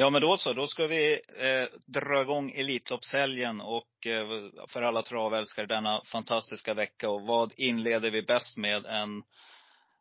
Ja, 0.00 0.10
men 0.10 0.20
då 0.22 0.36
så. 0.36 0.52
Då 0.52 0.66
ska 0.66 0.86
vi 0.86 1.12
eh, 1.38 1.78
dra 1.86 2.22
igång 2.22 2.50
Elitloppshelgen 2.50 3.60
och 3.60 4.06
eh, 4.06 4.26
för 4.68 4.82
alla 4.82 5.02
travälskare 5.02 5.66
denna 5.66 6.02
fantastiska 6.12 6.74
vecka. 6.74 7.10
Och 7.10 7.22
vad 7.22 7.52
inleder 7.56 8.10
vi 8.10 8.22
bäst 8.22 8.56
med 8.56 8.86
än 8.86 9.22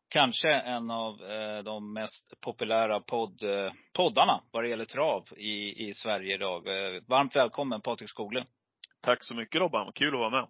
kanske 0.09 0.50
en 0.50 0.92
av 0.92 1.14
eh, 1.23 1.64
de 1.64 1.94
mest 1.94 2.33
populära 2.42 3.00
podd, 3.00 3.44
eh, 3.44 3.72
poddarna 3.97 4.42
vad 4.52 4.64
det 4.64 4.70
gäller 4.70 4.86
trav 4.86 5.27
i, 5.38 5.89
i 5.89 5.94
Sverige 5.94 6.36
idag. 6.36 6.67
Eh, 6.67 7.02
varmt 7.08 7.36
välkommen 7.36 7.81
Patrik 7.81 8.09
Skoglund. 8.09 8.47
Tack 9.02 9.23
så 9.23 9.36
mycket 9.36 9.61
Robban, 9.61 9.92
kul 9.95 10.14
att 10.14 10.20
vara 10.20 10.42
med. 10.42 10.47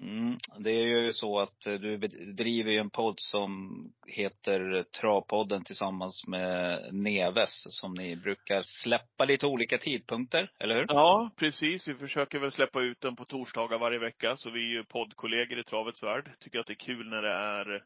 Mm, 0.00 0.38
det 0.58 0.70
är 0.70 0.86
ju 0.86 1.12
så 1.12 1.38
att 1.38 1.66
eh, 1.66 1.74
du 1.74 1.96
driver 2.36 2.70
ju 2.70 2.78
en 2.78 2.90
podd 2.90 3.20
som 3.20 3.82
heter 4.06 4.82
Travpodden 4.82 5.64
tillsammans 5.64 6.26
med 6.26 6.88
Neves 6.94 7.80
som 7.80 7.94
ni 7.94 8.16
brukar 8.16 8.62
släppa 8.62 9.24
lite 9.24 9.46
olika 9.46 9.78
tidpunkter, 9.78 10.50
eller 10.58 10.74
hur? 10.74 10.86
Ja, 10.88 11.30
precis. 11.36 11.88
Vi 11.88 11.94
försöker 11.94 12.38
väl 12.38 12.52
släppa 12.52 12.80
ut 12.80 13.00
den 13.00 13.16
på 13.16 13.24
torsdagar 13.24 13.78
varje 13.78 13.98
vecka. 13.98 14.36
Så 14.36 14.50
vi 14.50 14.60
är 14.60 14.72
ju 14.72 14.84
poddkollegor 14.84 15.58
i 15.58 15.64
travets 15.64 16.02
värld. 16.02 16.30
Tycker 16.40 16.58
att 16.58 16.66
det 16.66 16.72
är 16.72 16.86
kul 16.86 17.08
när 17.08 17.22
det 17.22 17.32
är 17.32 17.84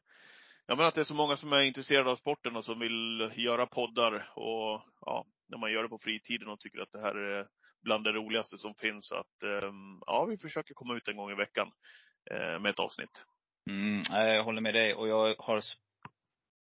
Ja 0.67 0.77
men 0.77 0.87
att 0.87 0.95
det 0.95 1.01
är 1.01 1.05
så 1.05 1.15
många 1.15 1.37
som 1.37 1.53
är 1.53 1.61
intresserade 1.61 2.11
av 2.11 2.17
sporten 2.17 2.57
och 2.57 2.65
som 2.65 2.79
vill 2.79 3.31
göra 3.37 3.67
poddar 3.67 4.33
och 4.34 4.83
ja, 5.01 5.27
när 5.49 5.59
man 5.59 5.72
gör 5.72 5.83
det 5.83 5.89
på 5.89 5.99
fritiden 5.99 6.49
och 6.49 6.61
tycker 6.61 6.81
att 6.81 6.93
det 6.93 7.01
här 7.01 7.15
är 7.15 7.47
bland 7.83 8.05
det 8.05 8.12
roligaste 8.12 8.59
som 8.59 8.75
finns. 8.75 9.09
Så 9.09 9.15
att 9.15 9.43
ehm, 9.43 10.01
ja, 10.06 10.25
vi 10.25 10.39
försöker 10.39 10.75
komma 10.75 10.97
ut 10.97 11.09
en 11.09 11.17
gång 11.17 11.31
i 11.31 11.34
veckan 11.34 11.71
Eh, 12.31 12.60
med 12.60 12.71
ett 12.71 12.78
avsnitt. 12.78 13.25
Mm, 13.71 14.03
jag 14.10 14.44
håller 14.44 14.60
med 14.60 14.75
dig 14.75 14.94
och 14.94 15.09
jag 15.09 15.34
har 15.38 15.60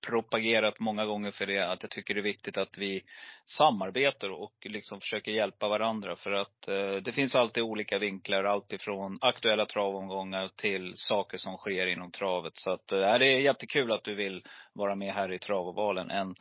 propagerat 0.07 0.79
många 0.79 1.05
gånger 1.05 1.31
för 1.31 1.45
det, 1.45 1.71
att 1.71 1.83
jag 1.83 1.91
tycker 1.91 2.13
det 2.13 2.19
är 2.19 2.23
viktigt 2.23 2.57
att 2.57 2.77
vi 2.77 3.03
samarbetar 3.45 4.29
och 4.29 4.53
liksom 4.63 4.99
försöker 5.01 5.31
hjälpa 5.31 5.67
varandra. 5.67 6.15
För 6.15 6.31
att 6.31 6.67
eh, 6.67 6.95
det 6.95 7.11
finns 7.11 7.35
alltid 7.35 7.63
olika 7.63 7.99
vinklar, 7.99 8.43
alltifrån 8.43 9.17
aktuella 9.21 9.65
travomgångar 9.65 10.49
till 10.55 10.93
saker 10.95 11.37
som 11.37 11.57
sker 11.57 11.87
inom 11.87 12.11
travet. 12.11 12.53
Så 12.55 12.71
att 12.71 12.91
eh, 12.91 12.99
det 12.99 13.25
är 13.25 13.39
jättekul 13.39 13.91
att 13.91 14.03
du 14.03 14.15
vill 14.15 14.43
vara 14.73 14.95
med 14.95 15.13
här 15.13 15.31
i 15.31 15.39
Travovalen. 15.39 16.11
En 16.11 16.35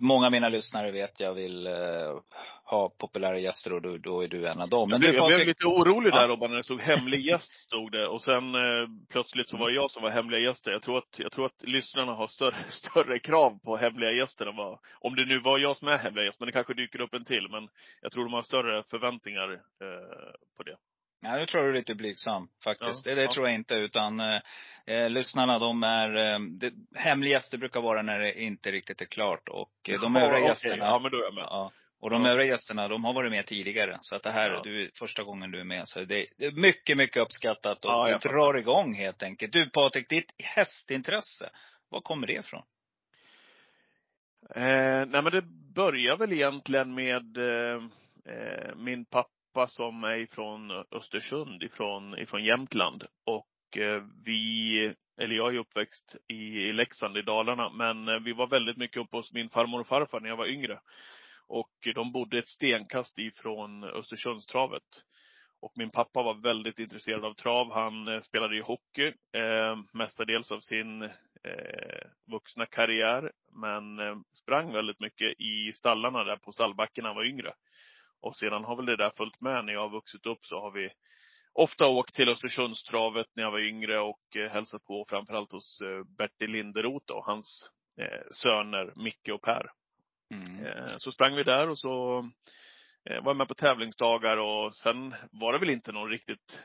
Många 0.00 0.26
av 0.26 0.32
mina 0.32 0.48
lyssnare 0.48 0.90
vet 0.90 1.20
jag 1.20 1.34
vill 1.34 1.66
eh, 1.66 1.72
ha 2.64 2.88
populära 2.88 3.38
gäster 3.38 3.72
och 3.72 3.82
då, 3.82 3.96
då 3.96 4.20
är 4.20 4.28
du 4.28 4.46
en 4.46 4.60
av 4.60 4.68
dem. 4.68 4.88
Men 4.88 5.00
jag, 5.02 5.08
du, 5.08 5.12
blev, 5.12 5.22
jag 5.22 5.36
blev 5.36 5.46
lite 5.46 5.66
orolig 5.66 6.12
där 6.12 6.28
Robban, 6.28 6.50
när 6.50 6.56
det 6.56 6.64
stod 6.64 6.80
hemlig 6.80 7.26
gäst 7.26 7.54
stod 7.54 7.92
det. 7.92 8.06
Och 8.06 8.22
sen 8.22 8.54
eh, 8.54 8.88
plötsligt 9.08 9.48
så 9.48 9.56
var 9.56 9.68
det 9.68 9.74
jag 9.74 9.90
som 9.90 10.02
var 10.02 10.10
hemliga 10.10 10.40
gäster. 10.40 10.70
Jag 10.70 10.82
tror 10.82 10.98
att, 10.98 11.18
jag 11.18 11.32
tror 11.32 11.46
att 11.46 11.62
lyssnarna 11.62 12.12
har 12.12 12.26
större, 12.26 12.56
större 12.68 13.18
krav 13.18 13.58
på 13.64 13.76
hemliga 13.76 14.12
gäster 14.12 14.46
än 14.46 14.56
vad, 14.56 14.78
om 15.00 15.16
det 15.16 15.24
nu 15.24 15.40
var 15.40 15.58
jag 15.58 15.76
som 15.76 15.88
är 15.88 15.98
hemliga 15.98 16.24
gäst. 16.24 16.40
Men 16.40 16.46
det 16.46 16.52
kanske 16.52 16.74
dyker 16.74 17.00
upp 17.00 17.14
en 17.14 17.24
till. 17.24 17.48
Men 17.50 17.68
jag 18.02 18.12
tror 18.12 18.24
de 18.24 18.32
har 18.32 18.42
större 18.42 18.82
förväntningar 18.90 19.52
eh, 19.52 20.32
på 20.56 20.62
det. 20.62 20.76
Ja, 21.20 21.36
nu 21.36 21.46
tror 21.46 21.62
du 21.62 21.68
är 21.68 21.74
lite 21.74 21.94
blygsam 21.94 22.48
faktiskt. 22.64 23.06
Ja, 23.06 23.10
det 23.10 23.20
det 23.20 23.22
ja. 23.24 23.32
tror 23.32 23.46
jag 23.46 23.54
inte. 23.54 23.74
Utan 23.74 24.20
eh, 24.20 24.40
eh, 24.86 25.10
lyssnarna 25.10 25.58
de 25.58 25.82
är, 25.82 26.16
eh, 26.16 26.38
det, 26.40 26.72
hemliga 26.96 27.32
gäster 27.32 27.58
brukar 27.58 27.80
vara 27.80 28.02
när 28.02 28.18
det 28.18 28.40
inte 28.42 28.72
riktigt 28.72 29.00
är 29.00 29.06
klart. 29.06 29.48
Och 29.48 29.72
eh, 29.88 30.00
de 30.00 30.14
Ja, 30.14 30.20
övriga 30.20 30.38
okej. 30.38 30.48
gästerna. 30.48 30.84
Ja, 30.84 30.98
men 30.98 31.10
då 31.10 31.18
är 31.18 31.22
jag 31.22 31.34
med. 31.34 31.44
Ja. 31.44 31.72
Och 32.00 32.10
de 32.10 32.24
Ja. 32.24 32.30
övriga 32.30 32.50
gästerna, 32.52 32.88
de 32.88 33.04
har 33.04 33.12
varit 33.12 33.30
med 33.32 33.46
tidigare. 33.46 33.98
Så 34.00 34.14
att 34.16 34.22
det 34.22 34.30
här, 34.30 34.60
du 34.64 34.84
är 34.84 34.90
första 34.94 35.22
gången 35.22 35.50
du 35.50 35.60
är 35.60 35.64
med. 35.64 35.82
Så 35.88 36.04
det, 36.04 36.26
det 36.38 36.46
är 36.46 36.52
mycket, 36.52 36.96
mycket 36.96 37.22
uppskattat. 37.22 37.84
Och 37.84 38.06
vi 38.06 38.10
jag 38.10 38.22
fattar. 38.22 38.34
drar 38.36 38.58
igång 38.58 38.94
helt 38.94 39.22
enkelt. 39.22 39.52
Du 39.52 39.70
Patrik, 39.70 40.08
ditt 40.08 40.32
hästintresse, 40.44 41.50
var 41.88 42.00
kommer 42.00 42.26
det 42.26 42.32
ifrån? 42.32 42.62
Eh, 44.54 45.06
nej 45.06 45.22
men 45.22 45.24
det 45.24 45.42
börjar 45.74 46.16
väl 46.16 46.32
egentligen 46.32 46.94
med 46.94 47.36
eh, 47.36 47.82
eh, 48.34 48.74
min 48.76 49.04
pappa 49.04 49.30
som 49.68 50.04
är 50.04 50.16
ifrån 50.16 50.70
Östersund, 50.90 51.62
ifrån, 51.62 52.18
ifrån 52.18 52.44
Jämtland. 52.44 53.04
Och 53.26 53.78
eh, 53.78 54.02
vi, 54.24 54.94
eller 55.20 55.34
jag 55.34 55.54
är 55.54 55.58
uppväxt 55.58 56.16
i, 56.28 56.68
i 56.68 56.72
Leksand 56.72 57.16
i 57.16 57.22
Dalarna, 57.22 57.70
men 57.70 58.08
eh, 58.08 58.20
vi 58.20 58.32
var 58.32 58.46
väldigt 58.46 58.76
mycket 58.76 59.02
uppe 59.02 59.16
hos 59.16 59.32
min 59.32 59.50
farmor 59.50 59.80
och 59.80 59.86
farfar 59.86 60.20
när 60.20 60.28
jag 60.28 60.36
var 60.36 60.46
yngre. 60.46 60.80
Och 61.48 61.70
de 61.94 62.12
bodde 62.12 62.38
ett 62.38 62.48
stenkast 62.48 63.18
ifrån 63.18 63.84
Östersundstravet. 63.84 65.02
Och 65.60 65.72
min 65.76 65.90
pappa 65.90 66.22
var 66.22 66.34
väldigt 66.34 66.78
intresserad 66.78 67.24
av 67.24 67.34
trav. 67.34 67.72
Han 67.72 68.08
eh, 68.08 68.20
spelade 68.20 68.54
ju 68.54 68.62
hockey, 68.62 69.12
eh, 69.32 69.76
mestadels 69.92 70.50
av 70.50 70.60
sin 70.60 71.02
eh, 71.02 72.08
vuxna 72.30 72.66
karriär. 72.66 73.32
Men 73.52 73.98
eh, 73.98 74.16
sprang 74.32 74.72
väldigt 74.72 75.00
mycket 75.00 75.40
i 75.40 75.72
stallarna 75.74 76.24
där 76.24 76.36
på 76.36 76.52
stallbacken 76.52 77.02
när 77.02 77.08
han 77.08 77.16
var 77.16 77.24
yngre. 77.24 77.52
Och 78.20 78.36
sedan 78.36 78.64
har 78.64 78.76
väl 78.76 78.86
det 78.86 78.96
där 78.96 79.12
följt 79.16 79.40
med. 79.40 79.64
När 79.64 79.72
jag 79.72 79.80
har 79.80 79.90
vuxit 79.90 80.26
upp 80.26 80.46
så 80.46 80.60
har 80.60 80.70
vi 80.70 80.90
ofta 81.58 81.86
åkt 81.86 82.14
till 82.14 82.28
Östersundstravet 82.28 83.26
när 83.34 83.42
jag 83.42 83.50
var 83.50 83.60
yngre 83.60 84.00
och 84.00 84.36
eh, 84.36 84.50
hälsat 84.50 84.84
på 84.84 85.06
framförallt 85.08 85.52
hos 85.52 85.80
eh, 85.80 86.04
Bertil 86.18 86.50
Linderoth 86.50 87.12
och 87.12 87.24
hans 87.24 87.70
eh, 88.00 88.30
söner 88.30 88.92
Micke 88.96 89.28
och 89.32 89.42
Per. 89.42 89.70
Mm. 90.34 90.88
Så 90.98 91.12
sprang 91.12 91.36
vi 91.36 91.42
där 91.42 91.68
och 91.68 91.78
så 91.78 92.22
var 93.04 93.30
jag 93.30 93.36
med 93.36 93.48
på 93.48 93.54
tävlingsdagar 93.54 94.36
och 94.36 94.74
sen 94.74 95.14
var 95.30 95.52
det 95.52 95.58
väl 95.58 95.70
inte 95.70 95.92
någon 95.92 96.10
riktigt 96.10 96.60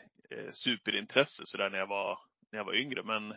superintresse 0.52 1.44
sådär 1.46 1.70
när 1.70 1.78
jag 1.78 1.88
var, 1.88 2.20
när 2.52 2.60
jag 2.60 2.66
var 2.66 2.76
yngre. 2.76 3.04
Men 3.04 3.36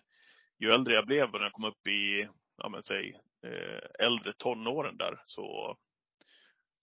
ju 0.58 0.70
äldre 0.70 0.94
jag 0.94 1.06
blev 1.06 1.24
och 1.24 1.40
när 1.40 1.46
jag 1.46 1.52
kom 1.52 1.64
upp 1.64 1.86
i, 1.86 2.28
ja 2.56 2.68
men 2.68 2.82
säg, 2.82 3.20
äldre 3.98 4.32
tonåren 4.32 4.96
där 4.96 5.22
så 5.24 5.76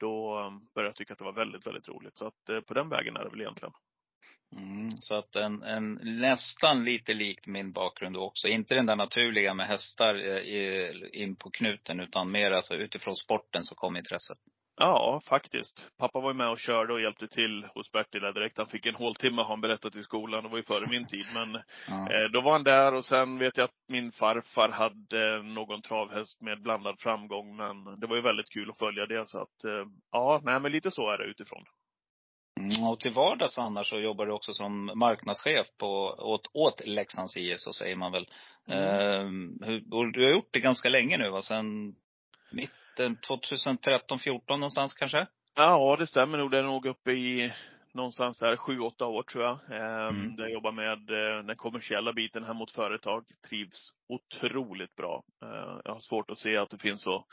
då 0.04 0.50
började 0.76 0.90
jag 0.90 0.96
tycka 0.96 1.14
att 1.14 1.20
det 1.20 1.26
var 1.26 1.34
väldigt, 1.34 1.68
väldigt 1.68 1.88
roligt. 1.88 2.18
Så 2.18 2.28
att 2.28 2.50
eh, 2.50 2.60
på 2.60 2.74
den 2.74 2.90
vägen 2.90 3.18
är 3.18 3.24
det 3.24 3.30
väl 3.30 3.42
egentligen. 3.42 3.74
Mm, 4.56 5.02
så 5.02 5.16
att 5.16 5.36
en, 5.36 5.64
en, 5.64 6.00
nästan 6.04 6.84
lite 6.84 7.14
likt 7.14 7.48
min 7.48 7.72
bakgrund 7.72 8.18
också. 8.18 8.48
Inte 8.48 8.76
den 8.76 8.86
där 8.86 8.96
naturliga 8.96 9.54
med 9.54 9.68
hästar 9.68 10.16
eh, 10.16 10.38
i, 10.38 11.10
in 11.14 11.36
på 11.36 11.50
knuten 11.50 12.00
utan 12.00 12.32
mer 12.32 12.52
alltså 12.52 12.74
utifrån 12.74 13.16
sporten 13.16 13.64
så 13.64 13.76
kom 13.76 13.98
intresset. 13.98 14.38
Ja, 14.76 15.22
faktiskt. 15.26 15.88
Pappa 15.98 16.20
var 16.20 16.30
ju 16.30 16.38
med 16.38 16.50
och 16.50 16.60
körde 16.60 16.94
och 16.94 17.02
hjälpte 17.02 17.28
till 17.28 17.64
hos 17.76 17.92
Bertil 17.92 18.22
direkt. 18.22 18.58
Han 18.58 18.68
fick 18.68 18.86
en 18.86 18.96
håltimme 18.96 19.42
har 19.42 19.50
han 19.50 19.62
berättat 19.62 19.96
i 19.96 20.04
skolan. 20.04 20.44
Det 20.44 20.50
var 20.50 20.58
ju 20.58 20.64
före 20.64 20.86
min 20.90 21.08
tid. 21.08 21.26
Men 21.34 21.62
Ja. 21.88 22.12
Eh, 22.14 22.30
Då 22.30 22.42
var 22.42 22.52
han 22.52 22.64
där 22.64 22.94
och 22.94 23.06
sen 23.06 23.38
vet 23.40 23.58
jag 23.58 23.64
att 23.66 23.76
min 23.88 24.12
farfar 24.12 24.70
hade 24.70 25.44
någon 25.44 25.82
travhäst 25.82 26.42
med 26.42 26.62
blandad 26.62 26.96
framgång. 27.00 27.56
Men 27.56 28.00
det 28.00 28.08
var 28.08 28.16
ju 28.16 28.22
väldigt 28.22 28.50
kul 28.54 28.70
att 28.70 28.78
följa 28.80 29.06
det. 29.06 29.28
Så 29.30 29.40
att, 29.40 29.64
eh, 29.64 29.86
ja, 30.12 30.42
nej 30.44 30.60
men 30.60 30.72
lite 30.72 30.92
så 30.92 31.10
är 31.12 31.18
det 31.18 31.24
utifrån. 31.24 31.64
Mm, 32.60 32.88
och 32.88 33.00
till 33.00 33.14
vardags 33.14 33.58
annars 33.58 33.90
så 33.90 34.00
jobbar 34.00 34.26
du 34.26 34.32
också 34.32 34.54
som 34.54 34.86
marknadschef 34.96 35.68
på, 35.80 35.88
åt, 36.20 36.48
åt 36.54 36.86
Leksands 36.88 37.38
IF, 37.38 37.60
så 37.60 37.74
säger 37.74 37.96
man 37.96 38.12
väl. 38.12 38.28
Mm. 38.68 38.84
Eh, 39.62 39.68
hur- 39.68 40.12
du 40.12 40.24
har 40.24 40.32
gjort 40.32 40.50
det 40.52 40.60
ganska 40.60 40.90
länge 40.90 41.18
nu 41.18 41.30
va? 41.30 41.42
Sen 41.42 41.96
mitten 42.52 42.76
2013, 43.28 44.20
14 44.20 44.60
någonstans 44.60 44.94
kanske? 44.94 45.28
Ja, 45.56 45.96
det 46.00 46.08
stämmer 46.08 46.38
nog. 46.38 46.52
Det 46.52 46.58
är 46.58 46.64
nog 46.64 46.86
uppe 46.86 47.12
i 47.12 47.54
någonstans 47.94 48.40
där 48.40 48.58
sju, 48.58 48.80
åtta 48.80 49.06
år 49.06 49.24
tror 49.24 49.44
jag. 49.44 49.60
Eh, 49.72 50.08
Mm. 50.08 50.36
Där 50.36 50.44
jag 50.44 50.52
jobbar 50.54 50.72
med 50.72 51.10
eh, 51.10 51.44
den 51.46 51.56
kommersiella 51.56 52.14
biten 52.14 52.44
här 52.44 52.54
mot 52.54 52.72
företag. 52.72 53.26
Trivs 53.50 53.90
otroligt 54.10 54.96
bra. 54.96 55.24
Eh, 55.44 55.80
jag 55.86 55.94
har 55.94 56.00
svårt 56.00 56.30
att 56.30 56.38
se 56.38 56.58
att 56.58 56.70
det 56.70 56.78
finns 56.78 57.02
så 57.02 57.26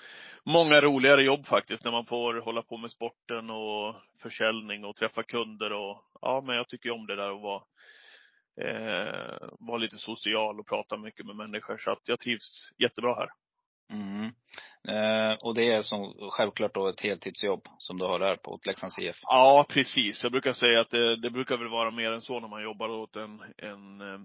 många 0.44 0.80
roligare 0.80 1.24
jobb 1.24 1.46
faktiskt. 1.46 1.84
När 1.84 1.92
man 1.92 2.06
får 2.06 2.34
hålla 2.40 2.62
på 2.62 2.76
med 2.76 2.90
sporten 2.90 3.50
och 3.50 3.94
försäljning 4.22 4.84
och 4.84 4.96
träffa 4.96 5.22
kunder 5.22 5.72
och 5.72 6.02
ja, 6.20 6.42
men 6.46 6.56
jag 6.56 6.68
tycker 6.68 6.90
om 6.90 7.06
det 7.06 7.16
där 7.16 7.30
att 7.36 7.42
vara 7.42 7.62
eh, 8.60 9.48
vara 9.58 9.78
lite 9.78 9.98
social 9.98 10.60
och 10.60 10.66
prata 10.66 10.96
mycket 10.96 11.26
med 11.26 11.36
människor. 11.36 11.76
Så 11.78 11.90
att 11.90 12.08
jag 12.08 12.20
trivs 12.20 12.70
jättebra 12.78 13.14
här. 13.14 13.28
Mm. 13.90 14.32
Eh, 14.88 15.36
och 15.40 15.54
det 15.54 15.72
är 15.72 15.82
som, 15.82 16.14
självklart 16.30 16.74
då 16.74 16.88
ett 16.88 17.00
heltidsjobb 17.00 17.68
som 17.78 17.98
du 17.98 18.04
har 18.04 18.18
där 18.18 18.36
på 18.36 18.60
Leksands 18.66 18.98
IF? 18.98 19.16
Ja, 19.22 19.66
precis. 19.68 20.22
Jag 20.22 20.32
brukar 20.32 20.52
säga 20.52 20.80
att 20.80 20.90
det, 20.90 21.16
det 21.16 21.30
brukar 21.30 21.56
väl 21.56 21.68
vara 21.68 21.90
mer 21.90 22.12
än 22.12 22.22
så 22.22 22.40
när 22.40 22.48
man 22.48 22.62
jobbar 22.62 22.88
åt 22.88 23.16
en, 23.16 23.40
en 23.56 24.00
eh, 24.00 24.20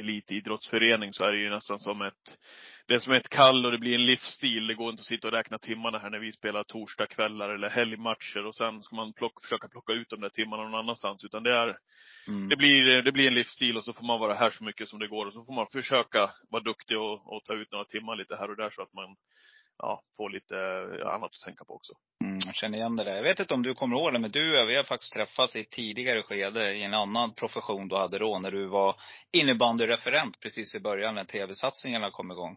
elitidrottsförening 0.00 1.12
så 1.12 1.24
är 1.24 1.32
det 1.32 1.38
ju 1.38 1.50
nästan 1.50 1.78
som 1.78 2.02
ett 2.02 2.38
det 2.88 2.94
är 2.94 2.98
som 2.98 3.12
ett 3.12 3.28
kall 3.28 3.66
och 3.66 3.72
det 3.72 3.78
blir 3.78 3.94
en 3.94 4.06
livsstil. 4.06 4.66
Det 4.66 4.74
går 4.74 4.90
inte 4.90 5.00
att 5.00 5.06
sitta 5.06 5.28
och 5.28 5.34
räkna 5.34 5.58
timmarna 5.58 5.98
här 5.98 6.10
när 6.10 6.18
vi 6.18 6.32
spelar 6.32 6.64
torsdagskvällar 6.64 7.48
eller 7.48 7.70
helgmatcher 7.70 8.46
och 8.46 8.54
sen 8.54 8.82
ska 8.82 8.96
man 8.96 9.12
plocka, 9.12 9.40
försöka 9.42 9.68
plocka 9.68 9.92
ut 9.92 10.10
de 10.10 10.20
där 10.20 10.28
timmarna 10.28 10.62
någon 10.62 10.74
annanstans. 10.74 11.24
Utan 11.24 11.42
det 11.42 11.52
är, 11.52 11.78
mm. 12.28 12.48
det 12.48 12.56
blir, 12.56 13.02
det 13.02 13.12
blir 13.12 13.26
en 13.26 13.34
livsstil 13.34 13.76
och 13.76 13.84
så 13.84 13.92
får 13.92 14.04
man 14.04 14.20
vara 14.20 14.34
här 14.34 14.50
så 14.50 14.64
mycket 14.64 14.88
som 14.88 14.98
det 14.98 15.08
går 15.08 15.26
och 15.26 15.32
så 15.32 15.44
får 15.44 15.52
man 15.52 15.66
försöka 15.72 16.30
vara 16.50 16.62
duktig 16.62 16.98
och, 16.98 17.32
och 17.32 17.44
ta 17.44 17.54
ut 17.54 17.72
några 17.72 17.84
timmar 17.84 18.16
lite 18.16 18.36
här 18.36 18.50
och 18.50 18.56
där 18.56 18.70
så 18.70 18.82
att 18.82 18.94
man 18.94 19.16
ja, 19.78 20.02
får 20.16 20.30
lite 20.30 20.54
annat 21.06 21.30
att 21.34 21.44
tänka 21.44 21.64
på 21.64 21.74
också. 21.74 21.92
Mm, 22.24 22.38
jag 22.46 22.54
känner 22.54 22.78
igen 22.78 22.96
det 22.96 23.04
där. 23.04 23.14
Jag 23.14 23.22
vet 23.22 23.40
inte 23.40 23.54
om 23.54 23.62
du 23.62 23.74
kommer 23.74 23.96
ihåg 23.96 24.12
det, 24.12 24.18
men 24.18 24.30
du 24.30 24.62
och 24.62 24.68
vi 24.68 24.76
har 24.76 24.84
faktiskt 24.84 25.12
träffats 25.12 25.56
i 25.56 25.60
ett 25.60 25.70
tidigare 25.70 26.22
skede 26.22 26.72
i 26.74 26.82
en 26.82 26.94
annan 26.94 27.34
profession 27.34 27.88
du 27.88 27.96
hade 27.96 28.18
då, 28.18 28.38
när 28.38 28.50
du 28.50 28.66
var 28.66 28.96
innebandyreferent 29.32 30.40
precis 30.40 30.74
i 30.74 30.80
början 30.80 31.14
när 31.14 31.24
tv-satsningarna 31.24 32.10
kom 32.10 32.30
igång. 32.30 32.56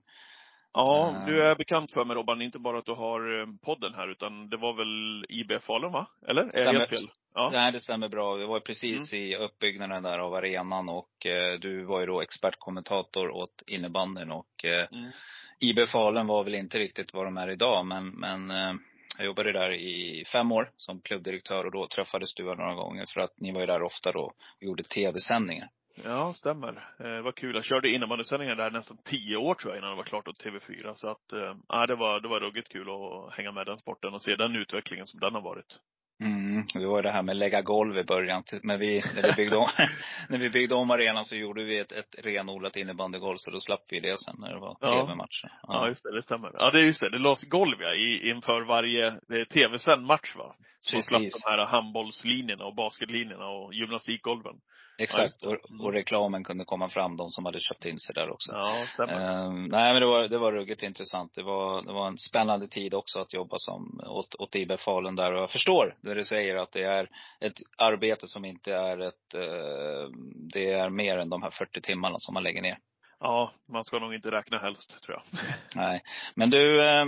Ja, 0.74 1.14
uh, 1.16 1.26
du 1.26 1.44
är 1.44 1.56
bekant 1.56 1.92
för 1.92 2.06
mig 2.06 2.16
Robban, 2.16 2.42
inte 2.42 2.60
bara 2.60 2.80
att 2.80 2.86
du 2.86 2.94
har 2.94 3.42
eh, 3.42 3.48
podden 3.66 3.94
här, 3.94 4.12
utan 4.12 4.50
det 4.50 4.58
var 4.58 4.74
väl 4.74 5.26
IB 5.30 5.62
Falun 5.62 5.92
va? 5.92 6.08
Eller? 6.28 6.56
Är 6.56 6.64
jag 6.64 6.74
helt 6.74 6.90
fel? 6.90 7.10
Ja. 7.34 7.50
Nej, 7.54 7.72
det 7.72 7.80
stämmer 7.80 8.10
bra. 8.10 8.36
Vi 8.36 8.46
var 8.46 8.60
precis 8.60 9.14
mm. 9.14 9.26
i 9.26 9.36
uppbyggnaden 9.36 10.04
där 10.04 10.20
av 10.20 10.34
arenan 10.34 10.90
och 10.90 11.26
eh, 11.26 11.60
du 11.60 11.84
var 11.84 12.00
ju 12.00 12.06
då 12.06 12.22
expertkommentator 12.22 13.30
åt 13.30 13.64
innebandyn 13.68 14.32
och 14.32 14.66
eh, 14.66 14.88
mm. 14.92 15.12
IB 15.62 15.88
Falun 15.88 16.28
var 16.28 16.44
väl 16.44 16.56
inte 16.56 16.80
riktigt 16.80 17.14
vad 17.14 17.26
de 17.26 17.38
är 17.38 17.50
idag, 17.50 17.86
men, 17.86 18.10
men 18.10 18.52
eh, 18.52 18.74
jag 19.18 19.26
jobbade 19.26 19.52
där 19.52 19.72
i 19.72 20.24
fem 20.32 20.52
år 20.52 20.72
som 20.78 21.02
klubbdirektör 21.02 21.66
och 21.66 21.72
då 21.72 21.88
träffades 21.88 22.34
du 22.34 22.44
några 22.44 22.74
gånger 22.74 23.06
för 23.14 23.22
att 23.22 23.40
ni 23.40 23.52
var 23.52 23.60
ju 23.60 23.66
där 23.66 23.84
ofta 23.84 24.12
då 24.12 24.22
och 24.22 24.64
gjorde 24.64 24.84
tv-sändningar. 24.84 25.70
Ja, 26.06 26.34
stämmer. 26.34 26.70
Eh, 27.00 27.06
det 27.06 27.22
var 27.22 27.32
kul. 27.32 27.56
Jag 27.56 27.66
körde 27.66 27.90
innebandysändningar 27.90 28.56
där 28.56 28.72
nästan 28.72 28.98
tio 29.04 29.38
år 29.38 29.56
tror 29.56 29.74
jag 29.74 29.80
innan 29.80 29.90
det 29.90 29.98
var 29.98 30.04
klart 30.04 30.28
åt 30.28 30.44
TV4. 30.44 30.94
Så 30.96 31.08
att, 31.08 31.34
eh, 31.34 31.86
det 31.88 31.96
var, 31.96 32.20
det 32.20 32.28
var 32.28 32.40
ruggigt 32.40 32.70
kul 32.72 32.88
att 32.90 33.34
hänga 33.34 33.52
med 33.52 33.66
den 33.66 33.78
sporten 33.78 34.14
och 34.14 34.22
se 34.22 34.36
den 34.36 34.56
utvecklingen 34.56 35.08
som 35.08 35.20
den 35.20 35.34
har 35.34 35.42
varit. 35.42 35.80
Mm, 36.22 36.68
det 36.74 36.86
var 36.86 37.04
det 37.04 37.12
här 37.12 37.24
med 37.24 37.38
lägga 37.38 37.62
golv 37.62 37.98
i 37.98 38.04
början. 38.04 38.44
Men 38.64 38.80
vi, 38.80 39.04
när 39.16 39.24
vi 39.24 39.34
byggde 39.34 39.58
om, 39.58 39.70
när 40.30 40.38
vi 40.38 40.50
byggde 40.50 40.76
om 40.76 40.92
arenan 40.92 41.26
så 41.26 41.36
gjorde 41.36 41.64
vi 41.64 41.80
ett, 41.80 41.92
ett 41.92 42.16
renodlat 42.24 42.76
innebandygolv 42.76 43.36
så 43.38 43.52
då 43.52 43.60
slapp 43.60 43.86
vi 43.90 44.00
det 44.00 44.20
sen 44.20 44.36
när 44.40 44.54
det 44.54 44.60
var 44.60 44.76
tv-matcher. 44.76 45.52
Ja. 45.62 45.68
ja. 45.68 45.88
just 45.88 46.04
det, 46.04 46.16
det 46.16 46.24
stämmer. 46.24 46.52
Ja, 46.54 46.72
det 46.72 46.80
är 46.80 46.84
just 46.84 47.00
det. 47.00 47.10
Det 47.10 47.20
lades 47.20 47.44
golv 47.44 47.82
ja, 47.82 47.94
i, 47.94 48.30
inför 48.30 48.62
varje 48.62 49.20
tv-sänd 49.46 50.06
match 50.06 50.36
va? 50.36 50.56
Så 50.80 50.96
Precis. 50.96 51.10
slapp 51.10 51.22
de 51.22 51.52
här 51.52 51.66
handbollslinjerna 51.66 52.66
och 52.66 52.76
basketlinjerna 52.76 53.48
och 53.48 53.74
gymnastikgolven. 53.74 54.56
Exakt, 55.04 55.36
ja, 55.42 55.50
och, 55.50 55.86
och, 55.86 55.94
reklamen 55.94 56.44
kunde 56.44 56.66
komma 56.66 56.90
fram, 56.90 57.18
de 57.18 57.32
som 57.32 57.46
hade 57.46 57.60
köpt 57.60 57.86
in 57.86 58.00
sig 58.00 58.16
där 58.16 58.30
också. 58.30 58.52
Ja, 58.52 58.86
stämmer. 58.94 59.14
Uh, 59.14 59.52
nej 59.52 59.94
men 59.94 60.02
det 60.02 60.06
var, 60.06 60.28
det 60.28 60.38
var 60.38 60.52
ruggigt 60.52 60.84
intressant. 60.84 61.34
Det 61.36 61.44
var, 61.44 61.82
det 61.82 61.94
var 61.94 62.08
en 62.08 62.18
spännande 62.18 62.68
tid 62.68 62.94
också 62.94 63.20
att 63.20 63.34
jobba 63.34 63.58
som, 63.58 64.02
åt, 64.06 64.36
åt 64.36 64.56
IB 64.56 64.80
Falun 64.80 65.16
där. 65.16 65.34
Och 65.34 65.42
jag 65.42 65.52
förstår 65.52 65.96
det 66.02 66.14
du 66.14 66.24
säger 66.24 66.56
att 66.56 66.72
det 66.72 66.84
är 66.84 67.10
ett 67.40 67.58
arbete 67.78 68.28
som 68.28 68.46
inte 68.46 68.74
är 68.74 69.00
ett, 69.00 69.36
uh, 69.36 70.10
det 70.54 70.72
är 70.72 70.90
mer 70.90 71.18
än 71.18 71.30
de 71.30 71.44
här 71.44 71.52
40 71.52 71.82
timmarna 71.82 72.16
som 72.20 72.34
man 72.34 72.44
lägger 72.44 72.62
ner. 72.62 72.78
Ja, 73.20 73.52
man 73.72 73.84
ska 73.84 74.00
nog 74.00 74.16
inte 74.16 74.32
räkna 74.32 74.60
helst 74.60 75.04
tror 75.04 75.18
jag. 75.18 75.40
nej. 75.76 76.04
Men 76.36 76.50
du, 76.50 76.82
uh, 76.82 77.06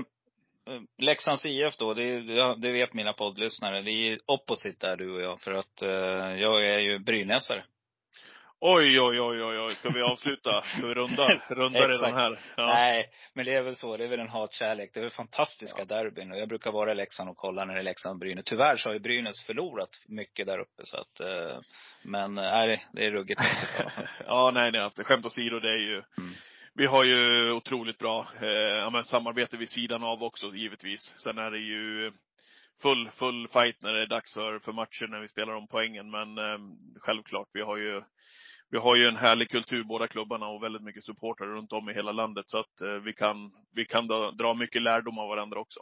Leksands 0.98 1.46
IF 1.46 1.78
då, 1.78 1.94
det, 1.94 2.22
det 2.56 2.72
vet 2.72 2.94
mina 2.94 3.14
poddlyssnare. 3.14 3.82
Vi 3.82 4.08
är 4.08 4.20
opposite 4.26 4.88
där 4.88 4.96
du 4.98 5.12
och 5.16 5.22
jag. 5.22 5.42
För 5.42 5.52
att 5.52 5.82
uh, 5.84 6.42
jag 6.42 6.70
är 6.70 6.80
ju 6.80 7.00
brynäsare. 7.00 7.64
Oj, 8.66 9.00
oj, 9.02 9.22
oj, 9.22 9.44
oj, 9.44 9.60
oj. 9.60 9.72
Ska 9.72 9.90
vi 9.90 10.02
avsluta? 10.02 10.62
Ska 10.62 10.88
vi 10.88 10.94
runda? 10.94 11.42
Runda 11.50 11.88
redan 11.88 12.14
här? 12.14 12.40
Ja. 12.58 12.66
Nej, 12.66 13.06
men 13.34 13.46
det 13.46 13.54
är 13.54 13.64
väl 13.64 13.76
så. 13.76 13.98
Det 13.98 14.04
är 14.04 14.08
väl 14.08 14.20
en 14.20 14.30
hatkärlek. 14.30 14.92
Det 14.94 15.00
är 15.00 15.02
väl 15.02 15.12
fantastiska 15.12 15.86
ja. 15.88 15.96
derbyn. 15.96 16.32
Och 16.32 16.38
jag 16.38 16.50
brukar 16.50 16.72
vara 16.72 16.92
i 16.92 16.96
Leksand 16.96 17.30
och 17.30 17.38
kolla 17.38 17.66
när 17.66 17.74
det 17.74 17.80
är 17.80 17.84
Leksand-Brynäs. 17.84 18.44
Tyvärr 18.46 18.78
så 18.78 18.90
har 18.90 18.94
ju 18.94 19.00
Brynäs 19.00 19.46
förlorat 19.46 19.90
mycket 20.08 20.46
där 20.46 20.60
uppe. 20.60 20.84
Så 20.84 20.98
att, 20.98 21.20
eh, 21.20 21.60
men 22.04 22.34
nej, 22.34 22.86
det 22.94 23.06
är 23.06 23.12
ruggigt 23.12 23.42
Ja, 24.26 24.52
nej, 24.54 24.72
nej. 24.72 24.90
Skämt 24.98 25.26
åsido, 25.26 25.60
det 25.60 25.70
är 25.70 25.80
ju 25.80 25.96
mm. 26.18 26.34
Vi 26.74 26.86
har 26.86 27.04
ju 27.04 27.52
otroligt 27.52 27.98
bra 27.98 28.28
eh, 28.42 28.48
ja, 28.50 28.90
men 28.90 29.06
samarbete 29.06 29.58
vid 29.58 29.70
sidan 29.70 30.04
av 30.04 30.24
också 30.24 30.56
givetvis. 30.56 31.16
Sen 31.18 31.38
är 31.38 31.52
det 31.52 31.60
ju 31.60 32.12
full, 32.82 33.10
full 33.12 33.48
fight 33.48 33.82
när 33.82 33.94
det 33.94 34.02
är 34.02 34.08
dags 34.08 34.34
för, 34.34 34.60
för 34.60 34.72
matcher 34.72 35.08
när 35.08 35.20
vi 35.20 35.28
spelar 35.28 35.54
om 35.54 35.68
poängen. 35.68 36.12
Men 36.12 36.38
eh, 36.38 36.60
självklart, 37.00 37.48
vi 37.54 37.62
har 37.62 37.78
ju 37.78 38.02
vi 38.74 38.80
har 38.80 38.96
ju 38.96 39.08
en 39.08 39.18
härlig 39.18 39.50
kultur 39.50 39.84
båda 39.84 40.08
klubbarna 40.08 40.48
och 40.48 40.64
väldigt 40.64 40.82
mycket 40.82 41.06
supportrar 41.06 41.48
runt 41.48 41.74
om 41.74 41.90
i 41.90 41.94
hela 41.94 42.12
landet. 42.12 42.46
Så 42.48 42.60
att 42.60 42.82
eh, 42.82 43.04
vi 43.06 43.14
kan, 43.14 43.52
vi 43.76 43.86
kan 43.86 44.08
dra, 44.08 44.32
dra 44.32 44.54
mycket 44.54 44.82
lärdom 44.82 45.20
av 45.20 45.28
varandra 45.28 45.60
också. 45.60 45.80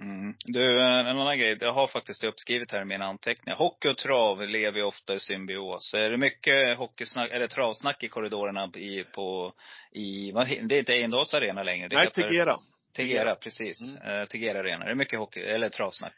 Mm. 0.00 0.34
Du, 0.44 0.82
en 0.82 1.06
annan 1.06 1.38
grej. 1.38 1.56
Jag 1.60 1.72
har 1.72 1.86
faktiskt 1.86 2.24
uppskrivit 2.24 2.72
här 2.72 2.82
i 2.82 2.84
mina 2.84 3.04
anteckningar. 3.04 3.56
Hockey 3.56 3.88
och 3.88 3.96
trav 3.96 4.42
lever 4.42 4.78
ju 4.78 4.84
ofta 4.84 5.14
i 5.14 5.20
symbios. 5.20 5.94
Är 5.94 6.10
det 6.10 6.16
mycket 6.16 6.78
hockeysnack, 6.78 7.30
eller 7.30 7.46
travsnack 7.46 8.02
i 8.02 8.08
korridorerna 8.08 8.70
i, 8.76 9.04
på, 9.04 9.52
i, 9.92 10.32
det 10.62 10.74
är 10.74 10.78
inte 10.78 10.92
Ejendals 10.92 11.34
arena 11.34 11.62
längre? 11.62 11.88
Det 11.88 11.96
Nej, 11.96 12.10
Tegera. 12.10 12.58
Tegera, 12.96 13.34
precis. 13.34 13.82
Mm. 13.82 14.20
Uh, 14.20 14.26
Tegera 14.26 14.60
arena. 14.60 14.84
Är 14.84 14.88
det 14.88 14.94
mycket 14.94 15.18
hockey, 15.18 15.40
eller 15.40 15.68
travsnack? 15.68 16.14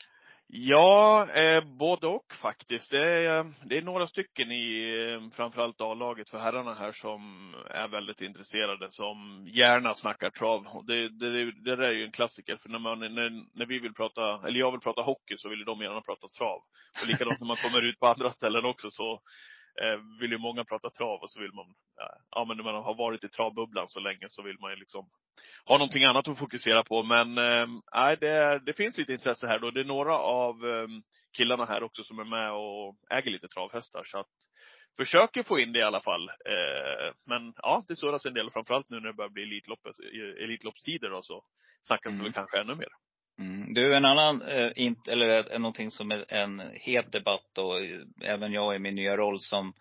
Ja, 0.49 1.29
eh, 1.35 1.65
både 1.65 2.07
och 2.07 2.35
faktiskt. 2.41 2.91
Det 2.91 3.03
är, 3.03 3.39
eh, 3.39 3.47
det 3.65 3.79
är 3.79 3.83
några 3.83 4.07
stycken 4.07 4.53
i 4.53 4.95
eh, 5.13 5.37
framförallt 5.37 5.81
A-laget 5.81 6.29
för 6.29 6.39
herrarna 6.39 6.75
här 6.75 6.93
som 6.93 7.55
är 7.71 7.89
väldigt 7.89 8.21
intresserade, 8.21 8.91
som 8.91 9.47
gärna 9.55 9.95
snackar 9.95 10.31
trav. 10.31 10.67
Och 10.67 10.87
det, 10.87 11.09
det, 11.09 11.53
det 11.53 11.77
där 11.77 11.83
är 11.83 11.93
ju 11.93 12.05
en 12.05 12.13
klassiker, 12.13 12.57
för 12.57 12.69
när, 12.69 12.79
man, 12.79 12.99
när, 13.01 13.57
när 13.59 13.67
vi 13.67 13.79
vill 13.79 13.95
prata, 13.95 14.49
eller 14.49 14.61
jag 14.61 14.71
vill 14.71 14.81
prata 14.81 15.03
hockey 15.03 15.35
så 15.39 15.49
vill 15.49 15.65
de 15.65 15.81
gärna 15.81 16.01
prata 16.01 16.29
trav. 16.29 16.61
Och 17.03 17.07
likadant 17.07 17.41
när 17.41 17.47
man 17.47 17.57
kommer 17.57 17.83
ut 17.83 17.99
på 17.99 18.07
andra 18.07 18.31
ställen 18.31 18.65
också 18.65 18.91
så 18.91 19.21
vill 20.21 20.31
ju 20.31 20.39
många 20.39 20.65
prata 20.65 20.91
trav 20.91 21.21
och 21.23 21.31
så 21.31 21.41
vill 21.41 21.53
man, 21.53 21.67
ja 22.31 22.45
men 22.45 22.57
när 22.57 22.65
man 22.65 22.75
har 22.75 22.95
varit 22.95 23.25
i 23.25 23.29
travbubblan 23.29 23.89
så 23.89 24.01
länge 24.01 24.27
så 24.29 24.43
vill 24.43 24.61
man 24.61 24.71
ju 24.71 24.77
liksom 24.77 25.09
ha 25.65 25.79
någonting 25.79 26.05
annat 26.05 26.29
att 26.29 26.39
fokusera 26.39 26.83
på. 26.83 27.03
Men 27.03 27.39
eh, 27.39 27.67
nej, 27.95 28.17
det, 28.21 28.59
det 28.67 28.73
finns 28.73 28.99
lite 28.99 29.13
intresse 29.13 29.47
här 29.47 29.59
då. 29.59 29.71
Det 29.71 29.81
är 29.81 29.85
några 29.85 30.19
av 30.19 30.67
eh, 30.67 30.89
killarna 31.37 31.65
här 31.65 31.83
också 31.83 32.05
som 32.05 32.19
är 32.19 32.25
med 32.25 32.53
och 32.53 32.97
äger 33.11 33.31
lite 33.31 33.49
travhästar. 33.49 34.03
Så 34.05 34.19
att 34.19 34.29
försöker 34.97 35.43
få 35.43 35.59
in 35.59 35.73
det 35.73 35.79
i 35.79 35.83
alla 35.83 36.01
fall. 36.01 36.29
Eh, 36.29 37.15
men 37.25 37.55
ja, 37.57 37.85
det 37.89 37.97
surras 37.97 38.27
en 38.27 38.35
del. 38.35 38.51
Framförallt 38.51 38.91
nu 38.91 39.01
när 39.01 39.07
det 39.07 39.15
börjar 39.15 39.31
bli 39.31 39.43
elitlopp, 39.43 39.87
Elitloppstider 40.45 41.11
då, 41.11 41.23
så 41.23 41.45
snackas 41.83 42.11
mm. 42.11 42.19
det 42.19 42.25
väl 42.25 42.33
kanske 42.33 42.61
ännu 42.61 42.75
mer. 42.75 42.89
Mm. 43.39 43.75
Du, 43.75 43.95
en 43.95 44.05
annan, 44.05 44.43
eh, 44.43 44.71
inte, 44.77 45.13
eller 45.13 45.59
någonting 45.59 45.91
som 45.91 46.11
är 46.11 46.33
en 46.33 46.63
het 46.75 47.13
debatt 47.13 47.59
och 47.59 47.81
även 48.23 48.53
jag 48.53 48.77
i 48.77 48.79
min 48.79 48.95
nya 48.95 49.17
roll 49.17 49.41
som 49.41 49.73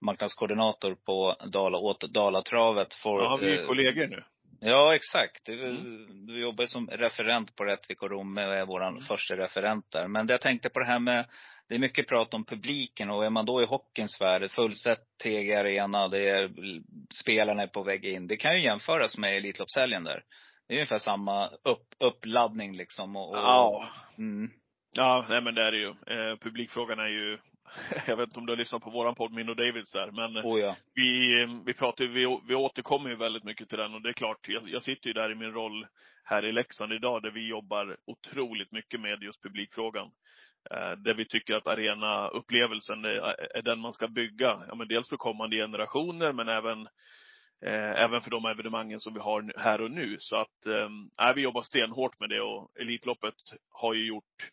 marknadskoordinator 0.00 0.94
på 0.94 1.36
Dala, 1.52 1.78
åt 1.78 2.00
Dalatravet 2.00 2.94
får... 2.94 3.22
Ja, 3.22 3.38
vi 3.40 3.54
är 3.54 3.60
eh, 3.60 3.66
kollegor 3.66 4.06
nu. 4.06 4.24
Ja, 4.60 4.94
exakt. 4.94 5.44
Du, 5.44 5.66
mm. 5.66 6.26
du 6.26 6.40
jobbar 6.40 6.66
som 6.66 6.88
referent 6.88 7.56
på 7.56 7.64
Rättvik 7.64 8.02
och 8.02 8.10
Romme 8.10 8.46
och 8.46 8.54
är 8.54 8.66
vår 8.66 8.88
mm. 8.88 9.00
första 9.00 9.36
referent 9.36 9.90
där. 9.90 10.08
Men 10.08 10.26
jag 10.28 10.40
tänkte 10.40 10.68
på 10.68 10.78
det 10.78 10.86
här 10.86 10.98
med, 10.98 11.26
det 11.68 11.74
är 11.74 11.78
mycket 11.78 12.08
prat 12.08 12.34
om 12.34 12.44
publiken 12.44 13.10
och 13.10 13.24
är 13.24 13.30
man 13.30 13.46
då 13.46 13.62
i 13.62 13.66
hockeyns 13.66 14.20
värld, 14.20 14.50
fullsatt 14.50 15.00
TG 15.22 15.54
Arena, 15.54 16.08
det 16.08 16.28
är 16.28 16.50
spelarna 17.22 17.62
är 17.62 17.66
på 17.66 17.82
väg 17.82 18.04
in. 18.04 18.26
Det 18.26 18.36
kan 18.36 18.56
ju 18.56 18.64
jämföras 18.64 19.18
med 19.18 19.36
Elitloppshelgen 19.36 20.04
där. 20.04 20.22
Det 20.68 20.74
är 20.74 20.78
ungefär 20.78 20.98
samma 20.98 21.48
upp, 21.48 21.94
uppladdning 21.98 22.76
liksom. 22.76 23.16
Och, 23.16 23.30
och 23.30 23.36
ja. 23.36 23.88
Mm. 24.18 24.50
Ja, 24.92 25.26
nej 25.28 25.40
men 25.40 25.54
det 25.54 25.62
är 25.62 25.72
det 25.72 25.78
ju. 25.78 25.88
Eh, 25.88 26.36
publikfrågan 26.36 26.98
är 26.98 27.08
ju 27.08 27.38
jag 28.06 28.16
vet 28.16 28.28
inte 28.28 28.38
om 28.40 28.46
du 28.46 28.52
har 28.52 28.56
lyssnat 28.56 28.82
på 28.82 28.90
våran 28.90 29.14
podd, 29.14 29.32
min 29.32 29.48
och 29.48 29.56
Davids 29.56 29.92
där, 29.92 30.10
men 30.10 30.44
oh 30.44 30.60
ja. 30.60 30.76
vi, 30.94 31.46
vi 31.66 31.74
pratar 31.74 32.04
vi, 32.04 32.40
vi 32.48 32.54
återkommer 32.54 33.10
ju 33.10 33.16
väldigt 33.16 33.44
mycket 33.44 33.68
till 33.68 33.78
den 33.78 33.94
och 33.94 34.02
det 34.02 34.08
är 34.08 34.12
klart, 34.12 34.48
jag, 34.48 34.68
jag 34.68 34.82
sitter 34.82 35.06
ju 35.06 35.12
där 35.12 35.32
i 35.32 35.34
min 35.34 35.52
roll 35.52 35.86
här 36.24 36.44
i 36.44 36.52
Leksand 36.52 36.92
idag 36.92 37.22
där 37.22 37.30
vi 37.30 37.48
jobbar 37.48 37.96
otroligt 38.06 38.72
mycket 38.72 39.00
med 39.00 39.22
just 39.22 39.42
publikfrågan. 39.42 40.10
Eh, 40.70 40.92
där 40.92 41.14
vi 41.14 41.28
tycker 41.28 41.54
att 41.54 41.66
arenaupplevelsen 41.66 43.04
är, 43.04 43.56
är 43.56 43.62
den 43.62 43.80
man 43.80 43.92
ska 43.92 44.08
bygga, 44.08 44.62
ja 44.68 44.74
men 44.74 44.88
dels 44.88 45.08
för 45.08 45.16
kommande 45.16 45.56
generationer 45.56 46.32
men 46.32 46.48
även 46.48 46.88
eh, 47.62 48.04
även 48.04 48.20
för 48.20 48.30
de 48.30 48.44
evenemangen 48.44 49.00
som 49.00 49.14
vi 49.14 49.20
har 49.20 49.52
här 49.56 49.80
och 49.80 49.90
nu. 49.90 50.16
Så 50.20 50.36
att, 50.36 50.66
eh, 50.66 51.34
vi 51.34 51.42
jobbar 51.42 51.62
stenhårt 51.62 52.20
med 52.20 52.28
det 52.28 52.40
och 52.40 52.70
Elitloppet 52.80 53.34
har 53.70 53.94
ju 53.94 54.06
gjort 54.06 54.50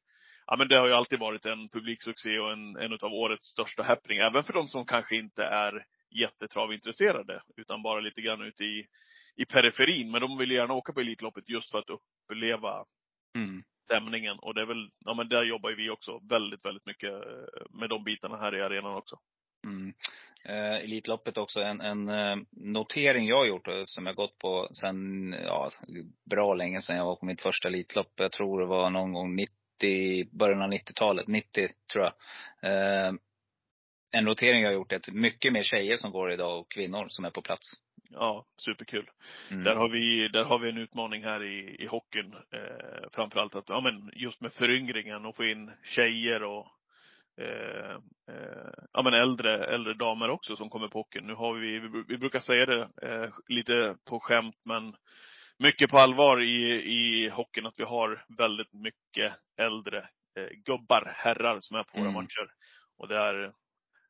ja 0.47 0.55
men 0.57 0.67
det 0.67 0.77
har 0.77 0.87
ju 0.87 0.93
alltid 0.93 1.19
varit 1.19 1.45
en 1.45 1.69
publiksuccé 1.69 2.39
och 2.39 2.51
en, 2.51 2.75
en 2.75 2.93
av 2.93 3.13
årets 3.13 3.45
största 3.45 3.83
happening. 3.83 4.17
Även 4.17 4.43
för 4.43 4.53
de 4.53 4.67
som 4.67 4.85
kanske 4.85 5.15
inte 5.15 5.43
är 5.43 5.85
jättetravintresserade, 6.09 7.41
utan 7.57 7.83
bara 7.83 7.99
lite 7.99 8.21
grann 8.21 8.41
ute 8.41 8.63
i, 8.63 8.87
i 9.35 9.45
periferin. 9.45 10.11
Men 10.11 10.21
de 10.21 10.37
vill 10.37 10.51
gärna 10.51 10.73
åka 10.73 10.93
på 10.93 10.99
Elitloppet 10.99 11.49
just 11.49 11.71
för 11.71 11.79
att 11.79 11.89
uppleva 11.89 12.85
Mm. 13.35 13.63
stämningen. 13.85 14.39
Och 14.39 14.53
det 14.53 14.61
är 14.61 14.65
väl, 14.65 14.89
ja 15.05 15.13
men 15.13 15.29
där 15.29 15.43
jobbar 15.43 15.69
ju 15.69 15.75
vi 15.75 15.89
också 15.89 16.19
väldigt, 16.29 16.65
väldigt 16.65 16.85
mycket 16.85 17.11
eh, 17.11 17.65
med 17.69 17.89
de 17.89 18.03
bitarna 18.03 18.37
här 18.37 18.55
i 18.55 18.61
arenan 18.61 18.95
också. 18.95 19.19
Mm. 19.63 19.93
Eh, 20.43 20.83
Elitloppet 20.83 21.37
också, 21.37 21.61
en, 21.61 21.81
en 21.81 22.09
eh, 22.09 22.35
notering 22.51 23.27
jag 23.27 23.37
har 23.37 23.45
gjort 23.45 23.67
eh, 23.67 23.83
som 23.85 24.05
jag 24.05 24.15
gått 24.15 24.37
på 24.37 24.69
sen, 24.73 25.35
ja, 25.45 25.71
bra 26.29 26.53
länge 26.53 26.81
sedan 26.81 26.97
jag 26.97 27.05
var 27.05 27.15
på 27.15 27.25
mitt 27.25 27.41
första 27.41 27.67
Elitlopp. 27.67 28.13
Jag 28.15 28.31
tror 28.31 28.59
det 28.59 28.65
var 28.65 28.89
någon 28.89 29.13
gång 29.13 29.35
90, 29.35 30.29
början 30.31 30.61
av 30.61 30.71
90-talet, 30.71 31.27
90 31.27 31.69
tror 31.93 32.05
jag. 32.05 32.13
Eh, 32.71 33.13
en 34.11 34.25
notering 34.25 34.61
jag 34.61 34.69
har 34.69 34.73
gjort 34.73 34.91
är 34.91 34.95
att 34.95 35.13
mycket 35.13 35.53
mer 35.53 35.63
tjejer 35.63 35.97
som 35.97 36.11
går 36.11 36.31
idag 36.31 36.59
och 36.59 36.71
kvinnor 36.71 37.05
som 37.09 37.25
är 37.25 37.29
på 37.29 37.41
plats. 37.41 37.73
Ja, 38.09 38.45
superkul. 38.57 39.09
Mm. 39.51 39.63
Där 39.63 39.75
har 39.75 39.89
vi, 39.89 40.27
där 40.27 40.43
har 40.43 40.59
vi 40.59 40.69
en 40.69 40.77
utmaning 40.77 41.23
här 41.23 41.43
i, 41.43 41.75
i 41.79 41.85
hockeyn. 41.87 42.33
Eh, 42.33 43.09
framförallt 43.13 43.55
att, 43.55 43.69
ja 43.69 43.81
men 43.81 44.11
just 44.15 44.41
med 44.41 44.53
föryngringen 44.53 45.25
och 45.25 45.35
få 45.35 45.45
in 45.45 45.71
tjejer 45.83 46.43
och 46.43 46.67
eh, 47.41 47.91
eh, 48.35 48.71
ja 48.93 49.01
men 49.03 49.13
äldre, 49.13 49.65
äldre 49.65 49.93
damer 49.93 50.29
också 50.29 50.55
som 50.55 50.69
kommer 50.69 50.87
på 50.87 50.99
hockeyn. 50.99 51.27
Nu 51.27 51.33
har 51.33 51.53
vi, 51.53 51.79
vi, 51.79 52.03
vi 52.07 52.17
brukar 52.17 52.39
säga 52.39 52.65
det 52.65 52.81
eh, 53.01 53.29
lite 53.47 53.95
på 54.09 54.19
skämt 54.19 54.55
men 54.65 54.95
mycket 55.59 55.89
på 55.89 55.97
allvar 55.97 56.41
i, 56.41 56.81
i 56.81 57.29
hockeyn 57.29 57.65
att 57.65 57.79
vi 57.79 57.83
har 57.83 58.25
väldigt 58.37 58.73
mycket 58.73 59.33
äldre 59.57 59.97
eh, 60.37 60.49
gubbar, 60.65 61.13
herrar 61.15 61.59
som 61.59 61.77
är 61.77 61.83
på 61.83 61.97
våra 61.97 62.09
Mm. 62.09 62.13
matcher. 62.13 62.47
Och 62.97 63.07
där, 63.07 63.51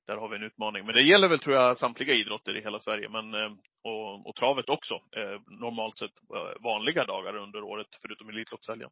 där 0.07 0.17
har 0.17 0.29
vi 0.29 0.35
en 0.35 0.43
utmaning. 0.43 0.85
Men 0.85 0.95
det 0.95 1.01
gäller 1.01 1.27
väl 1.27 1.39
tror 1.39 1.55
jag 1.55 1.77
samtliga 1.77 2.13
idrotter 2.13 2.57
i 2.57 2.61
hela 2.61 2.79
Sverige. 2.79 3.09
Men, 3.09 3.33
eh, 3.33 3.51
och, 3.83 4.27
och 4.27 4.35
travet 4.35 4.69
också. 4.69 4.93
Eh, 4.93 5.41
normalt 5.47 5.97
sett 5.97 6.11
vanliga 6.59 7.05
dagar 7.05 7.35
under 7.35 7.63
året, 7.63 7.87
förutom 8.01 8.29
Elitloppshelgen. 8.29 8.89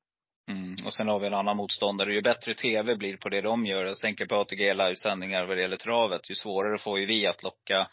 Mm. 0.49 0.75
Och 0.85 0.93
sen 0.93 1.07
har 1.07 1.19
vi 1.19 1.27
en 1.27 1.33
annan 1.33 1.57
motståndare. 1.57 2.13
Ju 2.13 2.21
bättre 2.21 2.53
tv 2.53 2.95
blir 2.95 3.17
på 3.17 3.29
det 3.29 3.41
de 3.41 3.65
gör, 3.65 3.85
jag 3.85 3.97
tänker 3.97 4.25
på 4.25 4.35
ATG 4.35 4.73
livesändningar 4.73 5.45
vad 5.45 5.57
det 5.57 5.61
gäller 5.61 5.77
travet, 5.77 6.29
ju 6.29 6.35
svårare 6.35 6.77
får 6.77 6.99
ju 6.99 7.05
vi 7.05 7.27
att 7.27 7.43
locka 7.43 7.87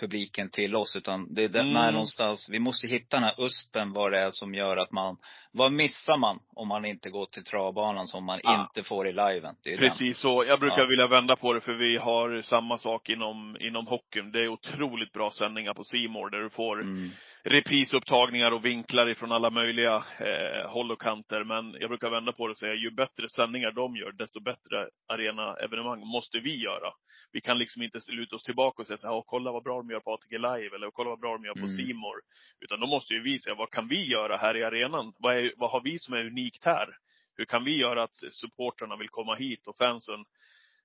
publiken 0.00 0.48
till 0.50 0.76
oss. 0.76 0.96
Utan 0.96 1.34
det 1.34 1.44
är 1.44 1.48
där 1.48 1.60
Mm. 1.60 1.92
någonstans, 1.92 2.48
vi 2.50 2.58
måste 2.58 2.86
hitta 2.86 3.16
den 3.16 3.24
här 3.24 3.44
uspen 3.44 3.92
vad 3.92 4.12
det 4.12 4.20
är 4.20 4.30
som 4.30 4.54
gör 4.54 4.76
att 4.76 4.92
man, 4.92 5.16
vad 5.52 5.72
missar 5.72 6.16
man 6.18 6.38
om 6.56 6.68
man 6.68 6.84
inte 6.84 7.10
går 7.10 7.26
till 7.26 7.44
travbanan 7.44 8.06
som 8.06 8.24
man 8.24 8.40
Ah. 8.44 8.60
inte 8.60 8.88
får 8.88 9.08
i 9.08 9.12
liven? 9.12 9.54
Är 9.64 9.70
den. 9.70 9.78
Precis 9.78 10.18
så. 10.18 10.44
Jag 10.48 10.60
brukar 10.60 10.78
Ja. 10.80 10.86
vilja 10.86 11.06
vända 11.06 11.36
på 11.36 11.52
det 11.52 11.60
för 11.60 11.72
vi 11.72 11.96
har 11.96 12.42
samma 12.42 12.78
sak 12.78 13.08
inom, 13.08 13.56
inom 13.60 13.86
hockeyn. 13.86 14.32
Det 14.32 14.40
är 14.40 14.48
otroligt 14.48 15.12
bra 15.12 15.30
sändningar 15.30 15.74
på 15.74 15.82
More 16.08 16.30
där 16.36 16.42
du 16.42 16.50
får 16.50 16.80
Mm. 16.80 17.10
Reprisupptagningar 17.42 18.50
och 18.50 18.64
vinklar 18.64 19.08
ifrån 19.08 19.32
alla 19.32 19.50
möjliga 19.50 20.04
eh, 20.18 20.70
håll 20.70 20.90
och 20.92 21.00
kanter. 21.00 21.44
Men 21.44 21.76
jag 21.80 21.90
brukar 21.90 22.10
vända 22.10 22.32
på 22.32 22.46
det 22.46 22.50
och 22.50 22.56
säga, 22.56 22.74
ju 22.74 22.90
bättre 22.90 23.28
sändningar 23.28 23.72
de 23.72 23.96
gör, 23.96 24.12
desto 24.12 24.40
bättre 24.40 24.88
arena-evenemang 25.08 26.00
måste 26.00 26.38
vi 26.38 26.62
göra. 26.62 26.92
Vi 27.32 27.40
kan 27.40 27.58
liksom 27.58 27.82
inte 27.82 28.00
luta 28.08 28.36
oss 28.36 28.42
tillbaka 28.42 28.82
och 28.82 28.86
säga 28.86 28.96
så 28.96 29.06
här, 29.06 29.14
"Åh, 29.14 29.24
kolla 29.26 29.52
vad 29.52 29.62
bra 29.62 29.76
de 29.76 29.90
gör 29.90 30.00
på 30.00 30.12
ATG 30.12 30.38
Live, 30.38 30.76
eller 30.76 30.90
kolla 30.90 31.10
vad 31.10 31.20
bra 31.20 31.32
de 31.32 31.44
gör 31.44 31.54
på 31.54 31.58
Mm. 31.58 31.76
C 31.76 31.94
More. 31.94 32.20
Utan 32.60 32.80
då 32.80 32.86
måste 32.86 33.14
ju 33.14 33.22
vi 33.22 33.38
säga, 33.38 33.54
vad 33.54 33.70
kan 33.70 33.88
vi 33.88 34.06
göra 34.06 34.36
här 34.36 34.56
i 34.56 34.64
arenan? 34.64 35.12
Vad, 35.18 35.36
är, 35.36 35.52
vad 35.56 35.70
har 35.70 35.80
vi 35.80 35.98
som 35.98 36.14
är 36.14 36.26
unikt 36.26 36.64
här? 36.64 36.88
Hur 37.36 37.44
kan 37.44 37.64
vi 37.64 37.76
göra 37.78 38.02
att 38.02 38.14
supportrarna 38.30 38.96
vill 38.96 39.08
komma 39.08 39.34
hit 39.34 39.66
och 39.66 39.76
fansen 39.76 40.20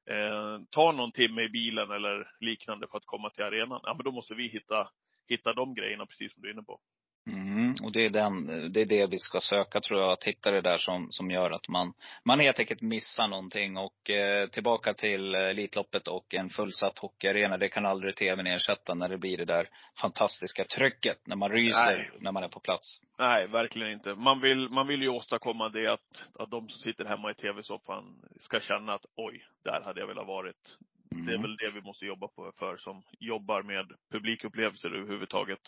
eh, 0.10 0.60
tar 0.70 0.94
någon 0.94 1.12
timme 1.12 1.42
i 1.42 1.50
bilen 1.50 1.92
eller 1.92 2.32
liknande 2.40 2.88
för 2.92 2.98
att 2.98 3.06
komma 3.06 3.30
till 3.30 3.44
arenan? 3.44 3.80
Ja, 3.84 3.94
men 3.94 4.04
då 4.04 4.12
måste 4.12 4.34
vi 4.34 4.48
hitta, 4.48 4.90
hitta 5.28 5.54
de 5.54 5.74
grejerna, 5.74 6.06
precis 6.06 6.34
som 6.34 6.42
du 6.42 6.50
är 6.50 6.54
inne 6.54 6.64
på. 6.64 6.80
Mm, 7.28 7.74
och 7.84 7.92
det 7.92 8.06
är, 8.06 8.10
den, 8.10 8.46
det 8.74 8.82
är 8.82 8.86
det 8.86 9.08
vi 9.08 9.20
ska 9.20 9.40
söka 9.40 9.82
tror 9.82 10.00
jag, 10.00 10.12
att 10.12 10.24
hitta 10.24 10.52
det 10.52 10.62
där 10.62 10.78
som, 10.78 11.08
som 11.12 11.32
gör 11.32 11.52
att 11.52 11.68
man, 11.68 11.94
man 12.26 12.40
helt 12.40 12.60
enkelt 12.60 12.82
missar 12.82 13.28
någonting. 13.28 13.78
Och 13.78 14.10
eh, 14.10 14.50
tillbaka 14.50 14.94
till 14.94 15.36
eh, 15.36 15.42
Elitloppet 15.42 16.08
och 16.08 16.34
en 16.34 16.50
fullsatt 16.50 17.00
hockeyarena, 17.00 17.58
det 17.58 17.70
kan 17.70 17.86
aldrig 17.86 18.16
tvn 18.16 18.48
ersätta 18.48 18.94
när 18.94 19.10
det 19.10 19.18
blir 19.18 19.38
det 19.38 19.46
där 19.46 19.70
fantastiska 20.02 20.66
trycket, 20.66 21.28
när 21.28 21.36
man 21.36 21.52
ryser 21.52 21.98
Nej. 21.98 22.12
när 22.20 22.32
man 22.32 22.44
är 22.44 22.50
på 22.50 22.60
plats. 22.60 23.02
Nej, 23.20 23.48
verkligen 23.48 23.92
inte. 23.92 24.16
Man 24.16 24.42
vill, 24.42 24.70
man 24.70 24.88
vill 24.88 25.02
ju 25.02 25.10
åstadkomma 25.10 25.70
det 25.70 25.88
att, 25.88 26.30
att 26.40 26.52
de 26.52 26.70
som 26.70 26.80
sitter 26.80 27.06
hemma 27.06 27.32
i 27.32 27.34
tv-soffan 27.34 28.04
ska 28.40 28.60
känna 28.60 28.94
att 28.94 29.06
oj, 29.16 29.46
där 29.64 29.82
hade 29.82 30.00
jag 30.00 30.08
velat 30.08 30.28
varit. 30.28 30.78
Mm. 31.14 31.26
Det 31.26 31.34
är 31.34 31.38
väl 31.42 31.58
det 31.58 31.72
vi 31.76 31.82
måste 31.82 32.06
jobba 32.06 32.28
på 32.28 32.52
för 32.60 32.78
som 32.78 33.04
jobbar 33.20 33.64
med 33.64 33.92
publikupplevelser 34.12 34.90
överhuvudtaget. 34.90 35.60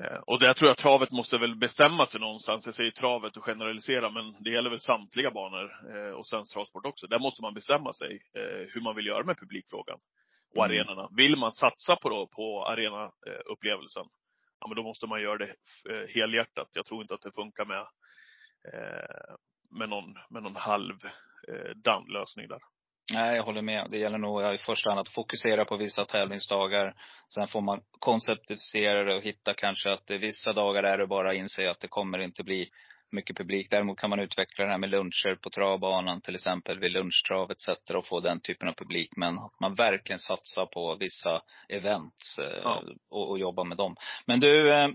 Eh, 0.00 0.18
Och 0.26 0.40
där 0.40 0.54
tror 0.54 0.68
jag 0.68 0.76
travet 0.76 1.10
måste 1.10 1.38
väl 1.38 1.54
bestämma 1.56 2.06
sig 2.06 2.20
någonstans. 2.20 2.66
Jag 2.66 2.74
säger 2.74 2.90
travet 2.90 3.36
och 3.36 3.44
generalisera, 3.44 4.10
men 4.10 4.42
det 4.42 4.50
gäller 4.50 4.70
väl 4.70 4.80
samtliga 4.80 5.30
banor 5.30 5.70
eh, 5.96 6.12
och 6.12 6.26
svensk 6.26 6.52
travsport 6.52 6.86
också. 6.86 7.06
Där 7.06 7.18
måste 7.18 7.42
man 7.42 7.54
bestämma 7.54 7.92
sig 7.92 8.22
eh, 8.34 8.66
hur 8.72 8.80
man 8.80 8.96
vill 8.96 9.06
göra 9.06 9.24
med 9.24 9.38
publikfrågan 9.38 9.98
och 10.56 10.64
Mm. 10.64 10.70
arenorna. 10.70 11.08
Vill 11.16 11.36
man 11.36 11.52
satsa 11.52 11.96
på, 11.96 12.08
då, 12.08 12.26
på 12.26 12.64
arenaupplevelsen, 12.66 14.06
ja 14.60 14.66
men 14.68 14.76
då 14.76 14.82
måste 14.82 15.06
man 15.06 15.22
göra 15.22 15.38
det 15.38 15.54
helhjärtat. 16.14 16.68
Jag 16.72 16.86
tror 16.86 17.02
inte 17.02 17.14
att 17.14 17.22
det 17.22 17.32
funkar 17.32 17.64
med, 17.64 17.86
med 19.78 19.88
någon, 19.88 20.14
med 20.30 20.42
någon 20.42 20.56
halv 20.56 20.94
eh, 21.48 21.70
down-lösning 21.76 22.48
där. 22.48 22.60
Nej, 23.14 23.36
jag 23.36 23.42
håller 23.42 23.62
med. 23.62 23.86
Det 23.90 23.98
gäller 23.98 24.18
nog 24.18 24.54
i 24.54 24.58
första 24.58 24.90
hand 24.90 25.00
att 25.00 25.08
fokusera 25.08 25.64
på 25.64 25.76
vissa 25.76 26.04
tävlingsdagar. 26.04 26.94
Sen 27.34 27.48
får 27.48 27.60
man 27.60 27.80
konceptifiera 27.98 29.04
det 29.04 29.14
och 29.14 29.22
hitta 29.22 29.54
kanske 29.54 29.92
att 29.92 30.10
vissa 30.10 30.52
dagar 30.52 30.82
är 30.82 30.98
det 30.98 31.06
bara 31.06 31.30
att 31.30 31.36
inse 31.36 31.70
att 31.70 31.80
det 31.80 31.88
kommer 31.88 32.18
inte 32.18 32.44
bli 32.44 32.68
mycket 33.12 33.36
publik. 33.36 33.70
Däremot 33.70 33.98
kan 33.98 34.10
man 34.10 34.20
utveckla 34.20 34.64
det 34.64 34.70
här 34.70 34.78
med 34.78 34.90
luncher 34.90 35.34
på 35.34 35.50
travbanan 35.50 36.20
till 36.20 36.34
exempel 36.34 36.78
vid 36.78 36.92
lunchtrav 36.92 37.50
etc. 37.50 37.90
och 37.94 38.06
få 38.06 38.20
den 38.20 38.40
typen 38.40 38.68
av 38.68 38.72
publik. 38.72 39.10
Men 39.16 39.38
man 39.60 39.74
verkligen 39.74 40.18
satsar 40.18 40.66
på 40.66 40.96
vissa 41.00 41.42
events 41.68 42.38
eh, 42.38 42.60
Ja. 42.62 42.82
och, 43.10 43.30
och 43.30 43.38
jobbar 43.38 43.64
med 43.64 43.76
dem. 43.76 43.96
Men 44.26 44.40
du, 44.40 44.72
eh, 44.72 44.88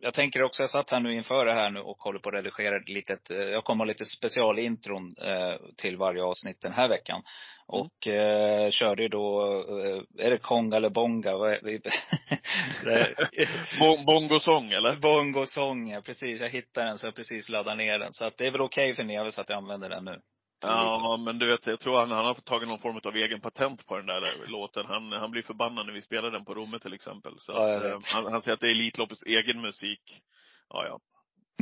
jag 0.00 0.14
tänker 0.14 0.42
också, 0.42 0.62
jag 0.62 0.70
satt 0.70 0.90
här 0.90 1.00
nu 1.00 1.14
inför 1.14 1.46
det 1.46 1.54
här 1.54 1.70
nu 1.70 1.80
och 1.80 1.98
håller 1.98 2.18
på 2.18 2.28
att 2.28 2.34
redigera 2.34 2.76
ett 2.76 2.88
litet, 2.88 3.30
eh, 3.30 3.36
jag 3.36 3.64
kommer 3.64 3.84
ha 3.84 3.88
lite 3.88 4.04
specialintron 4.04 5.14
eh, 5.22 5.54
till 5.76 5.96
varje 5.96 6.22
avsnitt 6.22 6.60
den 6.60 6.72
här 6.72 6.88
veckan. 6.88 7.22
Och 7.68 8.06
eh, 8.06 8.70
körde 8.70 9.02
ju 9.02 9.08
då, 9.08 9.42
eh, 9.80 10.26
är 10.26 10.30
det 10.30 10.38
Konga 10.38 10.76
eller 10.76 10.90
Bonga? 10.90 11.32
Bongosång 14.06 14.72
eller? 14.72 14.96
Bongosång, 14.96 15.90
ja 15.90 16.00
precis. 16.00 16.40
Jag 16.40 16.48
hittade 16.48 16.86
den 16.86 16.98
så 16.98 17.06
jag 17.06 17.14
precis 17.14 17.48
laddade 17.48 17.76
ner 17.76 17.98
den. 17.98 18.12
Så 18.12 18.24
att 18.24 18.38
det 18.38 18.46
är 18.46 18.50
väl 18.50 18.60
okej 18.60 18.94
för 18.94 19.04
Neves 19.04 19.38
att 19.38 19.48
jag 19.48 19.56
använder 19.56 19.88
den 19.88 20.04
nu. 20.04 20.20
Ja, 20.60 21.16
men 21.16 21.38
du 21.38 21.46
vet, 21.46 21.66
jag 21.66 21.80
tror 21.80 21.98
han, 21.98 22.10
han 22.10 22.24
har 22.24 22.34
tagit 22.34 22.68
någon 22.68 22.78
form 22.78 23.00
av 23.04 23.16
egen 23.16 23.40
patent 23.40 23.86
på 23.86 23.96
den 23.96 24.06
där 24.06 24.22
låten. 24.50 24.86
Han, 24.86 25.12
han 25.12 25.30
blir 25.30 25.42
förbannad 25.42 25.86
när 25.86 25.92
vi 25.92 26.02
spelar 26.02 26.30
den 26.30 26.44
på 26.44 26.54
Romme 26.54 26.78
till 26.78 26.94
exempel. 26.94 27.32
Så 27.38 27.52
Ja, 27.52 27.76
att, 27.76 27.84
eh, 27.84 27.98
han, 28.14 28.32
han 28.32 28.42
säger 28.42 28.54
att 28.54 28.60
det 28.60 28.66
är 28.66 28.70
Elitloppets 28.70 29.22
egen 29.22 29.60
musik. 29.60 30.22
Ja, 30.68 30.86
ja. 30.86 31.00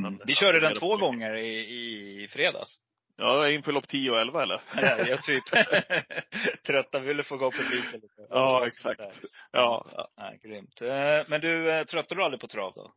Han- 0.03 0.21
Vi 0.27 0.35
körde 0.35 0.61
den 0.61 0.75
två 0.75 0.99
på 0.99 1.07
gånger 1.07 1.35
i, 1.35 1.59
i 2.25 2.29
fredags. 2.29 2.77
Ja, 3.17 3.49
inför 3.51 3.73
lopp 3.73 3.89
10 3.89 4.11
och 4.11 4.21
11 4.21 4.43
eller? 4.43 4.61
Ja, 4.77 4.99
jag 4.99 5.23
typ 5.25 5.45
trötta 6.67 6.99
ville 6.99 7.23
få 7.23 7.35
igång 7.35 7.53
publiken 7.53 7.93
lite. 7.93 8.07
Ja, 8.31 8.67
exakt. 8.67 9.01
Ja. 9.53 9.87
ja 9.97 10.09
nej, 10.17 10.41
grymt. 10.45 10.81
Eh, 10.83 11.29
Men 11.29 11.41
du, 11.41 11.73
eh, 11.73 11.85
tröttar 11.85 12.17
du 12.17 12.25
aldrig 12.25 12.41
på 12.41 12.47
trav 12.47 12.73
då? 12.77 12.93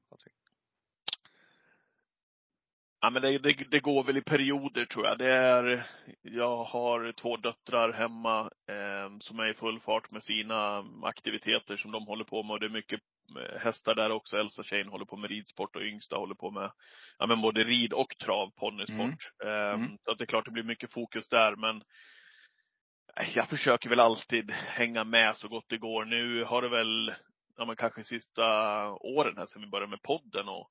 Ja, 3.02 3.10
men 3.10 3.22
det, 3.22 3.38
det, 3.38 3.54
det 3.72 3.80
går 3.80 4.04
väl 4.04 4.18
i 4.18 4.22
perioder 4.22 4.86
tror 4.86 5.06
jag. 5.06 5.18
Det 5.18 5.32
är, 5.32 5.84
jag 6.22 6.64
har 6.64 7.12
två 7.12 7.38
döttrar 7.38 7.94
hemma 7.94 8.42
eh, 8.70 9.18
som 9.20 9.40
är 9.40 9.48
i 9.48 9.54
full 9.54 9.80
fart 9.80 10.12
med 10.12 10.24
sina 10.24 10.86
aktiviteter 11.04 11.78
som 11.78 11.92
de 11.92 12.06
håller 12.08 12.24
på 12.26 12.44
med. 12.44 12.52
Och 12.54 12.60
det 12.60 12.66
är 12.66 12.70
mycket 12.70 13.00
eh, 13.40 13.60
hästar 13.60 13.96
där 13.96 14.12
också. 14.12 14.38
Äldsta 14.38 14.64
tjejen 14.64 14.88
håller 14.88 15.06
på 15.06 15.18
med 15.18 15.30
ridsport 15.30 15.76
och 15.76 15.82
yngsta 15.82 16.16
håller 16.16 16.36
på 16.36 16.52
med 16.52 16.72
ja, 17.20 17.26
men 17.28 17.42
både 17.42 17.64
rid 17.64 17.94
och 17.94 18.18
trav, 18.24 18.52
ponnysport. 18.56 19.32
Eh, 19.44 19.74
Mm. 19.74 19.98
Så 20.06 20.12
att 20.12 20.18
det 20.18 20.24
är 20.24 20.26
klart 20.26 20.46
det 20.46 20.52
blir 20.52 20.64
mycket 20.64 20.94
fokus 20.94 21.28
där. 21.30 21.56
Men 21.56 21.84
eh, 23.20 23.30
jag 23.36 23.50
försöker 23.50 23.90
väl 23.90 24.00
alltid 24.00 24.52
hänga 24.52 25.04
med 25.04 25.38
så 25.38 25.48
gott 25.48 25.66
det 25.70 25.78
går. 25.78 26.06
Nu 26.06 26.44
har 26.44 26.62
det 26.62 26.70
väl, 26.70 27.14
ja 27.58 27.66
men 27.66 27.76
kanske 27.76 28.04
sista 28.04 28.46
åren 28.92 29.38
här 29.38 29.46
sen 29.46 29.62
vi 29.62 29.68
började 29.68 29.90
med 29.90 30.02
podden 30.02 30.48
och 30.50 30.70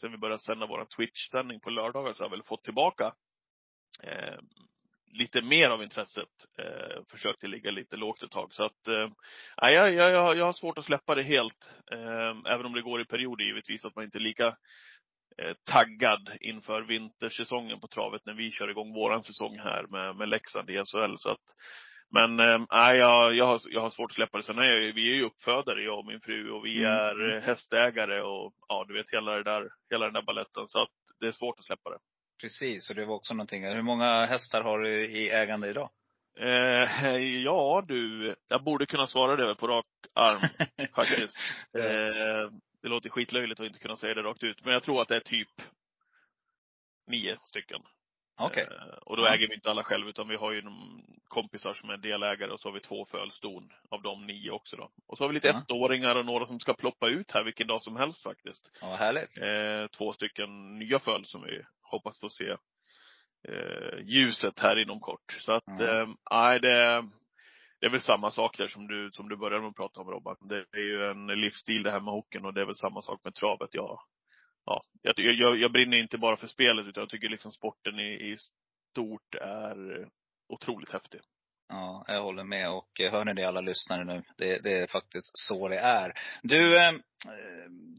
sen 0.00 0.12
vi 0.12 0.18
började 0.18 0.42
sända 0.42 0.66
vår 0.66 0.84
Twitch-sändning 0.96 1.60
på 1.60 1.70
lördagar 1.70 2.12
så 2.12 2.22
har 2.22 2.26
jag 2.26 2.36
väl 2.36 2.42
fått 2.42 2.64
tillbaka 2.64 3.14
eh, 4.02 4.38
lite 5.12 5.42
mer 5.42 5.70
av 5.70 5.82
intresset. 5.82 6.28
Eh, 6.58 7.02
försökt 7.10 7.44
att 7.44 7.50
ligga 7.50 7.70
lite 7.70 7.96
lågt 7.96 8.22
ett 8.22 8.30
tag. 8.30 8.54
Så 8.54 8.64
att, 8.64 8.88
eh, 8.88 9.08
nej, 9.62 9.74
jag, 9.74 9.94
jag, 9.94 10.10
jag, 10.10 10.36
jag 10.36 10.44
har 10.44 10.52
svårt 10.52 10.78
att 10.78 10.84
släppa 10.84 11.14
det 11.14 11.22
helt. 11.22 11.70
Eh, 11.92 12.52
även 12.52 12.66
om 12.66 12.72
det 12.72 12.82
går 12.82 13.00
i 13.00 13.04
perioder 13.04 13.44
givetvis, 13.44 13.84
att 13.84 13.96
man 13.96 14.04
inte 14.04 14.18
är 14.18 14.20
lika 14.20 14.46
eh, 15.38 15.54
taggad 15.64 16.30
inför 16.40 16.82
vintersäsongen 16.82 17.80
på 17.80 17.88
travet 17.88 18.26
när 18.26 18.34
vi 18.34 18.50
kör 18.50 18.70
igång 18.70 18.94
våran 18.94 19.22
säsong 19.22 19.58
här 19.58 19.86
med, 19.88 20.16
med 20.16 20.28
Leksand 20.28 20.70
i 20.70 20.84
SHL. 20.84 21.14
Så 21.16 21.30
att, 21.30 21.44
men 22.10 22.40
eh, 22.40 22.60
nej, 22.70 22.98
jag, 22.98 23.34
jag, 23.34 23.46
har, 23.46 23.60
jag 23.70 23.80
har 23.80 23.90
svårt 23.90 24.10
att 24.10 24.14
släppa 24.14 24.38
det. 24.38 24.44
Sen 24.44 24.58
är 24.58 24.62
jag, 24.62 24.92
vi 24.94 25.12
är 25.12 25.16
ju 25.16 25.24
uppfödare, 25.24 25.82
jag 25.82 25.98
och 25.98 26.06
min 26.06 26.20
fru, 26.20 26.50
och 26.50 26.64
vi 26.66 26.78
Mm. 26.84 26.92
är 26.92 27.36
eh, 27.36 27.42
hästägare 27.42 28.22
och 28.22 28.54
ja, 28.68 28.84
du 28.88 28.94
vet 28.94 29.10
hela 29.10 29.32
det 29.32 29.42
där, 29.42 29.68
hela 29.90 30.04
den 30.04 30.14
där 30.14 30.22
balletten. 30.22 30.68
Så 30.68 30.82
att 30.82 30.90
det 31.20 31.26
är 31.26 31.32
svårt 31.32 31.58
att 31.58 31.64
släppa 31.64 31.90
det. 31.90 31.98
Precis, 32.40 32.90
och 32.90 32.96
det 32.96 33.04
var 33.04 33.14
också 33.14 33.34
någonting. 33.34 33.64
Hur 33.64 33.82
många 33.82 34.26
hästar 34.26 34.62
har 34.62 34.78
du 34.78 35.06
i 35.06 35.30
ägande 35.30 35.68
idag? 35.68 35.90
Eh, 36.40 37.16
ja 37.44 37.84
du, 37.88 38.34
jag 38.48 38.62
borde 38.64 38.86
kunna 38.86 39.06
svara 39.06 39.36
det 39.36 39.54
på 39.54 39.66
rak 39.66 39.86
arm 40.14 40.40
faktiskt. 40.94 41.36
Eh, 41.78 42.52
det 42.82 42.88
låter 42.88 43.10
skitlöjligt 43.10 43.60
att 43.60 43.66
inte 43.66 43.78
kunna 43.78 43.96
säga 43.96 44.14
det 44.14 44.22
rakt 44.22 44.42
ut. 44.42 44.64
Men 44.64 44.72
jag 44.72 44.82
tror 44.82 45.02
att 45.02 45.08
det 45.08 45.16
är 45.16 45.20
typ 45.20 45.48
nio 47.06 47.36
stycken. 47.44 47.80
Okej. 48.38 48.68
Eh, 48.70 48.98
och 49.02 49.16
då 49.16 49.26
äger 49.26 49.48
vi 49.48 49.54
inte 49.54 49.70
alla 49.70 49.84
själv, 49.84 50.08
utan 50.08 50.28
vi 50.28 50.36
har 50.36 50.52
ju 50.52 50.62
kompisar 51.28 51.74
som 51.74 51.90
är 51.90 51.96
delägare 51.96 52.50
och 52.50 52.60
så 52.60 52.68
har 52.68 52.72
vi 52.74 52.80
två 52.80 53.06
fölston 53.06 53.70
av 53.90 54.02
de 54.02 54.26
nio 54.26 54.50
också 54.50 54.76
då. 54.76 54.90
Och 55.06 55.18
så 55.18 55.24
har 55.24 55.28
vi 55.28 55.34
lite 55.34 55.48
Ja. 55.48 55.58
ettåringar 55.68 56.16
och 56.16 56.26
några 56.26 56.46
som 56.46 56.60
ska 56.60 56.74
ploppa 56.74 57.08
ut 57.08 57.30
här 57.30 57.44
vilken 57.44 57.66
dag 57.66 57.82
som 57.82 57.96
helst 57.96 58.22
faktiskt. 58.22 58.70
Ja, 58.80 58.94
härligt. 58.96 59.38
Eh, 59.42 59.86
två 59.98 60.12
stycken 60.12 60.78
nya 60.78 60.98
föl 60.98 61.24
som 61.24 61.42
vi 61.42 61.62
hoppas 61.82 62.20
få 62.20 62.28
se 62.28 62.56
eh, 63.48 63.98
ljuset 64.04 64.58
här 64.58 64.78
inom 64.82 65.00
kort. 65.00 65.32
Så 65.40 65.52
att, 65.52 65.64
Ja. 65.66 65.84
eh, 66.02 66.08
nej 66.30 66.60
det, 66.60 67.02
det 67.80 67.86
är 67.86 67.90
väl 67.90 68.00
samma 68.00 68.30
sak 68.30 68.58
där 68.58 68.66
som 68.68 68.86
du, 68.88 69.10
som 69.12 69.28
du 69.28 69.36
började 69.36 69.60
med 69.62 69.68
att 69.70 69.76
prata 69.76 70.00
om 70.00 70.10
Robban. 70.10 70.36
Det 70.40 70.64
är 70.72 70.78
ju 70.82 71.10
en 71.10 71.26
livsstil 71.26 71.82
det 71.82 71.90
här 71.90 72.00
med 72.00 72.14
hockeyn 72.14 72.44
och 72.44 72.54
det 72.54 72.60
är 72.60 72.64
väl 72.66 72.74
samma 72.76 73.02
sak 73.02 73.20
med 73.24 73.34
travet. 73.34 73.68
Jag, 73.72 74.00
ja, 74.68 74.82
jag, 75.02 75.34
jag, 75.34 75.58
jag 75.58 75.72
brinner 75.72 75.96
inte 75.96 76.18
bara 76.18 76.36
för 76.36 76.46
spelet 76.46 76.86
utan 76.86 77.00
jag 77.00 77.10
tycker 77.10 77.28
liksom 77.28 77.52
sporten 77.52 77.98
i, 77.98 78.12
i 78.12 78.36
stort 78.90 79.34
är 79.40 80.00
eh, 80.00 80.06
otroligt 80.48 80.92
häftig. 80.92 81.20
Ja, 81.68 82.04
jag 82.08 82.22
håller 82.22 82.44
med. 82.44 82.70
Och 82.70 83.00
eh, 83.00 83.12
hör 83.12 83.24
ni 83.24 83.34
det 83.34 83.44
alla 83.44 83.60
lyssnare 83.60 84.04
nu? 84.04 84.22
Det, 84.36 84.58
det 84.62 84.72
är 84.72 84.86
faktiskt 84.86 85.30
så 85.32 85.68
det 85.68 85.78
är. 85.78 86.12
Du, 86.42 86.76
eh, 86.76 86.92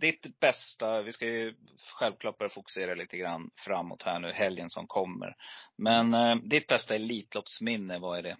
ditt 0.01 0.39
bästa, 0.39 1.01
vi 1.01 1.11
ska 1.11 1.25
ju 1.25 1.55
självklart 1.99 2.37
börja 2.37 2.49
fokusera 2.49 2.95
lite 2.95 3.17
grann 3.17 3.49
framåt 3.65 4.03
här 4.03 4.19
nu, 4.19 4.31
helgen 4.31 4.69
som 4.69 4.87
kommer. 4.87 5.35
Men 5.77 6.13
eh, 6.13 6.35
ditt 6.35 6.67
bästa 6.67 6.95
Elitloppsminne, 6.95 7.99
vad 7.99 8.17
är 8.17 8.23
det? 8.23 8.37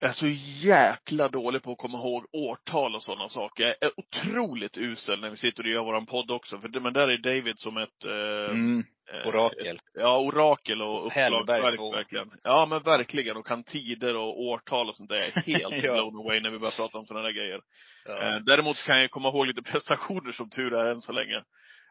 Jag 0.00 0.08
är 0.08 0.12
så 0.14 0.26
jäkla 0.68 1.28
dålig 1.28 1.62
på 1.62 1.72
att 1.72 1.78
komma 1.78 1.98
ihåg 1.98 2.26
årtal 2.32 2.94
och 2.94 3.02
sådana 3.02 3.28
saker. 3.28 3.64
Jag 3.64 3.76
är 3.80 3.90
otroligt 3.96 4.76
usel 4.76 5.20
när 5.20 5.30
vi 5.30 5.36
sitter 5.36 5.62
och 5.62 5.68
gör 5.70 5.84
våran 5.84 6.06
podd 6.06 6.30
också. 6.30 6.58
För 6.58 6.68
det, 6.68 6.80
men 6.80 6.92
där 6.92 7.08
är 7.08 7.18
David 7.18 7.58
som 7.58 7.76
ett 7.76 8.04
eh, 8.04 8.50
Mm, 8.50 8.84
eh, 9.12 9.28
orakel. 9.28 9.80
Ja, 9.94 10.18
orakel 10.18 10.82
och 10.82 11.12
två. 11.76 11.92
verkligen. 11.92 12.30
Ja 12.42 12.66
men 12.70 12.82
verkligen. 12.82 13.36
Och 13.36 13.46
kan 13.46 13.64
tider 13.64 14.16
och 14.16 14.40
årtal 14.40 14.88
och 14.88 14.96
sånt 14.96 15.08
där. 15.08 15.16
Jag 15.16 15.36
är 15.36 15.70
helt 15.70 15.74
Ja. 15.84 15.92
blown 15.92 16.16
away 16.16 16.40
när 16.40 16.50
vi 16.50 16.58
börjar 16.58 16.76
prata 16.76 16.98
om 16.98 17.06
sådana 17.06 17.26
där 17.26 17.32
grejer. 17.32 17.60
Ja. 18.06 18.22
Eh, 18.22 18.36
däremot 18.40 18.76
kan 18.86 19.00
jag 19.00 19.10
komma 19.10 19.28
ihåg 19.28 19.46
lite 19.46 19.62
prestationer 19.72 20.32
som 20.32 20.50
tur 20.50 20.74
är 20.74 20.90
än 20.92 21.00
så 21.00 21.12
länge. 21.12 21.36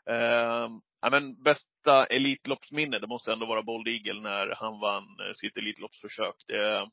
Eh, 0.09 0.67
ja, 1.01 1.09
men 1.11 1.43
bästa 1.43 2.05
Elitloppsminne, 2.05 2.99
det 2.99 3.07
måste 3.07 3.31
ändå 3.33 3.45
vara 3.45 3.63
Bold 3.63 3.87
Eagle 3.87 4.21
när 4.21 4.55
han 4.55 4.79
vann 4.79 5.03
eh, 5.03 5.33
sitt 5.35 5.57
Elitloppsförsök. 5.57 6.35
Det, 6.47 6.87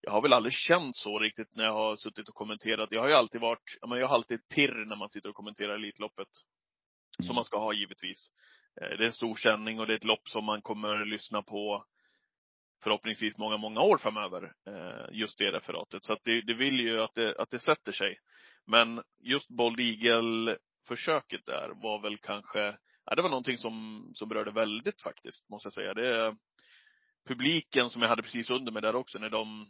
jag 0.00 0.12
har 0.12 0.22
väl 0.22 0.32
aldrig 0.32 0.52
känt 0.52 0.96
så 0.96 1.18
riktigt 1.18 1.56
när 1.56 1.64
jag 1.64 1.72
har 1.72 1.96
suttit 1.96 2.28
och 2.28 2.34
kommenterat. 2.34 2.92
Jag 2.92 3.00
har 3.00 3.08
ju 3.08 3.14
alltid 3.14 3.40
varit, 3.40 3.78
ja, 3.80 3.86
men 3.86 3.98
jag 3.98 4.08
har 4.08 4.14
alltid 4.14 4.48
pirr 4.48 4.84
när 4.84 4.96
man 4.96 5.10
sitter 5.10 5.28
och 5.28 5.34
kommenterar 5.34 5.74
Elitloppet. 5.74 6.28
Mm. 7.18 7.26
Som 7.26 7.34
man 7.34 7.44
ska 7.44 7.58
ha 7.58 7.72
givetvis. 7.72 8.28
Eh, 8.80 8.88
Det 8.88 9.04
är 9.04 9.06
en 9.06 9.12
stor 9.12 9.36
sändning 9.36 9.80
och 9.80 9.86
det 9.86 9.92
är 9.92 9.96
ett 9.96 10.04
lopp 10.04 10.28
som 10.28 10.44
man 10.44 10.62
kommer 10.62 11.04
lyssna 11.04 11.42
på 11.42 11.84
förhoppningsvis 12.82 13.38
många, 13.38 13.56
många 13.56 13.80
år 13.80 13.98
framöver. 13.98 14.52
eh, 14.66 15.16
Just 15.18 15.38
det 15.38 15.52
referatet. 15.52 16.04
Så 16.04 16.12
att 16.12 16.24
det, 16.24 16.40
det 16.40 16.54
vill 16.54 16.80
ju 16.80 17.02
att 17.02 17.14
det, 17.14 17.36
att 17.38 17.50
det 17.50 17.58
sätter 17.58 17.92
sig. 17.92 18.18
Men 18.66 19.02
just 19.22 19.48
Bold 19.48 19.80
Eagle-försöket 19.80 21.46
där 21.46 21.70
var 21.82 22.02
väl 22.02 22.18
kanske, 22.18 22.76
ja 23.04 23.14
det 23.14 23.22
var 23.22 23.30
någonting 23.30 23.58
som, 23.58 24.06
som 24.14 24.28
berörde 24.28 24.50
väldigt 24.50 25.02
faktiskt, 25.02 25.48
måste 25.48 25.66
jag 25.66 25.72
säga. 25.72 25.94
Det, 25.94 26.36
publiken 27.28 27.90
som 27.90 28.02
jag 28.02 28.08
hade 28.08 28.22
precis 28.22 28.50
under 28.50 28.72
mig 28.72 28.82
där 28.82 28.94
också, 28.96 29.18
när 29.18 29.30
de 29.30 29.66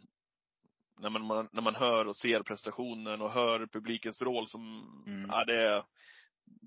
när 0.99 1.09
man, 1.09 1.49
när 1.51 1.61
man 1.61 1.75
hör 1.75 2.07
och 2.07 2.15
ser 2.15 2.43
prestationen 2.43 3.21
och 3.21 3.31
hör 3.31 3.67
publikens 3.67 4.21
vrål 4.21 4.47
som, 4.47 4.63
Mm. 5.07 5.29
ja 5.29 5.45
det 5.45 5.61
är, 5.61 5.83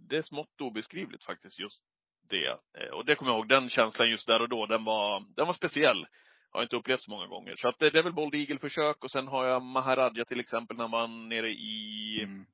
det 0.08 0.16
är 0.16 0.22
smått 0.22 0.60
obeskrivligt 0.60 1.24
faktiskt 1.24 1.58
just 1.58 1.82
det. 2.30 2.46
Eh, 2.78 2.90
Och 2.92 3.04
det 3.04 3.14
kommer 3.14 3.30
jag 3.30 3.38
ihåg, 3.38 3.48
den 3.48 3.68
känslan 3.68 4.10
just 4.10 4.26
där 4.26 4.42
och 4.42 4.48
då, 4.48 4.66
den 4.66 4.84
var, 4.84 5.24
den 5.36 5.46
var 5.46 5.52
speciell. 5.54 6.06
Har 6.52 6.62
inte 6.62 6.76
upplevt 6.76 7.02
så 7.02 7.10
många 7.10 7.26
gånger. 7.26 7.56
Så 7.56 7.68
att 7.68 7.78
det, 7.78 7.90
det 7.90 7.98
är 7.98 8.02
väl 8.02 8.12
Bold 8.12 8.34
Eagle-försök 8.34 9.04
och 9.04 9.10
sen 9.10 9.26
har 9.28 9.44
jag 9.44 9.62
Maharaja 9.62 10.24
till 10.24 10.40
exempel 10.40 10.76
när 10.76 10.88
man 10.88 11.28
nere 11.28 11.50
i 11.50 12.20
Mm. 12.22 12.46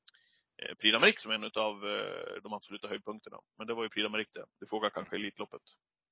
eh, 0.63 0.75
Prix 0.75 1.23
som 1.23 1.33
en 1.33 1.45
av 1.45 1.89
eh, 1.89 2.43
de 2.43 2.53
absoluta 2.53 2.89
höjdpunkterna. 2.89 3.37
Men 3.59 3.67
det 3.67 3.75
var 3.75 3.83
ju 3.83 3.89
Prix 3.89 4.33
det. 4.33 4.45
Du 4.61 4.67
frågar 4.67 4.91
kanske 4.91 5.17
Elitloppet. 5.17 5.63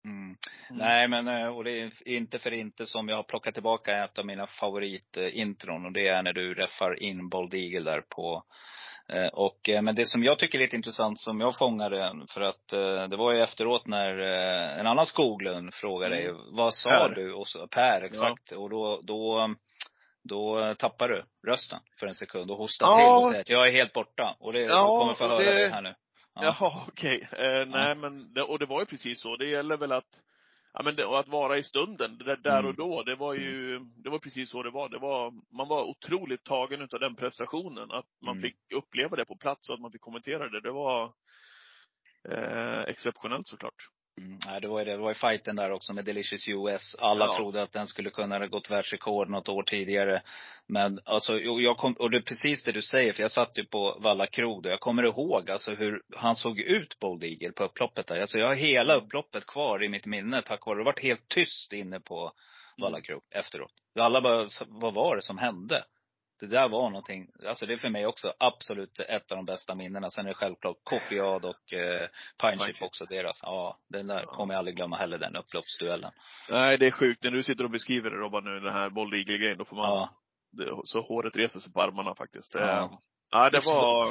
Mm. 0.04 0.36
Nej 0.70 1.08
men, 1.08 1.28
eh, 1.28 1.48
och 1.56 1.64
det 1.64 1.80
är 1.80 1.90
inte 2.06 2.38
för 2.38 2.50
inte 2.52 2.86
som 2.86 3.08
jag 3.08 3.16
har 3.16 3.22
plockat 3.22 3.54
tillbaka 3.54 4.04
ett 4.04 4.18
av 4.18 4.26
mina 4.26 4.46
favoritintron 4.46 5.86
och 5.86 5.92
det 5.92 6.08
är 6.08 6.22
när 6.22 6.32
du 6.32 6.54
räffar 6.54 7.02
in 7.02 7.28
Bold 7.28 7.54
Eagle 7.54 7.90
där 7.90 8.00
på 8.00 8.42
eh, 9.08 9.26
och, 9.26 9.68
eh, 9.68 9.82
men 9.82 9.94
det 9.94 10.06
som 10.08 10.24
jag 10.24 10.38
tycker 10.38 10.58
är 10.58 10.62
lite 10.62 10.76
intressant 10.76 11.20
som 11.20 11.40
jag 11.40 11.58
fångade, 11.58 12.12
för 12.30 12.40
att 12.40 12.68
det 13.10 13.16
var 13.16 13.32
ju 13.34 13.40
efteråt 13.40 13.86
när 13.86 14.18
en 14.78 14.86
annan 14.86 15.06
Skoglund 15.06 15.74
frågade 15.74 16.14
dig, 16.16 16.32
vad 16.52 16.74
sa 16.74 16.90
Per. 16.90 17.14
du? 17.14 17.32
Och 17.34 17.48
så, 17.48 17.66
per, 17.66 18.02
exakt. 18.02 18.52
Och 18.52 18.70
då, 18.70 19.00
då, 19.02 19.54
då 20.28 20.74
tappar 20.78 21.08
du 21.08 21.24
rösten 21.50 21.80
för 22.00 22.06
en 22.06 22.14
sekund 22.14 22.50
och 22.50 22.56
hostar 22.56 22.86
Ja. 22.86 22.96
till 22.96 23.04
och 23.26 23.30
säger 23.30 23.40
att 23.40 23.48
jag 23.48 23.68
är 23.68 23.72
helt 23.72 23.92
borta. 23.92 24.36
Och 24.40 24.52
det, 24.52 24.60
Ja, 24.60 24.98
kommer 25.00 25.14
få 25.14 25.28
höra 25.28 25.38
det- 25.44 25.64
det 25.64 25.70
här 25.74 25.82
nu. 25.82 25.94
Ja. 26.34 26.42
Jaha, 26.44 26.84
okej. 26.88 27.28
Eh, 27.32 27.66
nej 27.66 27.94
men, 27.96 28.32
det, 28.34 28.42
och 28.42 28.58
det 28.58 28.66
var 28.66 28.80
ju 28.80 28.86
precis 28.86 29.20
så. 29.20 29.36
Det 29.36 29.48
gäller 29.48 29.76
väl 29.76 29.92
att, 29.92 30.22
ja 30.72 30.82
men 30.82 30.96
det, 30.96 31.04
och 31.04 31.20
att 31.20 31.28
vara 31.28 31.58
i 31.58 31.62
stunden, 31.62 32.18
det 32.18 32.24
där, 32.24 32.36
där 32.36 32.58
Mm. 32.58 32.66
och 32.70 32.74
då, 32.74 33.02
det 33.02 33.14
var 33.16 33.34
ju, 33.34 33.78
det 33.78 34.10
var 34.10 34.18
precis 34.18 34.50
så 34.50 34.62
det 34.62 34.70
var. 34.70 34.88
Det 34.88 34.98
var, 34.98 35.32
man 35.56 35.68
var 35.68 35.82
otroligt 35.82 36.44
tagen 36.44 36.80
utav 36.82 37.00
den 37.00 37.14
prestationen. 37.16 37.90
Att 37.90 38.06
man 38.22 38.36
Mm. 38.36 38.42
fick 38.42 38.56
uppleva 38.74 39.16
det 39.16 39.24
på 39.24 39.36
plats 39.36 39.68
och 39.68 39.74
att 39.74 39.80
man 39.80 39.92
fick 39.92 40.00
kommentera 40.00 40.48
det. 40.48 40.60
Det 40.60 40.70
var 40.72 41.12
eh, 42.30 42.80
exceptionellt 42.86 43.46
såklart. 43.48 43.88
Mm, 44.20 44.61
det 44.62 44.68
var 44.68 44.79
ju 44.79 44.85
det. 44.85 44.90
Det 44.90 44.96
var 44.96 45.11
ju 45.11 45.14
fighten 45.14 45.57
där 45.57 45.70
också 45.70 45.92
med 45.92 46.05
Delicious 46.05 46.48
US. 46.48 46.96
Alla 46.98 47.27
Ja. 47.27 47.37
trodde 47.37 47.62
att 47.62 47.72
den 47.72 47.87
skulle 47.87 48.11
kunna 48.11 48.38
ha 48.38 48.46
gått 48.46 48.70
världsrekord 48.70 49.29
något 49.31 49.48
år 49.48 49.62
tidigare. 49.62 50.22
Men 50.66 51.00
alltså, 51.05 51.38
jag 51.40 51.77
kom, 51.77 51.92
och 51.92 52.11
det 52.11 52.16
är 52.16 52.20
precis 52.20 52.64
det 52.64 52.72
du 52.72 52.83
säger, 52.83 53.12
för 53.12 53.22
jag 53.22 53.31
satt 53.31 53.59
ju 53.59 53.64
på 53.64 53.98
Valla 54.00 54.27
krog 54.27 54.62
då. 54.62 54.68
Jag 54.68 54.81
kommer 54.81 55.03
ihåg 55.03 55.50
alltså 55.50 55.70
hur 55.70 56.03
han 56.16 56.37
såg 56.37 56.59
ut, 56.59 56.98
Bold 56.98 57.24
Eagle, 57.24 57.53
på 57.53 57.64
upploppet 57.64 58.07
där. 58.07 58.20
Alltså 58.20 58.38
jag 58.38 58.46
har 58.46 58.55
hela 58.55 58.94
upploppet 58.94 59.46
kvar 59.46 59.85
i 59.85 59.88
mitt 59.88 60.07
minne 60.07 60.42
tack 60.42 60.66
vare, 60.66 60.79
det 60.79 60.85
varit 60.85 61.03
helt 61.03 61.29
tyst 61.29 61.72
inne 61.72 62.00
på 62.00 62.33
Valla 62.79 63.00
krog 63.00 63.22
efteråt. 63.31 63.72
Alla 64.00 64.20
bara, 64.20 64.46
vad 64.66 64.94
var 64.94 65.16
det 65.16 65.22
som 65.22 65.38
hände? 65.38 65.85
Det 66.46 66.57
där 66.57 66.68
var 66.68 66.90
någonting, 66.90 67.26
alltså 67.46 67.66
det 67.66 67.72
är 67.72 67.76
för 67.78 67.90
mig 67.90 68.07
också 68.07 68.33
absolut 68.38 69.00
ett 69.00 69.33
av 69.33 69.37
de 69.37 69.44
bästa 69.44 69.74
minnena. 69.74 70.11
Sen 70.11 70.24
är 70.24 70.28
det 70.28 70.35
självklart 70.35 70.76
Kopiad 70.85 71.44
och 71.44 71.72
eh, 71.72 72.09
Pine 72.40 72.50
Pine 72.52 72.66
Chip 72.66 72.76
Chip. 72.76 72.83
också 72.83 73.04
deras. 73.04 73.40
Ja, 73.42 73.76
den 73.88 74.07
där 74.07 74.24
kommer 74.24 74.54
jag 74.54 74.59
aldrig 74.59 74.76
glömma 74.76 74.96
heller, 74.96 75.18
den 75.18 75.37
upploppsduellen. 75.37 76.11
Nej, 76.50 76.78
det 76.78 76.87
är 76.87 76.90
sjukt. 76.90 77.22
När 77.24 77.30
du 77.30 77.42
sitter 77.42 77.64
och 77.64 77.70
beskriver 77.70 78.11
det 78.11 78.16
Robban 78.16 78.44
nu, 78.44 78.61
den 78.61 78.72
här 78.74 78.90
Bold 78.90 79.14
Eagle-grejen, 79.14 79.59
då 79.59 79.64
får 79.64 79.76
man, 79.76 79.90
Ja. 79.90 80.09
det, 80.52 80.70
så 80.85 81.00
håret 81.00 81.37
reser 81.37 81.61
sig 81.61 81.72
på 81.72 81.83
armarna 81.83 82.14
faktiskt. 82.14 82.54
Ja. 82.54 82.61
Ja, 82.61 83.00
ja 83.30 83.50
det 83.50 83.61
var, 83.66 84.07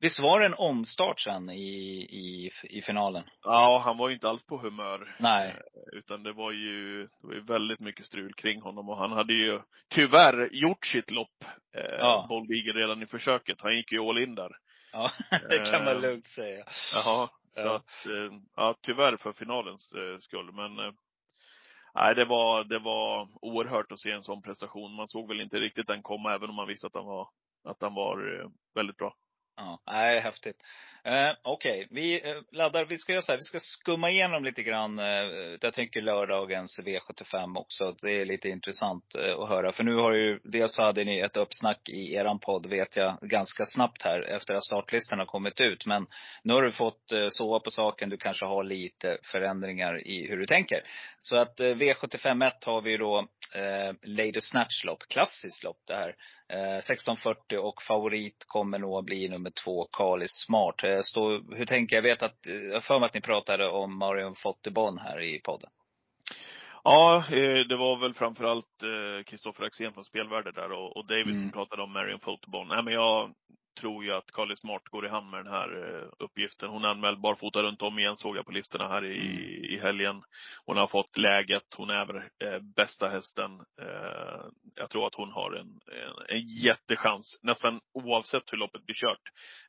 Visst 0.00 0.20
var 0.22 0.40
det 0.40 0.46
en 0.46 0.54
omstart 0.54 1.20
sen 1.20 1.50
i, 1.50 1.68
i, 2.10 2.50
i 2.62 2.82
finalen? 2.82 3.24
ja 3.44 3.80
han 3.84 3.98
var 3.98 4.08
ju 4.08 4.14
inte 4.14 4.28
alls 4.28 4.46
på 4.46 4.58
humör. 4.58 5.16
Nej. 5.18 5.48
Eh, 5.48 5.98
Utan 5.98 6.22
det 6.22 6.32
var 6.32 6.52
ju, 6.52 7.02
det 7.02 7.26
var 7.26 7.34
ju 7.34 7.40
väldigt 7.40 7.80
mycket 7.80 8.06
strul 8.06 8.34
kring 8.34 8.60
honom 8.60 8.88
och 8.88 8.96
han 8.98 9.12
hade 9.12 9.32
ju 9.32 9.60
tyvärr 9.94 10.48
gjort 10.52 10.86
sitt 10.86 11.10
lopp, 11.10 11.44
eh, 11.76 11.94
Ja. 11.98 12.26
Bold 12.28 12.50
Eagle 12.50 12.72
redan 12.72 13.02
i 13.02 13.06
försöket. 13.06 13.60
Han 13.60 13.76
gick 13.76 13.92
ju 13.92 14.00
all 14.00 14.18
in 14.18 14.34
där. 14.34 14.50
Ja, 14.92 15.10
det 15.50 15.58
kan 15.70 15.84
man 15.84 15.94
Eh, 15.96 16.00
lugnt 16.00 16.26
säga. 16.26 16.64
Jaha. 16.94 17.28
Så 17.54 17.60
Ja. 17.60 17.76
att, 17.76 18.06
eh, 18.06 18.38
ja 18.56 18.74
tyvärr 18.82 19.16
för 19.16 19.32
finalens 19.32 19.92
eh, 19.92 20.18
skull. 20.18 20.52
Men 20.52 20.78
eh, 20.78 20.92
nej, 21.94 22.14
det 22.14 22.24
var, 22.24 22.64
det 22.64 22.78
var 22.78 23.28
oerhört 23.42 23.92
att 23.92 24.00
se 24.00 24.10
en 24.10 24.22
sån 24.22 24.42
prestation. 24.42 24.92
Man 24.94 25.08
såg 25.08 25.28
väl 25.28 25.40
inte 25.40 25.60
riktigt 25.60 25.86
den 25.86 26.02
komma 26.02 26.34
även 26.34 26.50
om 26.50 26.56
man 26.56 26.68
visste 26.68 26.86
att 26.86 26.94
han 26.94 27.06
var, 27.06 27.28
att 27.64 27.80
han 27.80 27.94
var 27.94 28.46
väldigt 28.74 28.96
bra. 28.96 29.14
Ja, 29.56 29.78
nej, 29.86 30.20
häftigt. 30.20 30.62
Eh, 31.06 31.32
Okej, 31.42 31.72
okay. 31.72 31.86
vi 31.90 32.30
eh, 32.30 32.36
laddar, 32.52 32.84
vi 32.84 32.98
ska 32.98 33.12
göra 33.12 33.22
så 33.22 33.32
här, 33.32 33.38
vi 33.38 33.44
ska 33.44 33.60
skumma 33.60 34.10
igenom 34.10 34.44
lite 34.44 34.62
grann, 34.62 34.98
eh, 34.98 35.04
jag 35.60 35.74
tänker 35.74 36.00
lördagens 36.00 36.78
V75 36.78 37.58
också. 37.58 37.94
Det 38.02 38.20
är 38.20 38.24
lite 38.24 38.48
intressant 38.48 39.04
eh, 39.14 39.38
att 39.38 39.48
höra. 39.48 39.72
För 39.72 39.84
nu 39.84 39.94
har 39.94 40.14
ju, 40.14 40.40
dels 40.44 40.74
så 40.74 40.82
hade 40.82 41.04
ni 41.04 41.18
ett 41.18 41.36
uppsnack 41.36 41.88
i 41.88 42.14
eran 42.14 42.38
podd, 42.38 42.66
vet 42.66 42.96
jag, 42.96 43.18
ganska 43.22 43.66
snabbt 43.66 44.02
här 44.02 44.22
efter 44.22 44.54
att 44.54 44.64
startlistan 44.64 45.18
har 45.18 45.26
kommit 45.26 45.60
ut. 45.60 45.86
Men 45.86 46.06
nu 46.42 46.52
har 46.52 46.62
du 46.62 46.72
fått 46.72 47.12
eh, 47.12 47.28
sova 47.28 47.60
på 47.60 47.70
saken, 47.70 48.10
du 48.10 48.16
kanske 48.16 48.44
har 48.44 48.64
lite 48.64 49.18
förändringar 49.22 50.06
i 50.06 50.26
hur 50.28 50.36
du 50.36 50.46
tänker. 50.46 50.80
Så 51.20 51.36
att 51.36 51.60
eh, 51.60 51.64
V75 51.64 52.46
1 52.46 52.64
har 52.64 52.82
vi 52.82 52.96
då 52.96 53.18
eh, 53.54 53.94
Lady 54.02 54.40
Snatch 54.40 54.84
lopp, 54.84 55.02
klassiskt 55.08 55.64
lopp 55.64 55.78
det 55.86 55.94
här. 55.94 56.14
Eh, 56.48 56.76
1640 56.76 57.58
och 57.58 57.82
favorit 57.82 58.44
kommer 58.46 58.78
nog 58.78 58.98
att 58.98 59.04
bli 59.04 59.28
nummer 59.28 59.52
två, 59.64 59.88
Kalis 59.92 60.44
Smart. 60.46 60.84
Eh, 60.84 60.95
Eh, 60.96 61.02
stå, 61.02 61.42
hur 61.54 61.66
tänker 61.66 61.96
jag? 61.96 62.02
Vet 62.02 62.22
att, 62.22 62.46
eh, 62.46 62.54
jag 62.54 62.84
för 62.84 62.98
mig 62.98 63.06
att 63.06 63.14
ni 63.14 63.20
pratade 63.20 63.68
om 63.68 63.98
Marion 63.98 64.34
Fottebon 64.34 64.98
här 64.98 65.20
i 65.20 65.40
podden. 65.40 65.70
Ja, 66.84 67.24
eh, 67.30 67.66
det 67.66 67.76
var 67.76 68.00
väl 68.00 68.14
framförallt 68.14 68.66
Kristoffer 69.26 69.64
Axén 69.64 69.92
från 69.92 70.04
Spelvärde 70.04 70.52
där 70.52 70.72
och, 70.72 71.06
David 71.06 71.26
mm. 71.26 71.40
som 71.40 71.52
pratade 71.52 71.82
om 71.82 71.92
Marion 71.92 72.20
Fottebon. 72.20 72.68
Nej 72.68 72.82
men 72.82 72.94
jag 72.94 73.34
tror 73.76 74.04
ju 74.04 74.12
att 74.12 74.32
Carly 74.32 74.56
Smart 74.56 74.82
går 74.84 75.06
i 75.06 75.08
hand 75.08 75.30
med 75.30 75.44
den 75.44 75.52
här 75.52 75.68
eh, 75.84 76.08
uppgiften. 76.18 76.68
Hon 76.70 76.84
är 76.84 76.88
anmäld 76.88 77.20
barfota 77.20 77.62
runt 77.62 77.82
om 77.82 77.98
igen 77.98 78.16
såg 78.16 78.36
jag 78.36 78.46
på 78.46 78.52
listorna 78.52 78.88
här 78.88 79.04
i, 79.04 79.20
mm. 79.20 79.64
i 79.64 79.78
helgen. 79.82 80.22
Hon 80.64 80.76
har 80.76 80.86
fått 80.86 81.18
läget, 81.18 81.74
hon 81.76 81.90
är 81.90 82.06
väl 82.06 82.16
eh, 82.16 82.60
bästa 82.76 83.08
hästen. 83.08 83.50
Eh, 83.82 84.44
jag 84.74 84.90
tror 84.90 85.06
att 85.06 85.14
hon 85.14 85.32
har 85.32 85.52
en, 85.52 85.66
en, 85.68 86.36
en 86.36 86.46
jättechans, 86.46 87.40
nästan 87.42 87.80
oavsett 87.92 88.52
hur 88.52 88.58
loppet 88.58 88.86
blir 88.86 88.94
kört. 88.94 89.22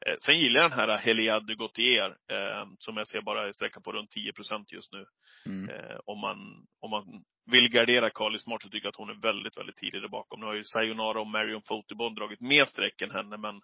Eh, 0.06 0.16
sen 0.26 0.40
gillar 0.40 0.62
jag 0.62 0.72
den 0.72 0.80
här 0.80 0.98
Heliade 0.98 1.56
Gautier, 1.56 2.10
eh, 2.32 2.68
som 2.80 2.98
jag 2.98 3.08
ser 3.08 3.22
bara 3.22 3.48
är 3.48 3.52
sträcka 3.52 3.80
på 3.82 3.92
runt 3.92 4.12
10 4.12 4.34
procent 4.34 4.72
just 4.72 4.94
nu. 4.94 5.06
Mm. 5.46 5.70
Om 6.06 6.20
man, 6.20 6.38
om 6.82 6.90
man 6.90 7.24
vill 7.52 7.70
gardera 7.70 8.10
Carly 8.10 8.40
Smart 8.40 8.62
så 8.62 8.70
tycker 8.70 8.86
jag 8.86 8.90
att 8.90 8.96
hon 8.96 9.10
är 9.10 9.22
väldigt, 9.22 9.58
väldigt 9.58 9.78
tidig 9.78 10.02
där 10.02 10.08
bakom. 10.08 10.40
Nu 10.40 10.46
har 10.46 10.54
ju 10.54 10.64
Sayonara 10.64 11.20
och 11.20 11.28
Marion 11.28 11.62
Fotobon 11.62 12.16
dragit 12.16 12.42
mer 12.42 12.66
streck 12.66 13.02
än 13.02 13.12
henne, 13.12 13.38
men 13.38 13.62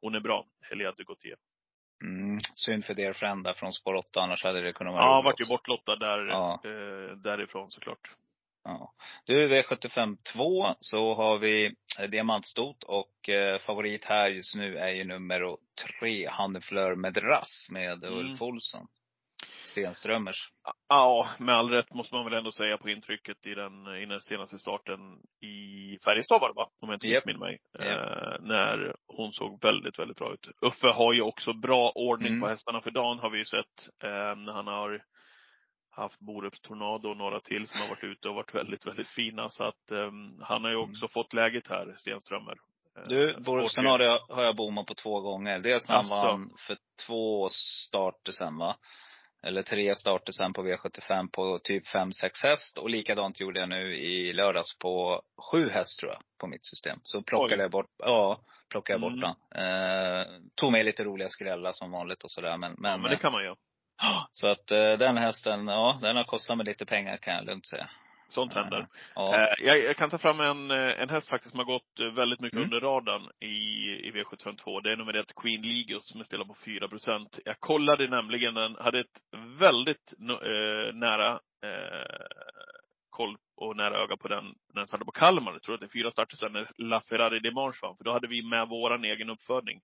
hon 0.00 0.14
är 0.14 0.20
bra, 0.20 0.46
Heliade 0.70 1.04
Gautier. 1.04 1.36
Mm, 2.04 2.38
synd 2.54 2.84
för 2.84 2.94
deras 2.94 3.16
friend 3.16 3.44
där 3.44 3.52
från 3.52 3.72
spår 3.72 3.94
8, 3.94 4.20
annars 4.20 4.44
hade 4.44 4.60
det 4.60 4.72
kunnat 4.72 4.92
vara 4.92 5.04
Ja, 5.04 5.22
vart 5.22 5.40
ju 5.40 5.44
bortlottad 5.44 5.96
där, 5.96 6.26
ja. 6.26 6.60
eh, 6.64 7.16
därifrån 7.16 7.70
såklart. 7.70 8.10
Ja. 8.64 8.92
Du, 9.24 9.48
V75 9.48 10.16
2 10.32 10.74
så 10.78 11.14
har 11.14 11.38
vi 11.38 11.66
eh, 12.00 12.10
Diamantstot 12.10 12.82
och 12.82 13.28
eh, 13.28 13.58
favorit 13.58 14.04
här 14.04 14.28
just 14.28 14.54
nu 14.54 14.76
är 14.78 14.92
ju 14.92 15.04
nummer 15.04 15.56
tre, 15.88 16.28
Hanneflör 16.28 16.94
Medras 16.94 17.68
med 17.70 18.04
mm. 18.04 18.18
Ulf 18.18 18.42
Olsson. 18.42 18.86
Stenströmers. 19.68 20.48
Ja, 20.88 21.28
med 21.38 21.54
all 21.54 21.70
rätt 21.70 21.94
måste 21.94 22.14
man 22.14 22.24
väl 22.24 22.34
ändå 22.34 22.52
säga 22.52 22.78
på 22.78 22.90
intrycket 22.90 23.46
i 23.46 23.54
den, 23.54 23.86
i 23.86 24.06
den 24.06 24.20
senaste 24.20 24.58
starten 24.58 25.00
i 25.40 25.98
Färjestad 26.04 26.40
var 26.40 26.48
det 26.48 26.54
va? 26.54 26.68
Om 26.80 26.88
jag 26.88 26.96
inte 26.96 27.06
yep. 27.06 27.14
missminner 27.26 27.46
mig. 27.46 27.58
Yep. 27.80 27.88
Eh, 27.88 28.36
när 28.40 28.94
hon 29.06 29.32
såg 29.32 29.62
väldigt, 29.62 29.98
väldigt 29.98 30.16
bra 30.16 30.32
ut. 30.32 30.48
Uffe 30.60 30.88
har 30.88 31.12
ju 31.12 31.22
också 31.22 31.52
bra 31.52 31.92
ordning 31.94 32.28
mm. 32.28 32.40
på 32.40 32.48
hästarna 32.48 32.80
för 32.80 32.90
dagen 32.90 33.18
har 33.18 33.30
vi 33.30 33.38
ju 33.38 33.44
sett. 33.44 33.88
Eh, 34.02 34.36
när 34.36 34.52
han 34.52 34.66
har 34.66 35.02
haft 35.98 36.20
Borups 36.20 36.60
Tornado 36.60 37.08
och 37.08 37.16
några 37.16 37.40
till 37.40 37.68
som 37.68 37.80
har 37.80 37.88
varit 37.88 38.04
ute 38.04 38.28
och 38.28 38.34
varit 38.34 38.54
väldigt, 38.54 38.86
väldigt 38.86 39.08
fina. 39.08 39.50
Så 39.50 39.64
att 39.64 39.92
um, 39.92 40.40
han 40.42 40.64
har 40.64 40.70
ju 40.70 40.76
också 40.76 41.04
mm. 41.04 41.08
fått 41.08 41.32
läget 41.32 41.68
här, 41.68 41.94
Stenströmer. 41.96 42.56
Eh, 42.96 43.08
du, 43.08 43.40
Borups 43.40 43.74
Tornado 43.74 44.04
har 44.28 44.42
jag 44.42 44.56
bommat 44.56 44.86
på 44.86 44.94
två 44.94 45.20
gånger. 45.20 45.58
Dels 45.58 45.88
när 45.88 45.96
han 45.96 46.08
vann 46.08 46.50
för 46.66 46.76
två 47.06 47.48
starter 47.50 48.32
sen 48.32 48.58
va? 48.58 48.76
Eller 49.42 49.62
tre 49.62 49.94
starter 49.94 50.32
sen 50.32 50.52
på 50.52 50.62
V75 50.62 51.28
på 51.32 51.58
typ 51.58 51.86
5-6 51.86 52.10
häst. 52.44 52.78
Och 52.78 52.90
likadant 52.90 53.40
gjorde 53.40 53.60
jag 53.60 53.68
nu 53.68 53.96
i 53.96 54.32
lördags 54.32 54.78
på 54.78 55.22
sju 55.50 55.68
häst 55.68 55.98
tror 55.98 56.12
jag, 56.12 56.22
på 56.40 56.46
mitt 56.46 56.66
system. 56.66 57.00
Så 57.02 57.22
plockade 57.22 57.54
Oj. 57.54 57.60
jag 57.60 57.70
bort, 57.70 57.90
ja, 57.98 58.40
plockade 58.70 58.94
jag 58.94 59.00
bort 59.00 59.24
mm. 59.24 59.34
den. 59.50 59.62
Eh, 59.62 60.26
tog 60.54 60.72
med 60.72 60.84
lite 60.84 61.04
roliga 61.04 61.28
skrällar 61.28 61.72
som 61.72 61.90
vanligt 61.90 62.24
och 62.24 62.30
sådär. 62.30 62.56
Men, 62.56 62.74
men, 62.78 62.90
ja, 62.90 62.96
men 62.96 63.10
det 63.10 63.16
kan 63.16 63.32
man 63.32 63.44
ju. 63.44 63.54
Så 64.32 64.48
att 64.48 64.70
eh, 64.70 64.92
den 64.92 65.16
hästen, 65.16 65.68
ja, 65.68 65.98
den 66.02 66.16
har 66.16 66.24
kostat 66.24 66.56
mig 66.56 66.66
lite 66.66 66.86
pengar 66.86 67.16
kan 67.16 67.34
jag 67.34 67.44
lugnt 67.44 67.66
säga. 67.66 67.90
Sånt 68.28 68.54
händer. 68.54 68.86
Ja. 69.14 69.36
Eh, 69.36 69.66
jag, 69.66 69.78
jag, 69.84 69.96
kan 69.96 70.10
ta 70.10 70.18
fram 70.18 70.40
en, 70.40 70.70
eh, 70.70 71.00
en 71.00 71.10
häst 71.10 71.28
faktiskt 71.28 71.50
som 71.50 71.58
har 71.58 71.66
gått 71.66 72.00
eh, 72.00 72.06
väldigt 72.06 72.40
mycket 72.40 72.56
mm. 72.56 72.64
under 72.64 72.80
radarn 72.80 73.30
i, 73.40 73.56
i 74.08 74.12
V752. 74.14 74.82
Det 74.82 74.92
är 74.92 74.96
nummer 74.96 75.16
ett 75.16 75.34
Queen 75.34 75.62
Ligus 75.62 76.08
som 76.08 76.24
spelar 76.24 76.44
på 76.44 76.54
4 76.54 76.88
procent. 76.88 77.38
Jag 77.44 77.60
kollade 77.60 78.08
nämligen 78.08 78.54
den, 78.54 78.76
hade 78.76 79.00
ett 79.00 79.20
väldigt 79.58 80.14
eh, 80.20 80.94
nära 80.94 81.32
eh, 81.64 82.26
koll 83.10 83.36
och 83.56 83.76
nära 83.76 84.02
öga 84.02 84.16
på 84.16 84.28
den 84.28 84.44
när 84.44 84.80
den 84.80 84.86
startade 84.86 85.04
på 85.04 85.12
Kalmar. 85.12 85.52
Jag 85.52 85.62
tror 85.62 85.74
att 85.74 85.80
det 85.80 85.86
är 85.86 86.00
fyra 86.00 86.10
starter 86.10 86.36
sedan 86.36 86.52
när 86.52 86.70
La 86.76 87.00
Ferrari 87.00 87.50
vann. 87.50 87.96
För 87.96 88.04
då 88.04 88.12
hade 88.12 88.28
vi 88.28 88.42
med 88.42 88.68
våran 88.68 89.04
egen 89.04 89.30
uppfödning. 89.30 89.80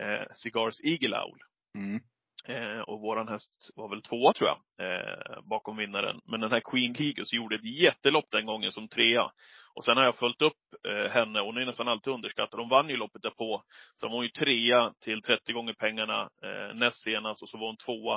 Eh, 0.00 0.22
Cigars 0.34 0.80
Eagle 0.84 1.16
Owl. 1.20 1.38
Mm. 1.78 2.00
Eh, 2.48 2.80
och 2.80 3.00
våran 3.00 3.28
häst 3.28 3.70
var 3.74 3.88
väl 3.88 4.02
tvåa 4.02 4.32
tror 4.32 4.48
jag, 4.48 4.86
eh, 4.86 5.40
bakom 5.42 5.76
vinnaren. 5.76 6.20
Men 6.24 6.40
den 6.40 6.50
här 6.50 6.60
Queen 6.60 6.92
Ligus 6.92 7.32
gjorde 7.32 7.56
ett 7.56 7.80
jättelopp 7.80 8.30
den 8.30 8.46
gången 8.46 8.72
som 8.72 8.88
trea. 8.88 9.30
Och 9.74 9.84
sen 9.84 9.96
har 9.96 10.04
jag 10.04 10.16
följt 10.16 10.42
upp 10.42 10.62
eh, 10.88 11.10
henne, 11.10 11.40
hon 11.40 11.56
är 11.56 11.66
nästan 11.66 11.88
alltid 11.88 12.12
underskattad. 12.12 12.60
Hon 12.60 12.68
vann 12.68 12.88
ju 12.88 12.96
loppet 12.96 13.22
därpå. 13.22 13.62
Sen 14.00 14.10
var 14.10 14.16
hon 14.16 14.24
ju 14.24 14.30
trea 14.30 14.92
till 15.00 15.22
30 15.22 15.52
gånger 15.52 15.72
pengarna 15.72 16.30
eh, 16.42 16.74
näst 16.74 17.02
senast 17.02 17.42
och 17.42 17.48
så 17.48 17.58
var 17.58 17.66
hon 17.66 17.76
tvåa 17.76 18.16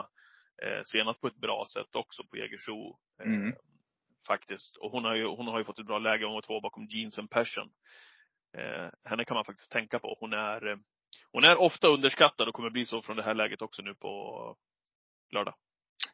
eh, 0.63 0.81
senast 0.85 1.21
på 1.21 1.27
ett 1.27 1.41
bra 1.41 1.65
sätt 1.73 1.95
också 1.95 2.23
på 2.23 2.37
Jägersro. 2.37 2.97
Eh, 3.21 3.27
mm. 3.27 3.53
Faktiskt. 4.27 4.77
Och 4.77 4.91
hon 4.91 5.05
har, 5.05 5.15
ju, 5.15 5.25
hon 5.25 5.47
har 5.47 5.57
ju 5.57 5.63
fått 5.63 5.79
ett 5.79 5.85
bra 5.85 5.99
läge, 5.99 6.25
hon 6.25 6.33
var 6.33 6.41
två 6.41 6.61
bakom 6.61 6.85
Jeans 6.85 7.19
and 7.19 7.29
Passion. 7.29 7.69
Henne 9.03 9.25
kan 9.25 9.35
man 9.35 9.45
faktiskt 9.45 9.71
tänka 9.71 9.99
på. 9.99 10.17
Hon 10.19 10.33
är 10.33 10.79
hon 11.31 11.43
är 11.43 11.61
ofta 11.61 11.87
underskattad 11.87 12.47
och 12.47 12.53
kommer 12.53 12.69
bli 12.69 12.85
så 12.85 13.01
från 13.01 13.15
det 13.15 13.23
här 13.23 13.33
läget 13.33 13.61
också 13.61 13.81
nu 13.81 13.93
på 13.93 14.55
lördag. 15.31 15.55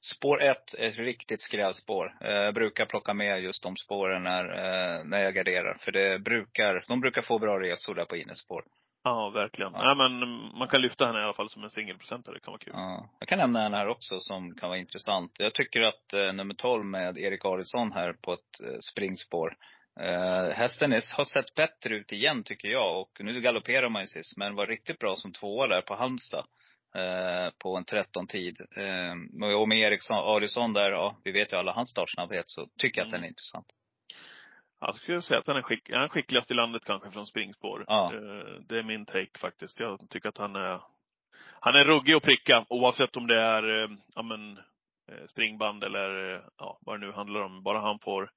Spår 0.01 0.41
1 0.41 0.73
är 0.73 0.89
ett 0.89 0.97
riktigt 0.97 1.41
skrällspår. 1.41 2.17
Eh, 2.21 2.33
jag 2.33 2.53
brukar 2.53 2.85
plocka 2.85 3.13
med 3.13 3.43
just 3.43 3.63
de 3.63 3.75
spåren 3.75 4.23
när, 4.23 4.45
eh, 4.45 5.03
när 5.03 5.19
jag 5.19 5.35
garderar. 5.35 5.77
För 5.79 5.91
det 5.91 6.19
brukar, 6.19 6.85
de 6.87 6.99
brukar 6.99 7.21
få 7.21 7.39
bra 7.39 7.59
resor 7.59 7.95
där 7.95 8.05
på 8.05 8.17
innespår. 8.17 8.63
Ja, 9.03 9.29
verkligen. 9.29 9.71
Ja. 9.73 9.83
Nej, 9.83 9.95
men 9.95 10.29
man 10.57 10.67
kan 10.67 10.81
lyfta 10.81 11.05
henne 11.05 11.19
i 11.19 11.23
alla 11.23 11.33
fall 11.33 11.49
som 11.49 11.63
en 11.63 11.69
singelprocentare. 11.69 12.35
Det 12.35 12.39
kan 12.39 12.51
vara 12.51 12.59
kul. 12.59 12.73
Ja. 12.75 13.09
Jag 13.19 13.29
kan 13.29 13.37
nämna 13.37 13.65
en 13.65 13.73
här 13.73 13.87
också 13.87 14.19
som 14.19 14.55
kan 14.55 14.69
vara 14.69 14.79
intressant. 14.79 15.31
Jag 15.39 15.53
tycker 15.53 15.81
att 15.81 16.13
eh, 16.13 16.33
nummer 16.33 16.53
12 16.53 16.85
med 16.85 17.17
Erik 17.17 17.45
Adielsson 17.45 17.91
här 17.91 18.13
på 18.13 18.33
ett 18.33 18.61
eh, 18.63 18.77
springspår 18.91 19.57
Uh, 19.99 20.53
hästen 20.53 20.93
är, 20.93 21.15
har 21.17 21.25
sett 21.25 21.55
bättre 21.55 21.95
ut 21.95 22.11
igen 22.11 22.43
tycker 22.43 22.67
jag 22.67 23.01
och 23.01 23.11
nu 23.19 23.41
galopperar 23.41 23.89
man 23.89 24.01
ju 24.01 24.07
sist 24.07 24.37
men 24.37 24.55
var 24.55 24.67
riktigt 24.67 24.99
bra 24.99 25.15
som 25.15 25.31
tvåa 25.31 25.67
där 25.67 25.81
på 25.81 25.95
Halmstad. 25.95 26.45
Uh, 26.95 27.49
på 27.57 27.77
en 27.77 27.85
13-tid. 27.85 28.57
Uh, 28.77 29.59
och 29.59 29.67
med 29.67 29.77
Eriksson, 29.77 30.17
Adielsson 30.17 30.73
där, 30.73 30.91
ja, 30.91 31.17
vi 31.23 31.31
vet 31.31 31.53
ju 31.53 31.57
alla 31.57 31.71
hans 31.71 31.89
startsnabbhet 31.89 32.49
så 32.49 32.67
tycker 32.77 33.01
jag 33.01 33.05
att 33.05 33.11
den 33.11 33.19
är 33.19 33.27
mm. 33.27 33.29
intressant. 33.29 33.65
Jag 34.79 34.95
skulle 34.95 35.21
säga 35.21 35.39
att 35.39 35.47
han 35.47 35.57
är, 35.57 35.61
skick, 35.61 35.89
han 35.91 36.03
är 36.03 36.07
skickligast 36.07 36.51
i 36.51 36.53
landet 36.53 36.85
kanske 36.85 37.11
från 37.11 37.27
springspår. 37.27 37.85
Ja. 37.87 38.11
Det 38.69 38.79
är 38.79 38.83
min 38.83 39.05
take 39.05 39.39
faktiskt. 39.39 39.79
Jag 39.79 40.09
tycker 40.09 40.29
att 40.29 40.37
han 40.37 40.55
är, 40.55 40.81
han 41.59 41.75
är 41.75 41.83
ruggig 41.83 42.13
att 42.13 42.23
pricka 42.23 42.65
oavsett 42.69 43.15
om 43.15 43.27
det 43.27 43.41
är, 43.41 43.89
ja 44.15 44.21
men, 44.21 44.57
Eh, 44.57 44.72
springband 45.29 45.83
eller 45.83 46.41
ja, 46.57 46.79
vad 46.81 46.99
det 46.99 47.05
nu 47.05 47.13
handlar 47.13 47.41
om. 47.41 47.63
Bara 47.63 47.79
han 47.79 47.99
får, 47.99 48.29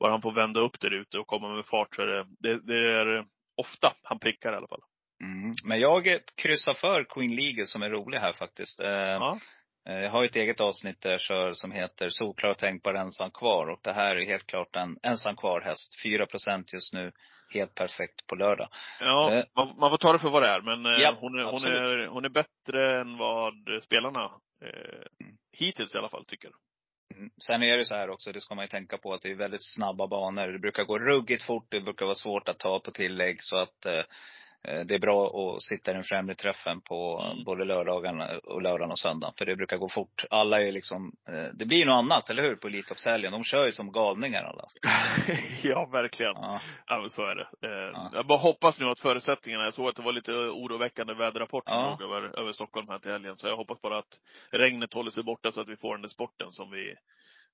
bara 0.00 0.10
han 0.10 0.22
får 0.22 0.32
vända 0.32 0.60
upp 0.60 0.80
där 0.80 0.94
ute 0.94 1.18
och 1.18 1.26
komma 1.26 1.48
med 1.48 1.66
fart 1.66 1.94
så 1.94 2.02
är 2.02 2.06
det, 2.06 2.26
det, 2.38 2.66
det 2.66 2.90
är 2.90 3.24
ofta 3.56 3.92
han 4.02 4.18
prickar 4.18 4.52
i 4.52 4.56
alla 4.56 4.68
fall. 4.68 4.82
Mm. 5.22 5.54
Men 5.64 5.80
jag 5.80 6.20
kryssar 6.42 6.72
för 6.72 7.04
Queen 7.04 7.36
League 7.36 7.66
som 7.66 7.82
är 7.82 7.90
rolig 7.90 8.18
här 8.18 8.32
faktiskt. 8.32 8.80
Eh, 8.80 8.90
ja. 8.90 9.38
Eh, 9.88 10.00
jag 10.00 10.10
har 10.10 10.24
ett 10.24 10.36
eget 10.36 10.60
avsnitt 10.60 11.00
där 11.00 11.10
jag 11.10 11.20
kör 11.20 11.52
som 11.52 11.72
heter 11.72 12.08
Solklar 12.10 12.50
och 12.50 12.58
tänkbar 12.58 12.94
ensam 12.94 13.30
kvar. 13.30 13.66
Och 13.66 13.80
det 13.82 13.92
här 13.92 14.16
är 14.16 14.26
helt 14.26 14.46
klart 14.46 14.76
en 14.76 14.98
ensam 15.02 15.36
kvar 15.36 15.60
häst. 15.60 16.02
4 16.02 16.26
procent 16.26 16.72
just 16.72 16.92
nu. 16.92 17.12
Helt 17.54 17.74
perfekt 17.74 18.26
på 18.26 18.34
lördag. 18.34 18.68
Ja, 19.00 19.32
eh. 19.32 19.44
man, 19.56 19.76
man, 19.78 19.90
får 19.90 19.98
ta 19.98 20.12
det 20.12 20.18
för 20.18 20.30
vad 20.30 20.42
det 20.42 20.48
är. 20.48 20.60
Men 20.60 20.84
ja, 21.00 21.16
hon, 21.20 21.38
är, 21.38 21.44
hon, 21.44 21.64
är, 21.64 22.06
hon 22.06 22.24
är 22.24 22.28
bättre 22.28 23.00
än 23.00 23.18
vad 23.18 23.54
spelarna 23.82 24.24
eh, 24.62 25.24
mm 25.24 25.36
hittills 25.58 25.94
i 25.94 25.98
alla 25.98 26.08
fall, 26.08 26.24
tycker. 26.24 26.50
Mm. 27.14 27.30
Sen 27.46 27.62
är 27.62 27.76
det 27.76 27.84
så 27.84 27.94
här 27.94 28.10
också, 28.10 28.32
det 28.32 28.40
ska 28.40 28.54
man 28.54 28.64
ju 28.64 28.68
tänka 28.68 28.98
på, 28.98 29.12
att 29.12 29.22
det 29.22 29.30
är 29.30 29.34
väldigt 29.34 29.74
snabba 29.74 30.06
banor. 30.06 30.48
Det 30.48 30.58
brukar 30.58 30.84
gå 30.84 30.98
ruggigt 30.98 31.42
fort, 31.42 31.66
det 31.70 31.80
brukar 31.80 32.06
vara 32.06 32.14
svårt 32.14 32.48
att 32.48 32.58
ta 32.58 32.80
på 32.80 32.90
tillägg. 32.90 33.36
Så 33.40 33.56
att 33.58 33.86
eh, 33.86 33.92
eh, 33.92 34.04
det 34.64 34.94
är 34.94 34.98
bra 34.98 35.26
att 35.26 35.62
sitta 35.62 35.90
i 35.90 35.94
den 35.94 36.02
främre 36.04 36.34
träffen 36.34 36.80
på 36.80 37.20
Mm. 37.32 37.44
både 37.44 37.64
lördagen 37.64 38.20
och 38.44 38.62
lördagen 38.62 38.90
och 38.90 38.98
söndagen. 38.98 39.34
För 39.38 39.44
det 39.46 39.56
brukar 39.56 39.76
gå 39.76 39.88
fort. 39.88 40.24
Alla 40.30 40.62
är 40.62 40.72
liksom, 40.72 41.12
eh, 41.28 41.54
det 41.58 41.66
blir 41.66 41.86
något 41.86 41.92
annat, 41.94 42.30
eller 42.30 42.42
hur? 42.42 42.56
På 42.56 42.66
Elitloppshelgen. 42.68 43.32
De 43.32 43.44
kör 43.44 43.66
ju 43.66 43.72
som 43.72 43.92
galningar 43.92 44.42
alla. 44.44 44.64
ja, 45.62 45.86
verkligen. 45.92 46.32
Ja. 46.34 46.60
Ja, 46.86 47.00
men 47.00 47.10
så 47.10 47.22
är 47.26 47.34
det. 47.34 47.48
Eh, 47.68 47.90
Ja. 47.94 48.10
Jag 48.14 48.26
bara 48.26 48.38
hoppas 48.38 48.80
nu 48.80 48.86
att 48.86 48.98
förutsättningarna, 49.00 49.64
jag 49.64 49.74
såg 49.74 49.88
att 49.88 49.96
det 49.96 50.02
var 50.02 50.12
lite 50.12 50.32
oroväckande 50.32 51.14
väderrapport 51.14 51.68
som 51.68 51.78
Ja. 51.78 51.98
över, 52.02 52.38
över 52.40 52.52
Stockholm 52.52 52.88
här 52.88 52.98
till 52.98 53.10
helgen. 53.12 53.36
Så 53.36 53.46
jag 53.48 53.56
hoppas 53.56 53.80
bara 53.80 53.98
att 53.98 54.20
regnet 54.50 54.92
håller 54.94 55.10
sig 55.10 55.22
borta 55.22 55.52
så 55.52 55.60
att 55.60 55.68
vi 55.68 55.76
får 55.76 55.94
den 55.94 56.02
där 56.02 56.08
sporten 56.08 56.50
som 56.50 56.70
vi, 56.70 56.94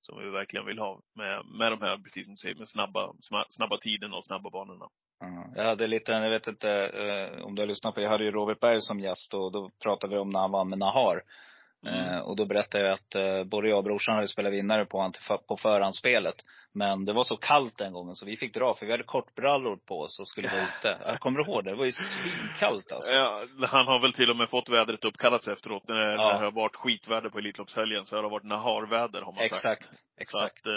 som 0.00 0.18
vi 0.24 0.30
verkligen 0.30 0.66
vill 0.66 0.78
ha. 0.78 1.00
Med, 1.14 1.42
med 1.46 1.72
de 1.72 1.82
här, 1.82 1.96
precis 1.96 2.24
som 2.24 2.34
du 2.34 2.38
säger, 2.38 2.54
med 2.54 2.68
snabba, 2.68 3.12
snabba 3.48 3.78
tiden 3.78 4.12
och 4.14 4.24
snabba 4.24 4.50
banorna. 4.50 4.86
Ja, 5.20 5.44
Jag 5.56 5.64
hade 5.64 5.86
lite, 5.86 6.12
jag 6.12 6.30
vet 6.30 6.46
inte 6.46 6.70
eh, 6.72 7.44
om 7.44 7.54
du 7.54 7.62
har 7.62 7.66
lyssnat 7.66 7.94
på, 7.94 8.00
jag 8.00 8.08
hade 8.10 8.24
ju 8.24 8.30
Robert 8.30 8.60
Berg 8.60 8.80
som 8.80 9.00
gäst 9.00 9.34
och 9.34 9.52
då 9.52 9.70
pratade 9.82 10.14
vi 10.14 10.20
om 10.20 10.30
när 10.30 10.40
han 10.40 10.52
vann 10.52 10.68
med 10.68 10.78
Nahar. 10.78 11.22
Mm. 11.86 12.14
Eh, 12.14 12.18
och 12.18 12.36
då 12.36 12.46
berättade 12.46 12.84
jag 12.84 12.94
att 12.94 13.14
eh, 13.14 13.44
både 13.44 13.68
jag 13.68 13.78
och 13.78 13.84
brorsan 13.84 14.14
hade 14.14 14.28
spelat 14.28 14.52
vinnare 14.52 14.84
på 14.86 15.00
han 15.00 15.12
på 15.48 15.56
förhandsspelet. 15.56 16.34
Men 16.72 17.04
det 17.04 17.12
var 17.12 17.24
så 17.24 17.36
kallt 17.36 17.78
den 17.78 17.92
gången 17.92 18.14
så 18.14 18.26
vi 18.26 18.36
fick 18.36 18.54
dra 18.54 18.74
för 18.74 18.86
vi 18.86 18.92
hade 18.92 19.04
kortbrallor 19.04 19.76
på 19.88 20.00
oss 20.00 20.20
och 20.20 20.28
skulle 20.28 20.48
vara 20.48 20.62
ute. 20.62 20.98
Jag 21.04 21.20
kommer 21.20 21.40
ihåg 21.40 21.64
det? 21.64 21.70
Det 21.70 21.76
var 21.76 21.84
ju 21.84 21.92
svinkallt 21.92 22.92
alltså. 22.92 23.12
Ja, 23.12 23.42
han 23.66 23.86
har 23.86 24.00
väl 24.02 24.12
till 24.12 24.30
och 24.30 24.36
med 24.36 24.50
fått 24.50 24.68
vädret 24.68 25.04
uppkallat 25.04 25.42
sig 25.44 25.52
efteråt. 25.52 25.88
När, 25.88 25.94
när 25.94 26.10
Ja. 26.12 26.32
det 26.32 26.44
har 26.44 26.50
varit 26.50 26.76
skitväder 26.76 27.30
på 27.30 27.38
Elitloppshelgen 27.38 28.04
så 28.04 28.16
har 28.16 28.22
det 28.22 28.28
varit 28.28 28.44
naharväder 28.44 29.22
har 29.22 29.32
man 29.32 29.48
sagt. 29.48 29.52
Exakt, 29.52 29.84
Så 29.94 30.00
exakt. 30.20 30.60
att, 30.60 30.66
eh, 30.66 30.72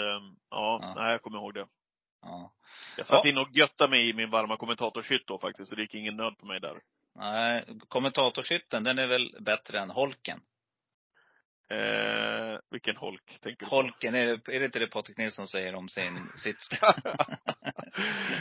ja, 0.50 0.78
Ja. 0.82 0.92
nej 0.96 1.10
jag 1.12 1.22
kommer 1.22 1.38
ihåg 1.38 1.54
det. 1.54 1.66
Ja. 2.24 2.52
Jag 2.96 3.06
satt 3.06 3.24
Ja. 3.24 3.30
in 3.30 3.38
och 3.38 3.48
göttade 3.52 3.90
mig 3.90 4.08
i 4.08 4.12
min 4.12 4.30
varma 4.30 4.56
kommentatorshytt 4.56 5.26
då 5.26 5.38
faktiskt, 5.38 5.68
så 5.70 5.74
det 5.76 5.82
gick 5.82 5.94
ingen 5.94 6.16
nöd 6.16 6.38
på 6.38 6.46
mig 6.46 6.60
där. 6.60 6.74
Nej, 7.16 7.64
kommentatorshytten, 7.88 8.84
den 8.84 8.98
är 8.98 9.06
väl 9.06 9.36
bättre 9.40 9.78
än 9.80 9.90
holken? 9.90 10.40
Eh, 11.70 12.58
vilken 12.70 12.96
holk 12.96 13.38
tänker 13.40 13.64
du 13.64 13.70
på? 13.70 13.76
Holken, 13.76 14.14
är 14.14 14.26
det, 14.26 14.54
är 14.56 14.58
det 14.60 14.64
inte 14.64 14.78
det 14.78 14.86
Patrik 14.86 15.16
Nilsson 15.18 15.48
säger 15.48 15.74
om 15.74 15.88
sin, 15.88 16.26
sitt 16.36 16.56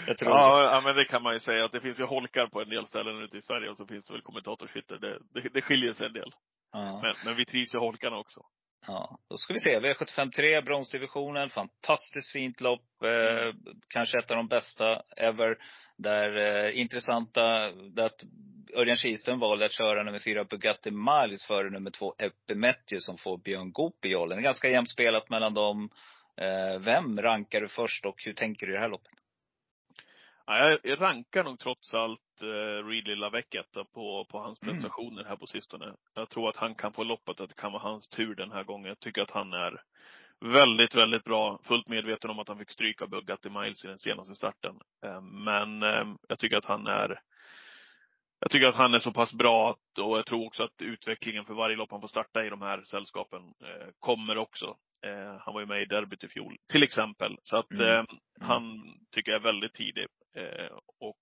Jag 0.07 0.17
tror 0.17 0.29
det. 0.29 0.35
ja, 0.35 0.63
ja, 0.73 0.81
men 0.85 0.95
det 0.95 1.05
kan 1.05 1.23
man 1.23 1.33
ju 1.33 1.39
säga 1.39 1.65
att 1.65 1.71
det 1.71 1.81
finns 1.81 1.99
ju 1.99 2.03
holkar 2.03 2.47
på 2.47 2.61
en 2.61 2.69
del 2.69 2.87
ställen 2.87 3.21
ute 3.21 3.37
i 3.37 3.41
Sverige 3.41 3.69
och 3.69 3.77
så 3.77 3.87
finns 3.87 4.07
det 4.07 4.13
väl 4.13 4.21
kommentatorshytter. 4.21 4.97
Det, 4.97 5.19
det, 5.33 5.49
det 5.53 5.61
skiljer 5.61 5.93
sig 5.93 6.07
en 6.07 6.13
del. 6.13 6.31
Ja. 6.71 6.99
Men, 7.01 7.15
men 7.25 7.35
vi 7.35 7.45
trivs 7.45 7.73
i 7.75 7.77
holkarna 7.77 8.17
också. 8.17 8.41
Ja, 8.87 9.17
då 9.29 9.37
ska 9.37 9.53
vi 9.53 9.59
se. 9.59 9.79
V753, 9.79 10.65
bronsdivisionen. 10.65 11.49
Fantastiskt 11.49 12.31
fint 12.31 12.61
lopp. 12.61 13.03
Eh, 13.03 13.53
kanske 13.87 14.17
ett 14.19 14.31
av 14.31 14.37
de 14.37 14.47
bästa 14.47 15.01
ever. 15.17 15.57
Där 15.97 16.37
eh, 16.37 16.79
intressanta, 16.79 17.71
där 17.71 18.03
att 18.03 18.23
Örjan 18.75 18.97
Kihlström 18.97 19.39
valde 19.39 19.65
att 19.65 19.71
köra 19.71 20.03
nummer 20.03 20.19
fyra 20.19 20.43
Bugatti 20.43 20.91
Miles 20.91 21.45
före 21.45 21.69
nummer 21.69 21.89
två 21.89 22.15
Epimetthew 22.17 22.99
som 22.99 23.17
får 23.17 23.37
Björn 23.37 23.71
Goop 23.71 24.05
i 24.05 24.09
jollen. 24.09 24.37
Det 24.37 24.41
är 24.41 24.43
ganska 24.43 24.69
jämnt 24.69 24.89
spelat 24.89 25.29
mellan 25.29 25.53
dem. 25.53 25.89
Eh, 26.37 26.79
vem 26.79 27.21
rankar 27.21 27.61
du 27.61 27.67
först 27.67 28.05
och 28.05 28.23
hur 28.25 28.33
tänker 28.33 28.65
du 28.65 28.71
i 28.71 28.75
det 28.75 28.81
här 28.81 28.89
loppet? 28.89 29.22
Ja, 30.45 30.77
jag, 30.83 31.01
rankar 31.01 31.43
nog 31.43 31.59
trots 31.59 31.93
allt 31.93 32.41
eh, 32.41 32.85
Ridley 32.87 33.15
Lavecchetta 33.15 33.83
på, 33.93 34.25
på 34.29 34.39
hans 34.39 34.61
Mm. 34.61 34.73
prestationer 34.73 35.23
här 35.23 35.35
på 35.35 35.47
sistone. 35.47 35.95
Jag 36.13 36.29
tror 36.29 36.49
att 36.49 36.55
han 36.57 36.75
kan 36.75 36.93
få 36.93 37.03
loppet, 37.03 37.39
att 37.39 37.49
det 37.49 37.55
kan 37.55 37.71
vara 37.71 37.81
hans 37.83 38.09
tur 38.09 38.35
den 38.35 38.51
här 38.51 38.63
gången. 38.63 38.87
Jag 38.87 38.99
tycker 38.99 39.21
att 39.21 39.31
han 39.31 39.53
är 39.53 39.81
väldigt, 40.39 40.95
väldigt 40.95 41.23
bra. 41.23 41.59
Fullt 41.63 41.87
medveten 41.87 42.29
om 42.29 42.39
att 42.39 42.47
han 42.47 42.57
fick 42.57 42.71
stryka 42.71 43.07
Bugatti 43.07 43.49
Miles 43.49 43.85
i 43.85 43.87
den 43.87 43.99
senaste 43.99 44.35
starten. 44.35 44.75
Eh, 45.05 45.21
men 45.21 45.83
eh, 45.83 46.05
jag 46.29 46.39
tycker 46.39 46.57
att 46.57 46.65
han 46.65 46.87
är 46.87 47.19
jag 48.39 48.51
tycker 48.51 48.67
att 48.67 48.75
han 48.75 48.93
är 48.93 48.99
så 48.99 49.11
pass 49.11 49.33
bra 49.33 49.69
att, 49.69 49.99
och 49.99 50.17
jag 50.17 50.25
tror 50.25 50.47
också 50.47 50.63
att 50.63 50.81
utvecklingen 50.81 51.45
för 51.45 51.53
varje 51.53 51.75
lopp 51.75 51.91
han 51.91 52.01
får 52.01 52.07
starta 52.07 52.45
i 52.45 52.49
de 52.49 52.61
här 52.61 52.81
sällskapen 52.83 53.41
eh, 53.41 53.87
kommer 53.99 54.37
också. 54.37 54.65
Eh, 55.05 55.37
han 55.39 55.53
var 55.53 55.59
ju 55.61 55.67
med 55.67 55.81
i 55.81 55.85
derbyt 55.85 56.23
i 56.23 56.27
fjol, 56.27 56.57
till 56.71 56.83
exempel. 56.83 57.37
Så 57.43 57.57
att 57.57 57.71
Mm. 57.71 57.87
eh, 57.99 58.03
han 58.41 58.83
tycker 59.11 59.31
jag 59.31 59.39
är 59.39 59.43
väldigt 59.43 59.73
tidig. 59.73 60.07
Eh, 60.35 60.77
och 60.99 61.17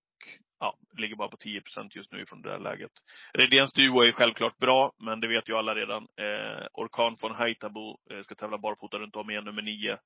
ja, 0.59 0.77
ligger 0.97 1.15
bara 1.15 1.29
på 1.29 1.37
10% 1.37 1.89
just 1.91 2.11
nu 2.11 2.25
från 2.25 2.41
det 2.41 2.49
där 2.49 2.59
läget. 2.59 2.91
Redéns 3.33 3.73
duo 3.73 4.01
är 4.01 4.11
självklart 4.11 4.57
bra, 4.57 4.91
men 4.99 5.19
det 5.19 5.27
vet 5.27 5.49
ju 5.49 5.57
alla 5.57 5.75
redan. 5.75 6.03
Eh, 6.03 6.65
Orkan 6.73 7.15
von 7.21 7.35
Haitabo 7.35 7.97
eh, 8.11 8.21
ska 8.21 8.35
tävla 8.35 8.57
barfota 8.57 8.97
runt 8.97 9.15
om 9.15 9.29
igen, 9.29 9.43
nummer 9.43 9.61
9 9.61 9.97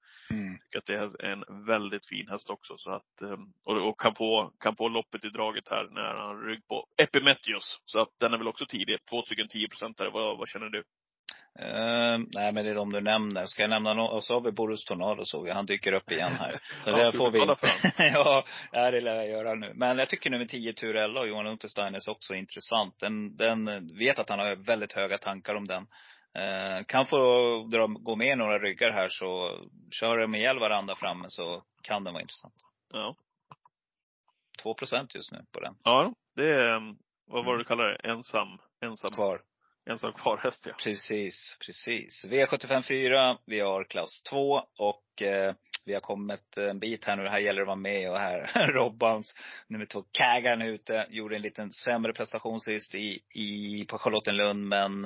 tycker 0.75 0.77
att 0.77 1.17
det 1.17 1.25
är 1.25 1.31
en 1.31 1.65
väldigt 1.65 2.05
fin 2.05 2.27
häst 2.29 2.49
också. 2.49 2.77
Så 2.77 2.91
att, 2.91 3.21
eh, 3.21 3.37
och, 3.63 3.89
och 3.89 3.99
kan, 3.99 4.15
få, 4.15 4.51
kan 4.59 4.75
få 4.75 4.89
loppet 4.89 5.25
i 5.25 5.29
draget 5.29 5.69
här 5.69 5.87
när 5.91 6.15
han 6.15 6.41
rygg 6.41 6.67
på 6.67 6.87
Epimetheus. 6.97 7.79
Så 7.85 7.99
att 7.99 8.09
den 8.19 8.33
är 8.33 8.37
väl 8.37 8.47
också 8.47 8.65
tidig. 8.65 9.05
Två 9.09 9.21
stycken 9.21 9.47
10 9.47 9.67
procentare. 9.67 10.09
Vad, 10.09 10.37
vad 10.37 10.49
känner 10.49 10.69
du? 10.69 10.83
Eh, 11.59 12.17
nej 12.33 12.53
men 12.53 12.65
det 12.65 12.71
är 12.71 12.75
de 12.75 12.91
du 12.91 13.01
nämner. 13.01 13.45
Ska 13.45 13.61
jag 13.61 13.69
nämna 13.69 13.93
någon? 13.93 14.15
Och 14.15 14.23
så 14.23 14.33
har 14.33 14.41
vi 14.41 14.51
Boris 14.51 14.85
Tornado 14.85 15.25
såg 15.25 15.47
jag. 15.47 15.55
Han 15.55 15.65
dyker 15.65 15.93
upp 15.93 16.11
igen 16.11 16.31
här. 16.39 16.59
Så 16.83 16.89
Ja, 16.89 16.97
det 16.97 17.17
får 17.17 17.31
vi 17.31 17.39
ja, 18.13 18.91
det 18.91 19.01
lär 19.01 19.15
jag 19.15 19.29
göra 19.29 19.55
nu. 19.55 19.71
Men 19.75 19.97
jag 19.97 20.09
tycker 20.09 20.29
nummer 20.29 20.45
10 20.45 20.73
Turella 20.73 21.19
och 21.19 21.27
Johan 21.27 21.47
Untersteiners 21.47 22.07
också 22.07 22.33
är 22.33 22.37
intressant. 22.37 22.99
Den, 22.99 23.37
den, 23.37 23.65
vet 23.97 24.19
att 24.19 24.29
han 24.29 24.39
har 24.39 24.55
väldigt 24.55 24.93
höga 24.93 25.17
tankar 25.17 25.55
om 25.55 25.67
den. 25.67 25.87
Eh, 26.37 26.85
kan 26.85 27.05
få 27.05 27.17
dra, 27.71 27.87
gå 27.87 28.15
med 28.15 28.37
några 28.37 28.59
ryggar 28.59 28.91
här 28.91 29.07
så 29.09 29.59
kör 29.91 30.17
de 30.17 30.35
ihjäl 30.35 30.59
varandra 30.59 30.95
framme 30.95 31.25
så 31.27 31.63
kan 31.83 32.03
den 32.03 32.13
vara 32.13 32.21
intressant. 32.21 32.55
Ja. 32.93 33.15
2 34.63 34.73
procent 34.73 35.15
just 35.15 35.31
nu 35.31 35.39
på 35.51 35.59
den. 35.59 35.75
Ja, 35.83 36.13
det 36.35 36.49
är, 36.49 36.95
vad 37.27 37.45
var 37.45 37.53
det 37.53 37.59
du 37.59 37.65
kallade 37.65 37.89
det? 37.89 38.09
Ensam, 38.09 38.47
ensam, 38.81 39.11
Kvar. 39.11 39.41
Ensam 39.89 40.13
kvar 40.13 40.37
häst 40.37 40.65
ja. 40.65 40.73
Precis, 40.83 41.57
precis. 41.65 42.25
V75 42.25 42.81
4, 42.81 43.37
vi 43.45 43.59
har 43.59 43.83
klass 43.83 44.21
2 44.29 44.61
och 44.77 45.21
eh, 45.21 45.53
vi 45.85 45.93
har 45.93 46.01
kommit 46.01 46.57
en 46.57 46.79
bit 46.79 47.05
här 47.05 47.15
nu. 47.15 47.27
Här 47.27 47.39
gäller 47.39 47.59
det 47.59 47.63
att 47.63 47.67
vara 47.67 47.75
med 47.75 48.11
och 48.11 48.19
här 48.19 48.67
Robbans 48.73 49.35
nummer 49.67 49.85
två 49.85 50.03
Kagan 50.11 50.61
är 50.61 50.69
ute. 50.69 51.07
Gjorde 51.09 51.35
en 51.35 51.41
liten 51.41 51.71
sämre 51.71 52.13
prestation 52.13 52.59
sist 52.59 52.95
i, 52.95 53.19
i, 53.35 53.85
på 53.89 53.97
Charlottenlund 53.97 54.67
men 54.67 55.05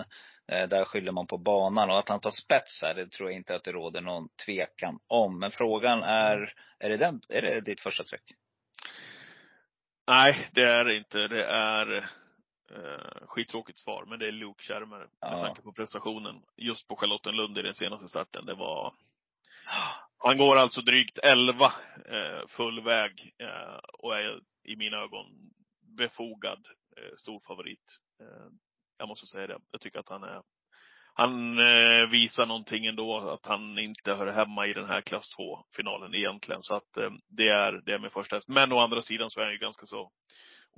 eh, 0.52 0.68
där 0.68 0.86
skyller 0.86 1.12
man 1.12 1.28
på 1.28 1.38
banan. 1.38 1.90
Och 1.90 2.00
att 2.00 2.10
han 2.10 2.20
tar 2.20 2.30
spets 2.30 2.82
här, 2.82 2.94
det 2.94 3.12
tror 3.12 3.30
jag 3.30 3.38
inte 3.38 3.56
att 3.56 3.64
det 3.64 3.72
råder 3.72 4.02
någon 4.02 4.30
tvekan 4.46 5.00
om. 5.08 5.40
Men 5.40 5.52
frågan 5.52 6.04
är, 6.04 6.54
är 6.80 6.90
det, 6.90 6.98
den, 6.98 7.22
är 7.30 7.42
det 7.42 7.62
ditt 7.62 7.82
första 7.82 8.04
streck? 8.04 8.24
Nej, 10.08 10.50
det 10.52 10.64
är 10.64 10.86
det 10.86 10.98
inte. 10.98 11.28
Det 11.28 11.46
är 11.46 12.10
eh, 12.72 13.28
skittråkigt 13.28 13.78
svar, 13.80 14.06
men 14.08 14.20
det 14.20 14.28
är 14.28 14.32
Luke 14.32 14.64
Schermer. 14.64 14.98
Med 15.00 15.10
Ja. 15.22 15.46
tanke 15.46 15.62
på 15.62 15.72
prestationen 15.74 16.42
just 16.58 16.88
på 16.88 16.96
Charlottenlund 16.96 17.58
i 17.58 17.62
den 17.62 17.74
senaste 17.74 18.08
starten. 18.08 18.46
Det 18.46 18.54
var 18.54 18.94
Han 20.18 20.38
går 20.38 20.56
alltså 20.56 20.82
drygt 20.82 21.18
11 21.18 21.66
eh, 22.06 22.48
full 22.48 22.82
väg 22.84 23.34
eh, 23.40 23.80
och 23.94 24.18
är 24.18 24.40
i 24.64 24.76
mina 24.76 24.98
ögon 24.98 25.26
befogad 25.98 26.68
eh, 26.98 27.16
stor 27.18 27.40
favorit. 27.48 27.98
Eh, 28.22 28.48
jag 28.98 29.08
måste 29.08 29.28
säga 29.28 29.48
det. 29.48 29.60
Jag 29.72 29.82
tycker 29.82 30.00
att 30.00 30.10
han 30.10 30.24
är 30.24 30.42
han 31.14 31.60
eh, 31.60 32.08
visar 32.12 32.46
någonting 32.46 32.86
ändå, 32.86 33.18
att 33.30 33.46
han 33.46 33.80
inte 33.80 34.14
hör 34.14 34.28
hemma 34.28 34.68
i 34.68 34.74
den 34.74 34.86
här 34.86 35.02
klass 35.02 35.36
2-finalen 35.40 36.16
egentligen. 36.16 36.64
Så 36.64 36.76
att 36.76 36.98
eh, 36.98 37.10
det 37.28 37.48
är, 37.50 37.82
det 37.86 37.94
är 37.94 38.00
min 38.00 38.12
första 38.12 38.36
häst. 38.36 38.48
Men 38.48 38.72
å 38.72 38.80
andra 38.80 39.02
sidan 39.02 39.30
så 39.30 39.40
är 39.40 39.44
han 39.44 39.54
ju 39.54 39.60
ganska 39.60 39.86
så 39.86 40.12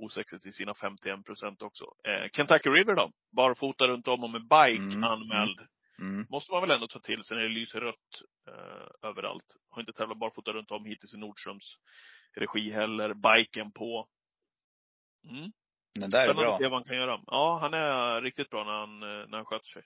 osexig 0.04 0.40
till 0.42 0.52
sina 0.52 0.74
51 0.74 1.24
procent 1.24 1.62
också. 1.62 1.84
Eh, 2.04 2.28
Kentucky 2.32 2.70
River 2.70 2.94
då? 2.94 3.10
Barfota 3.36 3.88
runt 3.88 4.08
om 4.08 4.24
och 4.24 4.30
med 4.30 4.42
bike 4.42 4.82
Mm, 4.82 5.04
anmäld. 5.04 5.60
Mm. 5.98 6.26
Måste 6.30 6.52
man 6.52 6.60
väl 6.60 6.70
ändå 6.70 6.86
ta 6.86 6.98
till 6.98 7.24
sig 7.24 7.36
när 7.36 7.44
det 7.44 7.48
lyser 7.48 7.80
rött 7.80 8.22
eh, 8.48 9.08
överallt. 9.10 9.44
Har 9.70 9.80
inte 9.82 9.92
tävlat 9.92 10.18
barfota 10.18 10.52
runt 10.52 10.70
om 10.70 10.84
hittills 10.84 11.14
i 11.14 11.16
Nordströms 11.16 11.76
regi 12.36 12.70
heller. 12.70 13.14
Biken 13.14 13.72
på. 13.72 14.08
Mm. 15.30 15.52
Den 16.00 16.10
där 16.10 16.18
är 16.18 16.24
Spännande 16.24 16.42
bra. 16.42 16.54
att 16.54 16.60
se 16.60 16.68
vad 16.68 16.72
han 16.72 16.84
kan 16.84 16.96
göra. 16.96 17.20
Ja, 17.26 17.58
han 17.60 17.74
är 17.74 18.20
riktigt 18.22 18.50
bra 18.50 18.64
när 18.64 18.72
han, 18.72 19.02
eh, 19.02 19.28
när 19.28 19.36
han 19.36 19.44
sköter 19.44 19.66
sig. 19.68 19.82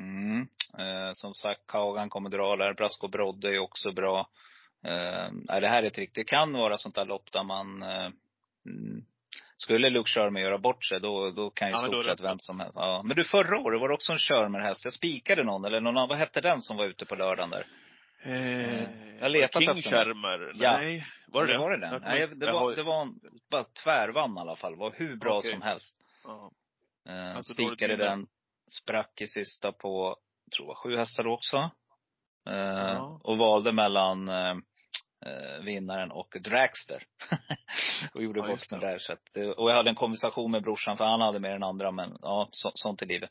Mm. 0.00 0.40
Eh, 0.78 1.10
som 1.12 1.34
sagt, 1.34 1.66
Kagan 1.66 2.10
kommer 2.10 2.30
dra 2.30 2.56
där. 2.56 2.74
Brasco 2.74 3.08
Brodde 3.08 3.48
är 3.48 3.58
också 3.58 3.92
bra. 3.92 4.28
Eh, 4.84 5.60
det 5.60 5.68
här 5.68 5.82
är 5.82 5.86
ett 5.86 5.98
riktigt, 5.98 6.14
det 6.14 6.24
kan 6.24 6.52
vara 6.52 6.78
sånt 6.78 6.94
där 6.94 7.04
lopp 7.04 7.32
där 7.32 7.44
man 7.44 7.82
eh, 7.82 8.10
mm, 8.66 9.04
skulle 9.56 9.90
Luke 9.90 10.10
Sherman 10.10 10.42
göra 10.42 10.58
bort 10.58 10.84
sig, 10.84 11.00
då, 11.00 11.30
då 11.30 11.50
kan 11.50 11.68
ju 11.68 11.72
Ja, 11.72 11.78
stort 11.78 12.04
sett 12.04 12.20
vem 12.20 12.38
som 12.38 12.60
helst. 12.60 12.74
Ja. 12.76 13.02
Men 13.04 13.16
du, 13.16 13.24
förra 13.24 13.58
året 13.58 13.80
var 13.80 13.88
det 13.88 13.94
också 13.94 14.12
en 14.12 14.18
Sherman-häst. 14.18 14.84
Jag 14.84 14.92
spikade 14.92 15.44
någon, 15.44 15.64
eller 15.64 15.80
någon, 15.80 16.08
vad 16.08 16.18
hette 16.18 16.40
den 16.40 16.60
som 16.60 16.76
var 16.76 16.84
ute 16.84 17.04
på 17.04 17.14
lördagen 17.14 17.50
där? 17.50 17.66
Eh, 18.22 18.82
jag 19.20 19.30
letat 19.30 19.62
King 19.62 19.78
efter 19.78 19.90
den. 19.90 20.04
Schermer? 20.04 20.52
Ja. 20.54 20.76
Nej. 20.76 21.06
Var 21.28 21.46
det 21.46 21.52
det? 21.52 21.58
Var 21.58 21.70
det 21.70 21.76
den? 21.80 21.92
Jag 21.92 22.02
Nej, 22.02 22.26
det 22.36 22.46
jag 22.46 22.52
var, 22.52 22.74
det 22.76 22.82
var 22.82 23.02
en, 23.02 23.14
bara 23.50 23.64
tvärvann 23.84 24.36
i 24.36 24.40
alla 24.40 24.56
fall. 24.56 24.76
Var 24.76 24.92
hur 24.96 25.16
bra 25.16 25.38
Okej. 25.38 25.52
som 25.52 25.62
helst. 25.62 25.96
Ja. 26.24 26.50
Eh, 27.08 27.36
Alltså, 27.36 27.52
spikade 27.52 27.96
den, 27.96 28.26
sprack 28.82 29.20
i 29.20 29.28
sista 29.28 29.72
på, 29.72 30.16
jag 30.44 30.52
tror 30.56 30.66
var 30.66 30.74
sju 30.74 30.96
hästar 30.96 31.26
också. 31.26 31.56
Eh, 32.48 32.54
Ja. 32.56 33.20
Och 33.24 33.38
valde 33.38 33.72
mellan 33.72 34.28
eh, 34.28 34.54
vinnaren 35.62 36.10
och 36.10 36.36
Dragster. 36.40 37.02
och 38.14 38.22
gjorde 38.22 38.40
Ja, 38.40 38.46
bort 38.46 38.70
mig 38.70 38.80
där. 38.80 38.98
Så 38.98 39.12
att, 39.12 39.36
eh, 39.36 39.48
och 39.48 39.70
jag 39.70 39.74
hade 39.74 39.90
en 39.90 39.96
konversation 39.96 40.50
med 40.50 40.62
brorsan 40.62 40.96
för 40.96 41.04
han 41.04 41.20
hade 41.20 41.40
mer 41.40 41.50
än 41.50 41.62
andra 41.62 41.90
men 41.90 42.18
ja, 42.22 42.48
så, 42.52 42.70
sånt 42.74 43.02
är 43.02 43.06
livet. 43.06 43.30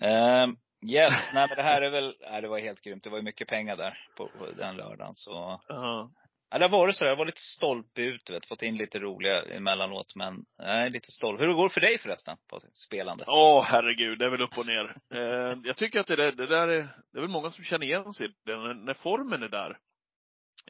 Eh, 0.00 0.46
yes, 0.92 1.12
nej 1.34 1.46
men 1.48 1.56
det 1.56 1.62
här 1.62 1.82
är 1.82 1.90
väl, 1.90 2.14
nej 2.20 2.42
det 2.42 2.48
var 2.48 2.58
helt 2.58 2.80
grymt. 2.80 3.04
Det 3.04 3.10
var 3.10 3.18
ju 3.18 3.24
mycket 3.24 3.48
pengar 3.48 3.76
där 3.76 3.98
på, 4.16 4.28
på 4.38 4.46
den 4.56 4.76
lördagen 4.76 5.14
så. 5.14 5.60
Ja. 5.68 6.10
Ja, 6.50 6.58
det 6.58 6.64
har 6.64 6.70
varit 6.70 6.96
så. 6.96 7.04
Jag 7.04 7.16
var 7.16 7.26
lite 7.26 7.40
stolpe 7.40 8.02
ut, 8.02 8.30
vet. 8.30 8.46
Fått 8.46 8.62
in 8.62 8.76
lite 8.76 8.98
roliga 8.98 9.42
emellanåt. 9.42 10.14
Men 10.14 10.44
nej, 10.58 10.90
lite 10.90 11.12
stolt. 11.12 11.40
Hur 11.40 11.54
går 11.54 11.68
det 11.68 11.74
för 11.74 11.80
dig 11.80 11.98
förresten? 11.98 12.36
På 12.50 12.60
spelande? 12.72 13.24
Åh, 13.26 13.64
herregud. 13.64 14.18
Det 14.18 14.24
är 14.24 14.30
väl 14.30 14.42
upp 14.42 14.58
och 14.58 14.66
ner. 14.66 14.94
Eh, 15.14 15.58
jag 15.64 15.76
tycker 15.76 16.00
att 16.00 16.06
det 16.06 16.16
där, 16.16 16.32
det 16.32 16.46
där 16.46 16.68
är, 16.68 16.88
det 17.12 17.18
är 17.18 17.20
väl 17.20 17.30
många 17.30 17.50
som 17.50 17.64
känner 17.64 17.86
igen 17.86 18.12
sig 18.12 18.28
det. 18.44 18.56
När, 18.56 18.74
när 18.74 18.94
formen 18.94 19.42
är 19.42 19.48
där, 19.48 19.78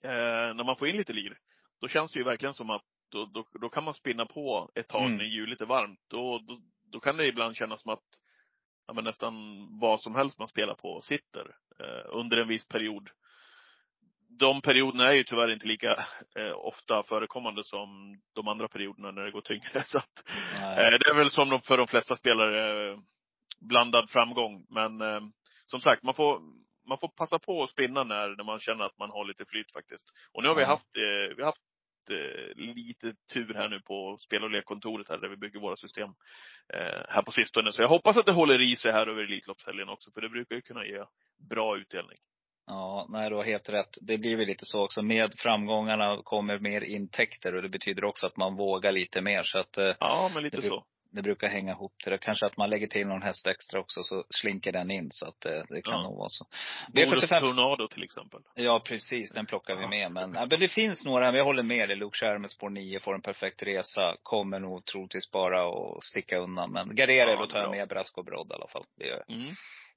eh, 0.02 0.54
när 0.54 0.64
man 0.64 0.76
får 0.76 0.88
in 0.88 0.96
lite 0.96 1.12
lir, 1.12 1.38
då 1.80 1.88
känns 1.88 2.12
det 2.12 2.18
ju 2.18 2.24
verkligen 2.24 2.54
som 2.54 2.70
att 2.70 2.82
då, 3.10 3.24
då, 3.24 3.46
då 3.60 3.68
kan 3.68 3.84
man 3.84 3.94
spinna 3.94 4.26
på 4.26 4.70
ett 4.74 4.88
tag 4.88 5.04
Mm. 5.06 5.16
när 5.16 5.24
hjulet 5.24 5.60
är 5.60 5.66
varmt. 5.66 6.00
Då, 6.10 6.38
då, 6.38 6.60
då 6.92 7.00
kan 7.00 7.16
det 7.16 7.26
ibland 7.26 7.56
kännas 7.56 7.82
som 7.82 7.92
att 7.92 8.04
ja, 8.86 8.94
men 8.94 9.04
nästan 9.04 9.34
vad 9.80 10.00
som 10.00 10.14
helst 10.14 10.38
man 10.38 10.48
spelar 10.48 10.74
på 10.74 11.00
sitter 11.02 11.46
eh, 11.80 12.06
under 12.10 12.36
en 12.36 12.48
viss 12.48 12.68
period. 12.68 13.10
De 14.38 14.60
perioderna 14.62 15.04
är 15.08 15.12
ju 15.14 15.24
tyvärr 15.24 15.52
inte 15.52 15.66
lika 15.66 16.04
eh, 16.38 16.52
ofta 16.56 17.02
förekommande 17.02 17.64
som 17.64 18.20
de 18.34 18.48
andra 18.48 18.68
perioderna 18.68 19.10
när 19.10 19.22
det 19.22 19.30
går 19.30 19.40
tyngre. 19.40 19.82
Så 19.86 19.98
att. 19.98 20.24
Eh, 20.54 20.98
Det 20.98 21.10
är 21.10 21.14
väl 21.16 21.30
som 21.30 21.48
de- 21.50 21.60
för 21.62 21.76
de 21.76 21.86
flesta 21.86 22.16
spelare 22.16 22.90
eh, 22.92 22.98
blandad 23.60 24.10
framgång. 24.10 24.66
Men 24.70 25.00
eh, 25.00 25.20
som 25.64 25.80
sagt, 25.80 26.02
man 26.02 26.14
får, 26.14 26.40
man 26.88 26.98
får 26.98 27.08
passa 27.08 27.38
på 27.38 27.62
att 27.62 27.70
spinna 27.70 28.04
när, 28.04 28.28
när 28.36 28.44
man 28.44 28.60
känner 28.60 28.84
att 28.84 28.98
man 28.98 29.10
har 29.10 29.24
lite 29.24 29.44
flyt 29.44 29.72
faktiskt. 29.72 30.04
Och 30.32 30.42
nu 30.42 30.48
har 30.48 30.54
vi 30.56 30.62
Ja. 30.62 30.68
haft, 30.68 30.96
eh, 30.96 31.36
vi 31.36 31.42
har 31.42 31.44
haft 31.44 31.60
eh, 32.10 32.54
lite 32.56 33.14
tur 33.32 33.54
här 33.54 33.68
nu 33.68 33.80
på 33.80 34.16
spel 34.20 34.44
och 34.44 34.50
lekkontoret 34.50 35.08
här 35.08 35.18
där 35.18 35.28
vi 35.28 35.36
bygger 35.36 35.60
våra 35.60 35.76
system 35.76 36.08
eh, 36.74 37.02
här 37.08 37.22
på 37.22 37.30
sistone. 37.30 37.72
Så 37.72 37.82
jag 37.82 37.88
hoppas 37.88 38.16
att 38.16 38.26
det 38.26 38.32
håller 38.32 38.72
i 38.72 38.76
sig 38.76 38.92
här 38.92 39.06
över 39.06 39.22
Elitloppshelgen 39.22 39.88
också, 39.88 40.10
för 40.10 40.20
det 40.20 40.28
brukar 40.28 40.54
ju 40.56 40.62
kunna 40.62 40.86
ge 40.86 41.04
bra 41.50 41.78
utdelning. 41.78 42.18
Ja, 42.66 43.06
nej 43.10 43.30
du 43.30 43.36
har 43.36 43.44
helt 43.44 43.68
rätt. 43.68 43.98
Det 44.00 44.18
blir 44.18 44.36
väl 44.36 44.46
lite 44.46 44.64
så 44.66 44.80
också. 44.84 45.02
Med 45.02 45.34
framgångarna 45.38 46.20
kommer 46.24 46.58
mer 46.58 46.80
intäkter 46.80 47.54
och 47.54 47.62
det 47.62 47.68
betyder 47.68 48.04
också 48.04 48.26
att 48.26 48.36
man 48.36 48.56
vågar 48.56 48.92
lite 48.92 49.20
mer. 49.20 49.42
Så 49.44 49.58
att 49.58 49.78
eh, 49.78 49.94
Ja, 50.00 50.30
men 50.34 50.42
lite 50.42 50.56
blir- 50.58 50.68
så. 50.68 50.84
Det 51.10 51.22
brukar 51.22 51.48
hänga 51.48 51.72
ihop 51.72 51.92
till 52.02 52.12
det. 52.12 52.18
Kanske 52.18 52.46
att 52.46 52.56
man 52.56 52.70
lägger 52.70 52.86
till 52.86 53.06
någon 53.06 53.22
häst 53.22 53.46
extra 53.46 53.80
också 53.80 54.02
så 54.02 54.24
slinker 54.30 54.72
den 54.72 54.90
in. 54.90 55.08
Så 55.10 55.26
att 55.26 55.46
eh, 55.46 55.52
det 55.68 55.82
kan 55.82 55.92
Ja. 55.94 56.02
nog 56.02 56.16
vara 56.18 56.28
så. 56.28 56.44
Bonus 56.92 57.24
V75 57.24 57.40
Tornado 57.40 57.88
till 57.88 58.02
exempel. 58.02 58.40
Ja 58.54 58.82
precis, 58.84 59.32
den 59.32 59.46
plockar 59.46 59.76
vi 59.76 59.88
med. 59.88 60.12
Men, 60.12 60.34
ja, 60.34 60.46
men 60.50 60.60
det 60.60 60.68
finns 60.68 61.04
några, 61.04 61.24
men 61.26 61.34
jag 61.34 61.44
håller 61.44 61.62
med 61.62 61.88
dig. 61.88 61.96
Luke 61.96 62.16
Scherr 62.18 62.38
med 62.38 62.50
spår 62.50 62.70
9 62.70 63.00
får 63.00 63.14
en 63.14 63.22
perfekt 63.22 63.62
resa. 63.62 64.16
Kommer 64.22 64.60
nog 64.60 64.84
troligtvis 64.84 65.30
bara 65.30 65.68
att 65.68 66.04
sticka 66.04 66.38
undan. 66.38 66.72
Men 66.72 66.94
garderar 66.96 67.30
Ja, 67.30 67.46
tar 67.46 67.58
jag 67.58 67.70
med 67.70 67.88
Brask 67.88 68.18
och 68.18 68.24
Brodd 68.24 68.50
i 68.50 68.54
alla 68.54 68.68
fall. 68.68 68.84
Det 68.98 69.06
gör 69.06 69.24
jag. 69.26 69.36
Mm. 69.36 69.54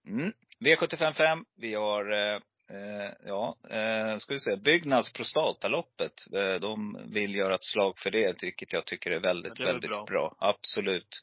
Mm. 0.08 0.34
V75 0.60 1.14
5. 1.14 1.46
Vi 1.58 1.74
har, 1.74 2.34
eh, 2.34 2.40
eh, 2.72 3.12
ja, 3.28 3.56
eh, 3.70 4.18
ska 4.18 4.34
vi 4.34 4.40
se, 4.40 4.56
Byggnads 4.56 5.14
prostataloppet. 5.14 6.14
Eh, 6.36 6.54
de 6.60 6.98
vill 7.14 7.36
göra 7.36 7.56
ett 7.56 7.64
slag 7.64 8.00
för 8.00 8.12
det, 8.12 8.44
vilket 8.44 8.74
jag 8.74 8.86
tycker 8.86 9.12
är 9.12 9.20
väldigt, 9.20 9.60
Ja, 9.60 9.64
är 9.66 9.68
väl 9.68 9.74
väldigt 9.76 9.90
bra. 9.92 10.06
bra. 10.06 10.36
Absolut. 10.40 11.22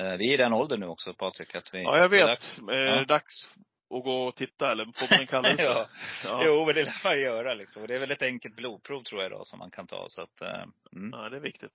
Eh, 0.00 0.16
vi 0.16 0.28
är 0.28 0.34
i 0.34 0.36
den 0.36 0.52
åldern 0.52 0.80
nu 0.80 0.86
också 0.86 1.14
Patrik, 1.14 1.54
att 1.54 1.74
vi 1.74 1.82
Ja, 1.82 1.98
jag 1.98 2.10
det 2.10 2.16
är 2.20 2.26
vet. 2.26 2.26
dags- 2.26 2.58
Är 2.58 2.96
det 2.96 3.04
dags 3.04 3.46
att 3.94 4.04
gå 4.04 4.26
och 4.26 4.36
titta 4.36 4.72
eller 4.72 4.84
får 4.84 5.06
man 5.10 5.20
en 5.20 5.26
kallelse? 5.26 5.62
ja. 5.62 5.88
Ja. 6.24 6.42
Jo, 6.44 6.64
men 6.66 6.74
det 6.74 6.84
lär 6.84 7.00
man 7.04 7.20
göra 7.20 7.54
liksom. 7.54 7.86
Det 7.86 7.94
är 7.94 7.98
väl 7.98 8.10
ett 8.10 8.22
enkelt 8.22 8.56
blodprov 8.56 9.02
tror 9.02 9.22
jag 9.22 9.30
då 9.30 9.44
som 9.44 9.58
man 9.58 9.70
kan 9.70 9.86
ta. 9.86 10.06
Så 10.08 10.22
att, 10.22 10.40
eh, 10.40 10.62
mm. 10.96 11.10
ja, 11.12 11.28
det 11.28 11.36
är 11.36 11.40
viktigt. 11.40 11.72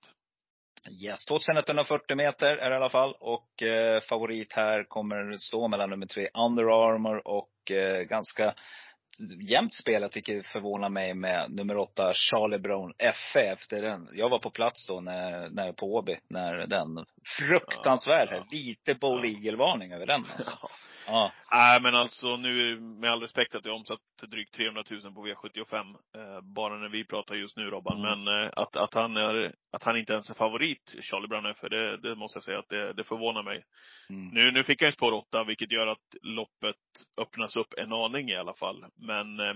Yes, 1.02 1.24
2140 1.26 2.16
meter 2.16 2.46
är 2.56 2.70
det 2.70 2.74
i 2.74 2.76
alla 2.76 2.88
fall. 2.88 3.14
Och 3.20 3.62
eh, 3.62 4.00
favorit 4.00 4.52
här 4.52 4.84
kommer 4.84 5.32
stå 5.38 5.68
mellan 5.68 5.90
nummer 5.90 6.06
tre 6.06 6.28
Under 6.34 6.62
Armour 6.64 7.28
och 7.28 7.70
eh, 7.70 8.02
ganska 8.02 8.54
jämnt 9.48 9.74
spelat, 9.74 10.16
vilket 10.16 10.46
förvånar 10.46 10.88
mig 10.88 11.14
med 11.14 11.50
nummer 11.50 11.76
åtta 11.76 12.12
Charlie 12.14 12.58
Brown 12.58 12.92
FF. 12.98 13.62
Efter 13.62 13.82
den. 13.82 14.08
Jag 14.12 14.28
var 14.28 14.38
på 14.38 14.50
plats 14.50 14.86
då 14.86 15.00
när, 15.00 15.48
när 15.50 15.72
på 15.72 15.94
Åby, 15.94 16.18
när 16.28 16.66
den 16.66 17.04
fruktansvärd 17.38 18.28
här. 18.28 18.36
Ja. 18.36 18.46
Lite 18.50 18.94
Bowl 18.94 19.24
Eagle-varning 19.24 19.92
över 19.92 20.06
den 20.06 20.24
alltså. 20.36 20.52
Ja. 20.62 20.70
Nej, 21.52 21.80
men 21.82 21.94
alltså 21.94 22.36
nu, 22.36 22.80
med 22.80 23.10
all 23.10 23.20
respekt 23.20 23.54
att 23.54 23.64
jag 23.64 23.74
omsatt 23.74 24.00
drygt 24.30 24.54
300 24.54 24.84
000 24.90 25.14
på 25.14 25.26
V75, 25.26 25.96
eh, 26.16 26.40
bara 26.40 26.78
när 26.78 26.88
vi 26.88 27.04
pratar 27.04 27.34
just 27.34 27.56
nu 27.56 27.70
Robban. 27.70 28.04
Mm. 28.04 28.24
Men 28.24 28.44
eh, 28.44 28.50
att, 28.56 28.76
att, 28.76 28.94
han 28.94 29.16
är, 29.16 29.54
att 29.72 29.82
han 29.82 29.96
inte 29.96 30.12
ens 30.12 30.30
är 30.30 30.34
favorit, 30.34 30.94
Charlie 31.00 31.28
Brown 31.28 31.54
för 31.54 31.68
det, 31.68 31.96
det 31.96 32.14
måste 32.14 32.36
jag 32.36 32.44
säga 32.44 32.58
att 32.58 32.68
det, 32.68 32.92
det 32.92 33.04
förvånar 33.04 33.42
mig. 33.42 33.64
Mm. 34.10 34.28
Nu, 34.28 34.50
nu 34.50 34.64
fick 34.64 34.80
han 34.80 34.88
ju 34.88 34.92
spår 34.92 35.12
8, 35.12 35.44
vilket 35.44 35.72
gör 35.72 35.86
att 35.86 36.14
loppet 36.22 36.76
öppnas 37.20 37.56
upp 37.56 37.74
en 37.78 37.92
aning 37.92 38.30
i 38.30 38.36
alla 38.36 38.54
fall. 38.54 38.86
Men 38.96 39.40
eh, 39.40 39.54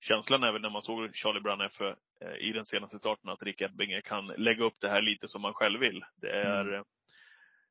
känslan 0.00 0.42
är 0.42 0.52
väl 0.52 0.62
när 0.62 0.70
man 0.70 0.82
såg 0.82 1.16
Charlie 1.16 1.40
Brown 1.40 1.60
F 1.60 1.80
eh, 1.80 2.48
i 2.48 2.52
den 2.52 2.64
senaste 2.64 2.98
starten 2.98 3.30
att 3.30 3.42
Rick 3.42 3.60
Ebbinge 3.60 4.00
kan 4.00 4.26
lägga 4.26 4.64
upp 4.64 4.80
det 4.80 4.88
här 4.88 5.02
lite 5.02 5.28
som 5.28 5.42
man 5.42 5.54
själv 5.54 5.80
vill. 5.80 6.04
Det 6.20 6.30
är, 6.30 6.64
Mm. 6.64 6.84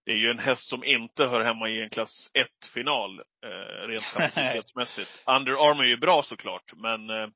Det 0.05 0.11
är 0.11 0.15
ju 0.15 0.29
en 0.31 0.39
häst 0.39 0.69
som 0.69 0.83
inte 0.83 1.25
hör 1.25 1.41
hemma 1.43 1.69
i 1.69 1.81
en 1.81 1.89
klass 1.89 2.31
1-final, 2.33 3.19
eh, 3.19 3.87
rent 3.87 4.03
kapacitetsmässigt. 4.13 5.09
Under 5.27 5.51
Armour 5.51 5.83
är 5.83 5.89
ju 5.89 5.97
bra 5.97 6.23
såklart, 6.23 6.73
men 6.75 7.09
eh, 7.09 7.27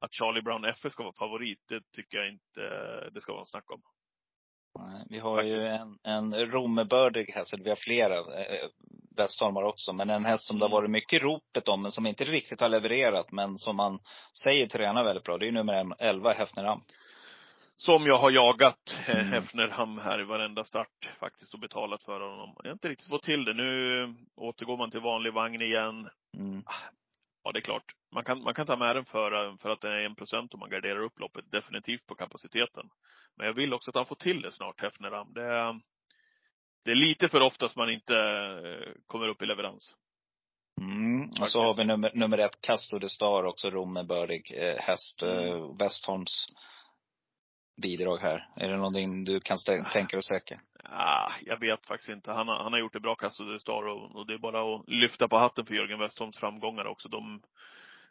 att 0.00 0.14
Charlie 0.14 0.42
Brown 0.42 0.64
F 0.64 0.78
ska 0.92 1.02
vara 1.02 1.12
favorit, 1.18 1.58
det 1.68 1.80
tycker 1.96 2.18
jag 2.18 2.28
inte 2.28 2.62
eh, 2.62 3.12
det 3.12 3.20
ska 3.20 3.32
vara 3.32 3.42
en 3.42 3.46
snack 3.46 3.70
om. 3.70 3.80
Nej, 4.78 5.06
Vi 5.10 5.18
har 5.18 5.42
ju 5.42 5.60
Faktiskt. 5.62 5.80
en, 6.04 6.32
en 6.32 6.50
romebördig 6.50 7.30
häst, 7.34 7.54
vi 7.64 7.68
har 7.68 7.76
flera 7.76 8.16
eh, 8.18 8.68
också. 9.66 9.92
Men 9.92 10.10
en 10.10 10.24
häst 10.24 10.44
som 10.46 10.58
det 10.58 10.64
har 10.64 10.68
Mm. 10.68 10.76
varit 10.76 10.90
mycket 10.90 11.22
ropet 11.22 11.68
om, 11.68 11.82
men 11.82 11.92
som 11.92 12.06
inte 12.06 12.24
riktigt 12.24 12.60
har 12.60 12.68
levererat. 12.68 13.32
Men 13.32 13.58
som 13.58 13.76
man 13.76 13.98
säger 14.42 14.66
tränar 14.66 15.04
väldigt 15.04 15.24
bra. 15.24 15.38
Det 15.38 15.44
är 15.44 15.46
ju 15.46 15.52
nummer 15.52 15.94
11, 15.98 16.32
Hefneram. 16.32 16.82
Som 17.80 18.06
jag 18.06 18.18
har 18.18 18.30
jagat 18.30 18.98
eh, 19.08 19.14
Mm. 19.14 19.32
Hefnerham 19.32 19.98
här 19.98 20.20
i 20.20 20.24
varenda 20.24 20.64
start 20.64 21.10
faktiskt 21.20 21.54
och 21.54 21.60
betalat 21.60 22.02
för 22.02 22.20
honom. 22.20 22.54
Jag 22.56 22.70
har 22.70 22.72
inte 22.72 22.88
riktigt 22.88 23.08
fått 23.08 23.22
till 23.22 23.44
det. 23.44 23.54
Nu 23.54 24.14
återgår 24.36 24.76
man 24.76 24.90
till 24.90 25.00
vanlig 25.00 25.32
vagn 25.32 25.62
igen. 25.62 26.08
Mm. 26.36 26.62
Ja, 27.44 27.52
det 27.52 27.58
är 27.58 27.60
klart. 27.60 27.84
Man 28.14 28.24
kan, 28.24 28.42
man 28.42 28.54
kan 28.54 28.66
ta 28.66 28.76
med 28.76 28.96
den 28.96 29.04
för, 29.04 29.56
för 29.56 29.70
att 29.70 29.80
det 29.80 29.88
är 29.88 30.04
en 30.04 30.14
procent 30.14 30.54
om 30.54 30.60
man 30.60 30.70
garderar 30.70 31.00
upp 31.00 31.18
loppet. 31.20 31.50
Definitivt 31.52 32.06
på 32.06 32.14
kapaciteten. 32.14 32.88
Men 33.36 33.46
jag 33.46 33.54
vill 33.54 33.74
också 33.74 33.90
att 33.90 33.96
han 33.96 34.06
får 34.06 34.16
till 34.16 34.42
det 34.42 34.52
snart, 34.52 34.80
Hefneram. 34.80 35.32
Det 35.32 35.44
är, 35.44 35.80
det 36.84 36.90
är 36.90 36.94
lite 36.94 37.28
för 37.28 37.40
ofta 37.40 37.68
som 37.68 37.80
man 37.80 37.90
inte 37.90 38.14
eh, 38.14 38.92
kommer 39.06 39.28
upp 39.28 39.42
i 39.42 39.46
leverans. 39.46 39.94
Mm. 40.80 41.30
Och 41.40 41.48
så 41.48 41.60
har 41.60 41.74
vi 41.76 41.84
nummer, 41.84 42.10
nummer 42.14 42.38
ett, 42.38 42.60
Casto 42.60 42.98
de 42.98 43.08
Star 43.08 43.44
också, 43.44 43.70
romebördig 43.70 44.52
eh, 44.56 44.76
häst. 44.78 45.22
Mm. 45.22 45.76
Westholms 45.76 46.46
bidrag 47.80 48.18
här. 48.18 48.48
Är 48.56 48.68
det 48.70 48.76
någonting 48.76 49.24
du 49.24 49.40
kan 49.40 49.56
stä- 49.56 49.84
tänka 49.92 50.16
dig 50.16 50.22
söka? 50.22 50.60
Ah, 50.84 51.32
jag 51.42 51.60
vet 51.60 51.86
faktiskt 51.86 52.08
inte. 52.10 52.32
Han 52.32 52.48
har, 52.48 52.62
han 52.62 52.72
har 52.72 52.80
gjort 52.80 52.92
det 52.92 53.00
bra, 53.00 53.14
Casso 53.14 53.58
Star, 53.58 53.86
och, 53.88 54.16
och 54.16 54.26
det 54.26 54.34
är 54.34 54.38
bara 54.38 54.74
att 54.74 54.88
lyfta 54.88 55.28
på 55.28 55.38
hatten 55.38 55.66
för 55.66 55.74
Jörgen 55.74 55.98
Westholms 55.98 56.36
framgångar 56.38 56.84
också. 56.86 57.08
De, 57.08 57.42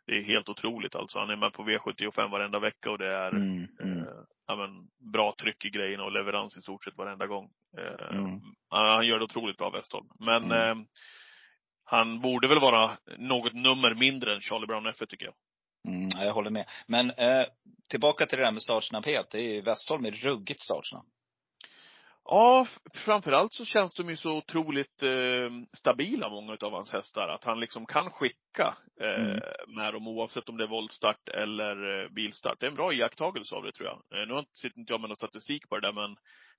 det 0.06 0.18
är 0.18 0.24
helt 0.24 0.50
otroligt 0.50 0.96
alltså. 0.96 1.20
Han 1.20 1.30
är 1.30 1.36
med 1.36 1.54
på 1.54 1.64
V75 1.64 2.32
varenda 2.32 2.60
vecka 2.60 2.92
och 2.92 2.98
det 2.98 3.14
är 3.16 3.32
Mm. 3.36 3.68
Mm. 3.84 3.98
eh, 4.00 4.06
ja, 4.48 4.56
men, 4.56 4.88
bra 5.12 5.34
tryck 5.42 5.66
i 5.66 5.70
grejerna 5.70 6.04
och 6.04 6.12
leverans 6.12 6.58
i 6.58 6.62
stort 6.62 6.84
sett 6.84 6.98
varenda 6.98 7.28
gång. 7.28 7.50
Eh, 7.78 8.18
Mm. 8.18 8.40
han 8.70 9.08
gör 9.08 9.18
det 9.18 9.24
otroligt 9.26 9.58
bra, 9.58 9.70
Westholm. 9.70 10.08
Men 10.20 10.44
Mm. 10.44 10.80
eh, 10.80 10.86
han 11.84 12.20
borde 12.22 12.48
väl 12.48 12.60
vara 12.60 12.92
något 13.18 13.54
nummer 13.54 13.94
mindre 13.96 14.34
än 14.36 14.42
Charlie 14.42 14.68
Brown 14.68 14.86
F 14.88 14.96
tycker 15.10 15.26
jag. 15.26 15.34
Mm, 15.88 16.10
ja, 16.16 16.24
jag 16.24 16.34
håller 16.34 16.50
med. 16.52 16.66
Men 16.88 17.12
eh, 17.12 17.46
tillbaka 17.90 18.26
till 18.26 18.38
det 18.38 18.44
där 18.46 18.52
med 18.52 18.62
startsnabbhet. 18.62 19.30
Det 19.32 19.40
är 19.40 19.62
Westholm 19.62 20.06
är 20.06 20.12
ruggigt 20.12 20.62
startsnabb. 20.62 21.06
Ja, 22.26 22.68
framförallt 22.94 23.54
så 23.54 23.66
känns 23.66 23.94
de 23.94 24.10
ju 24.10 24.18
så 24.18 24.38
otroligt 24.38 25.04
eh, 25.04 25.50
stabila, 25.78 26.30
många 26.30 26.58
av 26.62 26.72
hans 26.72 26.92
hästar. 26.92 27.28
Att 27.28 27.44
han 27.44 27.60
liksom 27.60 27.86
kan 27.86 28.10
skicka 28.12 28.76
eh, 29.02 29.26
Mm. 29.26 29.40
med 29.68 29.94
dem 29.94 30.08
oavsett 30.08 30.50
om 30.50 30.58
det 30.58 30.64
är 30.64 30.68
voltstart 30.68 31.30
eller 31.30 32.04
eh, 32.04 32.10
bilstart. 32.10 32.60
Det 32.60 32.66
är 32.66 32.70
en 32.70 32.76
bra 32.76 32.94
iakttagelse 32.94 33.56
av 33.56 33.64
det 33.64 33.72
tror 33.72 33.88
jag. 33.88 34.22
Eh, 34.22 34.28
nu 34.28 34.44
sitter 34.54 34.80
inte 34.80 34.94
jag 34.94 35.02
med 35.02 35.10
någon 35.10 35.16
statistik 35.16 35.70
på 35.70 35.76
det 35.80 35.88
där 35.88 35.94
men 35.94 36.16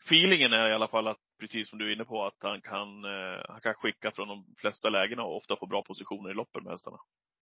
feelingen 0.07 0.53
är 0.53 0.69
i 0.69 0.73
alla 0.73 0.89
fall 0.89 1.09
att, 1.09 1.19
precis 1.41 1.69
som 1.71 1.79
du 1.79 1.89
är 1.91 1.95
inne 1.95 2.05
på, 2.05 2.25
att 2.27 2.37
han 2.41 2.61
kan, 2.61 3.05
eh, 3.05 3.41
han 3.49 3.61
kan 3.61 3.75
skicka 3.75 4.11
från 4.11 4.29
de 4.29 4.45
flesta 4.59 4.89
lägena 4.91 5.23
och 5.23 5.37
ofta 5.37 5.57
få 5.57 5.67
bra 5.67 5.83
positioner 5.83 6.31
i 6.31 6.35
loppen 6.35 6.63
med 6.65 6.73
hästarna. 6.73 6.99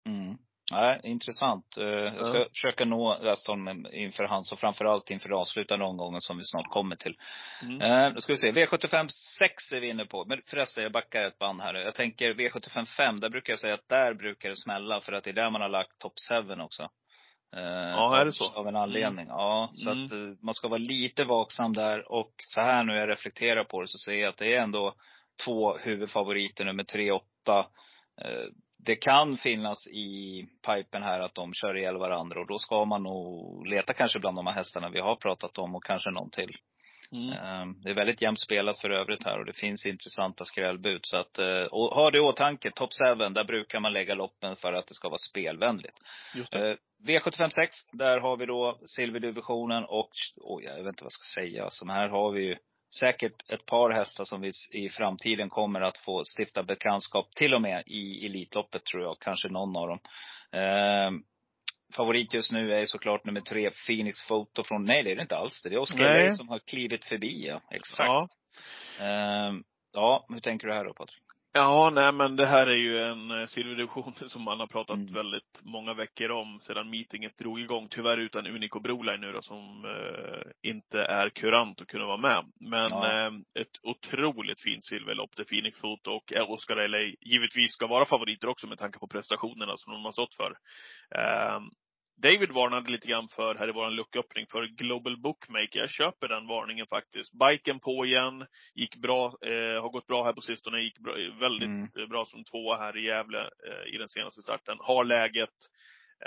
Mm. 0.06 0.38
Nej, 0.72 1.00
intressant. 1.02 1.76
Eh, 1.76 1.84
jag 1.84 2.26
ska 2.26 2.38
ja. 2.38 2.46
försöka 2.52 2.84
nå 2.84 3.18
Westholm 3.22 3.86
inför 3.92 4.24
hans 4.24 4.52
och 4.52 4.58
framförallt 4.58 5.10
inför 5.10 5.30
avslutande 5.30 5.84
omgången 5.84 6.20
som 6.20 6.36
vi 6.36 6.44
snart 6.44 6.70
kommer 6.70 6.96
till. 6.96 7.16
Mm. 7.62 7.80
Eh, 7.80 8.14
då 8.14 8.20
ska 8.20 8.32
vi 8.32 8.38
se. 8.38 8.50
V75 8.50 9.08
6 9.38 9.72
är 9.72 9.80
vi 9.80 9.88
inne 9.88 10.04
på. 10.04 10.24
Men 10.24 10.40
förresten, 10.46 10.82
jag 10.82 10.92
backar 10.92 11.22
ett 11.22 11.38
band 11.38 11.60
här. 11.60 11.74
Jag 11.74 11.94
tänker 11.94 12.34
V75 12.34 12.84
5, 12.84 13.20
där 13.20 13.30
brukar 13.30 13.52
jag 13.52 13.60
säga 13.60 13.74
att 13.74 13.88
där 13.88 14.14
brukar 14.14 14.48
det 14.48 14.56
smälla 14.56 15.00
för 15.00 15.12
att 15.12 15.24
det 15.24 15.30
är 15.30 15.34
där 15.34 15.50
man 15.50 15.60
har 15.60 15.68
lagt 15.68 15.98
top 15.98 16.14
7 16.48 16.62
också. 16.62 16.82
Eh, 17.56 17.62
ja, 17.90 18.20
är 18.20 18.24
det 18.24 18.32
så? 18.32 18.44
Av 18.44 18.68
en 18.68 18.68
mm. 18.68 18.82
anledning. 18.82 19.24
Mm. 19.24 19.36
Ja, 19.36 19.70
så 19.72 19.90
mm. 19.90 20.04
att 20.04 20.42
man 20.42 20.54
ska 20.54 20.68
vara 20.68 20.78
lite 20.78 21.24
vaksam 21.24 21.72
där. 21.72 22.12
Och 22.12 22.32
så 22.38 22.60
här 22.60 22.84
nu 22.84 22.96
jag 22.96 23.08
reflekterar 23.08 23.64
på 23.64 23.80
det 23.80 23.88
så 23.88 23.98
ser 23.98 24.20
jag 24.20 24.28
att 24.28 24.36
det 24.36 24.54
är 24.54 24.62
ändå 24.62 24.94
två 25.44 25.76
huvudfavoriter, 25.76 26.64
nummer 26.64 26.84
3, 26.84 27.12
och 27.12 27.22
8 27.42 27.66
det 28.78 28.96
kan 28.96 29.36
finnas 29.36 29.86
i 29.86 30.42
pipen 30.66 31.02
här 31.02 31.20
att 31.20 31.34
de 31.34 31.54
kör 31.54 31.76
ihjäl 31.76 31.96
varandra 31.96 32.40
och 32.40 32.46
då 32.46 32.58
ska 32.58 32.84
man 32.84 33.02
nog 33.02 33.66
leta 33.66 33.94
kanske 33.94 34.18
bland 34.18 34.36
de 34.38 34.46
här 34.46 34.54
hästarna 34.54 34.90
vi 34.90 35.00
har 35.00 35.16
pratat 35.16 35.58
om 35.58 35.74
och 35.74 35.84
kanske 35.84 36.10
någon 36.10 36.30
till. 36.30 36.56
Mm. 37.12 37.32
Eh, 37.32 37.74
Det 37.82 37.90
är 37.90 37.94
väldigt 37.94 38.22
jämnt 38.22 38.40
spelat 38.40 38.78
för 38.78 38.90
övrigt 38.90 39.24
här 39.24 39.38
och 39.38 39.44
det 39.44 39.56
finns 39.56 39.86
intressanta 39.86 40.44
skrällbud. 40.44 41.00
Så 41.02 41.16
att, 41.16 41.38
eh, 41.38 41.62
och 41.64 41.94
ha 41.94 42.10
det 42.10 42.18
i 42.18 42.20
åtanke, 42.20 42.70
top 42.70 42.90
7, 43.18 43.28
där 43.28 43.44
brukar 43.44 43.80
man 43.80 43.92
lägga 43.92 44.14
loppen 44.14 44.56
för 44.56 44.72
att 44.72 44.86
det 44.86 44.94
ska 44.94 45.08
vara 45.08 45.18
spelvänligt. 45.18 45.98
Eh, 46.52 46.76
V756, 47.06 47.68
där 47.92 48.20
har 48.20 48.36
vi 48.36 48.46
då 48.46 48.78
silverdivisionen 48.96 49.84
och, 49.84 50.10
oj, 50.36 50.64
jag 50.64 50.74
vet 50.76 50.86
inte 50.88 51.04
vad 51.04 51.12
jag 51.12 51.12
ska 51.12 51.40
säga. 51.42 51.70
Så 51.70 51.86
här 51.92 52.08
har 52.08 52.30
vi 52.32 52.42
ju 52.44 52.56
säkert 53.00 53.50
ett 53.50 53.66
par 53.66 53.90
hästar 53.90 54.24
som 54.24 54.40
vi 54.40 54.52
i 54.72 54.88
framtiden 54.88 55.48
kommer 55.48 55.80
att 55.80 55.98
få 55.98 56.22
stifta 56.38 56.62
bekantskap, 56.62 57.34
till 57.34 57.54
och 57.54 57.62
med 57.62 57.82
i 57.86 58.26
Elitloppet 58.26 58.84
tror 58.84 59.02
jag, 59.02 59.16
kanske 59.20 59.48
någon 59.48 59.76
av 59.76 59.88
dem. 59.88 59.98
Eh, 60.52 61.10
favorit 61.96 62.34
just 62.34 62.52
nu 62.52 62.72
är 62.72 62.86
såklart 62.86 63.24
nummer 63.24 63.40
tre, 63.40 63.70
Phoenix 63.86 64.26
Photo 64.26 64.64
från, 64.64 64.84
nej 64.84 65.02
det 65.02 65.10
är 65.10 65.16
det 65.16 65.22
inte 65.22 65.36
alls 65.36 65.62
det. 65.62 65.68
Är. 65.68 66.22
Ley 66.22 66.32
som 66.32 66.48
har 66.48 66.58
klivit 66.58 67.04
förbi, 67.04 67.46
ja. 67.46 67.62
Exakt. 67.70 68.08
Ja. 68.08 68.28
Eh, 69.00 69.52
ja, 69.92 70.26
hur 70.28 70.40
tänker 70.40 70.66
du 70.66 70.74
här 70.74 70.84
då 70.84 70.94
Patrik? 70.94 71.25
Ja, 71.56 71.90
nej 71.90 72.12
men 72.12 72.36
det 72.36 72.46
här 72.46 72.66
är 72.66 72.74
ju 72.76 72.98
en 73.02 73.30
eh, 73.30 73.46
silverdivision 73.46 74.12
som 74.28 74.42
man 74.42 74.60
har 74.60 74.66
pratat 74.66 74.96
Mm. 74.96 75.12
väldigt 75.12 75.60
många 75.62 75.94
veckor 75.94 76.30
om 76.30 76.60
sedan 76.60 76.90
meetinget 76.90 77.38
drog 77.38 77.60
igång. 77.60 77.88
Tyvärr 77.90 78.18
utan 78.18 78.46
Unico 78.46 78.80
Broline 78.80 79.20
nu 79.20 79.32
då 79.32 79.42
som 79.42 79.84
eh, 79.84 80.70
inte 80.70 81.00
är 81.02 81.28
kurant 81.30 81.80
att 81.80 81.86
kunna 81.88 82.06
vara 82.06 82.16
med. 82.16 82.44
Men 82.60 82.90
Ja. 82.90 83.06
eh, 83.26 83.32
ett 83.60 83.76
otroligt 83.82 84.60
fint 84.62 84.84
silverlopp 84.84 85.36
där 85.36 85.44
Phoenix 85.44 85.80
Foto 85.80 86.10
och 86.10 86.50
Oscar 86.50 86.88
LA 86.88 86.98
givetvis 87.20 87.72
ska 87.72 87.86
vara 87.86 88.06
favoriter 88.06 88.48
också 88.48 88.66
med 88.66 88.78
tanke 88.78 88.98
på 88.98 89.06
prestationerna 89.08 89.76
som 89.76 89.92
de 89.92 90.04
har 90.04 90.12
stått 90.12 90.34
för. 90.34 90.50
Eh, 91.14 91.60
David 92.22 92.50
varnade 92.52 92.92
lite 92.92 93.06
grann 93.06 93.28
för, 93.28 93.54
här 93.54 93.68
i 93.68 93.72
vår 93.72 93.90
lucköppning, 93.90 94.46
för 94.46 94.66
Global 94.66 95.16
Bookmaker. 95.16 95.78
Jag 95.78 95.90
köper 95.90 96.28
den 96.28 96.46
varningen 96.46 96.86
faktiskt. 96.86 97.32
Biken 97.32 97.80
på 97.80 98.06
igen, 98.06 98.46
gick 98.74 98.96
bra, 98.96 99.26
eh, 99.26 99.82
har 99.82 99.88
gått 99.88 100.06
bra 100.06 100.24
här 100.24 100.32
på 100.32 100.40
sistone, 100.40 100.80
gick 100.80 100.98
bra, 100.98 101.14
väldigt 101.40 101.68
Mm. 101.68 101.88
eh, 101.98 102.06
bra 102.06 102.24
som 102.26 102.44
tvåa 102.44 102.76
här 102.76 102.96
i 102.96 103.04
Gävle 103.06 103.40
eh, 103.40 103.94
i 103.94 103.98
den 103.98 104.08
senaste 104.08 104.42
starten. 104.42 104.76
Har 104.80 105.04
läget 105.04 105.54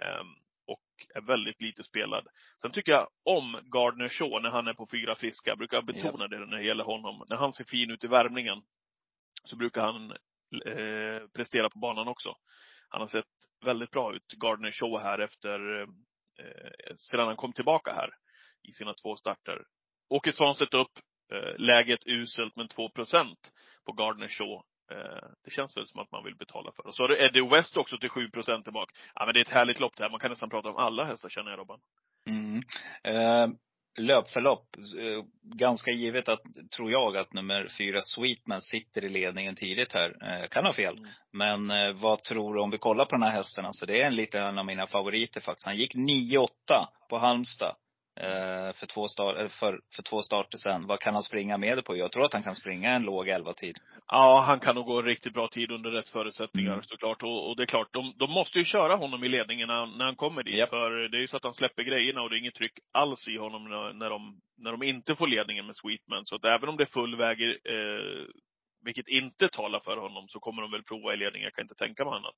eh, 0.01 0.23
och 0.67 1.15
är 1.15 1.21
väldigt 1.21 1.61
lite 1.61 1.83
spelad. 1.83 2.27
Sen 2.61 2.71
tycker 2.71 2.91
jag 2.91 3.07
om 3.25 3.59
Gardner 3.63 4.09
Shaw 4.09 4.39
när 4.41 4.49
han 4.49 4.67
är 4.67 4.73
på 4.73 4.87
fyra 4.91 5.15
friska. 5.15 5.51
Jag 5.51 5.57
brukar 5.57 5.81
betona 5.81 6.27
det 6.27 6.39
när 6.39 6.57
det 6.57 6.63
gäller 6.63 6.83
honom. 6.83 7.25
När 7.29 7.37
han 7.37 7.53
ser 7.53 7.63
fin 7.63 7.91
ut 7.91 8.03
i 8.03 8.07
värmningen 8.07 8.61
så 9.43 9.55
brukar 9.55 9.81
han 9.81 10.11
eh, 10.65 11.27
prestera 11.35 11.69
på 11.69 11.79
banan 11.79 12.07
också. 12.07 12.35
Han 12.89 13.01
har 13.01 13.07
sett 13.07 13.25
väldigt 13.65 13.91
bra 13.91 14.15
ut, 14.15 14.27
Gardner 14.37 14.71
Shaw 14.71 14.99
här 15.03 15.19
efter, 15.19 15.81
eh, 15.81 16.95
sedan 16.95 17.27
han 17.27 17.35
kom 17.35 17.53
tillbaka 17.53 17.93
här 17.93 18.09
i 18.69 18.71
sina 18.71 18.93
två 18.93 19.15
starter. 19.15 19.63
Åke 20.09 20.31
Svanstedt 20.31 20.73
upp, 20.73 20.91
eh, 21.33 21.57
läget 21.57 22.07
uselt 22.07 22.55
men 22.55 22.67
2% 22.67 23.51
på 23.85 23.91
Gardner 23.91 24.27
Shaw. 24.27 24.63
Eh, 24.91 25.29
det 25.43 25.51
känns 25.51 25.77
väl 25.77 25.87
som 25.87 25.99
att 25.99 26.11
man 26.11 26.23
vill 26.23 26.35
betala 26.35 26.71
för. 26.71 26.87
Och 26.87 26.95
så 26.95 27.03
har 27.03 27.07
du 27.07 27.25
Eddie 27.25 27.49
West 27.49 27.77
också 27.77 27.97
till 27.97 28.09
7% 28.09 28.63
tillbaka. 28.63 28.93
Ja 29.15 29.25
men 29.25 29.33
det 29.33 29.39
är 29.39 29.41
ett 29.41 29.49
härligt 29.49 29.79
lopp 29.79 29.95
det 29.95 30.03
här. 30.03 30.09
Man 30.09 30.19
kan 30.19 30.29
nästan 30.31 30.49
prata 30.49 30.69
om 30.69 30.77
alla 30.77 31.05
hästar 31.05 31.29
känner 31.29 31.49
jag 31.49 31.59
Robban. 31.59 31.79
Mm. 32.25 32.61
Eh, 33.03 33.49
löpförlopp. 34.00 34.76
Eh, 34.76 35.24
ganska 35.43 35.91
givet 35.91 36.30
att, 36.30 36.41
tror 36.76 36.91
jag, 36.91 37.18
att 37.18 37.34
nummer 37.34 37.68
fyra 37.78 38.02
Sweetman 38.02 38.62
sitter 38.62 39.04
i 39.04 39.10
ledningen 39.10 39.56
tidigt 39.56 39.93
här. 39.93 40.10
Eh, 40.22 40.47
kan 40.47 40.66
ha 40.66 40.74
fel. 40.74 40.97
Mm. 40.97 41.10
Men 41.32 41.72
eh, 41.72 41.93
vad 41.93 42.24
tror 42.24 42.54
du 42.54 42.62
om 42.62 42.72
vi 42.72 42.78
kollar 42.78 43.06
på 43.06 43.16
den 43.16 43.24
här 43.24 43.32
hästen? 43.32 43.66
Alltså 43.66 43.86
det 43.86 44.02
är 44.02 44.06
en 44.06 44.16
lite 44.16 44.39
en 44.39 44.58
av 44.58 44.66
mina 44.66 44.88
favoriter 44.88 45.41
faktiskt. 45.41 45.66
Han 45.66 45.78
gick 45.78 45.95
9-8 45.95 46.47
på 47.10 47.18
Halmstad. 47.18 47.76
Eh, 48.20 48.74
för, 48.74 48.86
två 48.88 49.07
start, 49.07 49.38
eller 49.38 49.49
för, 49.49 49.80
för 49.95 50.03
två 50.03 50.22
starter 50.22 50.57
sen. 50.57 50.88
Vad 50.88 50.99
kan 50.99 51.13
han 51.13 51.24
springa 51.24 51.57
med 51.57 51.86
på? 51.86 51.97
Jag 51.97 52.11
tror 52.11 52.24
att 52.26 52.34
han 52.34 52.43
kan 52.43 52.55
springa 52.55 52.89
en 52.91 53.03
låg 53.03 53.28
11-tid. 53.28 53.78
Ja, 54.07 54.43
han 54.47 54.59
kan 54.59 54.76
nog 54.76 54.86
gå 54.86 54.99
en 54.99 55.05
riktigt 55.05 55.34
bra 55.34 55.47
tid 55.47 55.72
under 55.72 55.91
rätt 55.91 56.09
förutsättningar 56.09 56.72
Mm. 56.72 56.84
såklart. 56.84 57.24
Och, 57.24 57.49
och 57.49 57.55
det 57.57 57.63
är 57.63 57.67
klart, 57.67 57.93
de, 57.93 58.13
de 58.17 58.32
måste 58.32 58.59
ju 58.59 58.65
köra 58.65 58.95
honom 58.95 59.24
i 59.24 59.30
ledningen 59.30 59.67
när, 59.67 59.76
han- 59.76 59.97
när 59.97 60.05
han 60.05 60.15
kommer 60.15 60.43
dit. 60.43 60.57
Japp. 60.57 60.70
För 60.70 60.91
det 60.91 61.17
är 61.17 61.22
ju 61.22 61.28
så 61.28 61.38
att 61.38 61.43
han 61.43 61.53
släpper 61.53 61.84
grejerna 61.84 62.22
och 62.22 62.30
det 62.30 62.36
är 62.36 62.39
inget 62.39 62.55
tryck 62.55 62.74
alls 62.93 63.28
i 63.28 63.38
honom 63.38 63.70
när, 63.70 63.93
när, 63.93 64.09
de, 64.09 64.39
när 64.57 64.72
de 64.72 64.84
inte 64.84 65.15
får 65.15 65.28
ledningen 65.28 65.65
med 65.65 65.76
Sweetman. 65.76 66.26
Så 66.26 66.36
att 66.36 66.45
även 66.45 66.70
om 66.70 66.78
det 66.78 66.84
är 66.84 66.93
full 66.93 67.15
väg, 67.17 67.41
eh, 67.41 68.26
vilket 68.86 69.07
inte 69.07 69.47
talar 69.47 69.80
för 69.80 69.97
honom, 69.97 70.28
så 70.28 70.39
kommer 70.39 70.61
de 70.61 70.72
väl 70.72 70.84
prova 70.84 71.13
i 71.13 71.17
ledningen. 71.17 71.43
Jag 71.45 71.53
kan 71.53 71.65
inte 71.65 71.76
tänka 71.76 72.05
mig 72.05 72.13
annat. 72.13 72.36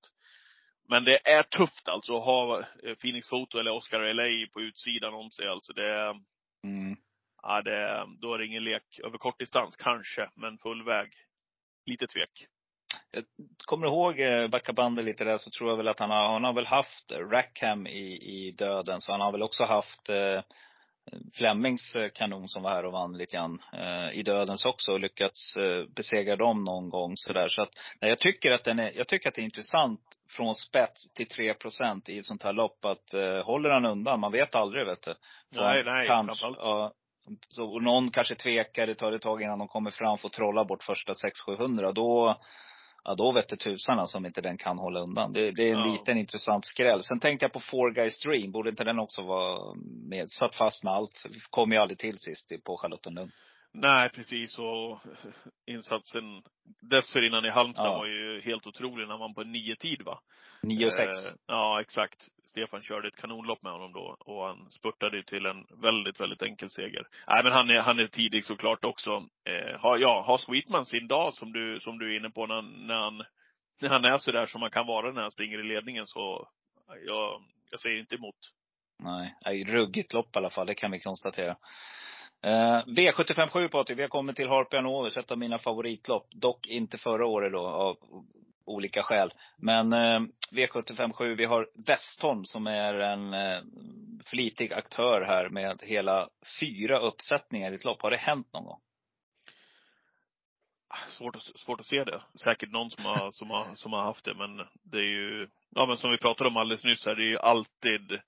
Men 0.92 1.04
det 1.06 1.20
är 1.24 1.44
tufft 1.44 1.88
alltså 1.88 2.18
att 2.18 2.26
ha 2.26 2.60
eh, 2.60 2.96
Phoenix 2.96 3.30
Photo 3.30 3.58
eller 3.60 3.72
Oscar 3.72 4.14
LA 4.14 4.48
på 4.54 4.62
utsidan 4.62 5.14
om 5.14 5.32
sig. 5.32 5.48
Alltså 5.48 5.74
det 5.74 6.16
Mm. 6.64 6.96
ja 7.42 7.62
det, 7.62 8.06
då 8.22 8.34
är 8.34 8.38
det 8.38 8.46
ingen 8.46 8.64
lek 8.64 9.00
över 9.04 9.18
kort 9.18 9.40
distans 9.40 9.76
kanske, 9.76 10.30
men 10.36 10.58
full 10.58 10.84
väg. 10.84 11.14
Lite 11.86 12.08
tvek. 12.08 12.48
Kommer 13.66 13.86
du 13.86 13.92
ihåg, 13.92 14.20
eh, 14.20 14.48
backa 14.48 14.74
bandet 14.74 15.06
lite 15.06 15.24
där, 15.24 15.38
så 15.38 15.50
tror 15.50 15.70
jag 15.70 15.78
väl 15.78 15.88
att 15.88 16.00
han 16.00 16.10
har, 16.10 16.30
han 16.30 16.44
har 16.44 16.54
väl 16.54 16.66
haft 16.66 17.12
Rackham 17.12 17.88
i, 17.88 18.18
i 18.18 18.52
döden. 18.52 19.02
Så 19.02 19.12
han 19.12 19.22
har 19.22 19.32
väl 19.32 19.44
också 19.44 19.64
haft 19.64 20.10
eh, 20.10 20.42
Flemings 21.34 21.96
eh, 21.96 22.10
kanon 22.10 22.50
som 22.50 22.64
var 22.64 22.70
här 22.70 22.86
och 22.86 22.92
vann 22.92 23.18
lite 23.18 23.36
grann 23.36 23.60
eh, 23.74 24.20
i 24.20 24.24
dödens 24.24 24.66
också 24.66 24.92
och 24.92 25.00
lyckats 25.00 25.58
eh, 25.58 25.86
besegra 25.96 26.36
dem 26.36 26.64
någon 26.64 26.90
gång 26.90 27.12
sådär. 27.16 27.48
Så 27.50 27.62
att, 27.62 27.70
nej, 28.02 28.10
jag 28.10 28.20
tycker 28.20 28.52
att 28.52 28.64
den 28.64 28.80
är, 28.80 28.92
jag 28.96 29.08
tycker 29.08 29.30
att 29.30 29.36
det 29.36 29.42
är 29.42 29.46
intressant 29.46 30.02
från 30.30 30.56
spets 30.56 31.14
till 31.14 31.28
3% 31.28 32.10
i 32.10 32.18
ett 32.18 32.26
sånt 32.26 32.44
här 32.44 32.54
lopp 32.54 32.86
att 32.86 33.14
eh, 33.14 33.46
håller 33.46 33.70
han 33.70 33.86
undan, 33.86 34.20
man 34.20 34.32
vet 34.32 34.56
aldrig 34.56 34.86
vet 34.86 35.02
du. 35.02 35.16
Från 35.56 35.66
Nej, 35.66 35.84
nej, 35.84 36.08
kanske, 36.08 36.48
ja, 36.48 36.94
så, 37.48 37.64
och 37.64 37.84
någon 37.84 38.12
kanske 38.12 38.36
tvekar, 38.36 38.88
det 38.88 38.96
tar 38.96 39.12
ett 39.12 39.22
tag 39.22 39.42
innan 39.42 39.60
de 39.60 39.68
kommer 39.68 39.92
fram, 39.92 40.18
får 40.18 40.30
trolla 40.30 40.66
bort 40.66 40.84
första 40.84 41.14
600-700. 41.14 41.94
Då, 41.94 42.38
ja 43.04 43.16
då 43.16 43.32
vet 43.32 43.48
det 43.50 43.56
tusan 43.56 44.00
alltså 44.00 44.18
om 44.18 44.26
inte 44.26 44.42
den 44.42 44.58
kan 44.58 44.78
hålla 44.80 45.00
undan. 45.00 45.32
Det, 45.34 45.52
det 45.52 45.70
är 45.70 45.74
en 45.74 45.80
Ja. 45.80 45.92
liten 45.94 46.18
intressant 46.18 46.66
skräll. 46.66 47.04
Sen 47.04 47.20
tänkte 47.20 47.44
jag 47.46 47.54
på 47.54 47.60
Four 47.60 47.92
Guys 47.94 48.20
Dream, 48.20 48.52
borde 48.52 48.70
inte 48.70 48.84
den 48.84 49.00
också 49.00 49.22
vara 49.22 49.76
med? 50.10 50.30
Satt 50.30 50.56
fast 50.56 50.84
med 50.84 50.94
allt, 50.94 51.26
kom 51.50 51.72
ju 51.72 51.78
aldrig 51.78 52.00
till 52.00 52.18
sist 52.20 52.52
på 52.64 52.78
Charlottenlund. 52.78 53.32
Nej, 53.74 54.10
precis. 54.10 54.58
Och 54.58 55.00
insatsen 55.68 56.24
dessförinnan 56.80 57.46
i 57.46 57.50
Halmstad 57.50 57.86
Ja. 57.86 57.98
var 57.98 58.06
ju 58.06 58.42
helt 58.42 58.68
otrolig 58.68 59.08
när 59.08 59.18
man 59.18 59.34
på 59.34 59.44
nio 59.44 59.76
tid 59.76 60.02
va? 60.02 60.20
9 60.64 60.86
och 60.86 60.94
6. 60.94 61.08
Eh, 61.08 61.34
ja, 61.48 61.82
exakt. 61.82 62.28
Stefan 62.46 62.82
körde 62.82 63.08
ett 63.08 63.16
kanonlopp 63.16 63.64
med 63.64 63.72
honom 63.72 63.94
då 63.94 64.18
och 64.20 64.46
han 64.48 64.72
spurtade 64.72 65.24
till 65.24 65.46
en 65.46 65.66
väldigt, 65.82 66.20
väldigt 66.20 66.42
enkel 66.42 66.70
seger. 66.70 67.08
Nej 67.28 67.44
men 67.44 67.54
han 67.54 67.70
är, 67.70 67.82
han 67.82 68.00
är 68.00 68.08
tidig 68.08 68.46
såklart 68.46 68.86
också. 68.86 69.10
Eh, 69.46 69.80
har, 69.80 69.98
ja, 69.98 70.24
har 70.28 70.38
Sweetman 70.38 70.86
sin 70.86 71.08
dag 71.08 71.34
som 71.34 71.54
du, 71.54 71.80
som 71.80 72.00
du 72.00 72.14
är 72.14 72.20
inne 72.20 72.30
på 72.30 72.48
när, 72.48 72.62
när 72.62 72.96
han, 72.96 73.24
när 73.82 73.90
han 73.90 74.06
är 74.06 74.18
sådär 74.18 74.46
som 74.46 74.62
man 74.62 74.72
kan 74.72 74.88
vara 74.88 75.12
när 75.12 75.22
han 75.22 75.32
springer 75.32 75.60
i 75.60 75.64
ledningen 75.64 76.08
så, 76.08 76.48
jag, 77.06 77.44
jag 77.72 77.80
säger 77.80 78.00
inte 78.00 78.16
emot. 78.16 78.36
Nej, 79.00 79.36
nej, 79.46 79.64
ruggigt 79.64 80.14
lopp 80.14 80.36
i 80.36 80.40
alla 80.40 80.50
fall, 80.50 80.68
det 80.68 80.76
kan 80.76 80.92
vi 80.92 81.00
konstatera. 81.00 81.56
Eh, 82.44 82.84
V757 82.86 83.68
Patrik, 83.68 83.98
vi 83.98 84.02
har 84.02 84.10
kommit 84.10 84.36
till 84.36 84.50
Harpian 84.50 84.86
Overs, 84.86 85.18
ett 85.18 85.32
av 85.32 85.38
mina 85.38 85.58
favoritlopp. 85.58 86.28
Dock 86.32 86.68
inte 86.68 86.98
förra 86.98 87.26
året 87.26 87.52
då, 87.52 87.68
av 87.68 87.98
olika 88.66 89.04
skäl. 89.04 89.34
Men 89.58 89.94
eh, 89.94 90.20
V757, 90.52 91.36
vi 91.36 91.46
har 91.46 91.70
Westholm 91.88 92.46
som 92.46 92.68
är 92.68 92.94
en 92.94 93.34
eh, 93.34 93.62
flitig 94.26 94.74
aktör 94.74 95.22
här 95.22 95.50
med 95.50 95.82
hela 95.84 96.30
fyra 96.60 97.00
uppsättningar 97.00 97.72
i 97.72 97.76
ett 97.76 97.86
lopp. 97.86 98.02
Har 98.02 98.12
det 98.12 98.18
hänt 98.18 98.54
någon 98.54 98.66
gång? 98.66 98.80
Ah, 100.88 101.10
svårt 101.10 101.36
att, 101.36 101.42
svårt 101.42 101.80
att 101.80 101.86
se 101.86 102.04
det. 102.04 102.22
Säkert 102.44 102.72
någon 102.72 102.92
som 102.92 103.06
har, 103.06 103.32
som 103.32 103.50
har, 103.50 103.76
som 103.76 103.94
har 103.94 104.04
haft 104.04 104.26
det, 104.26 104.34
men 104.34 104.58
det 104.84 104.98
är 104.98 105.12
ju, 105.12 105.48
ja 105.70 105.86
men 105.86 105.98
som 105.98 106.12
vi 106.12 106.18
pratade 106.18 106.50
om 106.50 106.58
alldeles 106.58 106.84
nyss 106.84 107.06
här, 107.06 107.16
det 107.16 107.24
är 107.24 107.30
ju 107.30 107.40
alltid, 107.40 108.20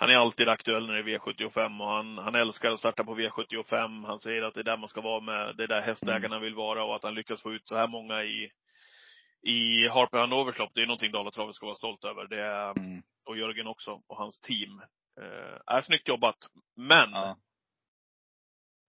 han 0.00 0.10
är 0.10 0.16
alltid 0.16 0.48
aktuell 0.48 0.86
när 0.86 0.94
det 0.94 1.00
är 1.14 1.18
V75 1.18 1.80
och 1.82 1.88
han, 1.88 2.18
han 2.18 2.34
älskar 2.34 2.70
att 2.70 2.78
starta 2.78 3.04
på 3.04 3.14
V75. 3.18 4.06
Han 4.06 4.18
säger 4.18 4.42
att 4.42 4.54
det 4.54 4.60
är 4.60 4.64
där 4.64 4.76
man 4.76 4.88
ska 4.88 5.00
vara 5.00 5.20
med, 5.20 5.56
det 5.56 5.62
är 5.62 5.68
där 5.68 5.80
hästägarna 5.80 6.38
vill 6.38 6.54
vara 6.54 6.84
och 6.84 6.96
att 6.96 7.02
han 7.02 7.14
lyckas 7.14 7.42
få 7.42 7.52
ut 7.52 7.66
så 7.68 7.76
här 7.76 7.86
många 7.86 8.22
i, 8.24 8.50
i 9.42 9.88
Harper 9.88 10.18
Hannovers 10.18 10.58
lopp. 10.58 10.70
Det 10.74 10.82
är 10.82 10.86
någonting 10.86 11.12
Dalatravet 11.12 11.54
ska 11.54 11.66
vara 11.66 11.76
stolt 11.76 12.04
över. 12.04 12.26
Det 12.26 12.40
är, 12.42 12.78
Mm. 12.78 13.02
och 13.26 13.36
Jörgen 13.38 13.66
också, 13.66 14.02
och 14.06 14.16
hans 14.16 14.40
team. 14.40 14.82
Eh, 15.20 15.74
är 15.76 15.80
snyggt 15.80 16.08
jobbat. 16.08 16.36
Men, 16.76 17.10
Ja. 17.10 17.36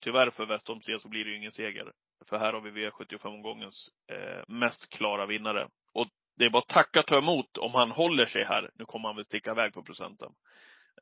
tyvärr 0.04 0.30
för 0.30 0.46
Westholms 0.46 0.86
del 0.86 1.00
så 1.00 1.08
blir 1.10 1.24
det 1.26 1.30
ju 1.32 1.38
ingen 1.38 1.52
seger. 1.52 1.92
För 2.26 2.38
här 2.40 2.54
har 2.54 2.62
vi 2.62 2.90
V75-omgångens 2.90 3.90
eh, 4.12 4.44
mest 4.48 4.90
klara 4.90 5.26
vinnare. 5.26 5.68
Och 5.94 6.08
det 6.38 6.46
är 6.46 6.50
bara 6.50 6.60
att 6.64 6.68
tacka 6.68 7.04
ta 7.04 7.18
emot 7.18 7.58
om 7.58 7.74
han 7.74 7.92
håller 7.92 8.26
sig 8.26 8.44
här. 8.44 8.70
Nu 8.76 8.86
kommer 8.86 9.10
han 9.10 9.16
väl 9.16 9.26
sticka 9.26 9.52
iväg 9.52 9.74
på 9.74 9.84
procenten. 9.84 10.32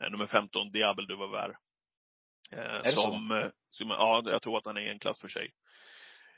Eh, 0.01 0.09
nummer 0.09 0.27
15, 0.27 0.71
Diable 0.71 1.05
du 1.07 1.15
Vauvert. 1.15 1.57
Eh, 2.51 2.93
som, 2.93 3.31
eh, 3.31 3.49
som, 3.69 3.89
ja, 3.89 4.23
jag 4.25 4.41
tror 4.41 4.57
att 4.57 4.65
han 4.65 4.77
är 4.77 4.91
en 4.91 4.99
klass 4.99 5.21
för 5.21 5.27
sig. 5.27 5.53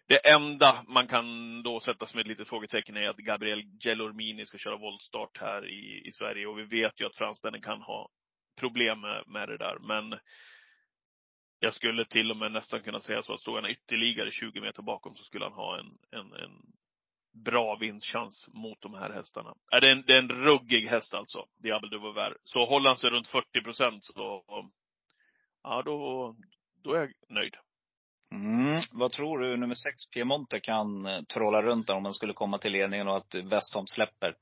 Det 0.08 0.30
enda 0.30 0.84
man 0.88 1.08
kan 1.08 1.64
då 1.64 1.80
sätta 1.80 2.06
som 2.06 2.20
ett 2.20 2.28
litet 2.28 2.48
frågetecken 2.48 2.98
är 2.98 3.10
att 3.10 3.18
Gabriel 3.18 3.64
Gelormini 3.80 4.46
ska 4.46 4.58
köra 4.58 4.78
voltstart 4.78 5.38
här 5.38 5.68
i, 5.68 6.08
i 6.08 6.12
Sverige. 6.12 6.48
Och 6.48 6.60
vi 6.60 6.64
vet 6.64 7.02
ju 7.02 7.06
att 7.06 7.16
fransmännen 7.16 7.62
kan 7.62 7.82
ha 7.82 8.10
problem 8.60 9.02
med, 9.02 9.24
med 9.28 9.50
det 9.50 9.58
där. 9.58 9.78
Men 9.80 10.20
jag 11.60 11.74
skulle 11.74 12.06
till 12.06 12.32
och 12.32 12.38
med 12.38 12.52
nästan 12.52 12.82
kunna 12.82 13.02
säga 13.02 13.22
så 13.22 13.34
att 13.34 13.42
stod 13.42 13.56
han 13.56 13.66
ytterligare 13.66 14.32
20 14.32 14.62
meter 14.62 14.82
bakom 14.82 15.16
så 15.16 15.24
skulle 15.24 15.46
han 15.46 15.54
ha 15.54 15.80
en, 15.80 15.98
en, 16.12 16.34
en 16.34 16.52
bra 17.32 17.76
vinstchans 17.76 18.48
mot 18.54 18.82
de 18.82 18.94
här 18.94 19.10
hästarna. 19.10 19.54
Är 19.72 19.82
det, 19.82 19.88
är 19.88 19.92
en, 19.92 20.04
det 20.08 20.14
är 20.14 20.20
en 20.20 20.30
ruggig 20.30 20.88
häst 20.88 21.14
alltså, 21.14 21.46
Diable 21.58 21.90
de 21.90 21.98
Vauvert. 21.98 22.38
Så 22.44 22.66
håller 22.66 22.90
han 22.90 22.98
sig 22.98 23.10
runt 23.10 23.28
40 23.28 23.62
procent 23.62 24.06
så, 24.06 24.44
ja 25.64 25.82
då, 25.86 26.36
då 26.84 26.94
är 26.94 27.00
jag 27.00 27.14
nöjd. 27.30 27.56
Mm. 28.32 28.80
Vad 28.94 29.12
tror 29.12 29.40
du 29.40 29.58
nummer 29.58 29.76
sex, 29.76 30.10
Piemonte, 30.10 30.60
kan 30.60 31.06
eh, 31.06 31.22
trolla 31.22 31.62
runt 31.62 31.88
där 31.88 31.96
om 31.96 32.04
man 32.04 32.14
skulle 32.14 32.34
komma 32.34 32.58
till 32.58 32.72
ledningen 32.72 33.08
och 33.08 33.18
att 33.18 33.36
Westholm 33.36 33.88
släpper? 33.88 34.36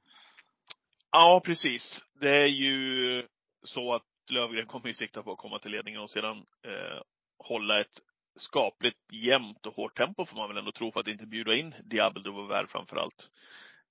Ja, 1.12 1.42
precis. 1.46 2.02
Det 2.20 2.30
är 2.30 2.48
ju 2.48 3.28
så 3.64 3.96
att 3.96 4.04
Lövgren 4.30 4.68
kommer 4.68 4.88
ju 4.88 4.94
sikta 4.94 5.24
på 5.24 5.32
att 5.32 5.38
komma 5.38 5.60
till 5.60 5.72
ledningen 5.72 6.02
och 6.02 6.12
sedan 6.12 6.38
eh, 6.38 7.02
hålla 7.38 7.82
ett 7.82 8.02
skapligt 8.38 9.14
jämnt 9.14 9.66
och 9.66 9.74
hårt 9.74 9.98
tempo 9.98 10.26
får 10.26 10.38
man 10.38 10.48
väl 10.48 10.58
ändå 10.58 10.72
tro 10.72 10.92
för 10.92 11.00
att 11.00 11.08
inte 11.08 11.26
bjuda 11.26 11.56
in 11.56 11.76
Diable 11.84 12.24
de 12.24 12.36
Vauvert 12.36 12.68
framför 12.68 12.98
allt. 12.98 13.30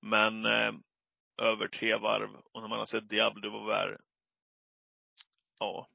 Men 0.01 0.45
eh, 0.45 0.73
över 1.39 1.69
tre 1.69 1.97
varv 1.97 2.31
och 2.53 2.61
när 2.61 2.69
man 2.69 2.79
har 2.79 2.87
sett 2.87 3.09
Diable 3.09 3.41
de 3.41 3.53
Vauvert, 3.53 3.99
ja. 5.61 5.89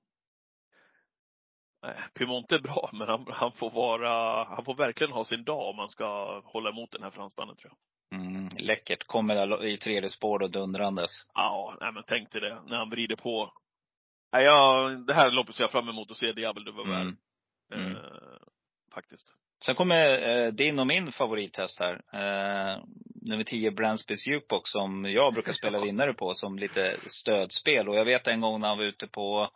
Piemonte 2.14 2.56
är 2.56 2.60
bra, 2.60 2.90
men 2.94 3.08
han, 3.08 3.26
han, 3.30 3.52
får 3.52 3.72
vara, 3.72 4.44
han 4.44 4.66
får 4.66 4.76
verkligen 4.76 5.14
ha 5.14 5.26
sin 5.26 5.44
dag 5.44 5.70
om 5.70 5.76
man 5.76 5.90
ska 5.90 6.40
hålla 6.46 6.70
emot 6.70 6.92
den 6.92 7.04
här 7.04 7.12
fransmannen 7.12 7.56
tror 7.56 7.72
jag. 7.72 7.78
Mm, 8.20 8.50
läckert. 8.58 9.04
Kommer 9.04 9.36
där 9.36 9.66
i 9.66 9.78
tredje 9.78 10.10
spår 10.10 10.42
och 10.44 10.52
dundrandes. 10.52 11.12
Ja, 11.34 11.78
nej 11.82 11.92
men 11.94 12.04
tänk 12.08 12.32
dig 12.32 12.42
det. 12.42 12.62
När 12.66 12.78
han 12.78 12.90
vrider 12.90 13.16
på. 13.16 13.54
Nej, 14.32 14.44
jag, 14.44 15.06
det 15.06 15.14
här 15.14 15.32
loppet 15.32 15.56
ser 15.56 15.64
jag 15.64 15.72
fram 15.72 15.90
emot 15.90 16.12
att 16.12 16.18
se 16.18 16.32
Diable 16.32 16.66
de 16.66 16.72
Vauvert. 16.72 17.02
Mm. 17.02 17.18
Mm. 17.74 17.92
Eh, 17.92 18.02
faktiskt. 18.94 19.28
Sen 19.66 19.76
kommer 19.76 20.30
eh, 20.30 20.52
din 20.52 20.80
och 20.80 20.88
min 20.88 21.12
favorithäst 21.12 21.80
här. 21.80 21.94
Eh, 22.14 22.80
nummer 23.22 23.44
10, 23.44 23.72
Bransbys 23.72 24.28
Jukebox, 24.28 24.72
som 24.72 25.06
jag 25.06 25.34
brukar 25.34 25.54
spela 25.54 25.80
vinnare 25.86 26.14
på 26.14 26.34
som 26.34 26.60
lite 26.60 26.98
stödspel. 27.08 27.90
Och 27.90 27.96
jag 27.96 28.06
vet 28.06 28.28
en 28.28 28.42
gång 28.42 28.62
när 28.62 28.68
han 28.68 28.78
var 28.78 28.86
ute 28.86 29.08
på 29.08 29.50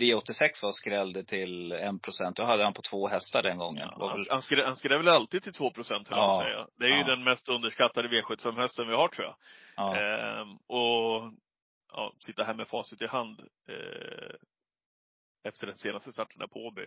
V86 0.00 0.62
var 0.62 0.72
skrällde 0.72 1.24
till 1.24 1.72
1 1.72 2.02
procent. 2.02 2.36
Då 2.36 2.44
hade 2.44 2.64
han 2.64 2.72
på 2.72 2.82
två 2.82 3.08
hästar 3.08 3.42
den 3.42 3.58
gången. 3.58 3.88
Ja, 3.98 4.08
han, 4.08 4.26
han, 4.30 4.64
han 4.64 4.76
skrev 4.76 4.98
väl 4.98 5.08
alltid 5.08 5.42
till 5.42 5.52
2 5.52 5.70
procent, 5.70 6.08
ja. 6.10 6.16
jag 6.16 6.42
säga. 6.42 6.66
Det 6.78 6.84
är 6.84 6.88
ju 6.88 7.00
Ja. 7.00 7.06
den 7.06 7.24
mest 7.24 7.48
underskattade 7.48 8.08
V75-hästen 8.08 8.88
vi 8.88 8.94
har, 8.94 9.08
tror 9.08 9.26
jag. 9.26 9.36
Ja. 9.76 9.96
Ehm, 9.96 10.56
och 10.66 11.32
ja, 11.92 12.12
sitta 12.18 12.44
här 12.44 12.54
med 12.54 12.68
facit 12.68 13.02
i 13.02 13.06
hand 13.06 13.40
eh, 13.68 14.34
efter 15.44 15.66
den 15.66 15.76
senaste 15.76 16.12
starten 16.12 16.48
på 16.48 16.66
Åby. 16.66 16.82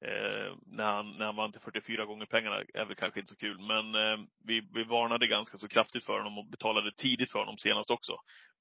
Eh, 0.00 0.56
när, 0.66 0.84
han, 0.84 1.10
när 1.18 1.26
han 1.26 1.36
vann 1.36 1.52
till 1.52 1.60
44 1.60 2.04
gånger 2.04 2.26
pengarna 2.26 2.62
är 2.74 2.84
väl 2.84 2.96
kanske 2.96 3.20
inte 3.20 3.32
så 3.32 3.36
kul. 3.36 3.58
Men 3.58 3.94
eh, 3.94 4.26
vi, 4.44 4.60
vi 4.74 4.84
varnade 4.84 5.26
ganska 5.26 5.58
så 5.58 5.68
kraftigt 5.68 6.04
för 6.04 6.18
honom 6.18 6.38
och 6.38 6.46
betalade 6.46 6.92
tidigt 6.92 7.30
för 7.30 7.38
honom 7.38 7.58
senast 7.58 7.90
också. 7.90 8.16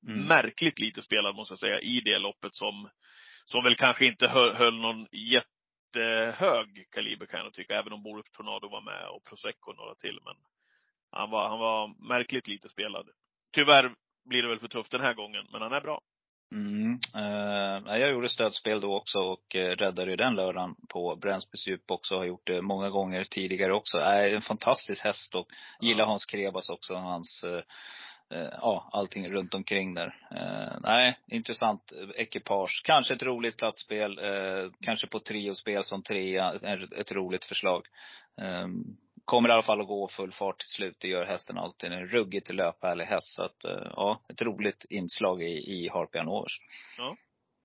Mm. 0.08 0.28
Märkligt 0.28 0.80
lite 0.80 1.02
spelad 1.02 1.36
måste 1.36 1.52
jag 1.52 1.60
säga 1.60 1.80
i 1.80 2.02
det 2.02 2.20
loppet 2.20 2.56
som, 2.56 2.90
som 3.46 3.64
väl 3.64 3.76
kanske 3.76 4.06
inte 4.06 4.28
höll, 4.28 4.54
höll 4.54 4.80
någon 4.80 5.08
jättehög 5.12 6.88
kaliber 6.92 7.26
kan 7.26 7.40
jag 7.40 7.54
tycka. 7.54 7.80
Även 7.80 7.94
om 7.94 8.04
Borup 8.04 8.32
Tornado 8.32 8.70
var 8.70 8.82
med 8.82 9.08
och 9.08 9.24
Prosecco 9.24 9.72
och 9.72 9.78
några 9.78 9.96
till. 9.96 10.20
Men 10.26 10.36
han 11.12 11.30
var, 11.30 11.50
han 11.50 11.60
var 11.60 12.08
märkligt 12.08 12.48
lite 12.48 12.70
spelad. 12.70 13.10
Tyvärr 13.52 13.96
blir 14.26 14.42
det 14.42 14.50
väl 14.50 14.60
för 14.60 14.68
tufft 14.68 14.92
den 14.92 15.02
här 15.02 15.14
gången, 15.14 15.48
men 15.52 15.62
han 15.62 15.74
är 15.74 15.82
bra. 15.82 16.02
Mm. 16.52 17.00
Eh, 17.16 17.98
jag 18.00 18.12
gjorde 18.12 18.30
stödspel 18.30 18.82
då 18.82 18.96
också 18.96 19.20
och 19.20 19.56
eh, 19.56 19.76
räddade 19.76 20.12
ju 20.12 20.16
den 20.16 20.36
lördagen 20.36 20.76
på 20.90 21.16
Bränsbys 21.16 21.68
djup 21.68 21.92
också. 21.92 22.16
Har 22.16 22.26
gjort 22.26 22.48
det 22.48 22.62
många 22.62 22.90
gånger 22.90 23.24
tidigare 23.24 23.74
också. 23.74 23.98
Är 23.98 24.34
en 24.36 24.42
fantastisk 24.42 25.04
häst 25.04 25.36
och 25.36 25.48
gillar 25.82 26.06
Hans 26.06 26.26
Krebas 26.26 26.70
också. 26.70 26.96
Hans, 26.96 27.44
eh, 27.44 28.38
eh, 28.40 28.50
ja, 28.62 28.90
allting 28.92 29.30
runt 29.30 29.54
omkring 29.54 29.94
där. 29.94 30.16
Nej, 30.84 31.18
intressant 31.28 31.94
ekipage. 32.16 32.82
Kanske 32.86 33.14
ett 33.14 33.24
roligt 33.24 33.58
platsspel. 33.58 34.20
Kanske 34.82 35.08
på 35.08 35.20
triospel 35.20 35.84
som 35.84 36.04
trea. 36.04 36.54
Ett, 36.54 36.92
ett 36.92 37.12
roligt 37.12 37.46
förslag. 37.46 37.86
Kommer 39.30 39.50
i 39.50 39.52
alla 39.52 39.64
fall 39.64 39.82
att 39.82 39.88
gå 39.88 40.08
full 40.08 40.32
fart 40.32 40.60
till 40.60 40.70
slut. 40.70 40.98
Det 41.00 41.08
gör 41.08 41.26
hästen 41.26 41.58
alltid. 41.58 41.92
En 41.92 42.08
ruggigt 42.08 42.54
löphärlig 42.54 43.06
häst. 43.06 43.36
Så 43.36 43.44
att, 43.44 43.66
eh, 43.66 43.92
ja, 43.96 44.22
ett 44.30 44.42
roligt 44.42 44.86
inslag 44.90 45.44
i, 45.44 45.46
i 45.46 45.90
Harpian 45.94 46.28
Overs. 46.28 46.60
Ja. 46.98 47.16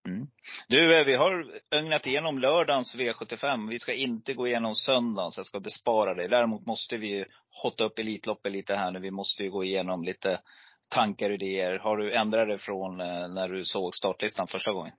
Mm. 0.09 0.27
Du, 0.69 1.01
eh, 1.01 1.07
vi 1.07 1.15
har 1.15 1.61
ögnat 1.71 2.07
igenom 2.07 2.39
lördagens 2.39 2.97
V75. 2.97 3.69
Vi 3.69 3.79
ska 3.79 3.93
inte 3.95 4.35
gå 4.35 4.47
igenom 4.47 4.75
söndagen, 4.75 5.31
så 5.31 5.39
jag 5.39 5.47
ska 5.47 5.61
bespara 5.61 6.15
dig. 6.15 6.29
Däremot 6.29 6.67
måste 6.67 6.97
vi 6.97 7.09
ju 7.09 7.25
hotta 7.63 7.85
upp 7.85 7.99
Elitloppet 7.99 8.53
lite 8.53 8.75
här 8.75 8.91
nu. 8.91 8.99
Vi 8.99 9.11
måste 9.11 9.43
ju 9.43 9.51
gå 9.51 9.65
igenom 9.65 10.05
lite 10.05 10.41
tankar 10.89 11.29
och 11.29 11.35
idéer. 11.35 11.79
Har 11.79 11.97
du 11.97 12.15
ändrat 12.15 12.49
dig 12.49 12.59
från 12.59 13.01
eh, 13.01 13.29
när 13.29 13.49
du 13.49 13.65
såg 13.65 13.95
startlistan 13.95 14.47
första 14.47 14.73
gången? 14.73 14.93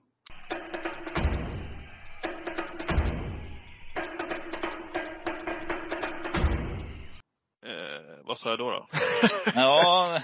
Sa 8.45 8.49
jag 8.49 8.59
då? 8.59 8.71
då? 8.71 8.87
Ja, 9.55 10.21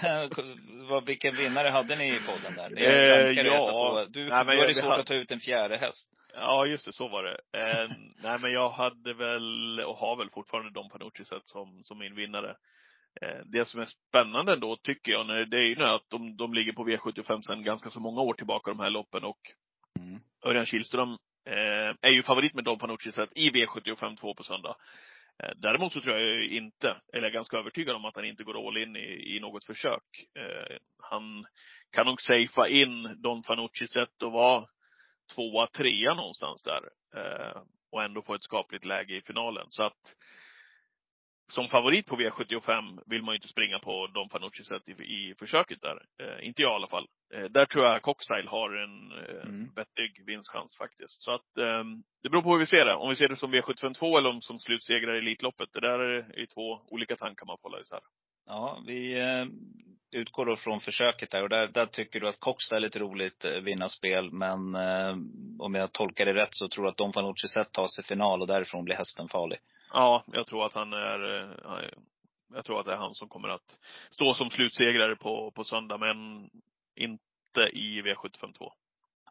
vad, 0.89 1.05
vilken 1.05 1.35
vinnare 1.35 1.69
hade 1.69 1.95
ni 1.95 2.15
i 2.15 2.19
podden 2.19 2.55
där? 2.55 2.69
Det 2.69 2.85
Eh, 2.85 3.45
ja. 3.45 4.05
Du, 4.09 4.29
Nej, 4.29 4.45
men 4.45 4.57
då 4.57 4.63
är 4.63 4.67
det 4.67 4.73
svårt 4.73 4.89
hade- 4.89 5.01
att 5.01 5.07
ta 5.07 5.13
ut 5.13 5.31
en 5.31 5.39
fjärde 5.39 5.77
häst. 5.77 6.09
Ja, 6.33 6.65
just 6.65 6.85
det, 6.85 6.93
så 6.93 7.07
var 7.07 7.23
det. 7.23 7.37
Eh, 7.57 7.89
nej, 8.23 8.37
men 8.41 8.51
jag 8.51 8.69
hade 8.69 9.13
väl, 9.13 9.79
och 9.79 9.95
har 9.97 10.15
väl 10.17 10.29
fortfarande 10.29 10.71
Don 10.71 10.89
Panucci 10.89 11.25
sett 11.25 11.47
som, 11.47 11.79
som 11.83 11.99
min 11.99 12.15
vinnare. 12.15 12.55
Eh, 13.21 13.39
det 13.45 13.65
som 13.65 13.81
är 13.81 13.85
spännande 13.85 14.53
ändå, 14.53 14.77
tycker 14.83 15.11
jag, 15.11 15.27
när, 15.27 15.45
det 15.45 15.57
är 15.57 15.67
ju 15.69 15.75
nu 15.75 15.83
att 15.85 16.09
de, 16.09 16.37
de 16.37 16.53
ligger 16.53 16.73
på 16.73 16.87
V75 16.87 17.41
sedan 17.41 17.63
ganska 17.63 17.89
så 17.89 17.99
många 17.99 18.21
år 18.21 18.33
tillbaka, 18.33 18.71
de 18.71 18.79
här 18.79 18.89
loppen. 18.89 19.23
Och 19.23 19.39
Mm. 19.99 20.19
Örjan 20.45 20.65
Kihlström 20.65 21.09
eh, 21.49 21.95
är 22.01 22.11
ju 22.11 22.23
favorit 22.23 22.53
med 22.53 22.63
Don 22.63 22.79
Panucci 22.79 23.11
sett 23.11 23.37
i 23.37 23.49
V75 23.49 24.17
2 24.17 24.33
på 24.33 24.43
söndag. 24.43 24.75
Eh, 25.43 25.51
däremot 25.55 25.93
så 25.93 26.01
tror 26.01 26.17
jag 26.17 26.45
inte, 26.45 26.87
eller 27.13 27.23
jag 27.23 27.29
är 27.29 27.33
ganska 27.33 27.57
övertygad 27.57 27.95
om 27.95 28.05
att 28.05 28.15
han 28.15 28.25
inte 28.25 28.43
går 28.43 28.67
all 28.67 28.77
in 28.77 28.95
i, 28.95 29.35
i 29.35 29.39
något 29.39 29.65
försök. 29.65 30.03
Eh, 30.39 30.77
han 31.01 31.45
kan 31.91 32.05
nog 32.05 32.21
safea 32.21 32.67
in 32.67 33.21
Don 33.21 33.43
Fanucci 33.43 33.87
sätt 33.87 34.23
att 34.23 34.31
vara 34.31 34.65
tvåa, 35.35 35.67
trea 35.67 36.13
någonstans 36.13 36.63
där. 36.63 36.81
Eh, 37.15 37.61
och 37.91 38.03
ändå 38.03 38.21
få 38.21 38.33
ett 38.33 38.43
skapligt 38.43 38.85
läge 38.85 39.15
i 39.15 39.21
finalen. 39.21 39.65
Så 39.69 39.83
att 39.83 40.15
som 41.51 41.67
favorit 41.69 42.05
på 42.07 42.15
V75 42.15 42.99
vill 43.05 43.23
man 43.23 43.33
ju 43.33 43.37
inte 43.37 43.47
springa 43.47 43.79
på 43.79 44.07
Don 44.07 44.29
Fanucci 44.29 44.63
sett 44.63 44.89
i, 44.89 44.91
i 44.91 45.35
försöket 45.39 45.81
där. 45.81 45.97
Eh, 46.21 46.47
inte 46.47 46.61
jag 46.61 46.71
i 46.71 46.75
alla 46.75 46.87
fall. 46.87 47.07
Eh, 47.33 47.43
där 47.43 47.65
tror 47.65 47.85
jag 47.85 48.01
Cockstyle 48.01 48.47
har 48.47 48.69
en 48.83 49.11
eh, 49.11 49.43
Mm. 49.43 49.69
vettig 49.75 50.25
vinstchans 50.25 50.77
faktiskt. 50.77 51.23
Så 51.23 51.31
att 51.31 51.57
eh, 51.57 51.83
det 52.23 52.29
beror 52.29 52.41
på 52.41 52.51
hur 52.51 52.59
vi 52.59 52.65
ser 52.65 52.85
det. 52.85 52.93
Om 52.95 53.09
vi 53.09 53.15
ser 53.15 53.27
det 53.27 53.35
som 53.35 53.53
V75 53.53 53.93
2 53.93 54.17
eller 54.17 54.29
om 54.29 54.41
som 54.41 54.59
slutsegrare 54.59 55.15
i 55.15 55.19
Elitloppet. 55.19 55.69
Det 55.73 55.79
där 55.79 55.99
är 55.99 56.45
två 56.45 56.79
olika 56.87 57.15
tankar 57.15 57.45
man 57.45 57.57
får 57.61 57.69
hålla 57.69 57.81
isär. 57.81 57.99
Ja, 58.45 58.83
vi 58.87 59.19
eh, 59.19 59.45
utgår 60.11 60.45
då 60.45 60.55
från 60.55 60.79
försöket 60.79 61.31
där 61.31 61.43
och 61.43 61.49
där, 61.49 61.67
där 61.67 61.85
tycker 61.85 62.19
du 62.19 62.27
att 62.27 62.39
Coxta 62.39 62.77
är 62.77 62.85
ett 62.85 62.95
roligt 62.95 63.45
eh, 63.45 63.51
vinnarspel. 63.51 64.31
Men 64.31 64.75
eh, 64.75 65.15
om 65.59 65.75
jag 65.75 65.91
tolkar 65.91 66.25
det 66.25 66.33
rätt 66.33 66.53
så 66.55 66.67
tror 66.67 66.83
du 66.83 66.89
att 66.89 66.97
Don 66.97 67.13
Fanucci 67.13 67.47
sett 67.47 67.71
tar 67.71 67.87
sig 67.87 68.03
final 68.03 68.41
och 68.41 68.47
därifrån 68.47 68.85
blir 68.85 68.95
hästen 68.95 69.27
farlig. 69.27 69.59
Ja, 69.93 70.23
jag 70.27 70.47
tror 70.47 70.65
att 70.65 70.73
han 70.73 70.93
är, 70.93 71.39
eh, 71.39 71.89
jag 72.53 72.65
tror 72.65 72.79
att 72.79 72.85
det 72.85 72.93
är 72.93 72.97
han 72.97 73.15
som 73.15 73.29
kommer 73.29 73.49
att 73.49 73.79
stå 74.09 74.33
som 74.33 74.49
slutsegrare 74.49 75.15
på, 75.15 75.51
på 75.51 75.63
söndag, 75.63 75.97
men 75.97 76.49
inte 76.95 77.61
i 77.73 78.01
V752. 78.01 78.71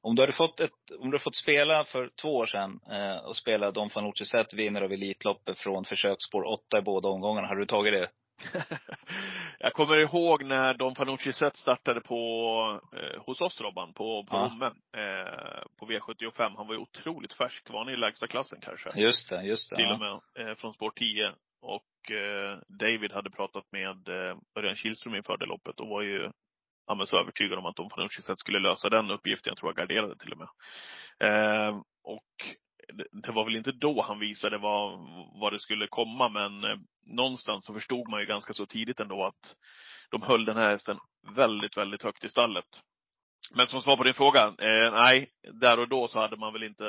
Om 0.03 0.15
du 0.15 0.23
hade 0.23 0.33
fått 0.33 0.61
ett, 0.61 0.91
om 0.99 1.11
du 1.11 1.17
hade 1.17 1.25
fått 1.25 1.37
spela 1.37 1.85
för 1.85 2.11
två 2.23 2.37
år 2.37 2.47
sedan 2.47 2.81
eh, 2.91 3.25
och 3.25 3.37
spela 3.37 3.71
Don 3.71 3.91
Fanucci 3.91 4.25
Zet 4.25 4.55
vinner 4.55 4.83
av 4.83 4.93
Elitloppet 4.93 5.59
från 5.59 5.85
försöksspår 5.85 6.43
åtta 6.43 6.79
i 6.79 6.83
båda 6.83 7.09
omgångarna, 7.09 7.47
hade 7.47 7.61
du 7.61 7.67
tagit 7.67 7.93
det? 7.93 8.11
jag 9.59 9.72
kommer 9.72 9.97
ihåg 9.97 10.45
när 10.45 10.74
Don 10.74 10.95
Fanucci 10.95 11.32
Zet 11.32 11.57
startade 11.57 12.01
på, 12.01 12.80
eh, 12.93 13.22
hos 13.22 13.41
oss 13.41 13.61
Robban, 13.61 13.93
på, 13.93 14.24
på. 14.24 14.36
Romme, 14.36 14.66
eh, 14.97 15.62
på 15.78 15.86
V75. 15.86 16.57
Han 16.57 16.66
var 16.66 16.74
ju 16.74 16.80
otroligt 16.80 17.32
färsk. 17.32 17.70
Var 17.70 17.84
han 17.84 17.95
i 17.95 17.97
lägsta 17.97 18.26
klassen 18.26 18.59
kanske? 18.62 18.91
Just 18.95 19.30
det, 19.30 19.43
just 19.43 19.70
det. 19.70 19.76
till 19.76 19.84
ja. 19.84 19.95
och 19.95 20.01
med, 20.01 20.49
eh, 20.49 20.55
från 20.55 20.72
spår 20.72 20.91
10. 20.91 21.32
Och 21.62 22.11
eh, 22.11 22.59
David 22.68 23.12
hade 23.12 23.30
pratat 23.30 23.64
med 23.72 24.09
eh, 24.09 24.36
Örjan 24.59 24.76
Kihlström 24.76 25.14
inför 25.14 25.36
det 25.36 25.47
loppet 25.47 25.80
och 25.80 25.88
var 25.88 26.03
ju, 26.03 26.30
ja, 26.86 26.95
men 26.95 27.07
så 27.07 27.18
övertygad 27.18 27.59
om 27.59 27.66
att 27.66 27.76
Don 27.76 27.91
Fanucci 27.91 28.22
skulle 28.36 28.59
lösa 28.59 28.88
den 28.88 29.11
uppgiften. 29.11 29.51
Jag 29.51 29.59
tror 29.59 29.70
jag 29.70 29.76
garderade 29.76 30.16
till 30.16 30.32
och 30.32 30.38
med. 30.38 30.49
Eh, 31.20 31.80
och 32.03 32.57
det 33.12 33.32
var 33.32 33.45
väl 33.45 33.57
inte 33.57 33.72
då 33.72 34.03
han 34.03 34.18
visade 34.18 34.59
vad, 34.59 34.99
vad 35.41 35.53
det 35.53 35.61
skulle 35.61 35.86
komma, 35.86 36.28
men 36.28 36.64
eh, 36.64 36.76
någonstans 37.07 37.66
så 37.66 37.74
förstod 37.74 38.09
man 38.09 38.20
ju 38.20 38.26
ganska 38.26 38.53
så 38.53 38.66
tidigt 38.66 39.01
ändå 39.01 39.24
att 39.24 39.57
de 40.11 40.22
höll 40.22 40.45
den 40.45 40.57
här 40.57 40.70
hästen 40.70 40.99
väldigt, 41.36 41.76
väldigt 41.76 42.03
högt 42.03 42.24
i 42.24 42.28
stallet. 42.28 42.66
Men 43.55 43.66
som 43.66 43.82
svar 43.82 43.97
på 43.97 44.05
din 44.05 44.14
fråga, 44.14 44.47
eh, 44.47 44.93
nej, 44.93 45.30
där 45.61 45.78
och 45.78 45.88
då 45.88 46.09
så 46.09 46.20
hade 46.20 46.36
man 46.36 46.53
väl 46.53 46.62
inte 46.62 46.88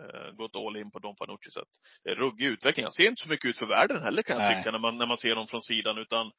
eh, 0.00 0.30
gått 0.32 0.56
all 0.56 0.76
in 0.76 0.90
på 0.90 0.98
Don 0.98 1.16
Fanucci 1.16 1.50
sätt. 1.50 1.68
Ruggig 2.16 2.46
utveckling. 2.46 2.84
Han 2.84 2.92
ser 2.92 3.08
inte 3.08 3.22
så 3.22 3.28
mycket 3.28 3.48
ut 3.48 3.58
för 3.58 3.66
världen 3.66 4.02
heller 4.02 4.22
kan 4.22 4.40
jag 4.40 4.56
tycka 4.56 4.70
när 4.70 4.78
man, 4.78 4.98
när 4.98 5.06
man 5.06 5.16
ser 5.16 5.34
dem 5.34 5.46
från 5.46 5.62
sidan, 5.62 5.98
utan 5.98 6.32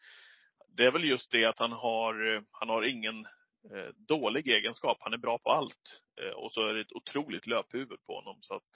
det 0.77 0.85
är 0.85 0.91
väl 0.91 1.03
just 1.03 1.31
det 1.31 1.45
att 1.45 1.59
han 1.59 1.71
har, 1.71 2.35
eh, 2.35 2.41
han 2.51 2.69
har 2.69 2.83
ingen 2.83 3.25
eh, 3.73 3.89
dålig 4.07 4.47
egenskap. 4.47 4.97
Han 4.99 5.13
är 5.13 5.17
bra 5.17 5.37
på 5.37 5.51
allt. 5.51 6.01
Eh, 6.21 6.35
och 6.35 6.53
så 6.53 6.67
är 6.67 6.73
det 6.73 6.81
ett 6.81 6.93
otroligt 6.93 7.47
löphuvud 7.47 8.05
på 8.05 8.15
honom. 8.15 8.37
Så 8.41 8.53
att, 8.55 8.71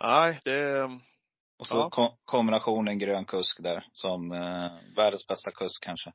nej, 0.00 0.40
det 0.44 0.84
och 1.58 1.66
så 1.66 1.90
ja. 1.96 2.16
kombinationen 2.24 2.98
grön 2.98 3.24
kusk 3.24 3.62
där, 3.62 3.86
som 3.92 4.32
eh, 4.32 4.70
världens 4.96 5.26
bästa 5.26 5.50
kusk 5.50 5.84
kanske. 5.84 6.12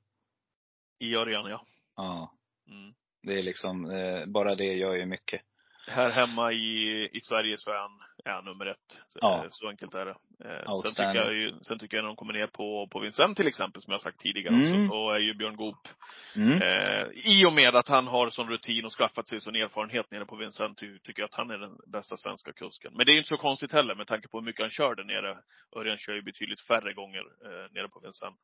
I 1.00 1.16
Örjan, 1.16 1.50
ja. 1.50 1.66
Ja. 1.96 2.34
Mm. 2.68 2.94
Det 3.24 3.40
är 3.40 3.44
liksom, 3.44 3.86
eh, 3.86 4.26
bara 4.26 4.56
det 4.56 4.74
gör 4.74 4.96
ju 4.96 5.06
mycket 5.06 5.42
här 5.90 6.10
hemma 6.12 6.52
i, 6.52 7.10
i 7.14 7.22
Sverige 7.22 7.58
så 7.58 7.70
är 7.70 7.78
han, 7.78 8.00
är 8.30 8.42
nummer 8.42 8.66
ett. 8.66 8.90
Ja. 9.22 9.44
Eh, 9.44 9.50
så 9.52 9.70
enkelt 9.70 9.96
är 9.96 10.06
det. 10.06 10.16
Eh, 10.46 10.82
sen 10.84 10.92
tycker, 10.92 11.16
jag 11.16 11.34
ju, 11.34 11.54
sen 11.62 11.80
tycker 11.80 11.98
jag 11.98 12.04
när 12.04 12.08
de 12.08 12.16
kommer 12.16 12.34
ner 12.34 12.48
på, 12.48 12.88
på 12.92 13.00
Vincent 13.00 13.38
till 13.38 13.48
exempel, 13.48 13.82
som 13.82 13.92
jag 13.92 14.02
sagt 14.02 14.20
tidigare 14.20 14.56
mm. 14.56 14.62
också, 14.62 14.92
så 14.92 15.12
är 15.12 15.20
ju 15.20 15.34
Björn 15.34 15.56
Goop, 15.56 15.88
mm. 16.36 16.62
eh, 16.62 17.08
i 17.14 17.46
och 17.46 17.54
med 17.54 17.76
att 17.76 17.90
han 17.90 18.08
har 18.08 18.30
sån 18.30 18.50
rutin 18.50 18.86
och 18.86 18.92
skaffat 18.92 19.28
sig 19.28 19.40
sån 19.40 19.56
erfarenhet 19.56 20.12
nere 20.12 20.26
på 20.26 20.36
Vincent, 20.36 20.78
tycker 20.78 21.22
jag 21.22 21.28
att 21.28 21.36
han 21.36 21.52
är 21.52 21.58
den 21.58 21.78
bästa 21.88 22.18
svenska 22.18 22.54
kusken. 22.54 22.92
Men 22.96 23.06
det 23.06 23.12
är 23.12 23.18
inte 23.18 23.28
så 23.28 23.38
konstigt 23.38 23.72
heller 23.72 23.96
med 23.96 24.08
tanke 24.08 24.28
på 24.28 24.38
hur 24.38 24.46
mycket 24.46 24.62
han 24.62 24.70
kör 24.70 24.96
där 24.96 25.04
nere. 25.04 25.38
Örjan 25.76 25.98
kör 25.98 26.14
ju 26.14 26.22
betydligt 26.22 26.62
färre 26.62 26.94
gånger 26.94 27.24
eh, 27.46 27.72
nere 27.72 27.88
på 27.88 28.00
Vincent. 28.00 28.36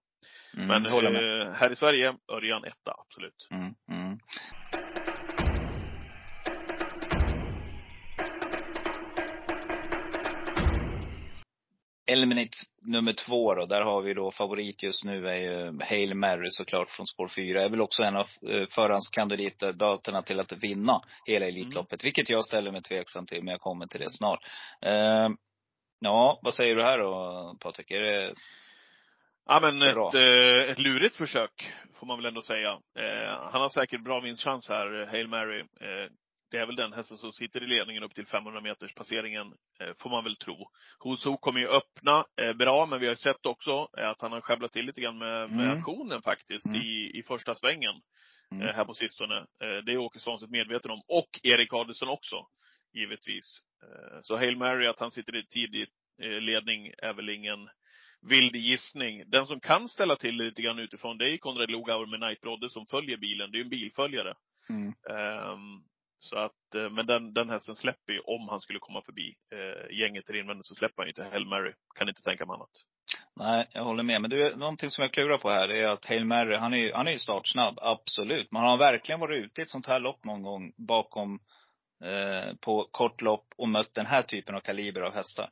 Mm, 0.58 0.68
Men 0.68 0.86
eh, 0.86 1.52
här 1.54 1.72
i 1.72 1.76
Sverige, 1.76 2.16
Örjan 2.32 2.64
etta, 2.64 2.92
absolut. 2.98 3.48
Eliminate 12.16 12.57
nummer 12.82 13.13
två 13.13 13.55
då, 13.55 13.66
där 13.66 13.82
har 13.82 14.01
vi 14.01 14.13
då 14.13 14.32
favorit 14.32 14.84
just 14.84 15.05
nu 15.05 15.28
är 15.28 15.36
ju 15.36 15.80
Hail 15.84 16.13
Mary 16.13 16.47
såklart 16.51 16.89
från 16.89 17.07
spår 17.07 17.28
fyra. 17.28 17.63
Är 17.63 17.70
väl 17.70 17.82
också 17.82 18.03
en 18.03 18.16
av 18.16 18.28
eh, 18.49 18.68
förhandskandidaterna 18.72 20.22
till 20.22 20.39
att 20.39 20.53
vinna 20.63 21.01
hela 21.26 21.45
Elitloppet. 21.45 22.03
Mm. 22.03 22.07
Vilket 22.07 22.30
jag 22.30 22.45
ställer 22.45 22.72
mig 22.72 22.82
tveksam 22.82 23.26
till, 23.26 23.43
men 23.43 23.51
jag 23.51 23.61
kommer 23.61 23.88
till 23.88 23.99
det 23.99 24.09
snart. 24.09 24.39
Uh, 24.86 25.30
ja, 25.99 26.39
vad 26.41 26.53
säger 26.53 26.76
du 26.76 26.84
här 26.84 26.97
då 26.97 27.57
Patrik? 27.59 27.91
Är 27.91 28.01
det 28.01 28.34
Ja 29.47 29.59
men 29.61 29.82
ett, 29.82 30.16
eh, 30.16 30.72
ett 30.72 30.80
lurigt 30.80 31.16
försök, 31.16 31.74
får 31.99 32.07
man 32.07 32.18
väl 32.18 32.26
ändå 32.26 32.41
säga. 32.41 32.70
Eh, 32.72 33.49
han 33.51 33.61
har 33.61 33.70
säkert 33.70 34.03
bra 34.03 34.20
vinstchans 34.20 34.70
här, 34.70 35.07
Hail 35.11 35.28
Mary. 35.28 35.63
Det 36.56 36.62
är 36.62 36.66
väl 36.66 36.76
den 36.76 36.93
hästen 36.93 37.18
som 37.18 37.32
sitter 37.34 37.64
i 37.64 37.68
ledningen 37.68 38.03
upp 38.03 38.16
till 38.16 38.26
500 38.26 38.62
meters 38.62 38.93
passeringen, 38.93 39.53
eh, 39.80 39.93
får 39.99 40.10
man 40.10 40.24
väl 40.24 40.36
tro. 40.36 40.70
Hoso 40.99 41.38
kommer 41.38 41.60
ju 41.60 41.68
öppna 41.68 42.26
eh, 42.41 42.53
bra, 42.53 42.86
men 42.86 42.99
vi 42.99 43.08
har 43.08 43.16
sett 43.16 43.45
också 43.45 43.88
eh, 43.97 44.10
att 44.10 44.22
han 44.22 44.32
har 44.32 44.41
sjabblat 44.41 44.72
till 44.72 44.86
lite 44.86 45.01
grann 45.01 45.18
med, 45.18 45.51
med 45.51 45.66
mm. 45.66 45.78
aktionen 45.78 46.22
faktiskt 46.22 46.66
mm. 46.66 46.82
i, 46.82 47.20
i 47.20 47.24
första 47.24 47.56
svängen. 47.56 47.95
Mm. 48.51 48.76
här 48.76 48.86
på 48.86 48.93
sistone. 48.93 49.45
det 49.60 49.91
är 49.91 49.97
Åke 49.97 50.20
Svanstedt 50.20 50.51
medveten 50.51 50.91
om. 50.91 51.01
Och 51.08 51.39
Erik 51.43 51.74
Adelsson 51.74 52.10
också, 52.10 52.36
givetvis. 52.93 53.60
så 54.22 54.38
Hail 54.38 54.58
Mary, 54.58 54.88
att 54.88 54.99
han 54.99 55.12
sitter 55.12 55.36
i 55.36 55.45
tidig 55.45 55.88
ledning, 56.41 56.91
är 56.97 57.14
väl 57.14 57.30
ingen 57.30 57.70
vild 58.30 58.56
gissning. 58.56 59.24
Den 59.28 59.45
som 59.45 59.60
kan 59.60 59.88
ställa 59.88 60.16
till 60.16 60.36
lite 60.36 60.62
grann 60.62 60.80
utifrån, 60.80 61.18
det 61.18 61.34
är 61.34 61.38
Konrad 61.38 61.72
Lugauer 61.72 62.06
med 62.06 62.20
Knight 62.20 62.41
Brodde 62.41 62.70
som 62.70 62.86
följer 62.86 63.18
bilen. 63.18 63.51
Det 63.51 63.56
är 63.56 63.60
ju 63.60 63.64
en 63.64 63.70
bilföljare. 63.70 64.34
Mm. 64.70 64.88
Um, 64.88 65.84
så 66.26 66.38
att, 66.38 66.76
eh, 66.76 66.90
men 66.90 67.06
den, 67.06 67.34
den 67.34 67.50
hästen 67.50 67.76
släpper 67.76 68.14
ju 68.14 68.20
om 68.20 68.50
han 68.50 68.60
skulle 68.60 68.80
komma 68.80 69.02
förbi 69.02 69.36
eh, 69.54 69.98
gänget 70.00 70.28
där 70.28 70.36
invändigt 70.36 70.66
så 70.66 70.76
släpper 70.76 70.96
han 70.98 71.06
ju 71.06 71.10
inte 71.10 71.24
Hail 71.24 71.46
Mary. 71.46 71.74
Kan 71.96 72.10
inte 72.10 72.22
tänka 72.22 72.46
mig 72.46 72.54
annat. 72.54 72.70
Nej, 73.36 73.68
jag 73.72 73.84
håller 73.84 74.04
med. 74.04 74.22
Men 74.22 74.30
du, 74.30 74.56
någonting 74.56 74.90
som 74.90 75.02
jag 75.02 75.14
klurar 75.14 75.38
på 75.38 75.50
här 75.50 75.70
är 75.70 75.88
att 75.88 76.06
Hail 76.06 76.26
Mary, 76.26 76.56
han 76.56 76.74
är 76.74 76.78
ju, 76.78 76.94
han 76.94 77.08
är 77.08 77.18
startsnabb, 77.18 77.80
absolut. 77.82 78.52
Men 78.52 78.62
har 78.62 78.70
han 78.70 78.80
verkligen 78.80 79.20
varit 79.20 79.46
ute 79.46 79.62
i 79.62 79.64
ett 79.64 79.70
sånt 79.70 79.88
här 79.88 80.00
lopp 80.00 80.26
någon 80.26 80.44
gång 80.44 80.74
bakom, 80.78 81.40
eh, 82.04 82.56
på 82.62 82.88
kort 82.92 83.22
lopp 83.22 83.46
och 83.58 83.70
mött 83.70 83.94
den 83.94 84.06
här 84.06 84.22
typen 84.22 84.56
av 84.56 84.60
kaliber 84.60 85.02
av 85.02 85.14
hästar? 85.14 85.50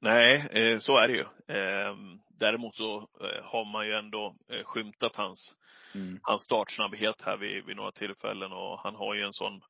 Nej, 0.00 0.48
eh, 0.50 0.78
så 0.78 0.98
är 0.98 1.08
det 1.08 1.14
ju. 1.14 1.26
Eh, 1.56 1.96
däremot 2.38 2.76
så 2.76 2.96
eh, 2.96 3.44
har 3.44 3.72
man 3.72 3.86
ju 3.86 3.92
ändå 3.92 4.36
eh, 4.52 4.64
skymtat 4.64 5.16
hans, 5.16 5.54
mm. 5.94 6.20
hans 6.22 6.42
startsnabbhet 6.42 7.22
här 7.22 7.36
vid, 7.36 7.64
vid 7.64 7.76
några 7.76 7.92
tillfällen 7.92 8.52
och 8.52 8.80
han 8.80 8.94
har 8.94 9.14
ju 9.14 9.22
en 9.22 9.32
sån 9.32 9.60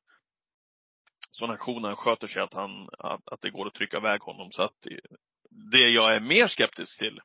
sån 1.37 1.51
aktion 1.51 1.83
han 1.83 1.95
sköter 1.95 2.27
sig 2.27 2.41
att 2.41 2.53
han, 2.53 2.89
att, 2.99 3.41
det 3.41 3.49
går 3.49 3.67
att 3.67 3.73
trycka 3.73 3.97
iväg 3.97 4.21
honom. 4.21 4.51
Så 4.51 4.63
att 4.63 4.87
det 5.71 5.89
jag 5.89 6.15
är 6.15 6.19
mer 6.19 6.47
skeptisk 6.47 6.97
till, 6.97 7.19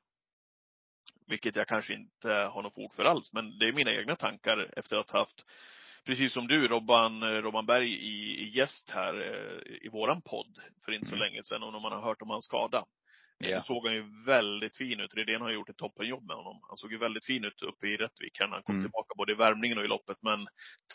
vilket 1.27 1.57
jag 1.57 1.69
kanske 1.69 1.95
inte 1.95 2.29
har 2.29 2.63
något 2.63 2.75
fog 2.75 2.95
för 2.95 3.05
alls, 3.05 3.33
men 3.33 3.59
det 3.59 3.69
är 3.69 3.73
mina 3.73 3.93
egna 3.93 4.17
tankar 4.17 4.71
efter 4.77 4.97
att 4.97 5.11
ha 5.11 5.19
haft, 5.19 5.45
precis 6.05 6.33
som 6.33 6.47
du, 6.47 6.69
Robban, 6.69 7.43
Robban 7.43 7.67
Berg 7.67 7.93
i, 7.93 8.43
i 8.43 8.59
gäst 8.59 8.91
här 8.91 9.15
eh, 9.15 9.87
i 9.87 9.89
våran 9.89 10.23
podd 10.23 10.59
för 10.85 10.93
inte 10.93 11.07
så 11.07 11.15
mm. 11.15 11.27
länge 11.29 11.43
sedan, 11.43 11.63
och 11.63 11.73
när 11.73 11.81
man 11.81 11.93
har 11.93 12.03
hört 12.03 12.23
om 12.23 12.31
hans 12.31 12.45
skada. 12.45 12.85
Ja. 13.39 13.57
Då 13.57 13.63
såg 13.63 13.87
han 13.87 13.95
ju 13.95 14.25
väldigt 14.27 14.77
fin 14.77 15.01
ut. 15.01 15.15
Redén 15.15 15.41
har 15.41 15.51
gjort 15.51 15.69
ett 15.69 15.77
toppenjobb 15.77 16.27
med 16.27 16.37
honom. 16.37 16.61
Han 16.69 16.77
såg 16.77 16.93
ju 16.93 16.99
väldigt 16.99 17.25
fin 17.25 17.45
ut 17.45 17.63
uppe 17.63 17.87
i 17.87 17.97
Rättvik 17.97 18.41
när 18.41 18.49
han 18.49 18.63
kom 18.63 18.75
mm. 18.75 18.85
tillbaka 18.85 19.15
både 19.17 19.33
i 19.33 19.35
värmningen 19.35 19.79
och 19.79 19.85
i 19.85 19.89
loppet. 19.89 20.17
Men 20.21 20.47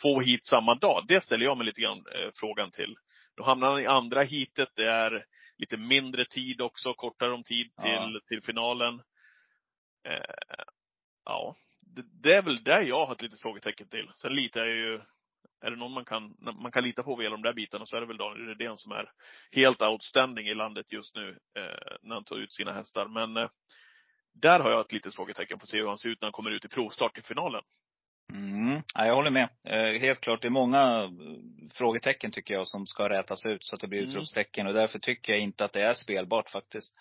två 0.01 0.19
hit 0.19 0.45
samma 0.45 0.75
dag, 0.75 1.05
det 1.07 1.23
ställer 1.23 1.45
jag 1.45 1.57
mig 1.57 1.65
lite 1.65 1.81
grann 1.81 1.97
eh, 1.97 2.29
frågan 2.35 2.71
till. 2.71 2.95
Då 3.37 3.43
hamnar 3.43 3.69
han 3.69 3.79
i 3.79 3.85
andra 3.85 4.23
hitet. 4.23 4.69
Det 4.75 4.89
är 4.89 5.25
lite 5.57 5.77
mindre 5.77 6.25
tid 6.25 6.61
också, 6.61 6.93
kortare 6.93 7.31
om 7.31 7.43
tid 7.43 7.75
till, 7.75 7.91
ja. 8.13 8.19
till 8.27 8.43
finalen. 8.43 9.01
Eh, 10.03 10.65
ja, 11.25 11.55
det, 11.81 12.03
det, 12.23 12.33
är 12.33 12.41
väl 12.41 12.63
där 12.63 12.81
jag 12.81 13.05
har 13.05 13.13
ett 13.13 13.21
litet 13.21 13.41
frågetecken 13.41 13.89
till. 13.89 14.11
Sen 14.15 14.35
litar 14.35 14.65
jag 14.65 14.75
ju 14.75 15.01
är 15.61 15.69
det 15.69 15.75
någon 15.75 15.93
man 15.93 16.05
kan, 16.05 16.35
man 16.39 16.71
kan 16.71 16.83
lita 16.83 17.03
på 17.03 17.15
vad 17.15 17.23
gäller 17.23 17.37
de 17.37 17.43
där 17.43 17.53
bitarna 17.53 17.85
så 17.85 17.95
är 17.95 18.01
det 18.01 18.07
väl 18.07 18.17
Daniel 18.17 18.47
Redén 18.47 18.77
som 18.77 18.91
är 18.91 19.11
helt 19.51 19.81
outstanding 19.81 20.47
i 20.47 20.53
landet 20.53 20.91
just 20.91 21.15
nu 21.15 21.29
eh, 21.29 21.97
när 22.01 22.15
han 22.15 22.23
tar 22.23 22.35
ut 22.35 22.53
sina 22.53 22.73
hästar. 22.73 23.07
Men 23.07 23.37
eh, 23.37 23.49
där 24.33 24.59
har 24.59 24.71
jag 24.71 24.81
ett 24.81 24.91
litet 24.91 25.15
frågetecken 25.15 25.57
att 25.61 25.69
se 25.69 25.77
hur 25.77 25.87
han 25.87 25.97
ser 25.97 26.09
ut 26.09 26.21
när 26.21 26.25
han 26.25 26.33
kommer 26.33 26.51
ut 26.51 26.65
i 26.65 26.67
provstart 26.67 27.17
i 27.17 27.21
finalen. 27.21 27.63
Mm, 28.33 28.81
ja, 28.95 29.05
jag 29.05 29.15
håller 29.15 29.31
med. 29.31 29.49
Eh, 29.65 30.01
helt 30.01 30.21
klart, 30.21 30.41
det 30.41 30.47
är 30.47 30.49
många 30.49 31.03
eh, 31.03 31.09
frågetecken 31.73 32.31
tycker 32.31 32.53
jag 32.53 32.67
som 32.67 32.87
ska 32.87 33.09
rätas 33.09 33.45
ut 33.45 33.65
så 33.65 33.75
att 33.75 33.81
det 33.81 33.87
blir 33.87 33.99
mm. 33.99 34.09
utropstecken. 34.09 34.67
Och 34.67 34.73
därför 34.73 34.99
tycker 34.99 35.33
jag 35.33 35.41
inte 35.41 35.65
att 35.65 35.73
det 35.73 35.81
är 35.81 35.93
spelbart 35.93 36.49
faktiskt. 36.49 36.93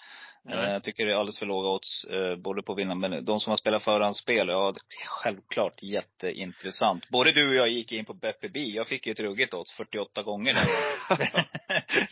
Nej. 0.48 0.72
Jag 0.72 0.82
tycker 0.82 1.06
det 1.06 1.12
är 1.12 1.16
alldeles 1.16 1.38
för 1.38 1.46
låga 1.46 1.68
odds, 1.68 2.04
eh, 2.04 2.36
både 2.36 2.62
på 2.62 2.74
vinnaren, 2.74 3.00
men 3.00 3.24
de 3.24 3.40
som 3.40 3.50
har 3.50 3.56
spelat 3.56 3.84
förhandsspel, 3.84 4.48
ja 4.48 4.68
är 4.68 4.74
självklart 5.06 5.82
jätteintressant. 5.82 7.08
Både 7.08 7.32
du 7.32 7.48
och 7.48 7.54
jag 7.54 7.68
gick 7.68 7.92
in 7.92 8.04
på 8.04 8.14
Beppe 8.14 8.48
B. 8.48 8.60
Jag 8.60 8.86
fick 8.86 9.06
ju 9.06 9.12
ett 9.12 9.20
ruggigt 9.20 9.54
odds 9.54 9.72
48 9.72 10.22
gånger 10.22 10.54
där. 10.54 10.66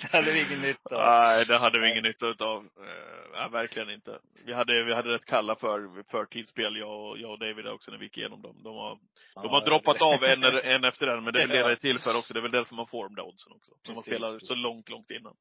det 0.01 0.13
hade 0.13 0.33
vi 0.33 0.47
ingen 0.47 0.61
nytta 0.61 0.97
av. 0.97 1.03
Nej, 1.07 1.45
det 1.47 1.59
hade 1.59 1.81
vi 1.81 1.91
ingen 1.91 2.03
nytta 2.03 2.27
utav. 2.27 2.69
Nej, 3.33 3.51
verkligen 3.51 3.91
inte. 3.91 4.19
Vi 4.47 4.53
hade, 4.53 4.85
vi 4.85 4.95
hade 4.95 5.09
rätt 5.09 5.25
kalla 5.25 5.55
för 5.57 6.03
förtidsspel, 6.11 6.77
jag 6.77 7.01
och, 7.01 7.19
jag 7.19 7.31
och 7.31 7.39
David 7.39 7.67
också, 7.67 7.91
när 7.91 7.99
vi 7.99 8.05
gick 8.05 8.19
igenom 8.19 8.43
dem. 8.43 8.57
De 8.63 8.77
har, 8.77 8.99
ja, 9.35 9.43
de 9.43 9.49
har 9.49 9.65
droppat 9.65 9.99
det. 9.99 10.05
av 10.05 10.25
en, 10.25 10.45
en 10.45 10.85
efter 10.85 11.07
en, 11.07 11.25
men 11.25 11.33
det 11.33 11.43
är 11.43 11.49
väl 11.49 11.57
det 11.57 11.69
det 11.69 11.77
till 11.77 11.99
för 11.99 12.17
också. 12.17 12.35
Det 12.35 12.41
är 12.41 12.43
väl 12.43 12.51
därför 12.51 12.75
man 12.75 12.87
får 12.87 13.05
de 13.05 13.15
där 13.15 13.27
oddsen 13.27 13.53
också. 13.53 13.73
De 13.87 13.95
har 13.95 14.03
spelat 14.03 14.45
så 14.45 14.55
långt, 14.55 14.89
långt 14.89 15.11
innan. 15.11 15.35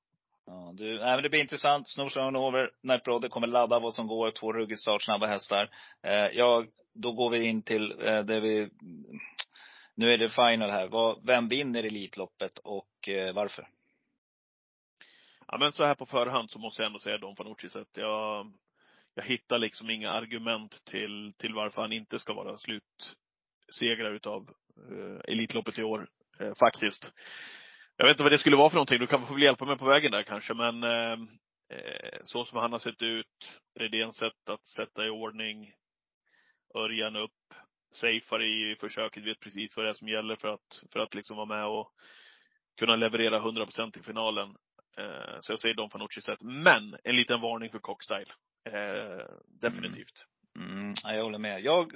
Ja, 0.45 0.71
du, 0.73 0.99
nej, 0.99 1.15
men 1.15 1.23
det 1.23 1.29
blir 1.29 1.41
intressant. 1.41 1.89
Snorsson 1.89 2.35
over. 2.35 2.71
Night 2.81 3.03
Brother 3.03 3.29
kommer 3.29 3.47
ladda 3.47 3.79
vad 3.79 3.93
som 3.93 4.07
går. 4.07 4.31
Två 4.31 4.53
ruggigt 4.53 4.81
startsnabba 4.81 5.25
hästar. 5.27 5.69
Eh, 6.01 6.27
ja, 6.27 6.65
då 6.93 7.11
går 7.11 7.29
vi 7.29 7.43
in 7.43 7.61
till 7.61 7.91
eh, 8.01 8.19
det 8.19 8.39
vi, 8.39 8.69
nu 9.95 10.13
är 10.13 10.17
det 10.17 10.29
final 10.29 10.71
här. 10.71 10.87
Vad, 10.87 11.25
vem 11.25 11.49
vinner 11.49 11.83
Elitloppet 11.83 12.57
och 12.57 13.09
eh, 13.09 13.33
varför? 13.33 13.67
Ja 15.47 15.57
men 15.57 15.73
så 15.73 15.85
här 15.85 15.95
på 15.95 16.05
förhand 16.05 16.51
så 16.51 16.59
måste 16.59 16.81
jag 16.81 16.87
ändå 16.87 16.99
säga 16.99 17.17
Don 17.17 17.35
Fanucci. 17.35 17.69
Så 17.69 17.79
att 17.79 17.97
jag, 17.97 18.53
jag 19.13 19.23
hittar 19.23 19.57
liksom 19.57 19.89
inga 19.89 20.11
argument 20.11 20.85
till, 20.85 21.33
till 21.37 21.53
varför 21.53 21.81
han 21.81 21.91
inte 21.91 22.19
ska 22.19 22.33
vara 22.33 22.57
slutsegrare 22.57 24.15
utav 24.15 24.49
eh, 24.91 25.33
Elitloppet 25.33 25.79
i 25.79 25.83
år. 25.83 26.07
Eh, 26.39 26.53
faktiskt. 26.59 27.11
Jag 27.97 28.05
vet 28.05 28.13
inte 28.13 28.23
vad 28.23 28.31
det 28.31 28.39
skulle 28.39 28.55
vara 28.55 28.69
för 28.69 28.75
någonting. 28.75 28.99
Du 28.99 29.07
kan 29.07 29.27
få 29.27 29.39
hjälpa 29.39 29.65
mig 29.65 29.77
på 29.77 29.85
vägen 29.85 30.11
där 30.11 30.23
kanske. 30.23 30.53
Men 30.53 30.83
eh, 30.83 31.11
eh, 31.69 32.19
så 32.23 32.45
som 32.45 32.57
han 32.57 32.71
har 32.71 32.79
sett 32.79 33.01
ut, 33.01 33.59
Redéns 33.79 34.17
sätt 34.17 34.49
att 34.49 34.65
sätta 34.65 35.05
i 35.05 35.09
ordning, 35.09 35.73
Örjan 36.75 37.15
upp, 37.15 37.31
safeare 37.93 38.45
i 38.45 38.75
försöket, 38.79 39.23
vet 39.23 39.39
precis 39.39 39.77
vad 39.77 39.85
det 39.85 39.89
är 39.89 39.93
som 39.93 40.07
gäller 40.07 40.35
för 40.35 40.47
att, 40.47 40.83
för 40.93 40.99
att 40.99 41.13
liksom 41.13 41.37
vara 41.37 41.45
med 41.45 41.65
och 41.65 41.91
kunna 42.79 42.95
leverera 42.95 43.39
100% 43.39 43.99
i 43.99 44.03
finalen. 44.03 44.55
Eh, 44.97 45.41
så 45.41 45.51
jag 45.51 45.59
säger 45.59 45.75
Don 45.75 45.89
Fanucci 45.89 46.21
sätt. 46.21 46.41
Men 46.41 46.95
en 47.03 47.15
liten 47.15 47.41
varning 47.41 47.69
för 47.69 47.79
Cockstyle. 47.79 48.33
Eh, 48.69 49.25
definitivt. 49.61 50.25
Mm, 50.59 50.71
mm. 50.71 50.93
jag 51.03 51.23
håller 51.23 51.37
med. 51.37 51.61
Jag 51.61 51.91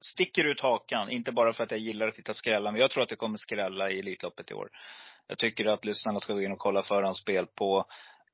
sticker 0.00 0.44
ut 0.44 0.60
hakan, 0.60 1.10
inte 1.10 1.32
bara 1.32 1.52
för 1.52 1.64
att 1.64 1.70
jag 1.70 1.80
gillar 1.80 2.08
att 2.08 2.14
titta 2.14 2.34
skrälla, 2.34 2.72
men 2.72 2.80
jag 2.80 2.90
tror 2.90 3.02
att 3.02 3.08
det 3.08 3.16
kommer 3.16 3.36
skrälla 3.36 3.90
i 3.90 3.98
Elitloppet 3.98 4.50
i 4.50 4.54
år. 4.54 4.70
Jag 5.28 5.38
tycker 5.38 5.66
att 5.66 5.84
lyssnarna 5.84 6.20
ska 6.20 6.34
gå 6.34 6.42
in 6.42 6.52
och 6.52 6.58
kolla 6.58 6.82
förhandsspel 6.82 7.46
på 7.46 7.84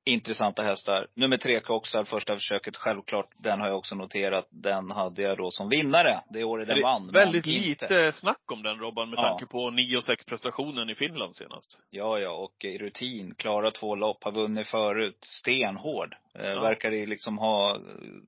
intressanta 0.04 0.62
hästar. 0.62 1.06
Nummer 1.14 1.36
tre, 1.36 1.60
Coxar, 1.60 2.04
första 2.04 2.34
försöket, 2.34 2.76
självklart. 2.76 3.30
Den 3.38 3.60
har 3.60 3.68
jag 3.68 3.78
också 3.78 3.94
noterat. 3.94 4.48
Den 4.50 4.90
hade 4.90 5.22
jag 5.22 5.38
då 5.38 5.50
som 5.50 5.68
vinnare 5.68 6.20
det 6.30 6.44
året 6.44 6.68
den 6.68 6.82
vann. 6.82 7.10
Väldigt 7.12 7.46
lite 7.46 8.12
snack 8.12 8.52
om 8.52 8.62
den 8.62 8.78
Robban 8.78 9.10
med 9.10 9.18
Ja. 9.18 9.22
tanke 9.22 9.46
på 9.46 9.70
9 9.70 9.96
och 9.96 10.04
6 10.04 10.24
prestationen 10.24 10.90
i 10.90 10.94
Finland 10.94 11.36
senast. 11.36 11.78
Ja, 11.90 12.18
ja, 12.18 12.30
och 12.30 12.64
i 12.64 12.78
rutin. 12.78 13.34
Klara 13.34 13.70
två 13.70 13.94
lopp, 13.94 14.24
har 14.24 14.32
vunnit 14.32 14.66
förut. 14.66 15.18
Stenhård. 15.20 16.14
Eh, 16.38 16.46
Ja. 16.50 16.60
Verkar 16.60 16.92
i 16.92 17.06
liksom 17.06 17.38
ha 17.38 17.74
eh, 17.76 17.80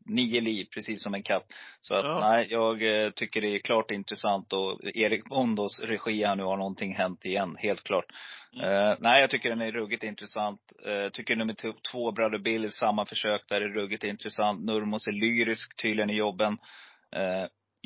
nio 0.06 0.40
liv, 0.40 0.66
precis 0.74 1.02
som 1.02 1.14
en 1.14 1.22
katt. 1.22 1.44
Så 1.80 1.94
att 1.94 2.04
Ja. 2.04 2.20
nej, 2.20 2.46
jag 2.50 3.02
eh, 3.04 3.10
tycker 3.10 3.40
det 3.40 3.48
är 3.48 3.58
klart 3.58 3.90
intressant 3.90 4.52
och 4.52 4.80
Erik 4.96 5.24
Bondos 5.24 5.80
regi 5.80 6.24
här 6.24 6.36
nu 6.36 6.42
har 6.42 6.56
någonting 6.56 6.94
hänt 6.94 7.24
igen, 7.24 7.56
helt 7.58 7.84
klart. 7.84 8.04
Mm. 8.54 8.64
Eh, 8.64 8.96
nej, 9.00 9.20
jag 9.20 9.30
tycker 9.30 9.48
den 9.48 9.60
är 9.62 9.72
ruggigt 9.72 10.04
intressant. 10.04 10.60
Eh, 10.86 11.08
tycker 11.10 11.36
nummer 11.36 11.54
två, 11.92 12.12
Brother 12.12 12.38
Bill, 12.38 12.72
samma 12.72 13.06
försök 13.06 13.42
där 13.48 13.60
är 13.60 13.68
ruggigt 13.68 14.04
intressant. 14.04 14.64
Nurmos 14.64 15.06
är 15.06 15.12
lyrisk 15.12 15.76
tydligen 15.82 16.10
i 16.10 16.16
jobben. 16.16 16.58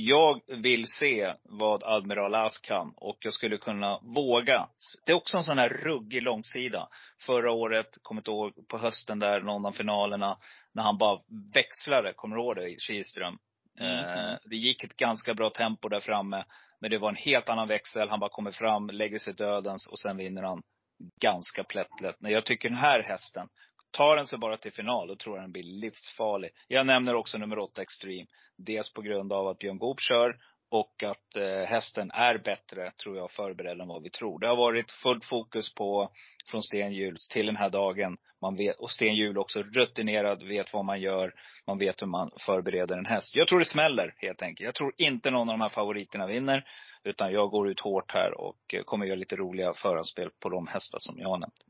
Jag 0.05 0.41
vill 0.49 0.87
se 0.89 1.35
vad 1.43 1.85
Admiral 1.85 2.35
As 2.35 2.59
kan 2.59 2.93
och 2.97 3.17
jag 3.21 3.33
skulle 3.33 3.59
kunna 3.59 3.99
våga. 4.03 4.69
Det 5.07 5.13
är 5.13 5.17
också 5.17 5.37
en 5.37 5.45
sån 5.45 5.59
här 5.59 5.69
ruggig 5.69 6.23
långsida. 6.23 6.89
Förra 7.27 7.53
året, 7.53 7.99
kommer 8.03 8.21
inte 8.21 8.31
ihåg, 8.31 8.69
på 8.69 8.79
hösten 8.79 9.19
där, 9.19 9.41
någon 9.41 9.67
av 9.67 9.73
finalerna, 9.73 10.39
när 10.73 10.83
han 10.83 10.99
bara 10.99 11.21
växlade. 11.55 12.13
Kommer 12.13 12.37
du 12.37 12.43
ihåg 12.43 12.57
det, 12.57 12.81
Kihlström? 12.81 13.39
Eh, 13.81 14.39
det 14.45 14.57
gick 14.57 14.85
ett 14.85 14.97
ganska 14.97 15.35
bra 15.35 15.51
tempo 15.51 15.89
där 15.89 16.01
framme. 16.01 16.45
Men 16.81 16.91
det 16.91 16.99
var 16.99 17.09
en 17.09 17.17
helt 17.17 17.49
annan 17.49 17.69
växel. 17.69 18.09
Han 18.09 18.21
bara 18.21 18.31
kommer 18.31 18.51
fram, 18.51 18.91
lägger 18.91 19.19
sig 19.19 19.35
dödens 19.35 19.87
och 19.87 19.99
sen 19.99 20.17
vinner 20.17 20.43
han 20.43 20.63
ganska 21.21 21.65
plättlätt. 21.65 22.17
Men 22.19 22.33
jag 22.33 22.45
tycker 22.45 22.69
den 22.69 22.79
här 22.79 23.03
hästen, 23.03 23.49
tar 23.91 24.17
den 24.17 24.27
sig 24.27 24.39
bara 24.39 24.57
till 24.57 24.73
final, 24.73 25.09
då 25.09 25.17
tror 25.17 25.37
jag 25.37 25.45
den 25.45 25.53
blir 25.53 25.81
livsfarlig. 25.81 26.51
Jag 26.69 26.87
nämner 26.87 27.15
också 27.15 27.39
nummer 27.39 27.59
åtta 27.59 27.83
Extreme. 27.83 28.27
Dels 28.65 28.93
på 28.93 29.03
grund 29.03 29.33
av 29.33 29.49
att 29.49 29.59
Björn 29.59 29.79
Goop 29.79 30.01
kör 30.01 30.37
och 30.73 31.03
att 31.03 31.37
eh, 31.37 31.69
hästen 31.69 32.11
är 32.11 32.39
bättre, 32.39 32.91
tror 32.91 33.17
jag, 33.17 33.31
förberedd 33.31 33.81
än 33.81 33.89
vad 33.89 34.03
vi 34.03 34.11
tror. 34.11 34.39
Det 34.39 34.49
har 34.49 34.57
varit 34.57 34.91
fullt 34.91 35.25
fokus 35.25 35.75
på, 35.75 36.11
från 36.51 36.63
Sten 36.63 37.17
till 37.33 37.47
den 37.47 37.57
här 37.57 37.71
dagen. 37.71 38.17
Man 38.41 38.57
vet, 38.57 38.77
och 38.77 38.91
Sten 38.91 39.15
Hjul 39.15 39.39
också 39.39 39.63
rutinerad, 39.63 40.43
vet 40.43 40.73
vad 40.73 40.85
man 40.85 41.01
gör. 41.01 41.35
Man 41.67 41.79
vet 41.79 42.03
hur 42.03 42.07
man 42.07 42.31
förbereder 42.41 42.99
en 42.99 43.07
häst. 43.07 43.37
Jag 43.37 43.49
tror 43.49 43.59
det 43.59 43.65
smäller, 43.65 44.15
helt 44.17 44.43
enkelt. 44.43 44.65
Jag 44.65 44.75
tror 44.75 44.93
inte 44.97 45.31
någon 45.31 45.49
av 45.49 45.55
de 45.55 45.61
här 45.61 45.69
favoriterna 45.69 46.27
vinner. 46.27 46.65
Utan 47.05 47.33
jag 47.33 47.51
går 47.51 47.71
ut 47.71 47.81
hårt 47.81 48.13
här 48.13 48.41
och 48.41 48.75
eh, 48.75 48.83
kommer 48.83 49.07
göra 49.07 49.17
lite 49.17 49.37
roliga 49.37 49.75
förhandsspel 49.75 50.31
på 50.41 50.49
de 50.49 50.67
hästar 50.67 50.99
som 50.99 51.19
jag 51.19 51.29
har 51.29 51.39
nämnt. 51.39 51.65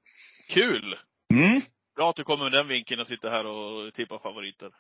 Kul! 0.49 0.97
Mm. 1.33 1.61
Bra 1.97 2.11
att 2.11 2.17
du 2.17 2.25
kommer 2.25 2.45
med 2.45 2.53
den 2.53 2.69
vinkeln 2.69 3.01
och 3.01 3.07
sitter 3.07 3.31
här 3.31 3.47
och 3.47 3.95
tippar 3.95 4.19
favoriter. 4.19 4.71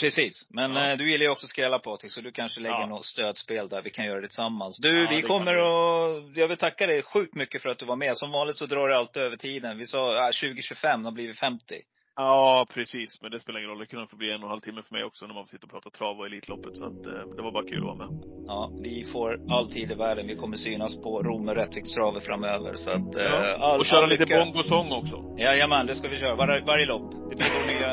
Precis. 0.00 0.46
Men 0.50 0.74
Ja. 0.74 0.90
eh, 0.90 0.96
du 0.96 1.10
gillar 1.10 1.24
ju 1.24 1.30
också 1.30 1.46
skrälla 1.46 1.78
Patrik, 1.78 2.12
så 2.12 2.20
du 2.20 2.32
kanske 2.32 2.60
lägger 2.60 2.80
Ja. 2.80 2.86
något 2.86 3.04
stödspel 3.04 3.68
där. 3.68 3.82
Vi 3.82 3.90
kan 3.90 4.04
göra 4.04 4.20
det 4.20 4.26
tillsammans. 4.28 4.78
Du, 4.78 5.04
Ja, 5.04 5.10
vi 5.10 5.22
kommer 5.22 5.54
att, 5.54 6.36
jag 6.36 6.48
vill 6.48 6.56
tacka 6.56 6.86
dig 6.86 7.02
sjukt 7.02 7.34
mycket 7.34 7.62
för 7.62 7.68
att 7.68 7.78
du 7.78 7.86
var 7.86 7.96
med. 7.96 8.16
Som 8.16 8.30
vanligt 8.30 8.56
så 8.56 8.66
drar 8.66 8.88
det 8.88 8.96
alltid 8.96 9.22
över 9.22 9.36
tiden. 9.36 9.78
Vi 9.78 9.86
sa 9.86 10.26
ah, 10.28 10.32
2025, 10.32 11.02
då 11.02 11.10
blir 11.10 11.26
vi 11.26 11.34
50. 11.34 11.82
Ja, 12.16 12.66
precis. 12.74 13.22
Men 13.22 13.30
det 13.30 13.40
spelar 13.40 13.58
ingen 13.60 13.70
roll. 13.70 13.78
Det 13.78 13.86
kunde 13.86 14.06
få 14.06 14.16
bli 14.16 14.30
en 14.32 14.36
och 14.40 14.42
en 14.42 14.48
halv 14.50 14.60
timme 14.60 14.82
för 14.88 14.94
mig 14.94 15.04
också 15.04 15.26
när 15.26 15.34
man 15.34 15.46
sitter 15.46 15.64
och 15.66 15.70
pratar 15.70 15.90
trav 15.90 16.18
och 16.18 16.26
Elitloppet. 16.26 16.76
Så 16.76 16.84
att, 16.86 17.06
eh, 17.06 17.12
det 17.36 17.42
var 17.42 17.52
bara 17.52 17.64
kul 17.64 17.78
att 17.78 17.84
vara 17.84 17.96
med. 17.96 18.08
Ja, 18.46 18.70
vi 18.82 19.04
får 19.12 19.40
all 19.50 19.70
tid 19.70 19.90
i 19.90 19.94
världen. 19.94 20.26
Vi 20.26 20.36
kommer 20.36 20.56
synas 20.56 20.96
på 21.02 21.22
Rom 21.22 21.48
och 21.48 21.54
Rättvikstravet 21.54 22.24
framöver. 22.24 22.76
Så 22.76 22.90
att, 22.90 23.14
eh, 23.16 23.22
Ja. 23.22 23.56
all, 23.60 23.80
och 23.80 23.86
köra 23.86 24.02
all 24.02 24.08
lite 24.08 24.26
bongosång 24.26 24.92
också. 24.92 25.16
Jajamän, 25.38 25.86
det 25.86 25.94
ska 25.94 26.08
vi 26.08 26.18
köra. 26.18 26.34
Var, 26.34 26.62
varje 26.66 26.86
lopp. 26.86 27.10
Det 27.30 27.36
blir 27.36 27.46
vår 27.58 27.66
nya, 27.72 27.90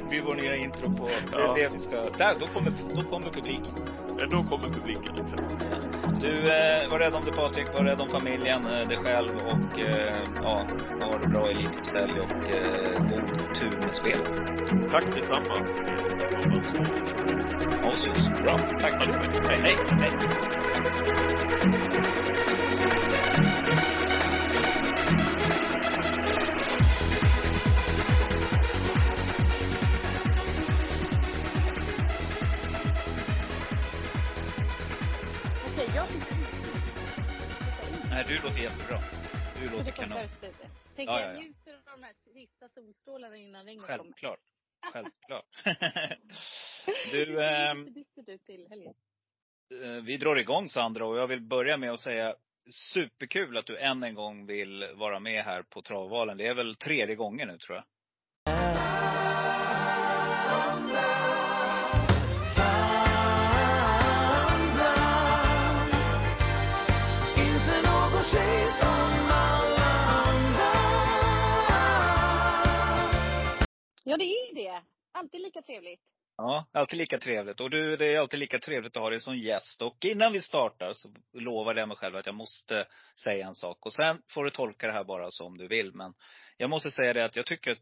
det 0.00 0.04
blir 0.10 0.22
vår 0.22 0.34
nya 0.42 0.56
intro 0.56 0.96
på, 0.96 1.04
det 1.06 1.36
är 1.42 1.54
det 1.54 1.74
vi 1.74 1.78
ska, 1.78 1.96
där, 1.96 2.34
då 2.40 2.46
kommer, 2.46 2.70
då 2.96 3.00
kommer 3.10 3.30
publiken. 3.30 3.74
Ja, 4.18 4.26
då 4.30 4.42
kommer 4.42 4.68
publiken. 4.78 5.14
Exakt. 5.24 5.56
Du, 6.20 6.32
eh, 6.32 6.90
var 6.90 6.98
rädd 6.98 7.14
om 7.14 7.22
dig 7.22 7.32
Patrik, 7.32 7.66
var 7.78 7.84
rädd 7.84 8.00
om 8.00 8.08
familjen, 8.08 8.60
eh, 8.72 8.88
dig 8.88 8.96
själv 8.96 9.30
och 9.52 9.78
eh, 9.78 10.16
ja, 10.42 10.66
ha 11.02 11.18
det 11.22 11.28
bra 11.28 11.44
i 11.50 11.52
Elitloppshelg 11.54 12.16
och 12.26 12.56
eh, 12.56 13.05
god 13.10 13.54
tur 13.54 13.78
med 13.82 13.94
spel. 13.94 14.18
Tack 14.90 15.04
detsamma. 15.14 15.56
Så 17.96 18.42
bra. 18.42 18.58
Tack. 18.58 19.04
Hej, 19.46 19.60
hej, 19.62 19.76
hej. 20.00 20.10
Okej, 35.66 35.90
jag 35.94 36.06
Nej, 38.10 38.24
du 38.28 38.34
låter 38.34 38.60
jättebra. 38.62 38.98
Du 39.60 39.70
låter 39.76 39.90
kanon. 39.90 40.18
först 40.18 40.42
lite. 40.42 40.68
Tänk 40.96 41.08
Ja, 41.08 41.20
jag 41.20 41.36
ja, 41.36 41.42
ja. 41.64 41.65
Sista 42.36 42.68
solstrålarna 42.68 43.36
innan 43.36 43.64
regnet 43.66 43.86
kommer. 43.86 43.98
Självklart. 43.98 44.40
Självklart. 44.92 45.46
du, 47.10 47.42
ehm, 47.44 47.94
ut 48.26 48.44
till 48.44 48.66
helgen. 48.68 48.94
Eh, 49.82 50.04
Vi 50.04 50.16
drar 50.16 50.36
igång 50.36 50.68
Sandra 50.68 51.06
och 51.06 51.18
jag 51.18 51.26
vill 51.26 51.40
börja 51.40 51.76
med 51.76 51.92
att 51.92 52.00
säga 52.00 52.36
superkul 52.70 53.56
att 53.56 53.66
du 53.66 53.78
än 53.78 54.02
en 54.02 54.14
gång 54.14 54.46
vill 54.46 54.84
vara 54.94 55.20
med 55.20 55.44
här 55.44 55.62
på 55.62 55.82
Travvalen. 55.82 56.36
Det 56.36 56.46
är 56.46 56.54
väl 56.54 56.76
tredje 56.76 57.14
gången 57.14 57.48
nu 57.48 57.58
tror 57.58 57.76
jag. 57.76 57.84
Ja, 74.08 74.16
det 74.16 74.24
är 74.24 74.48
ju 74.48 74.54
det. 74.54 74.82
Alltid 75.12 75.40
lika 75.40 75.62
trevligt. 75.62 76.00
Ja, 76.36 76.66
alltid 76.72 76.98
lika 76.98 77.18
trevligt. 77.18 77.60
Och 77.60 77.70
du, 77.70 77.96
det 77.96 78.14
är 78.14 78.18
alltid 78.18 78.40
lika 78.40 78.58
trevligt 78.58 78.96
att 78.96 79.02
ha 79.02 79.10
dig 79.10 79.20
som 79.20 79.36
gäst. 79.36 79.82
Och 79.82 80.04
innan 80.04 80.32
vi 80.32 80.40
startar 80.40 80.92
så 80.92 81.08
lovar 81.32 81.74
jag 81.74 81.88
mig 81.88 81.96
själv 81.96 82.16
att 82.16 82.26
jag 82.26 82.34
måste 82.34 82.86
säga 83.24 83.46
en 83.46 83.54
sak. 83.54 83.86
Och 83.86 83.92
sen 83.92 84.22
får 84.28 84.44
du 84.44 84.50
tolka 84.50 84.86
det 84.86 84.92
här 84.92 85.04
bara 85.04 85.30
som 85.30 85.58
du 85.58 85.68
vill. 85.68 85.94
Men 85.94 86.14
jag 86.56 86.70
måste 86.70 86.90
säga 86.90 87.12
det 87.12 87.24
att 87.24 87.36
jag 87.36 87.46
tycker 87.46 87.70
att 87.70 87.78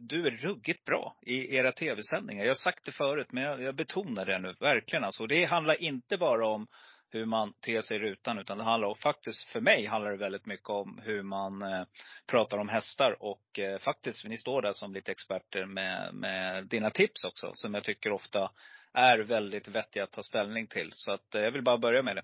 du 0.00 0.26
är 0.26 0.30
ruggigt 0.30 0.84
bra 0.84 1.16
i 1.22 1.56
era 1.56 1.72
tv-sändningar. 1.72 2.44
Jag 2.44 2.50
har 2.50 2.54
sagt 2.54 2.84
det 2.84 2.92
förut, 2.92 3.32
men 3.32 3.44
jag, 3.44 3.62
jag 3.62 3.74
betonar 3.74 4.26
det 4.26 4.38
nu. 4.38 4.54
Verkligen 4.60 5.04
alltså. 5.04 5.26
Det 5.26 5.44
handlar 5.44 5.82
inte 5.82 6.16
bara 6.18 6.46
om 6.46 6.66
hur 7.12 7.26
man 7.26 7.52
ter 7.52 7.82
sig 7.82 7.96
i 7.96 8.00
rutan. 8.00 8.38
Utan 8.38 8.58
det 8.58 8.64
handlar 8.64 8.88
och 8.88 8.98
faktiskt 8.98 9.44
för 9.44 9.60
mig 9.60 9.86
handlar 9.86 10.10
det 10.10 10.16
väldigt 10.16 10.46
mycket 10.46 10.68
om 10.68 11.00
hur 11.04 11.22
man 11.22 11.62
eh, 11.62 11.84
pratar 12.26 12.58
om 12.58 12.68
hästar. 12.68 13.22
Och 13.22 13.58
eh, 13.58 13.78
faktiskt, 13.78 14.24
ni 14.24 14.38
står 14.38 14.62
där 14.62 14.72
som 14.72 14.94
lite 14.94 15.12
experter 15.12 15.64
med, 15.64 16.14
med 16.14 16.66
dina 16.66 16.90
tips 16.90 17.24
också. 17.24 17.52
Som 17.54 17.74
jag 17.74 17.84
tycker 17.84 18.12
ofta 18.12 18.50
är 18.92 19.18
väldigt 19.18 19.68
vettiga 19.68 20.04
att 20.04 20.12
ta 20.12 20.22
ställning 20.22 20.66
till. 20.66 20.92
Så 20.92 21.12
att 21.12 21.34
eh, 21.34 21.42
jag 21.42 21.52
vill 21.52 21.62
bara 21.62 21.78
börja 21.78 22.02
med 22.02 22.16
det. 22.16 22.22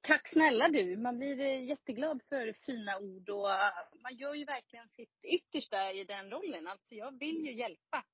Tack 0.00 0.28
snälla 0.28 0.68
du. 0.68 0.96
Man 0.96 1.18
blir 1.18 1.40
eh, 1.40 1.64
jätteglad 1.64 2.22
för 2.28 2.52
fina 2.52 2.98
ord 2.98 3.28
och 3.30 3.50
eh, 3.50 3.72
man 4.02 4.16
gör 4.16 4.34
ju 4.34 4.44
verkligen 4.44 4.88
sitt 4.88 5.24
yttersta 5.24 5.92
i 5.92 6.04
den 6.04 6.30
rollen. 6.30 6.66
Alltså 6.66 6.94
jag 6.94 7.18
vill 7.18 7.46
ju 7.46 7.52
hjälpa 7.52 8.04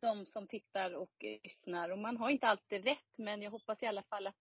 de 0.00 0.26
som 0.26 0.46
tittar 0.46 0.94
och 0.94 1.24
eh, 1.24 1.38
lyssnar 1.42 1.90
och 1.90 1.98
man 1.98 2.16
har 2.16 2.30
inte 2.30 2.46
alltid 2.46 2.84
rätt 2.84 3.18
men 3.18 3.42
jag 3.42 3.50
hoppas 3.50 3.82
i 3.82 3.86
alla 3.86 4.02
fall 4.02 4.26
att 4.26 4.36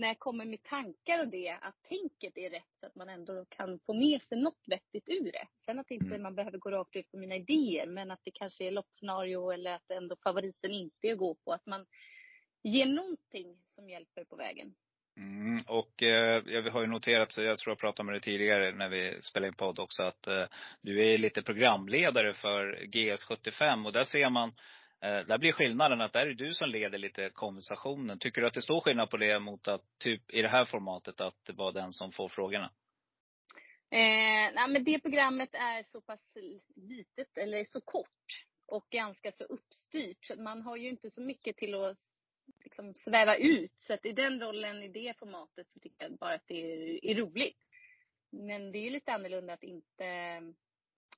när 0.00 0.08
jag 0.08 0.18
kommer 0.18 0.44
med 0.44 0.62
tankar 0.62 1.20
och 1.20 1.28
det, 1.28 1.48
att 1.62 1.82
tänket 1.82 2.38
är 2.38 2.50
rätt 2.50 2.72
så 2.80 2.86
att 2.86 2.94
man 2.94 3.08
ändå 3.08 3.44
kan 3.48 3.78
få 3.78 3.94
med 3.94 4.22
sig 4.22 4.38
något 4.38 4.64
vettigt 4.66 5.08
ur 5.08 5.32
det. 5.32 5.48
Sen 5.66 5.78
att 5.78 5.90
inte 5.90 6.06
Mm. 6.06 6.22
man 6.22 6.34
behöver 6.34 6.58
gå 6.58 6.70
rakt 6.70 6.96
ut 6.96 7.10
på 7.10 7.16
mina 7.16 7.34
idéer 7.36 7.86
men 7.86 8.10
att 8.10 8.20
det 8.24 8.30
kanske 8.30 8.64
är 8.64 8.70
loppscenario 8.70 9.50
eller 9.50 9.72
att 9.72 9.90
ändå 9.90 10.16
favoriten 10.16 10.70
inte 10.70 11.08
är 11.08 11.12
att 11.12 11.18
gå 11.18 11.34
på. 11.34 11.52
Att 11.52 11.66
man 11.66 11.86
ger 12.62 12.86
någonting 12.86 13.56
som 13.74 13.88
hjälper 13.88 14.24
på 14.24 14.36
vägen. 14.36 14.74
Mm, 15.16 15.62
och 15.66 16.02
eh, 16.02 16.42
jag 16.46 16.70
har 16.70 16.80
ju 16.80 16.86
noterat, 16.86 17.32
så 17.32 17.42
jag 17.42 17.58
tror 17.58 17.70
jag 17.70 17.78
pratade 17.78 18.06
med 18.06 18.14
dig 18.14 18.20
tidigare 18.20 18.72
när 18.72 18.88
vi 18.88 19.22
spelade 19.22 19.48
in 19.48 19.54
podd 19.54 19.78
också, 19.78 20.02
att 20.02 20.26
eh, 20.26 20.44
du 20.82 21.06
är 21.06 21.18
lite 21.18 21.42
programledare 21.42 22.32
för 22.32 22.76
GS75 22.76 23.86
och 23.86 23.92
där 23.92 24.04
ser 24.04 24.30
man 24.30 24.52
Eh, 25.02 25.26
där 25.26 25.38
blir 25.38 25.52
skillnaden 25.52 26.00
att 26.00 26.12
där 26.12 26.26
är 26.26 26.34
du 26.34 26.54
som 26.54 26.68
leder 26.68 26.98
lite 26.98 27.30
konversationen. 27.30 28.18
Tycker 28.18 28.40
du 28.40 28.46
att 28.46 28.54
det 28.54 28.62
står 28.62 28.80
skillnad 28.80 29.10
på 29.10 29.16
det 29.16 29.38
mot 29.38 29.68
att, 29.68 29.84
typ 29.98 30.34
i 30.34 30.42
det 30.42 30.48
här 30.48 30.64
formatet, 30.64 31.20
att 31.20 31.44
det 31.46 31.52
var 31.52 31.72
den 31.72 31.92
som 31.92 32.12
får 32.12 32.28
frågorna? 32.28 32.70
Eh, 33.90 34.52
nej, 34.54 34.68
men 34.68 34.84
det 34.84 34.98
programmet 34.98 35.54
är 35.54 35.82
så 35.82 36.00
pass 36.00 36.20
litet, 36.76 37.38
eller 37.38 37.64
så 37.64 37.80
kort 37.80 38.46
och 38.66 38.86
ganska 38.90 39.32
så 39.32 39.44
uppstyrt. 39.44 40.24
Så 40.24 40.42
man 40.42 40.62
har 40.62 40.76
ju 40.76 40.88
inte 40.88 41.10
så 41.10 41.22
mycket 41.22 41.56
till 41.56 41.74
att 41.74 41.98
liksom 42.64 42.94
sväva 42.94 43.36
ut. 43.36 43.72
Så 43.74 43.94
att 43.94 44.06
i 44.06 44.12
den 44.12 44.40
rollen, 44.40 44.82
i 44.82 44.88
det 44.88 45.18
formatet, 45.18 45.70
så 45.70 45.80
tycker 45.80 46.08
jag 46.08 46.18
bara 46.18 46.34
att 46.34 46.46
det 46.46 46.72
är, 46.72 47.04
är 47.04 47.14
roligt. 47.14 47.58
Men 48.30 48.72
det 48.72 48.78
är 48.78 48.84
ju 48.84 48.90
lite 48.90 49.12
annorlunda 49.12 49.52
att 49.52 49.62
inte, 49.62 50.40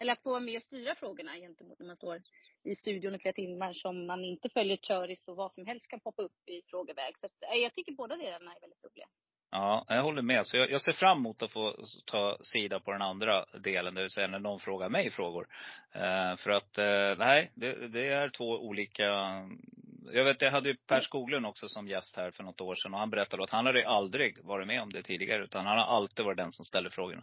eller 0.01 0.13
att 0.13 0.23
få 0.23 0.31
vara 0.31 0.41
med 0.41 0.57
och 0.57 0.63
styra 0.63 0.95
frågorna 0.95 1.37
gentemot 1.37 1.79
när 1.79 1.87
man 1.87 1.97
står 1.97 2.21
i 2.65 2.77
studion 2.77 3.15
i 3.15 3.19
flera 3.19 3.33
timmar 3.33 3.73
som 3.73 4.07
man 4.07 4.25
inte 4.25 4.49
följer 4.49 4.77
köris 4.77 5.29
och 5.29 5.37
vad 5.37 5.53
som 5.53 5.67
helst 5.67 5.89
kan 5.89 6.01
poppa 6.01 6.23
upp 6.23 6.49
i 6.49 6.63
frågeväg. 6.71 7.19
Så 7.21 7.27
att, 7.27 7.43
eh, 7.53 7.63
jag 7.63 7.75
tycker 7.75 7.93
båda 7.93 8.17
delarna 8.17 8.55
är 8.55 8.61
väldigt 8.61 8.85
roliga. 8.85 9.07
Ja, 9.51 9.85
jag 9.89 10.03
håller 10.03 10.23
med. 10.23 10.47
Så 10.47 10.57
jag, 10.57 10.71
jag 10.71 10.81
ser 10.81 10.93
fram 10.93 11.19
emot 11.19 11.43
att 11.43 11.53
få 11.53 11.77
ta 12.05 12.39
sida 12.43 12.81
på 12.81 12.93
den 12.93 13.03
andra 13.03 13.45
delen, 13.45 13.95
det 13.95 14.01
vill 14.01 14.11
säga 14.11 14.27
när 14.27 14.39
någon 14.39 14.61
frågar 14.61 14.89
mig 14.89 15.11
frågor. 15.11 15.49
Eh, 15.93 16.37
för 16.37 16.51
att, 16.51 16.79
eh, 16.79 17.19
nej, 17.19 17.51
det, 17.55 17.89
det 17.89 18.09
är 18.09 18.29
två 18.29 18.45
olika 18.45 19.05
jag 20.13 20.25
vet, 20.25 20.43
jag 20.43 20.51
hade 20.51 20.69
ju 20.69 20.77
Per 20.77 21.01
Skoglund 21.01 21.47
också 21.47 21.69
som 21.69 21.89
gäst 21.89 22.17
här 22.17 22.31
för 22.31 22.43
något 22.43 22.61
år 22.61 22.75
sedan 22.75 22.95
och 22.95 23.01
han 23.01 23.11
berättade 23.11 23.43
att 23.45 23.51
han 23.51 23.67
hade 23.67 23.89
aldrig 23.89 24.45
varit 24.45 24.67
med 24.67 24.83
om 24.83 24.91
det 24.91 25.03
tidigare 25.03 25.45
utan 25.45 25.67
han 25.67 25.79
har 25.79 25.85
alltid 25.85 26.25
varit 26.25 26.37
den 26.37 26.53
som 26.53 26.65
ställer 26.65 26.91
frågorna. 26.91 27.23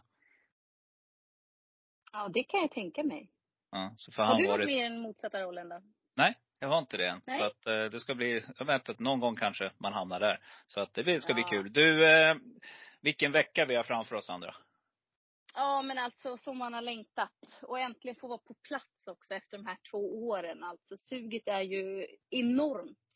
Ja, 2.13 2.29
det 2.33 2.43
kan 2.43 2.59
jag 2.59 2.71
tänka 2.71 3.03
mig. 3.03 3.29
Ja, 3.71 3.93
så 3.95 4.11
för 4.11 4.21
Har 4.23 4.29
han 4.29 4.41
du 4.41 4.47
varit 4.47 4.65
med 4.65 4.77
i 4.77 4.81
den 4.81 4.99
motsatta 5.01 5.41
rollen 5.41 5.69
då? 5.69 5.81
Nej, 6.15 6.37
jag 6.59 6.67
har 6.69 6.79
inte 6.79 6.97
det 6.97 7.07
än. 7.07 7.21
Nej. 7.27 7.39
Så 7.39 7.45
att 7.45 7.65
eh, 7.65 7.83
det 7.91 7.99
ska 7.99 8.15
bli, 8.15 8.43
jag 8.57 8.65
vet 8.65 8.89
att 8.89 8.99
någon 8.99 9.19
gång 9.19 9.35
kanske 9.35 9.71
man 9.77 9.93
hamnar 9.93 10.19
där. 10.19 10.39
Så 10.65 10.79
att 10.79 10.93
det 10.93 11.03
blir- 11.03 11.19
ska 11.19 11.33
bli 11.33 11.43
Ja. 11.43 11.49
kul. 11.49 11.73
Du, 11.73 12.11
eh, 12.11 12.35
vilken 13.01 13.31
vecka 13.31 13.65
vi 13.65 13.75
har 13.75 13.83
framför 13.83 14.15
oss 14.15 14.25
Sandra. 14.25 14.55
Ja, 15.53 15.81
men 15.81 15.97
alltså 15.97 16.37
som 16.37 16.57
man 16.57 16.73
har 16.73 16.81
längtat. 16.81 17.31
Och 17.61 17.79
äntligen 17.79 18.15
få 18.15 18.27
vara 18.27 18.37
på 18.37 18.53
plats 18.53 19.07
också 19.07 19.33
efter 19.33 19.57
de 19.57 19.65
här 19.65 19.77
två 19.91 20.27
åren. 20.27 20.63
Alltså 20.63 20.97
suget 20.97 21.47
är 21.47 21.61
ju 21.61 22.07
enormt 22.29 23.08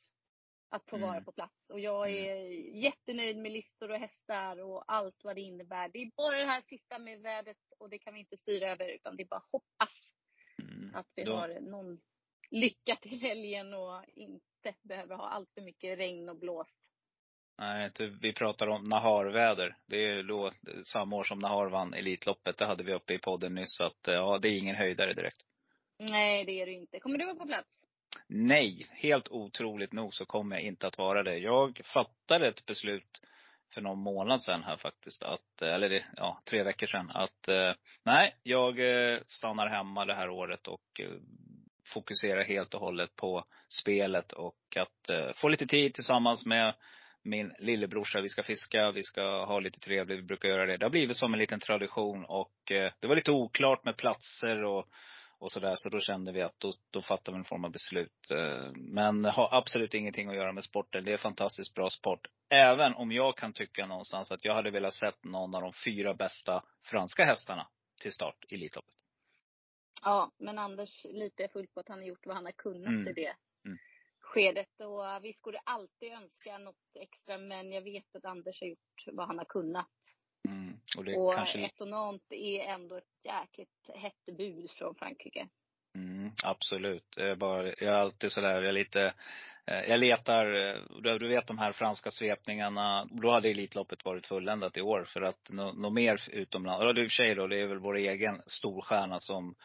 att 0.75 0.89
få 0.89 0.95
Mm. 0.95 1.07
vara 1.09 1.21
på 1.21 1.31
plats. 1.31 1.69
Och 1.69 1.79
jag 1.79 2.09
är 2.11 2.35
jättenöjd 2.83 3.37
med 3.37 3.51
listor 3.51 3.91
och 3.91 3.97
hästar 3.97 4.61
och 4.61 4.83
allt 4.87 5.23
vad 5.23 5.35
det 5.35 5.41
innebär. 5.41 5.89
Det 5.93 5.99
är 5.99 6.11
bara 6.17 6.37
det 6.37 6.45
här 6.45 6.61
sista 6.61 6.99
med 6.99 7.21
vädret 7.21 7.57
och 7.79 7.89
det 7.89 7.99
kan 7.99 8.13
vi 8.13 8.19
inte 8.19 8.37
styra 8.37 8.71
över 8.71 8.87
utan 8.95 9.15
det 9.17 9.23
är 9.23 9.27
bara 9.27 9.43
hoppas 9.51 9.89
Mm. 10.59 10.95
att 10.95 11.07
vi 11.15 11.23
Då- 11.23 11.35
har 11.35 11.59
någon 11.61 11.99
lycka 12.51 12.95
till 12.95 13.21
helgen 13.21 13.73
och 13.73 14.05
inte 14.07 14.75
behöver 14.83 15.15
ha 15.15 15.29
allt 15.29 15.49
för 15.53 15.61
mycket 15.61 15.97
regn 15.97 16.29
och 16.29 16.35
blåst. 16.39 16.75
Nej, 17.57 17.91
vi 18.21 18.33
pratar 18.33 18.67
om 18.67 18.83
Nahar-väder. 18.83 19.77
Det 19.87 19.97
är 20.05 20.23
då 20.23 20.51
samma 20.85 21.15
år 21.15 21.23
som 21.23 21.39
Nahar 21.39 21.69
vann 21.69 21.93
Elitloppet. 21.93 22.57
Det 22.57 22.65
hade 22.65 22.83
vi 22.83 22.93
uppe 22.93 23.13
i 23.13 23.19
podden 23.19 23.55
nyss. 23.55 23.75
Så 23.77 23.83
att, 23.83 23.97
ja, 24.07 24.37
det 24.41 24.47
är 24.49 24.57
ingen 24.59 24.75
höjdare 24.75 25.13
direkt. 25.13 25.41
Nej, 25.99 26.45
det 26.45 26.51
är 26.61 26.65
det 26.65 26.71
inte. 26.71 26.99
Kommer 26.99 27.17
du 27.17 27.25
vara 27.25 27.35
på 27.35 27.45
plats? 27.45 27.82
Nej, 28.35 28.85
helt 28.91 29.27
otroligt 29.31 29.93
nog 29.93 30.13
så 30.13 30.25
kommer 30.25 30.55
jag 30.55 30.63
inte 30.63 30.87
att 30.87 30.97
vara 30.97 31.23
det. 31.23 31.37
Jag 31.37 31.81
fattade 31.83 32.47
ett 32.47 32.65
beslut 32.65 33.21
för 33.73 33.81
någon 33.81 33.99
månad 33.99 34.43
sedan 34.43 34.63
här 34.63 34.77
faktiskt. 34.77 35.23
Att, 35.23 35.61
eller 35.61 35.89
det, 35.89 36.05
ja, 36.15 36.41
tre 36.45 36.63
veckor 36.63 36.87
sedan. 36.87 37.11
Att 37.13 37.47
eh, 37.47 37.73
nej, 38.03 38.35
jag 38.43 38.79
eh, 38.79 39.19
stannar 39.25 39.67
hemma 39.67 40.05
det 40.05 40.13
här 40.13 40.29
året 40.29 40.67
och 40.67 40.99
eh, 40.99 41.09
fokuserar 41.93 42.43
helt 42.43 42.73
och 42.73 42.79
hållet 42.79 43.15
på 43.15 43.45
spelet 43.81 44.31
och 44.31 44.77
att 44.77 45.35
få 45.35 45.47
lite 45.47 45.67
tid 45.67 45.93
tillsammans 45.93 46.45
med 46.45 46.75
min 47.23 47.53
lillebrorsa. 47.59 48.21
Vi 48.21 48.29
ska 48.29 48.43
fiska, 48.43 48.91
vi 48.91 49.03
ska 49.03 49.45
ha 49.45 49.59
lite 49.59 49.79
trevligt, 49.79 50.19
vi 50.19 50.23
brukar 50.23 50.49
göra 50.49 50.65
det. 50.65 50.77
Det 50.77 50.85
har 50.85 50.91
blivit 50.91 51.17
som 51.17 51.33
en 51.33 51.39
liten 51.39 51.59
tradition 51.59 52.25
och 52.25 52.53
det 52.99 53.07
var 53.07 53.15
lite 53.15 53.31
oklart 53.31 53.85
med 53.85 53.97
platser 53.97 54.63
och 54.63 54.87
och 55.43 55.51
sådär. 55.51 55.75
Så 55.75 55.89
då 55.89 55.99
kände 55.99 56.31
vi 56.31 56.41
att 56.41 56.59
då, 56.59 56.73
då 56.91 57.01
fattar 57.01 57.31
vi 57.31 57.37
en 57.37 57.43
form 57.43 57.65
av 57.65 57.71
beslut. 57.71 58.31
Eh, 58.31 58.71
Men 58.75 59.25
har 59.25 59.49
absolut 59.51 59.93
ingenting 59.93 60.29
att 60.29 60.35
göra 60.35 60.51
med 60.53 60.63
sporten. 60.63 61.03
Det 61.03 61.13
är 61.13 61.17
fantastiskt 61.17 61.73
bra 61.73 61.89
sport. 61.89 62.27
Även 62.49 62.93
om 62.93 63.11
jag 63.11 63.37
kan 63.37 63.53
tycka 63.53 63.85
någonstans 63.85 64.31
att 64.31 64.45
jag 64.45 64.55
hade 64.55 64.71
velat 64.71 64.93
sett 64.93 65.23
någon 65.23 65.55
av 65.55 65.61
de 65.61 65.73
fyra 65.85 66.13
bästa 66.13 66.63
franska 66.83 67.25
hästarna 67.25 67.67
till 68.01 68.11
start 68.11 68.45
i 68.49 68.55
Elitloppet. 68.55 68.93
Ja, 70.03 70.31
men 70.37 70.59
Anders 70.59 71.03
litar 71.03 71.43
jag 71.43 71.51
fullt 71.51 71.73
på 71.73 71.79
att 71.79 71.87
han 71.87 71.99
har 71.99 72.05
gjort 72.05 72.25
vad 72.25 72.35
han 72.35 72.45
har 72.45 72.51
kunnat 72.51 72.87
Mm. 72.87 73.07
i 73.07 73.13
det 73.13 73.35
Mm. 73.65 73.77
skedet. 74.19 74.79
Och 74.79 74.99
uh, 75.03 75.19
vi 75.19 75.33
skulle 75.33 75.57
alltid 75.57 76.11
önska 76.11 76.57
något 76.57 76.95
extra, 76.99 77.37
men 77.37 77.71
jag 77.71 77.81
vet 77.81 78.15
att 78.15 78.25
Anders 78.25 78.61
har 78.61 78.67
gjort 78.67 79.03
vad 79.13 79.27
han 79.27 79.37
har 79.37 79.45
kunnat. 79.45 79.87
Mm. 80.47 80.77
Och 80.97 81.05
det 81.05 81.15
och 81.15 81.35
kanske 81.35 81.59
Etonant 81.59 82.23
är 82.29 82.59
ändå 82.59 82.95
ett 82.95 83.25
jäkligt 83.25 83.89
hett 83.95 84.37
bud 84.37 84.71
från 84.71 84.95
Frankrike. 84.95 85.47
Mm, 85.95 86.31
absolut. 86.43 87.13
Jag 87.15 87.29
är, 87.29 87.35
bara, 87.35 87.67
jag 87.67 87.81
är 87.81 87.93
alltid 87.93 88.31
sådär, 88.31 88.53
jag 88.53 88.65
är 88.65 88.71
lite, 88.71 89.13
eh, 89.65 89.89
jag 89.89 89.99
letar, 89.99 90.53
eh, 90.53 91.17
du 91.19 91.27
vet 91.27 91.47
de 91.47 91.57
här 91.57 91.71
franska 91.71 92.11
svepningarna. 92.11 93.07
Då 93.11 93.31
hade 93.31 93.49
Elitloppet 93.49 94.05
varit 94.05 94.27
fulländat 94.27 94.77
i 94.77 94.81
år 94.81 95.03
för 95.03 95.21
att 95.21 95.49
något 95.49 95.77
nå 95.77 95.89
mer 95.89 96.21
utomlands. 96.31 96.83
Är 96.83 96.99
i 96.99 97.07
och 97.07 97.11
för 97.11 97.23
sig 97.23 97.35
då, 97.35 97.47
det 97.47 97.61
är 97.61 97.67
väl 97.67 97.79
vår 97.79 97.97
egen 97.97 98.41
storstjärna 98.47 99.19
som 99.19 99.55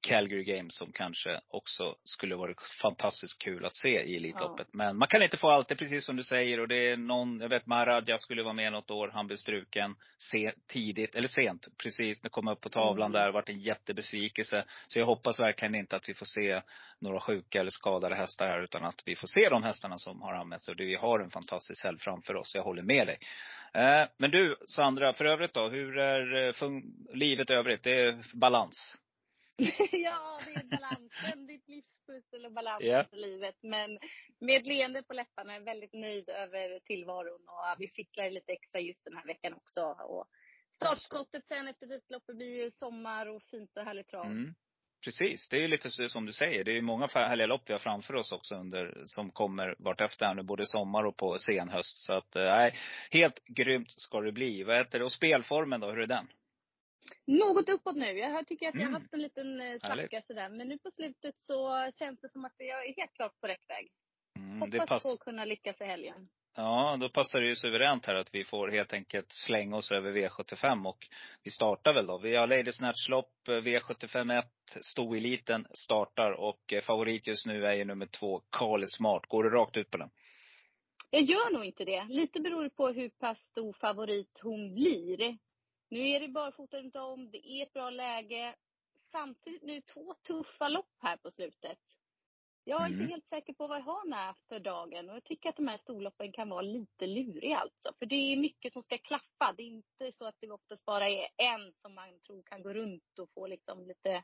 Calgary 0.00 0.44
Games 0.44 0.76
som 0.76 0.92
kanske 0.92 1.40
också 1.48 1.94
skulle 2.04 2.36
varit 2.36 2.56
fantastiskt 2.82 3.38
kul 3.38 3.64
att 3.64 3.76
se 3.76 4.02
i 4.02 4.16
Elitloppet. 4.16 4.66
Men 4.72 4.98
man 4.98 5.08
kan 5.08 5.22
inte 5.22 5.36
få 5.36 5.50
allt, 5.50 5.68
det 5.68 5.74
är 5.74 5.76
precis 5.76 6.06
som 6.06 6.16
du 6.16 6.22
säger. 6.22 6.60
Och 6.60 6.68
det 6.68 6.90
är 6.90 6.96
någon, 6.96 7.40
jag 7.40 7.48
vet 7.48 7.66
Maharadja 7.66 8.18
skulle 8.18 8.42
vara 8.42 8.52
med 8.54 8.72
något 8.72 8.90
år, 8.90 9.10
han 9.14 9.26
blev 9.26 9.36
struken 9.36 9.96
se, 10.18 10.52
tidigt, 10.68 11.14
eller 11.14 11.28
sent, 11.28 11.68
precis, 11.82 12.20
det 12.20 12.28
kom 12.28 12.48
upp 12.48 12.60
på 12.60 12.68
tavlan 12.68 13.10
Mm. 13.10 13.22
där, 13.22 13.32
vart 13.32 13.48
en 13.48 13.60
jättebesvikelse. 13.60 14.64
Så 14.86 14.98
jag 14.98 15.06
hoppas 15.06 15.40
verkligen 15.40 15.74
inte 15.74 15.96
att 15.96 16.08
vi 16.08 16.14
får 16.14 16.26
se 16.26 16.62
några 16.98 17.20
sjuka 17.20 17.60
eller 17.60 17.70
skadade 17.70 18.14
hästar 18.14 18.46
här, 18.46 18.62
utan 18.62 18.84
att 18.84 19.02
vi 19.06 19.16
får 19.16 19.26
se 19.26 19.48
de 19.48 19.62
hästarna 19.62 19.98
som 19.98 20.22
har 20.22 20.34
använts. 20.34 20.68
Och 20.68 20.74
vi 20.78 20.94
har 20.94 21.20
en 21.20 21.30
fantastisk 21.30 21.84
helg 21.84 21.98
framför 21.98 22.36
oss, 22.36 22.54
jag 22.54 22.62
håller 22.62 22.82
med 22.82 23.06
dig. 23.06 23.18
Eh, 23.74 24.08
men 24.16 24.30
du, 24.30 24.56
Sandra, 24.66 25.12
för 25.12 25.24
övrigt 25.24 25.54
då, 25.54 25.68
hur 25.68 25.98
är 25.98 26.48
eh, 26.48 26.80
livet 27.14 27.50
övrigt? 27.50 27.82
Det 27.82 28.00
är 28.00 28.36
balans? 28.36 28.96
ja, 29.92 30.40
det 30.46 30.60
är 30.60 30.76
balans. 30.76 31.12
Ständigt 31.12 31.68
livspussel 31.68 32.46
och 32.46 32.52
balans 32.52 32.82
Ja. 32.84 33.04
i 33.12 33.16
livet. 33.16 33.56
Men 33.62 33.98
med 34.40 34.56
ett 34.56 34.66
leende 34.66 35.02
på 35.02 35.14
läpparna 35.14 35.54
är 35.54 35.60
väldigt 35.60 35.92
nöjd 35.92 36.28
över 36.28 36.80
tillvaron. 36.80 37.48
Och 37.48 37.76
vi 37.78 37.88
cyklar 37.88 38.30
lite 38.30 38.52
extra 38.52 38.80
just 38.80 39.04
den 39.04 39.16
här 39.16 39.26
veckan 39.26 39.54
också. 39.54 39.80
Och 39.82 40.26
startskottet 40.72 41.46
sen 41.46 41.68
efter 41.68 41.86
Elitloppet 41.86 42.36
blir 42.36 42.64
ju 42.64 42.70
sommar 42.70 43.26
och 43.26 43.42
fint 43.42 43.76
och 43.76 43.84
härligt 43.84 44.08
trav. 44.08 44.26
Mm. 44.26 44.54
Precis, 45.04 45.48
det 45.48 45.56
är 45.56 45.60
ju 45.60 45.68
lite 45.68 45.90
som 45.90 46.26
du 46.26 46.32
säger. 46.32 46.64
Det 46.64 46.70
är 46.70 46.74
ju 46.74 46.82
många 46.82 47.08
härliga 47.14 47.46
lopp 47.46 47.62
vi 47.66 47.72
har 47.72 47.78
framför 47.78 48.14
oss 48.14 48.32
också 48.32 48.54
under, 48.54 49.02
som 49.04 49.30
kommer 49.30 49.74
vartefter 49.78 50.26
här 50.26 50.34
nu, 50.34 50.42
både 50.42 50.66
sommar 50.66 51.04
och 51.04 51.16
på 51.16 51.38
senhöst. 51.38 52.02
Så 52.02 52.14
att, 52.14 52.36
eh, 52.36 52.44
nej, 52.44 52.74
helt 53.10 53.44
grymt 53.44 53.90
ska 53.90 54.20
det 54.20 54.32
bli. 54.32 54.62
Vad 54.62 54.76
heter 54.76 54.98
det? 54.98 55.04
Och 55.04 55.12
spelformen 55.12 55.80
då, 55.80 55.86
hur 55.86 56.00
är 56.00 56.06
den? 56.06 56.28
Något 57.26 57.68
uppåt 57.68 57.96
nu. 57.96 58.18
Jag 58.18 58.46
tycker 58.46 58.68
att 58.68 58.74
jag 58.74 58.80
har 58.82 58.88
Mm. 58.88 59.02
haft 59.02 59.14
en 59.14 59.22
liten 59.22 59.60
eh, 59.60 59.78
svacka 59.78 60.22
sådär. 60.26 60.48
Men 60.48 60.68
nu 60.68 60.78
på 60.78 60.90
slutet 60.90 61.34
så 61.38 61.90
känns 61.98 62.20
det 62.20 62.28
som 62.28 62.44
att 62.44 62.54
jag 62.56 62.86
är 62.88 62.94
helt 62.96 63.12
klart 63.14 63.40
på 63.40 63.46
rätt 63.46 63.68
väg. 63.68 63.88
Mm, 64.36 64.70
det 64.70 64.78
Hoppas 64.78 64.88
pass, 64.88 65.02
på 65.02 65.12
att 65.12 65.20
kunna 65.20 65.44
lyckas 65.44 65.80
i 65.80 65.84
helgen. 65.84 66.28
ja, 66.56 66.96
då 67.00 67.08
passar 67.08 67.40
det 67.40 67.46
ju 67.48 67.56
suveränt 67.56 68.06
här 68.06 68.14
att 68.14 68.34
vi 68.34 68.44
får 68.44 68.68
helt 68.68 68.92
enkelt 68.92 69.26
slänga 69.28 69.76
oss 69.76 69.92
över 69.92 70.12
V75 70.12 70.86
och 70.88 71.06
vi 71.42 71.50
startar 71.50 71.94
väl 71.94 72.06
då. 72.06 72.18
Vi 72.18 72.36
har 72.36 72.46
Lady 72.46 72.72
Snatch-lopp, 72.72 73.48
eh, 73.48 73.52
V75 73.52 74.38
1, 74.38 74.44
Stoeliten 74.84 75.66
startar 75.74 76.32
och 76.32 76.72
eh, 76.72 76.80
favorit 76.82 77.26
just 77.26 77.46
nu 77.46 77.66
är 77.66 77.72
ju 77.74 77.84
nummer 77.84 78.06
två, 78.06 78.42
Carly 78.50 78.86
Smart. 78.86 79.26
Går 79.28 79.42
du 79.44 79.50
rakt 79.50 79.76
ut 79.76 79.90
på 79.90 79.98
den? 79.98 80.10
Jag 81.10 81.22
gör 81.22 81.52
nog 81.52 81.64
inte 81.64 81.84
det. 81.84 82.04
Lite 82.08 82.40
beror 82.40 82.68
på 82.68 82.88
hur 82.88 83.08
pass 83.08 83.38
stor 83.42 83.72
favorit 83.72 84.38
hon 84.42 84.74
blir. 84.74 85.38
Nu 85.90 86.08
är 86.08 86.20
det 86.20 86.28
barfota 86.28 86.78
runt 86.82 86.96
om, 86.96 87.30
det 87.30 87.46
är 87.48 87.62
ett 87.62 87.72
bra 87.72 87.90
läge. 87.90 88.54
Samtidigt 89.12 89.62
nu 89.62 89.80
två 89.80 90.14
tuffa 90.26 90.68
lopp 90.68 90.94
här 90.98 91.16
på 91.16 91.30
slutet. 91.30 91.78
Jag 92.64 92.82
är 92.82 92.86
Mm. 92.86 93.00
inte 93.00 93.12
helt 93.12 93.28
säker 93.28 93.52
på 93.52 93.66
vad 93.66 93.78
jag 93.78 93.84
har 93.84 94.08
med 94.08 94.34
för 94.48 94.60
dagen 94.60 95.08
och 95.10 95.16
jag 95.16 95.24
tycker 95.24 95.48
att 95.48 95.56
de 95.56 95.68
här 95.68 95.76
storloppen 95.76 96.32
kan 96.32 96.48
vara 96.48 96.62
lite 96.62 97.06
luriga 97.06 97.58
alltså. 97.58 97.92
För 97.98 98.06
det 98.06 98.14
är 98.14 98.36
mycket 98.36 98.72
som 98.72 98.82
ska 98.82 98.98
klaffa. 98.98 99.52
Det 99.56 99.62
är 99.62 99.66
inte 99.66 100.12
så 100.12 100.26
att 100.26 100.36
det 100.40 100.50
oftast 100.50 100.84
bara 100.84 101.08
är 101.08 101.26
en 101.36 101.72
som 101.72 101.94
man 101.94 102.20
tror 102.26 102.42
kan 102.42 102.62
gå 102.62 102.72
runt 102.74 103.18
och 103.18 103.30
få 103.34 103.46
liksom 103.46 103.86
lite 103.86 104.22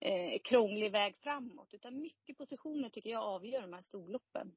eh, 0.00 0.38
krånglig 0.44 0.92
väg 0.92 1.16
framåt. 1.22 1.74
Utan 1.74 2.00
mycket 2.00 2.38
positioner 2.38 2.88
tycker 2.88 3.10
jag 3.10 3.22
avgör 3.22 3.60
de 3.62 3.72
här 3.72 3.82
storloppen. 3.82 4.52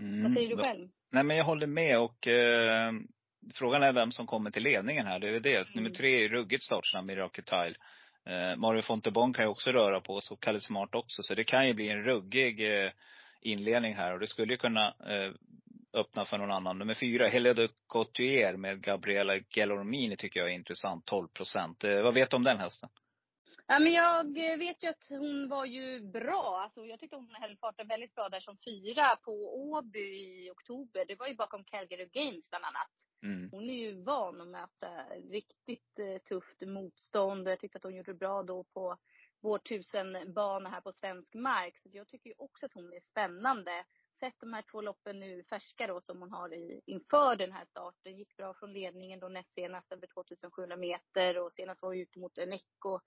Mm. 0.00 0.22
Vad 0.22 0.32
säger 0.32 0.56
du 0.56 0.62
själv? 0.62 0.88
Nej 1.10 1.24
men 1.24 1.36
jag 1.36 1.44
håller 1.44 1.66
med 1.66 2.00
och 2.00 2.26
eh, 2.26 2.92
frågan 3.54 3.82
är 3.82 3.92
vem 3.92 4.12
som 4.12 4.26
kommer 4.26 4.50
till 4.50 4.62
ledningen 4.62 5.06
här. 5.06 5.18
Det 5.18 5.28
är 5.28 5.40
det. 5.40 5.56
Mm. 5.56 5.68
Nummer 5.74 5.90
tre 5.90 6.24
är 6.24 6.28
ruggigt 6.28 6.62
startsnabb, 6.62 7.04
Miracle 7.04 7.44
Tile. 7.44 7.74
Eh, 8.26 8.56
Mario 8.56 8.82
Fontebon 8.82 9.32
kan 9.32 9.44
ju 9.44 9.48
också 9.48 9.70
röra 9.70 10.00
på 10.00 10.20
sig 10.20 10.34
och 10.34 10.42
Kalle 10.42 10.60
Smart 10.60 10.94
också. 10.94 11.22
Så 11.22 11.34
det 11.34 11.44
kan 11.44 11.66
ju 11.66 11.74
bli 11.74 11.88
en 11.88 12.04
ruggig 12.04 12.84
eh, 12.84 12.90
inledning 13.40 13.94
här 13.94 14.12
och 14.12 14.20
det 14.20 14.26
skulle 14.26 14.52
ju 14.52 14.56
kunna 14.56 14.86
eh, 14.86 15.32
öppna 15.92 16.24
för 16.24 16.38
någon 16.38 16.50
annan. 16.50 16.78
Nummer 16.78 16.94
fyra, 16.94 17.28
Helio 17.28 17.54
de 17.54 17.68
Cotier 17.86 18.56
med 18.56 18.80
Gabriella 18.80 19.38
Gelormini 19.48 20.16
tycker 20.16 20.40
jag 20.40 20.48
är 20.50 20.54
intressant. 20.54 21.06
12 21.06 21.28
procent. 21.28 21.84
Eh, 21.84 22.02
vad 22.02 22.14
vet 22.14 22.30
du 22.30 22.36
om 22.36 22.44
den 22.44 22.58
hästen? 22.58 22.88
Ja, 23.70 23.78
men 23.78 23.92
jag 23.92 24.34
vet 24.58 24.82
ju 24.82 24.88
att 24.88 25.06
hon 25.08 25.48
var 25.48 25.64
ju 25.64 26.00
bra. 26.00 26.60
Alltså, 26.64 26.86
jag 26.86 27.00
tyckte 27.00 27.16
hon 27.16 27.34
höll 27.40 27.56
farten 27.56 27.88
väldigt 27.88 28.14
bra 28.14 28.28
där 28.28 28.40
som 28.40 28.58
fyra 28.58 29.16
på 29.16 29.32
Åby 29.70 29.98
i 29.98 30.50
oktober. 30.50 31.04
Det 31.08 31.14
var 31.14 31.26
ju 31.26 31.34
bakom 31.34 31.64
Calgary 31.64 32.08
Games 32.12 32.50
bland 32.50 32.64
annat. 32.64 32.90
Mm. 33.22 33.50
Hon 33.52 33.70
är 33.70 33.74
ju 33.74 34.02
van 34.02 34.40
att 34.40 34.48
möta 34.48 34.88
riktigt 35.30 35.98
eh, 35.98 36.18
tufft 36.18 36.60
motstånd. 36.66 37.48
Jag 37.48 37.60
tyckte 37.60 37.78
att 37.78 37.84
hon 37.84 37.94
gjorde 37.94 38.14
bra 38.14 38.42
då 38.42 38.64
på 38.64 38.96
vår 39.40 39.58
tusenbana 39.58 40.70
här 40.70 40.80
på 40.80 40.92
svensk 40.92 41.34
mark. 41.34 41.78
Så 41.82 41.88
jag 41.92 42.08
tycker 42.08 42.30
ju 42.30 42.34
också 42.38 42.66
att 42.66 42.74
hon 42.74 42.92
är 42.92 43.00
spännande. 43.00 43.84
Sett 44.20 44.40
de 44.40 44.52
här 44.52 44.62
två 44.62 44.80
loppen 44.80 45.20
nu 45.20 45.44
färska 45.44 45.86
då 45.86 46.00
som 46.00 46.20
hon 46.20 46.30
har 46.32 46.54
i, 46.54 46.80
inför 46.86 47.36
den 47.36 47.52
här 47.52 47.64
starten. 47.64 48.16
Gick 48.16 48.36
bra 48.36 48.54
från 48.54 48.72
ledningen 48.72 49.20
då 49.20 49.28
näst 49.28 49.54
senast 49.54 49.92
över 49.92 50.06
2700 50.06 50.76
meter 50.76 51.38
och 51.38 51.52
senast 51.52 51.82
var 51.82 51.88
hon 51.88 51.98
ute 51.98 52.18
mot 52.18 52.38
en 52.38 52.58
och 52.84 53.02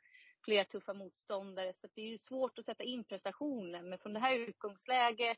flera 0.46 0.66
tuffa 0.66 0.94
motståndare. 0.94 1.74
Så 1.74 1.88
det 1.96 2.02
är 2.02 2.10
ju 2.10 2.18
svårt 2.18 2.60
att 2.60 2.66
sätta 2.66 2.84
in 2.84 3.04
prestationen. 3.04 3.90
Men 3.90 4.00
från 4.00 4.14
det 4.14 4.20
här 4.20 4.36
utgångsläget 4.36 5.38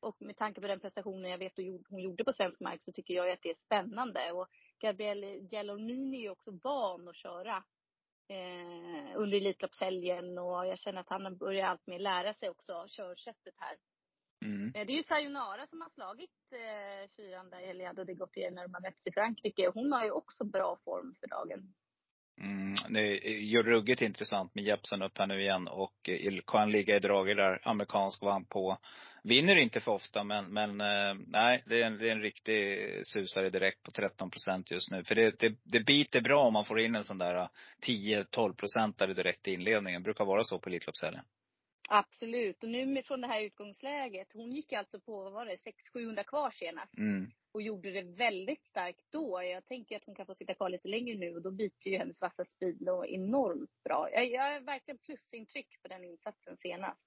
och 0.00 0.22
med 0.22 0.36
tanke 0.36 0.60
på 0.60 0.66
den 0.66 0.80
prestationen 0.80 1.30
jag 1.30 1.38
vet 1.38 1.56
hon 1.88 2.00
gjorde 2.00 2.24
på 2.24 2.32
svensk 2.32 2.60
mark 2.60 2.82
så 2.82 2.92
tycker 2.92 3.14
jag 3.14 3.30
att 3.30 3.42
det 3.42 3.50
är 3.50 3.54
spännande. 3.54 4.32
Och 4.32 4.48
Gabrielle 4.78 5.26
Gelormini 5.26 6.26
är 6.26 6.30
också 6.30 6.50
van 6.62 7.08
att 7.08 7.16
köra 7.16 7.64
eh, 8.28 9.16
under 9.16 9.36
Elitloppshelgen 9.36 10.38
och 10.38 10.66
jag 10.66 10.78
känner 10.78 11.00
att 11.00 11.08
han 11.08 11.36
börjar 11.36 11.66
allt 11.66 11.86
mer 11.86 11.98
lära 11.98 12.34
sig 12.34 12.50
också 12.50 12.84
körsättet 12.88 13.54
här. 13.56 13.76
Mm. 14.44 14.66
Eh, 14.74 14.86
Det 14.86 14.92
är 14.92 14.96
ju 14.96 15.02
Sayonara 15.02 15.66
som 15.66 15.80
har 15.80 15.90
slagit 15.90 16.52
eh, 16.52 17.10
fyran 17.16 17.50
där, 17.50 17.60
Eliade 17.60 18.04
de 18.04 18.14
Gautier 18.14 18.50
när 18.50 18.62
de 18.62 18.74
har 18.74 18.80
mötts 18.80 19.06
i 19.06 19.12
Frankrike. 19.12 19.70
Hon 19.74 19.92
har 19.92 20.04
ju 20.04 20.10
också 20.10 20.44
bra 20.44 20.78
form 20.84 21.14
för 21.20 21.26
dagen. 21.26 21.74
Mm, 22.40 22.74
det 22.88 23.00
är 23.00 23.62
ruggigt 23.62 24.02
intressant 24.02 24.54
med 24.54 24.64
Jepsen 24.64 25.02
upp 25.02 25.18
här 25.18 25.26
nu 25.26 25.40
igen 25.42 25.68
och 25.68 26.08
eh, 26.08 26.40
kan 26.46 26.70
ligga 26.72 26.96
i 26.96 27.00
draget 27.00 27.36
där, 27.36 27.60
amerikansk 27.68 28.22
vann 28.22 28.44
på. 28.44 28.78
Vinner 29.22 29.56
inte 29.56 29.80
för 29.80 29.92
ofta 29.92 30.24
men, 30.24 30.52
men 30.52 30.80
eh, 30.80 31.14
nej, 31.26 31.62
det 31.66 31.82
är, 31.82 31.86
en, 31.86 31.98
det 31.98 32.08
är 32.08 32.12
en 32.12 32.22
riktig 32.22 32.78
susare 33.06 33.50
direkt 33.50 33.82
på 33.82 33.90
13 33.90 34.30
procent 34.30 34.70
just 34.70 34.90
nu. 34.90 35.04
För 35.04 35.14
det, 35.14 35.38
det, 35.38 35.54
det 35.64 35.80
biter 35.80 36.20
bra 36.20 36.46
om 36.46 36.52
man 36.52 36.64
får 36.64 36.80
in 36.80 36.94
en 36.94 37.04
sån 37.04 37.18
där 37.18 37.36
eh, 37.36 37.48
10-12 37.86 38.54
procentare 38.54 39.14
direkt 39.14 39.48
i 39.48 39.52
inledningen. 39.52 40.02
Det 40.02 40.04
Brukar 40.04 40.24
vara 40.24 40.44
så 40.44 40.58
på 40.58 40.68
Elitloppshelgen. 40.68 41.24
Absolut. 41.92 42.62
Och 42.62 42.68
nu 42.68 42.86
med, 42.86 43.06
från 43.06 43.20
det 43.20 43.26
här 43.26 43.42
utgångsläget. 43.42 44.28
Hon 44.32 44.52
gick 44.52 44.72
alltså 44.72 45.00
på, 45.00 45.22
vad 45.22 45.32
var 45.32 45.46
det, 45.46 45.56
600-700 45.94 46.22
kvar 46.22 46.50
senast. 46.50 46.96
Mm. 46.98 47.30
Och 47.52 47.62
gjorde 47.62 47.90
det 47.90 48.02
väldigt 48.02 48.64
starkt 48.64 49.04
då. 49.10 49.42
Jag 49.42 49.66
tänker 49.66 49.96
att 49.96 50.04
hon 50.04 50.14
kan 50.14 50.26
få 50.26 50.34
sitta 50.34 50.54
kvar 50.54 50.70
lite 50.70 50.88
längre 50.88 51.18
nu 51.18 51.34
och 51.34 51.42
då 51.42 51.50
biter 51.50 51.90
ju 51.90 51.98
hennes 51.98 52.20
vassa 52.20 52.44
speed 52.44 52.88
och 52.88 53.06
enormt 53.06 53.82
bra. 53.84 54.08
Jag, 54.12 54.30
jag 54.30 54.54
är 54.54 54.60
verkligen 54.60 54.98
plusintryck 54.98 55.82
på 55.82 55.88
den 55.88 56.04
insatsen 56.04 56.56
senast. 56.56 57.00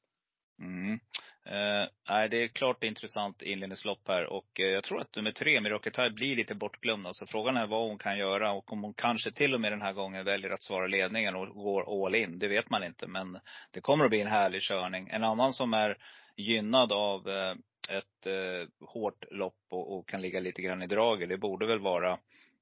Mm. 0.60 1.00
Eh, 1.46 1.88
nej, 2.10 2.30
det 2.30 2.44
är 2.44 2.48
klart 2.48 2.84
intressant 2.84 3.42
inledningslopp 3.42 4.08
här 4.08 4.26
och 4.26 4.60
eh, 4.60 4.66
jag 4.66 4.84
tror 4.84 5.02
att 5.02 5.16
nummer 5.16 5.32
tre, 5.32 5.62
Miraketai, 5.62 6.10
blir 6.10 6.36
lite 6.36 6.56
bortglömd. 6.56 7.08
Så 7.12 7.26
frågan 7.26 7.58
är 7.58 7.68
vad 7.68 7.88
hon 7.88 7.98
kan 7.98 8.18
göra 8.18 8.52
och 8.52 8.74
om 8.74 8.84
hon 8.84 8.94
kanske 8.94 9.32
till 9.32 9.54
och 9.54 9.62
med 9.62 9.72
den 9.72 9.82
här 9.82 9.94
gången 9.94 10.26
väljer 10.26 10.50
att 10.50 10.64
svara 10.64 10.88
ledningen 10.88 11.36
och 11.36 11.48
går 11.48 12.06
all 12.06 12.16
in. 12.16 12.40
Det 12.40 12.48
vet 12.48 12.70
man 12.70 12.84
inte. 12.84 13.08
Men 13.08 13.40
det 13.72 13.82
kommer 13.82 14.04
att 14.04 14.10
bli 14.10 14.22
en 14.22 14.28
härlig 14.28 14.62
körning. 14.62 15.10
En 15.12 15.24
annan 15.24 15.54
som 15.54 15.74
är 15.74 15.98
gynnad 16.38 16.92
av 16.92 17.30
eh, 17.30 17.56
ett 17.90 18.26
eh, 18.26 18.88
hårt 18.88 19.26
lopp 19.32 19.60
och, 19.70 19.98
och 19.98 20.08
kan 20.08 20.22
ligga 20.22 20.40
lite 20.40 20.62
grann 20.62 20.82
i 20.82 20.88
draget, 20.88 21.30
det 21.30 21.38
borde 21.38 21.66
väl 21.66 21.80
vara 21.80 22.20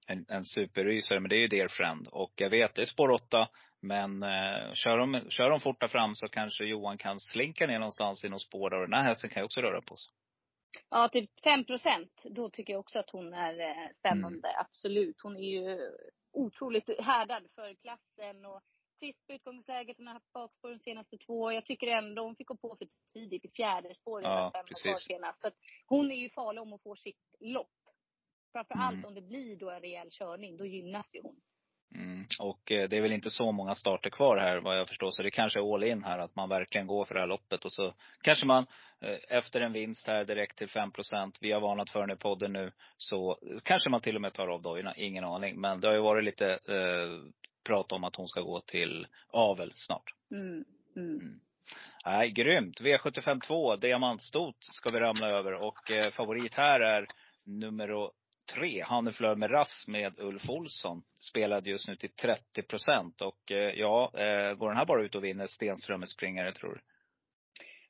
en, 0.08 0.26
en 0.30 0.46
superrysare, 0.46 1.20
men 1.20 1.30
det 1.30 1.36
är 1.36 1.40
ju 1.40 1.48
Dear 1.48 1.68
Friend. 1.68 2.08
Och 2.08 2.34
jag 2.36 2.50
vet, 2.50 2.76
det 2.76 2.82
är 2.82 2.86
spår 2.86 3.10
8. 3.10 3.48
Men 3.82 4.24
eh, 4.24 4.74
kör, 4.74 4.98
de, 4.98 5.30
kör 5.30 5.50
de 5.50 5.60
fort 5.60 5.80
där 5.80 5.88
fram 5.88 6.16
så 6.16 6.30
kanske 6.30 6.66
Johan 6.66 6.98
kan 6.98 7.20
slinka 7.20 7.68
ner 7.68 7.80
någonstans 7.80 8.24
i 8.24 8.30
någon 8.30 8.40
spår 8.40 8.70
där. 8.70 8.82
Och 8.82 8.90
den 8.90 9.00
här 9.00 9.04
hästen 9.10 9.30
kan 9.30 9.42
ju 9.42 9.46
också 9.46 9.62
röra 9.62 9.82
på 9.82 9.96
sig. 9.96 10.12
Ja, 10.90 11.10
typ 11.10 11.30
5 11.44 11.64
procent. 11.66 12.12
Då 12.24 12.50
tycker 12.50 12.74
jag 12.74 12.80
också 12.80 13.00
att 13.00 13.10
hon 13.10 13.34
är 13.34 13.60
eh, 13.60 13.90
spännande. 13.96 14.50
Absolut. 14.58 15.22
Hon 15.22 15.38
är 15.38 15.42
ju 15.62 15.80
otroligt 16.34 17.02
härdad 17.02 17.44
för 17.56 17.76
klassen 17.76 18.46
och 18.46 18.62
trist 19.00 19.28
på 19.28 19.34
utgångsläget. 19.34 19.98
Hon 19.98 20.08
har 20.08 20.14
haft 20.14 20.34
bakspår 20.34 20.70
de 20.70 20.80
senaste 20.80 21.18
två. 21.18 21.52
Jag 21.52 21.66
tycker 21.66 21.88
ändå 21.88 22.24
hon 22.24 22.36
fick 22.36 22.48
gå 22.48 22.58
på 22.58 22.76
för 22.76 22.88
tidigt 23.14 23.46
i 23.46 23.50
fjärde 23.50 23.96
spåret. 23.96 24.24
Ja, 24.24 24.64
precis. 24.68 25.06
senast. 25.08 25.42
Så 25.42 25.48
att 25.48 25.56
hon 25.86 26.12
är 26.12 26.16
ju 26.16 26.30
farlig 26.30 26.62
om 26.62 26.70
hon 26.70 26.80
får 26.80 26.96
sitt 26.96 27.36
lopp. 27.40 27.68
Framför 28.52 28.76
allt 28.76 28.94
Mm. 28.94 29.06
om 29.06 29.14
det 29.14 29.22
blir 29.22 29.56
då 29.56 29.70
en 29.70 29.82
rejäl 29.82 30.10
körning. 30.12 30.58
Då 30.58 30.66
gynnas 30.66 31.16
ju 31.16 31.22
hon. 31.22 31.42
Mm. 31.96 32.26
Och 32.40 32.72
eh, 32.72 32.90
det 32.90 32.98
är 32.98 33.02
väl 33.02 33.12
inte 33.12 33.30
så 33.30 33.52
många 33.52 33.76
starter 33.76 34.10
kvar 34.10 34.38
här 34.38 34.58
vad 34.58 34.78
jag 34.78 34.88
förstår. 34.88 35.12
Så 35.12 35.24
det 35.24 35.32
kanske 35.32 35.60
är 35.60 35.74
all 35.74 35.84
in 35.84 36.04
här, 36.04 36.20
att 36.20 36.36
man 36.36 36.50
verkligen 36.50 36.88
går 36.88 37.06
för 37.06 37.14
det 37.14 37.20
här 37.20 37.28
loppet. 37.28 37.66
Och 37.66 37.74
så 37.74 37.94
kanske 38.22 38.46
man 38.46 38.66
eh, 39.02 39.38
efter 39.38 39.62
en 39.62 39.74
vinst 39.74 40.08
här 40.08 40.26
direkt 40.26 40.58
till 40.58 40.68
5% 40.68 41.36
Vi 41.42 41.52
har 41.52 41.62
varnat 41.62 41.90
för 41.90 42.00
den 42.00 42.18
i 42.18 42.20
podden 42.20 42.54
nu. 42.54 42.72
Så 42.98 43.38
kanske 43.64 43.90
man 43.90 44.02
till 44.02 44.16
och 44.16 44.22
med 44.22 44.34
tar 44.34 44.48
av 44.48 44.62
dojorna, 44.62 44.94
ingen 44.96 45.24
aning. 45.24 45.62
Men 45.62 45.82
det 45.82 45.88
har 45.88 45.96
ju 45.96 46.02
varit 46.02 46.24
lite 46.24 46.52
eh, 46.52 47.34
prat 47.64 47.92
om 47.92 48.04
att 48.04 48.16
hon 48.16 48.28
ska 48.28 48.42
gå 48.42 48.62
till 48.62 49.08
avel 49.30 49.72
snart. 49.76 50.14
Mm. 50.32 50.66
Mm. 50.96 51.40
Nej, 52.06 52.32
grymt. 52.32 52.82
V75 52.82 53.42
2, 53.48 53.76
diamantstot 53.76 54.56
ska 54.60 54.90
vi 54.90 55.00
ramla 55.00 55.30
över. 55.30 55.54
Och 55.54 55.92
eh, 55.92 56.12
favorit 56.12 56.54
här 56.54 56.80
är 56.80 57.08
nummer 57.46 57.92
tre, 58.54 58.82
Hanneflör 58.82 59.36
med 59.36 59.52
Rass 59.52 59.86
med 59.88 60.20
Ulf 60.20 60.50
Olsson. 60.50 61.04
Spelad 61.16 61.68
just 61.68 61.88
nu 61.88 61.96
till 61.96 62.10
30 62.10 62.62
procent. 62.62 63.22
Och 63.22 63.52
eh, 63.52 63.58
ja, 63.58 64.12
eh, 64.16 64.54
går 64.54 64.68
den 64.68 64.78
här 64.78 64.86
bara 64.86 65.04
ut 65.04 65.16
och 65.16 65.24
vinner 65.24 65.48
Stenströmers 65.48 66.10
springare 66.10 66.52
tror 66.52 66.74
du? 66.74 66.82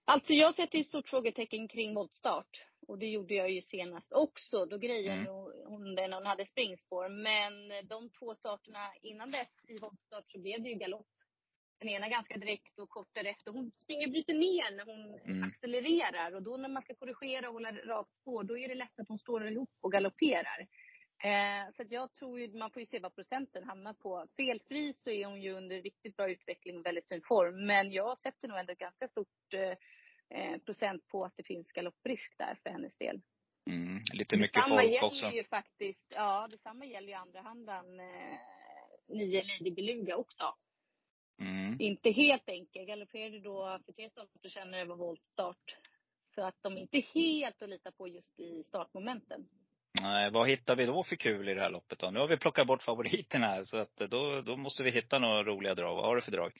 Alltså 0.05 0.33
jag 0.33 0.55
sätter 0.55 0.77
ju 0.77 0.83
stort 0.83 1.07
frågetecken 1.09 1.67
kring 1.67 1.95
voltstart. 1.95 2.65
Och 2.87 2.99
det 2.99 3.05
gjorde 3.05 3.33
jag 3.33 3.51
ju 3.51 3.61
senast 3.61 4.13
också. 4.13 4.65
Då 4.65 4.77
grejade 4.77 5.17
Mm. 5.17 5.33
hon 5.65 5.95
den 5.95 6.09
när 6.09 6.17
hon 6.17 6.25
hade 6.25 6.45
springspår. 6.45 7.09
Men 7.09 7.87
de 7.87 8.09
två 8.09 8.35
starterna 8.35 8.93
innan 9.01 9.31
dess 9.31 9.49
i 9.67 9.79
voltstart 9.79 10.31
så 10.31 10.39
blev 10.39 10.63
det 10.63 10.69
ju 10.69 10.75
galopp. 10.75 11.07
Den 11.81 11.89
ena 11.89 12.09
ganska 12.09 12.37
direkt 12.37 12.79
och 12.79 12.89
kort 12.89 13.09
därefter. 13.13 13.51
Hon 13.51 13.71
springer 13.83 14.07
och 14.07 14.11
bryter 14.11 14.33
ner 14.33 14.75
när 14.77 14.85
hon 14.85 15.19
Mm. 15.19 15.43
accelererar. 15.43 16.35
Och 16.35 16.43
då 16.43 16.57
när 16.57 16.69
man 16.69 16.83
ska 16.83 16.95
korrigera 16.95 17.47
och 17.47 17.53
hålla 17.53 17.71
rakt 17.71 18.13
spår, 18.21 18.43
då 18.43 18.57
är 18.57 18.67
det 18.67 18.75
lätt 18.75 18.99
att 18.99 19.07
hon 19.07 19.19
står 19.19 19.47
ihop 19.47 19.69
och 19.81 19.91
galopperar. 19.91 20.67
Eh, 21.23 21.71
så 21.75 21.83
jag 21.89 22.13
tror 22.13 22.39
ju, 22.39 22.57
man 22.57 22.71
får 22.71 22.79
ju 22.79 22.85
se 22.85 22.99
vad 22.99 23.15
procenten 23.15 23.63
hamnar 23.63 23.93
på. 23.93 24.27
Felfri 24.37 24.93
så 24.93 25.09
är 25.09 25.25
hon 25.25 25.41
ju 25.41 25.51
under 25.53 25.81
riktigt 25.81 26.15
bra 26.15 26.29
utveckling 26.29 26.77
och 26.77 26.85
väldigt 26.85 27.07
fin 27.07 27.21
form. 27.21 27.65
Men 27.65 27.91
jag 27.91 28.17
sätter 28.17 28.47
nog 28.47 28.57
ändå 28.59 28.73
ganska 28.73 29.07
stort 29.07 29.53
eh, 29.53 29.75
eh, 30.39 30.57
procent 30.57 31.07
på 31.07 31.25
att 31.25 31.35
det 31.35 31.43
finns 31.43 31.71
galopprisk 31.71 32.37
där 32.37 32.59
för 32.63 32.69
hennes 32.69 32.97
del. 32.97 33.21
Mm. 33.69 34.03
Lite 34.13 34.37
mycket 34.37 34.53
detsamma 34.53 34.75
folk 34.75 34.89
gäller 34.91 35.07
också. 35.07 35.29
ju 35.29 35.43
faktiskt, 35.43 36.05
ja 36.09 36.47
detsamma 36.51 36.85
gäller 36.85 37.07
ju 37.07 37.13
andra 37.13 37.41
handen 37.41 37.99
eh, 37.99 38.37
nio 39.07 39.43
Lady 39.43 39.71
Beluga 39.71 40.15
också. 40.17 40.55
Mm. 41.41 41.77
Inte 41.79 42.11
helt 42.11 42.49
enkel. 42.49 42.85
Galopperade 42.85 43.39
då 43.39 43.79
för 43.85 43.93
tre 43.93 44.09
starter 44.09 44.49
sedan 44.49 44.87
var 44.87 44.95
voltstart. 44.95 45.75
Så 46.35 46.41
att 46.41 46.55
de 46.61 46.77
inte 46.77 46.97
är 46.97 47.01
helt 47.01 47.61
att 47.61 47.69
lita 47.69 47.91
på 47.91 48.07
just 48.07 48.39
i 48.39 48.63
startmomenten. 48.63 49.45
Nej, 50.01 50.31
vad 50.31 50.49
hittar 50.49 50.75
vi 50.75 50.85
då 50.85 51.03
för 51.03 51.15
kul 51.15 51.49
i 51.49 51.53
det 51.53 51.61
här 51.61 51.69
loppet 51.69 51.99
då? 51.99 52.11
Nu 52.11 52.19
har 52.19 52.27
vi 52.27 52.37
plockat 52.37 52.67
bort 52.67 52.83
favoriterna 52.83 53.47
här. 53.47 53.63
Så 53.63 53.77
att 53.77 53.95
då, 53.95 54.41
då 54.41 54.57
måste 54.57 54.83
vi 54.83 54.91
hitta 54.91 55.19
några 55.19 55.43
roliga 55.43 55.75
drag. 55.75 55.95
Vad 55.95 56.05
har 56.05 56.15
du 56.15 56.21
för 56.21 56.31
drag? 56.31 56.51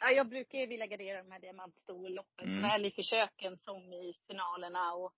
Ja, 0.00 0.10
jag 0.10 0.28
brukar 0.28 0.58
ju 0.58 0.66
vilja 0.66 0.86
gardera 0.86 1.22
de 1.22 1.30
här 1.32 1.40
diamantstorloppen, 1.40 2.48
Mm. 2.48 2.62
såväl 2.62 2.84
i 2.84 2.90
försöken 2.90 3.58
som 3.58 3.92
i 3.92 4.14
finalerna. 4.26 4.94
Och 4.94 5.12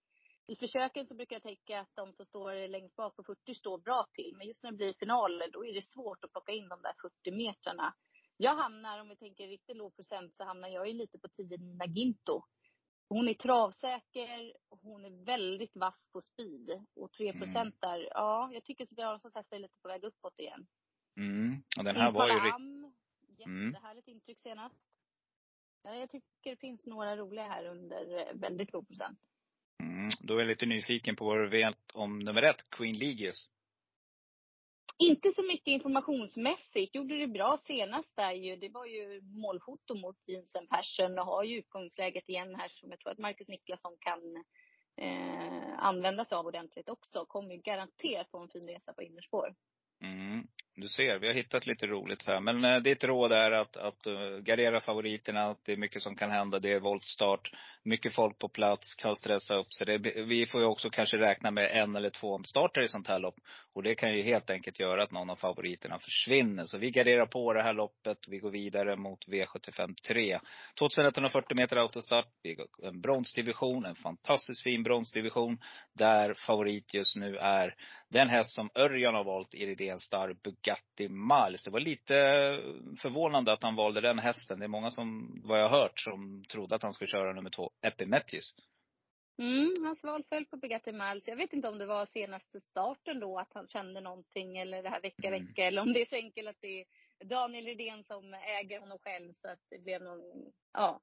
I 0.46 0.56
försöken 0.56 1.06
så 1.06 1.14
brukar 1.14 1.36
jag 1.36 1.42
tänka 1.42 1.80
att 1.80 1.96
de 1.96 2.12
som 2.12 2.24
står 2.26 2.68
längst 2.68 2.96
bak 2.96 3.16
på 3.16 3.24
40 3.24 3.54
står 3.54 3.78
bra 3.78 4.06
till. 4.12 4.34
Men 4.36 4.46
just 4.46 4.62
när 4.62 4.70
det 4.70 4.76
blir 4.76 4.92
finaler, 4.98 5.48
då 5.52 5.66
är 5.66 5.74
det 5.74 5.82
svårt 5.82 6.24
att 6.24 6.32
plocka 6.32 6.52
in 6.52 6.68
de 6.68 6.82
där 6.82 6.94
40 7.02 7.30
metrarna. 7.30 7.94
Jag 8.36 8.56
hamnar, 8.56 9.00
om 9.00 9.08
vi 9.08 9.16
tänker 9.16 9.48
riktigt 9.48 9.76
låg 9.76 9.96
procent, 9.96 10.36
så 10.36 10.44
hamnar 10.44 10.68
jag 10.68 10.88
ju 10.88 10.94
lite 10.94 11.18
på 11.18 11.28
10 11.28 11.58
Nina 11.58 11.86
Ginto. 11.86 12.42
Hon 13.08 13.28
är 13.28 13.34
travsäker, 13.34 14.52
hon 14.68 15.04
är 15.04 15.24
väldigt 15.24 15.76
vass 15.76 16.08
på 16.12 16.20
speed. 16.20 16.84
Och 16.94 17.12
3 17.12 17.32
procent 17.32 17.74
där, 17.80 18.08
ja, 18.10 18.50
jag 18.52 18.64
tycker 18.64 18.86
Sofia 18.86 19.08
Aronsons 19.08 19.34
hästar 19.34 19.56
är 19.56 19.60
lite 19.60 19.78
på 19.82 19.88
väg 19.88 20.04
uppåt 20.04 20.38
igen. 20.38 20.66
Mm. 21.16 21.62
Och 21.78 21.84
den 21.84 21.96
här 21.96 22.12
var 22.12 22.28
ju 22.28 22.34
riktigt... 22.34 22.84
Mm. 23.46 23.66
jättehärligt 23.66 24.08
intryck 24.08 24.40
senast. 24.40 24.74
Ja, 25.82 25.94
jag 25.94 26.10
tycker 26.10 26.50
det 26.50 26.56
finns 26.56 26.86
några 26.86 27.16
roliga 27.16 27.44
här 27.44 27.64
under 27.66 28.18
eh, 28.18 28.34
väldigt 28.34 28.72
låg 28.72 28.88
procent. 28.88 29.18
Mm. 29.82 30.08
Då 30.20 30.34
är 30.34 30.38
jag 30.38 30.48
lite 30.48 30.66
nyfiken 30.66 31.16
på 31.16 31.24
vad 31.24 31.38
du 31.38 31.48
vet 31.48 31.90
om 31.94 32.18
nummer 32.18 32.42
ett, 32.42 32.70
Queen 32.70 32.98
Legius. 32.98 33.48
Inte 34.98 35.32
så 35.32 35.42
mycket 35.42 35.68
informationsmässigt. 35.68 36.94
Gjorde 36.94 37.18
det 37.18 37.26
bra 37.26 37.58
senast 37.62 38.16
där 38.16 38.32
ju. 38.32 38.56
Det 38.56 38.68
var 38.68 38.86
ju 38.86 39.20
målfoto 39.22 39.94
mot 39.94 40.16
Jensen 40.26 40.66
Persson 40.66 41.18
och 41.18 41.26
har 41.26 41.44
ju 41.44 41.58
utgångsläget 41.58 42.28
igen 42.28 42.54
här 42.54 42.68
som 42.68 42.90
jag 42.90 43.00
tror 43.00 43.12
att 43.12 43.18
Marcus 43.18 43.48
Niklasson 43.48 43.96
kan 44.00 44.36
eh, 44.96 45.78
använda 45.78 46.24
sig 46.24 46.36
av 46.36 46.46
ordentligt 46.46 46.88
också. 46.88 47.24
Kommer 47.24 47.54
ju 47.54 47.60
garanterat 47.60 48.30
på 48.30 48.38
en 48.38 48.48
fin 48.48 48.68
resa 48.68 48.92
på 48.92 49.02
innerspår. 49.02 49.54
Mm. 50.04 50.46
Du 50.76 50.88
ser, 50.88 51.18
vi 51.18 51.26
har 51.26 51.34
hittat 51.34 51.66
lite 51.66 51.86
roligt 51.86 52.26
här. 52.26 52.40
Men 52.40 52.64
eh, 52.64 52.76
ditt 52.80 53.04
råd 53.04 53.32
är 53.32 53.50
att, 53.50 53.76
att 53.76 54.06
uh, 54.06 54.38
gardera 54.38 54.80
favoriterna. 54.80 55.44
Att 55.44 55.64
det 55.64 55.72
är 55.72 55.76
mycket 55.76 56.02
som 56.02 56.16
kan 56.16 56.30
hända. 56.30 56.58
Det 56.58 56.72
är 56.72 56.80
voltstart. 56.80 57.50
Mycket 57.84 58.14
folk 58.14 58.38
på 58.38 58.48
plats. 58.48 58.94
Kan 58.94 59.16
stressa 59.16 59.54
upp 59.54 59.72
sig. 59.72 59.98
Vi 60.26 60.46
får 60.46 60.60
ju 60.60 60.66
också 60.66 60.90
kanske 60.90 61.16
räkna 61.16 61.50
med 61.50 61.70
en 61.70 61.96
eller 61.96 62.10
två 62.10 62.34
omstarter 62.34 62.80
i 62.82 62.88
sånt 62.88 63.08
här 63.08 63.18
lopp. 63.18 63.34
Och 63.74 63.82
det 63.82 63.94
kan 63.94 64.16
ju 64.16 64.22
helt 64.22 64.50
enkelt 64.50 64.80
göra 64.80 65.02
att 65.02 65.10
någon 65.10 65.30
av 65.30 65.36
favoriterna 65.36 65.98
försvinner. 65.98 66.64
Så 66.64 66.78
vi 66.78 66.90
garderar 66.90 67.26
på 67.26 67.52
det 67.52 67.62
här 67.62 67.74
loppet. 67.74 68.18
Vi 68.28 68.38
går 68.38 68.50
vidare 68.50 68.96
mot 68.96 69.26
V75 69.28 69.94
3. 70.08 70.40
2140 70.78 71.56
meter 71.56 71.76
autostart. 71.76 72.28
Vi 72.42 72.56
en 72.82 73.00
bronsdivision. 73.00 73.84
En 73.84 73.94
fantastiskt 73.94 74.62
fin 74.62 74.82
bronsdivision. 74.82 75.58
Där 75.92 76.34
favorit 76.34 76.94
just 76.94 77.16
nu 77.16 77.36
är 77.36 77.74
den 78.14 78.28
häst 78.28 78.54
som 78.54 78.70
Örjan 78.74 79.14
har 79.14 79.24
valt, 79.24 79.54
Iridén 79.54 79.98
Star 79.98 80.32
Bugatti 80.42 81.08
Miles. 81.08 81.62
Det 81.62 81.70
var 81.70 81.80
lite 81.80 82.14
förvånande 83.02 83.52
att 83.52 83.62
han 83.62 83.76
valde 83.76 84.00
den 84.00 84.18
hästen. 84.18 84.58
Det 84.58 84.64
är 84.64 84.68
många 84.68 84.90
som, 84.90 85.40
vad 85.44 85.60
jag 85.60 85.68
har 85.68 85.78
hört, 85.80 86.00
som 86.00 86.44
trodde 86.44 86.74
att 86.74 86.82
han 86.82 86.92
skulle 86.92 87.08
köra 87.08 87.32
nummer 87.32 87.50
två, 87.50 87.70
Epimetheus. 87.82 88.54
Mm, 89.38 89.84
hans 89.84 90.04
val 90.04 90.24
föll 90.28 90.44
på 90.44 90.56
Bugatti 90.56 90.92
Miles. 90.92 91.28
Jag 91.28 91.36
vet 91.36 91.52
inte 91.52 91.68
om 91.68 91.78
det 91.78 91.86
var 91.86 92.06
senaste 92.06 92.60
starten 92.60 93.20
då 93.20 93.38
att 93.38 93.52
han 93.54 93.68
kände 93.68 94.00
någonting 94.00 94.56
eller 94.56 94.82
det 94.82 94.88
här 94.88 95.00
vecka, 95.00 95.28
Mm. 95.28 95.46
vecka. 95.46 95.64
Eller 95.64 95.82
om 95.82 95.92
det 95.92 96.00
är 96.00 96.06
så 96.06 96.16
enkelt 96.16 96.48
att 96.48 96.60
det 96.60 96.80
är 96.80 96.84
Daniel 97.24 97.64
Redén 97.64 98.04
som 98.04 98.34
äger 98.34 98.80
honom 98.80 98.98
själv 98.98 99.32
så 99.32 99.48
att 99.48 99.60
det 99.70 99.78
blev 99.78 100.02
någon, 100.02 100.52
ja, 100.72 101.00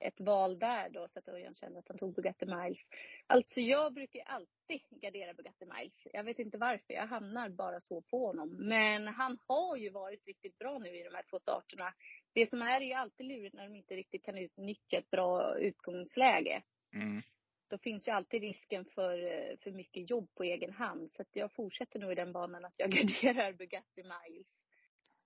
ett 0.00 0.20
val 0.20 0.58
där 0.58 0.88
då 0.88 1.08
så 1.08 1.18
att 1.18 1.28
Örjan 1.28 1.54
kände 1.54 1.78
att 1.78 1.88
han 1.88 1.98
tog 1.98 2.14
Bugatti 2.14 2.46
Miles. 2.46 2.78
Alltså 3.26 3.60
jag 3.60 3.94
brukar 3.94 4.22
alltid 4.26 4.80
gardera 4.90 5.34
Bugatti 5.34 5.64
Miles. 5.66 6.06
Jag 6.12 6.24
vet 6.24 6.38
inte 6.38 6.58
varför, 6.58 6.94
jag 6.94 7.06
hamnar 7.06 7.48
bara 7.48 7.80
så 7.80 8.00
på 8.00 8.26
honom. 8.26 8.56
Men 8.68 9.06
han 9.06 9.38
har 9.46 9.76
ju 9.76 9.90
varit 9.90 10.26
riktigt 10.26 10.58
bra 10.58 10.78
nu 10.78 10.88
i 10.88 11.02
de 11.02 11.14
här 11.14 11.24
två 11.30 11.38
starterna. 11.38 11.94
Det 12.32 12.50
som 12.50 12.62
är 12.62 12.80
är 12.80 12.84
ju 12.84 12.92
alltid 12.92 13.26
lurigt 13.26 13.54
när 13.54 13.64
de 13.64 13.76
inte 13.76 13.96
riktigt 13.96 14.24
kan 14.24 14.38
utnyttja 14.38 14.98
ett 14.98 15.10
bra 15.10 15.58
utgångsläge 15.58 16.62
Mm. 16.94 17.22
då 17.68 17.78
finns 17.78 18.08
ju 18.08 18.12
alltid 18.12 18.40
risken 18.40 18.84
för, 18.84 19.16
för 19.62 19.70
mycket 19.70 20.10
jobb 20.10 20.34
på 20.34 20.42
egen 20.42 20.72
hand. 20.72 21.12
Så 21.12 21.22
att 21.22 21.36
jag 21.36 21.52
fortsätter 21.52 21.98
nog 21.98 22.12
i 22.12 22.14
den 22.14 22.32
banan 22.32 22.64
att 22.64 22.78
jag 22.78 22.90
garderar 22.92 23.52
Bugatti 23.52 24.02
Miles. 24.02 24.46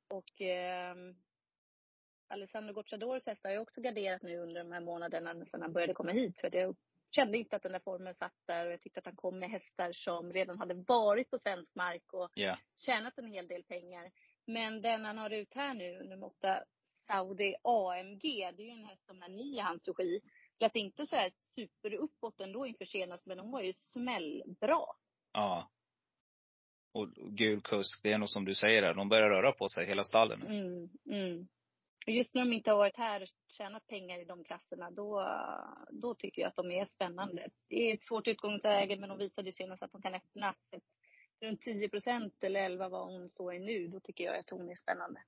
Och 0.09 0.41
eh, 0.41 0.95
Alessandro 2.29 2.73
Gocciadors 2.75 3.27
hästar 3.27 3.49
har 3.49 3.55
jag 3.55 3.63
också 3.63 3.81
garderat 3.81 4.23
nu 4.23 4.39
under 4.39 4.65
de 4.65 4.73
här 4.73 4.81
månaderna 4.81 5.45
sedan 5.45 5.63
han 5.63 5.73
började 5.73 5.95
komma 5.95 6.13
hit. 6.13 6.39
För 6.41 6.57
jag 6.57 6.77
kände 7.11 7.39
inte 7.39 7.57
att 7.57 7.63
den 7.63 7.73
där 7.73 7.81
formen 7.81 8.15
satt 8.15 8.47
där 8.47 8.67
och 8.67 8.73
jag 8.73 8.81
tyckte 8.81 8.99
att 9.01 9.07
han 9.07 9.17
kom 9.17 9.39
med 9.39 9.51
hästar 9.51 9.93
som 9.93 10.33
redan 10.33 10.59
hade 10.59 10.75
varit 10.75 11.31
på 11.31 11.39
svensk 11.39 11.75
mark 11.75 12.13
och 12.13 12.31
Ja. 12.35 12.59
tjänat 12.77 13.19
en 13.19 13.27
hel 13.33 13.49
del 13.49 13.63
pengar. 13.65 14.11
Men 14.47 14.83
den 14.83 15.05
han 15.05 15.19
har 15.19 15.31
ut 15.31 15.55
här 15.55 15.75
nu, 15.75 16.05
nummer 16.05 16.27
åtta, 16.27 16.65
Saudi 17.07 17.55
AMG, 17.63 18.23
det 18.57 18.63
är 18.63 18.67
ju 18.67 18.71
en 18.71 18.85
häst 18.85 19.07
som 19.07 19.23
är 19.23 19.29
ny 19.29 19.57
i 19.57 19.59
hans 19.59 19.89
regi. 19.89 20.21
Lät 20.59 20.77
inte 20.77 21.07
så 21.07 21.17
här 21.17 21.33
super 21.55 21.95
uppåt 21.95 22.41
ändå 22.41 22.67
inför 22.67 22.85
senast, 22.85 23.27
men 23.27 23.39
hon 23.39 23.51
var 23.51 23.61
ju 23.61 23.73
smällbra. 23.73 24.87
Ja. 25.33 25.71
Och 26.93 27.09
gul 27.15 27.61
kusk, 27.61 28.03
det 28.03 28.13
är 28.13 28.19
nog 28.19 28.29
som 28.29 28.45
du 28.45 28.55
säger 28.55 28.83
där. 28.83 28.95
De 28.95 29.09
börjar 29.09 29.31
röra 29.31 29.53
på 29.53 29.69
sig, 29.69 29.87
hela 29.87 30.05
stallen. 30.05 30.43
Mm, 30.43 30.89
mm. 31.11 31.49
Just 32.07 32.35
när 32.35 32.45
de 32.45 32.53
inte 32.53 32.71
har 32.71 32.79
varit 32.79 32.97
här 32.97 33.23
och 33.23 33.29
tjänat 33.49 33.87
pengar 33.87 34.19
i 34.19 34.25
de 34.25 34.45
klasserna, 34.45 34.91
då, 34.91 35.29
då 35.91 36.15
tycker 36.15 36.43
jag 36.43 36.49
att 36.49 36.57
de 36.57 36.71
är 36.71 36.87
spännande. 36.87 37.49
Det 37.69 37.91
är 37.91 37.95
ett 37.95 38.05
svårt 38.05 38.29
utgångsläge, 38.29 38.97
men 38.97 39.09
de 39.09 39.19
visade 39.19 39.49
ju 39.49 39.53
senast 39.53 39.83
att 39.83 39.93
de 39.93 40.03
kan 40.03 40.15
öppna 40.15 40.55
runt 41.41 41.61
10 41.61 41.89
procent 41.89 42.45
eller 42.45 42.61
11 42.61 42.89
vad 42.89 43.13
hon 43.13 43.31
står 43.31 43.55
i 43.55 43.59
nu. 43.59 43.89
Då 43.89 44.01
tycker 44.01 44.25
jag 44.25 44.39
att 44.39 44.51
hon 44.51 44.71
är 44.71 44.75
spännande. 44.75 45.21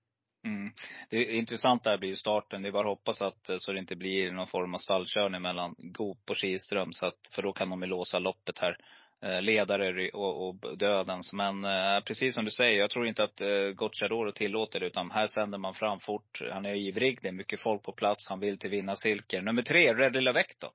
Mm. 0.45 0.73
Det 1.11 1.37
intressanta 1.37 1.91
här 1.91 1.99
blir 1.99 2.09
ju 2.09 2.17
starten. 2.17 2.63
Det 2.63 2.69
är 2.69 2.73
bara 2.73 2.81
att 2.81 2.99
hoppas 2.99 3.23
att 3.23 3.49
eh, 3.49 3.57
så 3.59 3.73
det 3.73 3.79
inte 3.79 3.97
blir 3.97 4.33
någon 4.33 4.47
form 4.47 4.75
av 4.75 4.79
stallkörning 4.79 5.43
mellan 5.43 5.75
Goop 5.79 6.31
och 6.31 6.37
Kihlström. 6.37 6.93
Så 6.93 7.07
att, 7.07 7.31
för 7.33 7.43
då 7.43 7.53
kan 7.53 7.71
de 7.71 7.83
ju 7.83 7.89
låsa 7.89 8.19
loppet 8.19 8.59
här. 8.59 8.77
Eh, 9.23 9.43
Ledare 9.43 10.11
och, 10.11 10.49
och 10.49 10.79
dödens. 10.79 11.33
Men 11.33 11.65
eh, 11.65 12.01
precis 12.05 12.35
som 12.35 12.45
du 12.45 12.51
säger, 12.51 12.79
jag 12.79 12.91
tror 12.91 13.07
inte 13.07 13.25
att 13.25 13.41
eh, 13.41 13.69
Gocciadoro 13.75 14.33
tillåter 14.33 14.81
det. 14.81 14.87
Utan 14.87 15.11
här 15.11 15.27
sänder 15.27 15.59
man 15.59 15.75
fram 15.75 16.01
fort. 16.01 16.43
Han 16.53 16.67
är 16.67 16.75
ivrig, 16.75 17.19
det 17.23 17.29
är 17.29 17.33
mycket 17.33 17.61
folk 17.61 17.83
på 17.83 17.93
plats. 17.93 18.29
Han 18.29 18.41
vill 18.41 18.59
till 18.59 18.71
vinnarcirkeln. 18.71 19.45
Nummer 19.45 19.63
tre, 19.63 19.95
Red 19.95 20.13
Lilla 20.15 20.33
då. 20.59 20.73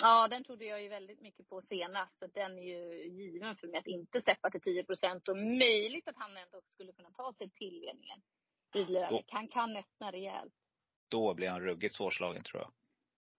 Ja, 0.00 0.28
den 0.28 0.44
trodde 0.44 0.64
jag 0.64 0.82
ju 0.82 0.88
väldigt 0.88 1.20
mycket 1.20 1.48
på 1.48 1.60
senast. 1.60 2.18
Så 2.18 2.26
den 2.26 2.58
är 2.58 2.62
ju 2.62 3.04
given 3.04 3.56
för 3.56 3.66
mig 3.66 3.78
att 3.78 3.86
inte 3.86 4.20
släppa 4.20 4.50
till 4.50 4.60
10 4.60 4.84
procent. 4.84 5.28
Och 5.28 5.36
möjligt 5.36 6.08
att 6.08 6.16
han 6.16 6.36
ändå 6.36 6.60
skulle 6.74 6.92
kunna 6.92 7.10
ta 7.10 7.32
sig 7.32 7.50
till 7.50 7.80
ledningen. 7.80 8.22
Han 9.28 9.48
kan 9.48 9.76
öppna 9.76 10.12
rejält. 10.12 10.54
Då 11.08 11.34
blir 11.34 11.48
han 11.48 11.60
ruggigt 11.60 11.94
svårslagen 11.94 12.42
tror 12.42 12.62
jag. 12.62 12.72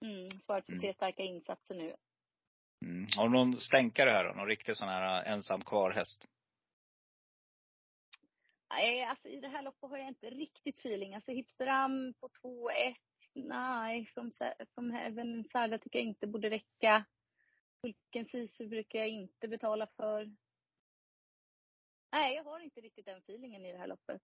Mm, 0.09 0.39
svaret 0.39 0.65
på 0.65 0.71
Mm. 0.71 0.81
tre 0.81 0.93
starka 0.93 1.23
insatser 1.23 1.75
nu. 1.75 1.95
Mm. 2.83 3.07
Har 3.15 3.29
du 3.29 3.33
någon 3.33 3.57
stänkare 3.57 4.09
här 4.09 4.23
då? 4.23 4.33
Någon 4.33 4.47
riktig 4.47 4.77
sån 4.77 4.87
här 4.87 5.25
eh, 5.25 5.31
ensam 5.31 5.61
kvar 5.61 5.91
häst? 5.91 6.25
Nej, 8.69 9.03
alltså 9.03 9.27
i 9.27 9.39
det 9.39 9.47
här 9.47 9.61
loppet 9.61 9.89
har 9.89 9.97
jag 9.97 10.07
inte 10.07 10.29
riktigt 10.29 10.79
feeling. 10.79 11.15
Alltså 11.15 11.31
Hipsteram 11.31 12.13
på 12.19 12.27
2-1. 12.27 12.95
Nej, 13.33 14.05
från, 14.05 14.31
från 14.75 14.91
Heaven 14.91 15.43
Sarda 15.51 15.77
tycker 15.77 15.99
jag 15.99 16.07
inte 16.07 16.27
borde 16.27 16.49
räcka. 16.49 17.05
Hulken 17.81 18.25
Sisu 18.25 18.67
brukar 18.67 18.99
jag 18.99 19.09
inte 19.09 19.47
betala 19.47 19.87
för. 19.87 20.35
Nej, 22.11 22.35
jag 22.35 22.43
har 22.43 22.59
inte 22.59 22.81
riktigt 22.81 23.05
den 23.05 23.17
feelingen 23.17 23.65
i 23.65 23.71
det 23.71 23.77
här 23.77 23.87
loppet. 23.87 24.21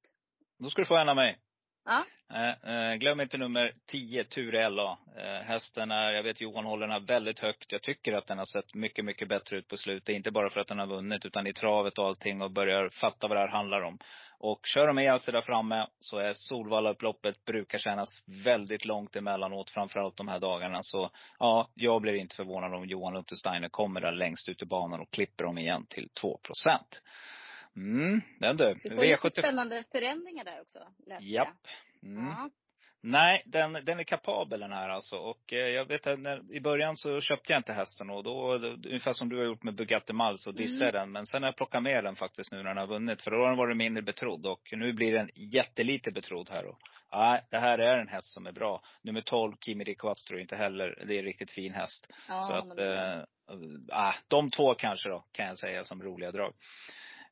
Då 0.57 0.69
ska 0.69 0.81
du 0.81 0.87
få 0.87 0.97
en 0.97 1.09
av 1.09 1.15
mig. 1.15 1.39
Ja. 1.85 2.05
Eh, 2.33 2.73
eh, 2.73 2.95
glöm 2.95 3.21
inte 3.21 3.37
nummer 3.37 3.73
10, 3.85 4.23
Ture 4.23 4.69
LA. 4.69 4.97
Eh, 5.17 5.45
hästen 5.45 5.91
är, 5.91 6.11
jag 6.11 6.23
vet 6.23 6.41
Johan 6.41 6.65
håller 6.65 6.87
den 6.87 6.91
här 6.91 7.07
väldigt 7.07 7.39
högt. 7.39 7.71
Jag 7.71 7.81
tycker 7.81 8.13
att 8.13 8.27
den 8.27 8.37
har 8.37 8.45
sett 8.45 8.73
mycket, 8.73 9.05
mycket 9.05 9.29
bättre 9.29 9.57
ut 9.57 9.67
på 9.67 9.77
slutet. 9.77 10.15
Inte 10.15 10.31
bara 10.31 10.49
för 10.49 10.59
att 10.59 10.67
den 10.67 10.79
har 10.79 10.87
vunnit, 10.87 11.25
utan 11.25 11.47
i 11.47 11.53
travet 11.53 11.97
och 11.97 12.05
allting 12.05 12.41
och 12.41 12.51
börjar 12.51 12.89
fatta 12.89 13.27
vad 13.27 13.37
det 13.37 13.41
här 13.41 13.47
handlar 13.47 13.81
om. 13.81 13.99
Och 14.39 14.59
kör 14.63 14.87
de 14.87 14.95
med 14.95 15.21
sig 15.21 15.31
där 15.33 15.41
framme 15.41 15.87
så 15.99 16.17
är 16.17 16.33
Solvalla-upploppet 16.33 17.45
brukar 17.45 17.77
kännas 17.77 18.23
väldigt 18.45 18.85
långt 18.85 19.15
emellanåt, 19.15 19.69
framförallt 19.69 20.17
de 20.17 20.27
här 20.27 20.39
dagarna. 20.39 20.79
Så 20.83 21.09
ja, 21.39 21.69
jag 21.73 22.01
blir 22.01 22.13
inte 22.13 22.35
förvånad 22.35 22.73
om 22.73 22.85
Johan 22.85 23.15
Untersteiner 23.15 23.69
kommer 23.69 24.01
där 24.01 24.11
längst 24.11 24.49
ut 24.49 24.61
i 24.61 24.65
banan 24.65 24.99
och 24.99 25.11
klipper 25.11 25.43
dem 25.43 25.57
igen 25.57 25.85
till 25.89 26.09
2 26.21 26.37
procent. 26.43 27.01
Mm, 27.79 28.21
den 28.39 28.57
du. 28.57 28.73
Du 28.83 28.95
får 28.95 29.03
lite 29.03 29.15
V75. 29.15 29.29
spännande 29.29 29.83
förändringar 29.91 30.45
där 30.45 30.61
också, 30.61 30.79
läste. 31.07 31.25
Japp. 31.25 31.67
Mm. 32.03 32.25
Ja. 32.25 32.49
Nej, 33.01 33.43
den, 33.45 33.73
den 33.73 33.99
är 33.99 34.03
kapabel 34.03 34.59
den 34.59 34.71
här 34.71 34.89
alltså. 34.89 35.17
Och 35.17 35.53
eh, 35.53 35.59
jag 35.59 35.85
vet 35.85 36.07
att 36.07 36.19
när, 36.19 36.53
i 36.55 36.61
början 36.61 36.97
så 36.97 37.21
köpte 37.21 37.53
jag 37.53 37.59
inte 37.59 37.73
hästen 37.73 38.09
och 38.09 38.23
då, 38.23 38.53
ungefär 38.53 39.13
som 39.13 39.29
du 39.29 39.37
har 39.37 39.45
gjort 39.45 39.63
med 39.63 39.75
Bugatti 39.75 40.13
Miles 40.13 40.47
och 40.47 40.55
dissade 40.55 40.91
den. 40.91 41.11
Men 41.11 41.25
sen 41.25 41.43
har 41.43 41.47
jag 41.47 41.55
plockat 41.55 41.83
med 41.83 42.03
den 42.03 42.15
faktiskt 42.15 42.51
nu 42.51 42.57
när 42.57 42.63
den 42.63 42.77
har 42.77 42.87
vunnit. 42.87 43.21
För 43.21 43.31
då 43.31 43.37
har 43.37 43.47
den 43.47 43.57
varit 43.57 43.77
mindre 43.77 44.01
betrodd 44.01 44.45
och 44.45 44.69
nu 44.71 44.93
blir 44.93 45.13
den 45.13 45.29
jättelite 45.35 46.11
betrodd 46.11 46.49
här. 46.49 46.65
Och, 46.65 46.79
nej, 47.13 47.43
det 47.49 47.59
här 47.59 47.77
är 47.77 47.97
en 47.97 48.07
häst 48.07 48.33
som 48.33 48.47
är 48.47 48.51
bra. 48.51 48.81
Nummer 49.01 49.21
12, 49.21 49.55
Kimi 49.65 49.83
Di 49.83 49.95
Quattro, 49.95 50.39
inte 50.39 50.55
heller, 50.55 51.03
det 51.07 51.15
är 51.15 51.19
en 51.19 51.25
riktigt 51.25 51.51
fin 51.51 51.73
häst. 51.73 52.07
Ja, 52.27 52.41
så 52.41 52.53
att, 52.53 52.79
eh, 52.79 53.19
äh, 54.07 54.15
de 54.27 54.51
två 54.51 54.75
kanske 54.75 55.09
då, 55.09 55.25
kan 55.31 55.45
jag 55.45 55.57
säga 55.57 55.83
som 55.83 56.03
roliga 56.03 56.31
drag. 56.31 56.53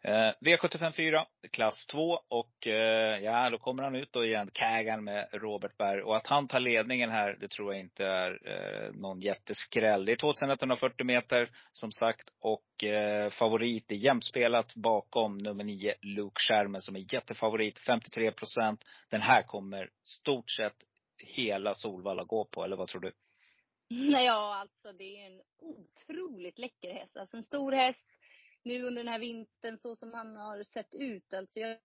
Eh, 0.08 0.34
V754, 0.42 1.26
klass 1.52 1.88
2 1.88 2.20
och 2.28 2.68
eh, 2.68 3.24
ja, 3.24 3.50
då 3.50 3.58
kommer 3.58 3.84
han 3.84 3.96
ut 3.96 4.14
då 4.14 4.26
igen, 4.26 4.50
Kagan 4.54 5.04
med 5.04 5.30
Robert 5.32 5.78
Berg. 5.78 6.02
Och 6.02 6.18
att 6.18 6.28
han 6.28 6.48
tar 6.48 6.60
ledningen 6.60 7.10
här, 7.10 7.38
det 7.40 7.48
tror 7.48 7.74
jag 7.74 7.80
inte 7.80 8.06
är 8.06 8.40
eh, 8.46 8.94
någon 8.94 9.20
jätteskräll. 9.20 10.06
Det 10.06 10.12
är 10.12 10.16
2140 10.16 11.06
meter 11.06 11.50
som 11.72 11.92
sagt 11.92 12.30
och 12.40 12.84
eh, 12.84 13.30
favorit 13.30 13.92
är 13.92 13.96
jämspelat 13.96 14.76
bakom 14.76 15.38
nummer 15.38 15.64
9, 15.64 15.96
Luke 16.02 16.42
Schermen 16.48 16.82
som 16.82 16.96
är 16.96 17.14
jättefavorit, 17.14 17.80
53 17.80 18.32
procent. 18.32 18.84
Den 19.10 19.22
här 19.22 19.44
kommer 19.44 19.90
stort 20.04 20.52
sett 20.52 20.76
hela 21.36 21.76
Solvalla 21.76 22.24
gå 22.24 22.46
på, 22.46 22.64
eller 22.64 22.76
vad 22.76 22.88
tror 22.88 23.02
du? 23.02 23.12
Nej, 23.90 24.26
ja, 24.26 24.56
alltså 24.56 24.98
det 24.98 25.22
är 25.22 25.26
en 25.26 25.42
otroligt 25.60 26.60
läcker 26.60 26.94
häst. 26.94 27.18
Alltså 27.18 27.38
en 27.38 27.44
stor 27.44 27.72
häst 27.72 28.06
nu 28.68 28.84
under 28.84 29.04
den 29.04 29.12
här 29.14 29.20
vintern 29.20 29.78
så 29.78 29.96
som 29.96 30.14
han 30.14 30.36
har 30.36 30.64
sett 30.64 30.94
ut. 30.96 31.34
Alltså 31.34 31.60
jag 31.60 31.78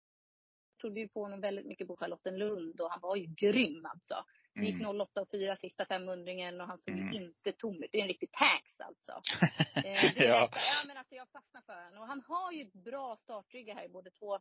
trodde 0.80 1.00
ju 1.00 1.08
på 1.08 1.22
honom 1.22 1.40
väldigt 1.40 1.66
mycket 1.66 1.86
på 1.86 1.96
Charlottenlund 1.96 2.80
och 2.80 2.90
han 2.90 3.00
var 3.00 3.16
ju 3.16 3.26
grym 3.26 3.86
alltså. 3.86 4.24
Det 4.54 4.60
gick 4.66 4.86
08 4.86 5.20
och 5.20 5.30
4 5.30 5.56
sista 5.56 5.84
500 5.86 6.32
och 6.62 6.68
han 6.68 6.78
såg 6.78 6.94
Mm. 6.94 7.12
inte 7.14 7.52
tom 7.52 7.82
ut. 7.82 7.88
Det 7.92 7.98
är 7.98 8.02
en 8.02 8.08
riktig 8.08 8.30
tax 8.32 8.80
alltså. 8.80 9.20
Eh, 9.76 9.82
det 9.82 10.24
ja. 10.24 10.24
ja. 10.24 10.50
ja 10.52 10.86
men 10.86 10.96
alltså 10.96 11.14
jag 11.14 11.28
fastnar 11.30 11.62
för 11.62 11.84
honom. 11.84 12.02
Och 12.02 12.06
han 12.08 12.22
har 12.28 12.52
ju 12.52 12.62
ett 12.62 12.72
bra 12.72 13.16
startrygga 13.16 13.74
här 13.74 13.84
i 13.84 13.88
både 13.88 14.10
två 14.10 14.38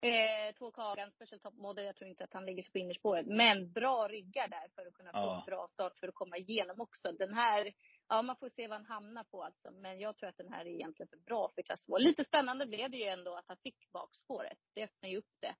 Eh, 0.00 0.54
två 0.58 0.70
Kagan, 0.70 1.10
Special 1.10 1.40
Top 1.40 1.54
Model. 1.54 1.84
Jag 1.84 1.96
tror 1.96 2.10
inte 2.10 2.24
att 2.24 2.32
han 2.32 2.46
ligger 2.46 2.62
så 2.62 2.72
på 2.72 2.78
innerspåret. 2.78 3.26
Men 3.26 3.72
bra 3.72 4.08
ryggar 4.08 4.48
där 4.48 4.68
för 4.74 4.86
att 4.86 4.94
kunna 4.94 5.10
få 5.12 5.18
Ja. 5.18 5.38
en 5.38 5.46
bra 5.46 5.66
start 5.68 5.98
för 5.98 6.08
att 6.08 6.14
komma 6.14 6.36
igenom 6.36 6.80
också. 6.80 7.12
Den 7.12 7.34
här, 7.34 7.72
ja 8.08 8.22
man 8.22 8.36
får 8.36 8.48
se 8.48 8.68
vad 8.68 8.76
han 8.78 8.86
hamnar 8.86 9.24
på 9.24 9.42
alltså. 9.42 9.70
Men 9.70 10.00
jag 10.00 10.16
tror 10.16 10.28
att 10.28 10.36
den 10.36 10.52
här 10.52 10.60
är 10.64 10.70
egentligen 10.70 11.08
för 11.08 11.16
bra 11.16 11.50
för 11.54 11.62
klass 11.62 11.86
2. 11.86 11.98
Lite 11.98 12.24
spännande 12.24 12.66
blev 12.66 12.90
det 12.90 12.96
ju 12.96 13.04
ändå 13.04 13.34
att 13.36 13.48
han 13.48 13.56
fick 13.56 13.92
bakspåret. 13.92 14.58
Det 14.74 14.84
öppnar 14.84 15.08
ju 15.08 15.16
upp 15.18 15.34
det. 15.40 15.54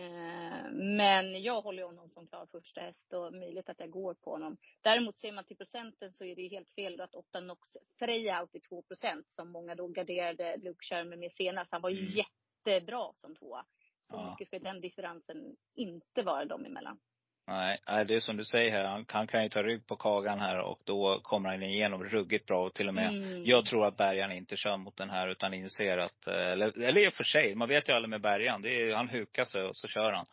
Eh, 0.00 0.70
men 0.72 1.42
jag 1.42 1.62
håller 1.62 1.78
ju 1.78 1.86
honom 1.86 2.10
som 2.10 2.26
klar 2.26 2.46
första 2.46 2.80
häst 2.80 3.12
och 3.12 3.32
möjligt 3.34 3.68
att 3.68 3.80
jag 3.80 3.90
går 3.90 4.14
på 4.14 4.30
honom. 4.30 4.56
Däremot 4.82 5.18
ser 5.20 5.32
man 5.32 5.44
till 5.44 5.56
procenten 5.56 6.12
så 6.12 6.24
är 6.24 6.36
det 6.36 6.42
ju 6.42 6.48
helt 6.48 6.70
fel 6.70 7.00
att 7.00 7.14
8 7.14 7.40
Nox 7.40 7.68
Freja 7.98 8.40
out 8.42 8.54
i 8.54 8.58
2% 8.60 9.22
som 9.28 9.50
många 9.52 9.74
då 9.74 9.88
garderade 9.88 10.56
Luke 10.56 10.84
Sherman 10.86 11.18
med 11.20 11.32
senast. 11.32 11.72
Han 11.72 11.82
var 11.82 11.90
ju 11.90 11.98
Mm. 11.98 12.10
jättebra 12.12 13.12
som 13.20 13.36
tvåa. 13.36 13.66
Så 14.10 14.16
Ja. 14.16 14.30
mycket 14.30 14.46
ska 14.48 14.58
den 14.58 14.80
differensen 14.80 15.56
inte 15.74 16.22
vara 16.22 16.44
dem 16.44 16.64
emellan. 16.64 16.98
Nej, 17.48 17.78
det 17.86 18.14
är 18.14 18.20
som 18.20 18.36
du 18.36 18.44
säger 18.44 18.70
här. 18.70 18.84
Han, 18.84 19.04
han 19.08 19.26
kan 19.26 19.42
ju 19.42 19.48
ta 19.48 19.62
rygg 19.62 19.86
på 19.86 19.96
Kagan 19.96 20.40
här 20.40 20.58
och 20.58 20.80
då 20.84 21.20
kommer 21.22 21.48
han 21.48 21.62
igenom 21.62 22.04
ruggigt 22.04 22.46
bra 22.46 22.66
och 22.66 22.74
till 22.74 22.88
och 22.88 22.94
med 22.94 23.06
Mm. 23.08 23.44
Jag 23.44 23.64
tror 23.64 23.86
att 23.86 23.96
Bergan 23.96 24.32
inte 24.32 24.56
kör 24.56 24.76
mot 24.76 24.96
den 24.96 25.10
här 25.10 25.28
utan 25.28 25.54
inser 25.54 25.98
att, 25.98 26.26
eh, 26.26 26.34
eller, 26.34 26.82
eller 26.82 27.06
i 27.06 27.08
och 27.08 27.14
för 27.14 27.24
sig, 27.24 27.54
man 27.54 27.68
vet 27.68 27.88
ju 27.88 27.92
aldrig 27.92 28.10
med 28.10 28.20
Bergan. 28.20 28.62
Det 28.62 28.82
är, 28.82 28.94
han 28.94 29.08
hukar 29.08 29.44
sig 29.44 29.62
och 29.62 29.76
så 29.76 29.88
kör 29.88 30.12
han. 30.12 30.26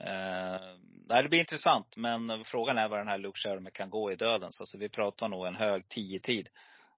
Eh, 0.00 0.60
nej, 1.08 1.22
det 1.22 1.28
blir 1.28 1.40
intressant 1.40 1.96
men 1.96 2.44
frågan 2.44 2.78
är 2.78 2.88
vad 2.88 3.00
den 3.00 3.08
här 3.08 3.18
Luke 3.18 3.38
Sherman 3.38 3.72
kan 3.72 3.90
gå 3.90 4.12
i 4.12 4.16
dödens. 4.16 4.60
Alltså 4.60 4.78
vi 4.78 4.88
pratar 4.88 5.28
nog 5.28 5.46
en 5.46 5.56
hög 5.56 5.82
10-tid. 5.82 6.48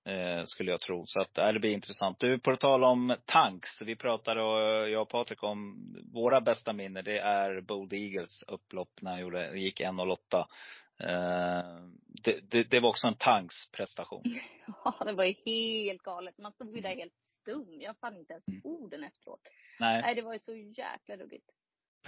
Eh, 0.08 0.44
skulle 0.44 0.70
jag 0.70 0.80
tro. 0.80 1.06
Så 1.06 1.20
att, 1.20 1.36
nej, 1.36 1.52
det 1.52 1.60
blir 1.60 1.72
intressant. 1.72 2.20
Du, 2.20 2.38
på 2.38 2.56
tal 2.56 2.84
om 2.84 3.16
tanks. 3.24 3.82
Vi 3.82 3.96
pratade, 3.96 4.40
eh, 4.40 4.92
jag 4.92 5.02
och 5.02 5.08
Patrik, 5.08 5.42
om 5.42 5.76
våra 6.12 6.40
bästa 6.40 6.72
minnen. 6.72 7.04
Det 7.04 7.18
är 7.18 7.60
Bold 7.60 7.92
Eagles 7.92 8.42
upplopp 8.42 8.90
när 9.02 9.10
han 9.10 9.20
gjorde, 9.20 9.58
gick 9.58 9.80
1.08. 9.80 10.46
Eh, 11.00 11.88
det, 12.24 12.40
det, 12.50 12.70
det 12.70 12.80
var 12.80 12.88
också 12.88 13.06
en 13.06 13.14
tanks 13.18 13.70
prestation. 13.70 14.22
Ja, 14.84 15.04
det 15.06 15.12
var 15.12 15.24
ju 15.24 15.34
helt 15.46 16.02
galet. 16.02 16.38
Man 16.38 16.52
stod 16.52 16.76
ju 16.76 16.82
där 16.82 16.96
helt 16.96 17.12
stum. 17.40 17.80
Jag 17.80 17.96
fann 17.98 18.16
inte 18.16 18.32
ens 18.32 18.48
Mm. 18.48 18.60
orden 18.64 19.04
efteråt. 19.04 19.40
Nej. 19.80 20.02
Nej, 20.02 20.14
det 20.14 20.22
var 20.22 20.32
ju 20.32 20.38
så 20.38 20.54
jäkla 20.54 21.16
ruggigt. 21.16 21.50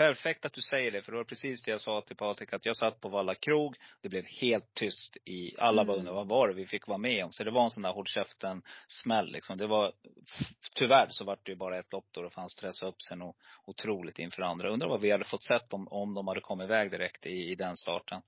Perfekt 0.00 0.44
att 0.44 0.52
du 0.52 0.60
säger 0.60 0.90
det, 0.90 1.02
för 1.02 1.12
det 1.12 1.18
var 1.18 1.24
precis 1.24 1.62
det 1.62 1.70
jag 1.70 1.80
sa 1.80 2.00
till 2.00 2.16
Patrik, 2.16 2.52
att 2.52 2.66
jag 2.66 2.76
satt 2.76 3.00
på 3.00 3.08
Valla 3.08 3.34
krog, 3.34 3.76
det 4.02 4.08
blev 4.08 4.24
helt 4.26 4.74
tyst 4.74 5.16
i, 5.24 5.56
alla 5.58 5.84
bara 5.84 5.92
Mm. 5.92 5.98
undrade 5.98 6.16
vad 6.16 6.28
var 6.28 6.48
det 6.48 6.54
vi 6.54 6.66
fick 6.66 6.86
vara 6.86 6.98
med 6.98 7.24
om? 7.24 7.32
Så 7.32 7.44
det 7.44 7.50
var 7.50 7.64
en 7.64 7.70
sån 7.70 7.82
där 7.82 7.92
håll 7.92 8.06
käften 8.06 8.62
smäll 8.86 9.32
liksom. 9.32 9.58
Det 9.58 9.66
var, 9.66 9.92
tyvärr 10.74 11.06
så 11.10 11.24
var 11.24 11.38
det 11.42 11.50
ju 11.52 11.56
bara 11.56 11.78
ett 11.78 11.92
lopp 11.92 12.06
då, 12.10 12.24
och 12.24 12.32
fanns 12.32 12.52
stressa 12.52 12.86
upp 12.86 13.02
sig 13.02 13.16
nog 13.16 13.34
otroligt 13.64 14.18
inför 14.18 14.42
andra. 14.42 14.70
Undrar 14.70 14.88
vad 14.88 15.00
vi 15.00 15.10
hade 15.10 15.24
fått 15.24 15.42
sett 15.42 15.72
om, 15.72 15.88
om 15.88 16.14
de 16.14 16.28
hade 16.28 16.40
kommit 16.40 16.64
iväg 16.64 16.90
direkt 16.90 17.26
i, 17.26 17.50
i 17.50 17.54
den 17.54 17.76
starten. 17.76 18.22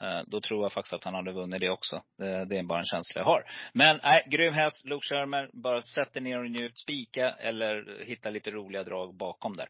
Eh, 0.00 0.20
då 0.26 0.40
tror 0.40 0.62
jag 0.62 0.72
faktiskt 0.72 0.94
att 0.94 1.04
han 1.04 1.14
hade 1.14 1.32
vunnit 1.32 1.60
det 1.60 1.70
också. 1.70 2.02
Det, 2.18 2.58
är 2.58 2.62
bara 2.62 2.78
en 2.78 2.84
känsla 2.84 3.20
jag 3.20 3.24
har. 3.24 3.44
Men 3.72 4.00
nej, 4.02 4.22
grym 4.26 4.54
häst, 4.54 4.84
Luke 4.84 5.06
Shermer. 5.08 5.50
Bara 5.52 5.82
sätt 5.82 6.12
dig 6.12 6.22
ner 6.22 6.38
och 6.38 6.50
njut, 6.50 6.78
spika 6.78 7.30
eller 7.30 8.04
hitta 8.04 8.30
lite 8.30 8.50
roliga 8.50 8.82
drag 8.82 9.14
bakom 9.14 9.56
där. 9.56 9.68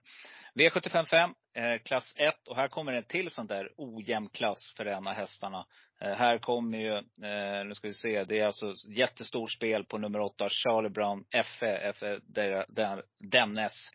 V755, 0.54 1.34
eh, 1.54 1.78
klass 1.82 2.14
1. 2.18 2.48
Och 2.48 2.56
här 2.56 2.68
kommer 2.68 2.92
en 2.92 3.02
till 3.02 3.30
sån 3.30 3.46
där 3.46 3.68
ojämn 3.76 4.28
klass 4.28 4.74
för 4.76 4.86
en 4.86 5.06
av 5.06 5.14
hästarna. 5.14 5.66
Eh, 6.00 6.16
här 6.16 6.38
kommer 6.38 6.78
ju, 6.78 6.96
eh, 7.28 7.64
nu 7.66 7.74
ska 7.74 7.88
vi 7.88 7.94
se, 7.94 8.24
det 8.24 8.40
är 8.40 8.46
alltså 8.46 8.74
jättestort 8.88 9.52
spel 9.52 9.84
på 9.84 9.98
nummer 9.98 10.20
8, 10.20 10.48
Charlie 10.48 10.90
Brown 10.90 11.24
FE, 11.58 11.92
FE 11.92 12.18
där, 12.68 13.02
dennes 13.30 13.90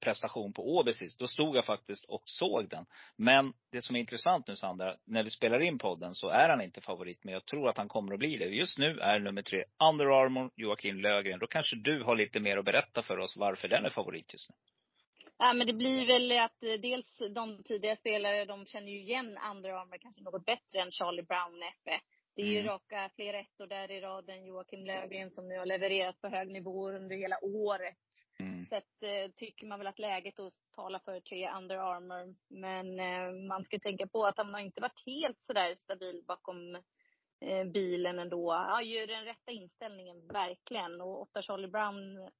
prestation 0.00 0.52
på 0.52 0.76
Åby 0.76 0.92
sist. 0.92 1.18
Då 1.18 1.26
stod 1.26 1.56
jag 1.56 1.64
faktiskt 1.64 2.04
och 2.04 2.22
såg 2.24 2.68
den. 2.68 2.86
Men 3.16 3.52
det 3.72 3.82
som 3.82 3.96
är 3.96 4.00
intressant 4.00 4.46
nu 4.48 4.56
Sandra, 4.56 4.96
när 5.04 5.24
vi 5.24 5.30
spelar 5.30 5.60
in 5.60 5.78
podden 5.78 6.14
så 6.14 6.28
är 6.28 6.48
han 6.48 6.60
inte 6.60 6.80
favorit. 6.80 7.24
Men 7.24 7.34
jag 7.34 7.44
tror 7.46 7.68
att 7.68 7.78
han 7.78 7.88
kommer 7.88 8.12
att 8.12 8.18
bli 8.18 8.36
det. 8.36 8.44
Just 8.44 8.78
nu 8.78 8.98
är 9.00 9.18
nummer 9.18 9.42
tre 9.42 9.64
Under 9.90 10.06
Armour, 10.06 10.50
Joakim 10.56 11.00
Lögren. 11.00 11.38
Då 11.38 11.46
kanske 11.46 11.76
du 11.76 12.02
har 12.02 12.16
lite 12.16 12.40
mer 12.40 12.56
att 12.56 12.64
berätta 12.64 13.02
för 13.02 13.18
oss 13.18 13.36
varför 13.36 13.68
den 13.68 13.84
är 13.84 13.90
favorit 13.90 14.32
just 14.32 14.50
nu. 14.50 14.56
Ja, 15.38 15.52
men 15.52 15.66
det 15.66 15.72
blir 15.72 16.06
väl 16.06 16.38
att 16.38 16.62
eh, 16.62 16.72
dels 16.72 17.18
de 17.34 17.62
tidigare 17.62 17.96
spelare, 17.96 18.44
de 18.44 18.66
känner 18.66 18.88
ju 18.92 19.00
igen 19.00 19.38
andra 19.38 19.80
Armour 19.80 19.98
kanske 19.98 20.22
något 20.22 20.44
bättre 20.46 20.78
än 20.80 20.90
Charlie 20.92 21.22
Brown 21.22 21.62
F. 21.62 22.00
Det 22.36 22.42
är 22.42 22.46
ju 22.46 22.58
Mm. 22.58 22.68
raka 22.72 23.10
flera 23.16 23.38
ettor 23.38 23.66
där 23.66 23.90
i 23.90 24.00
raden. 24.00 24.44
Joakim 24.44 24.86
Löfgren 24.86 25.30
som 25.30 25.48
nu 25.48 25.58
har 25.58 25.66
levererat 25.66 26.20
på 26.20 26.28
hög 26.28 26.48
nivå 26.48 26.90
under 26.90 27.16
hela 27.16 27.44
året. 27.44 27.96
Mm. 28.42 28.66
Så 28.66 28.76
att, 28.76 29.02
eh, 29.02 29.30
tycker 29.36 29.66
man 29.66 29.78
väl 29.78 29.86
att 29.86 29.98
läget 29.98 30.40
att 30.40 30.54
tala 30.74 30.98
för 30.98 31.20
tre 31.20 31.50
Under 31.56 31.76
Armour. 31.76 32.34
Men 32.48 33.00
eh, 33.00 33.48
man 33.48 33.64
ska 33.64 33.78
tänka 33.78 34.06
på 34.06 34.26
att 34.26 34.36
han 34.36 34.54
har 34.54 34.60
inte 34.60 34.80
varit 34.80 35.06
helt 35.06 35.42
sådär 35.46 35.74
stabil 35.74 36.22
bakom 36.26 36.74
eh, 37.40 37.64
bilen 37.64 38.18
ändå. 38.18 38.52
Han 38.52 38.70
har 38.70 38.82
ju 38.82 39.06
den 39.06 39.24
rätta 39.24 39.52
inställningen, 39.52 40.26
verkligen. 40.26 41.00
Och 41.00 41.22
åtta 41.22 41.42
Charlie 41.42 41.68
Brown, 41.68 42.30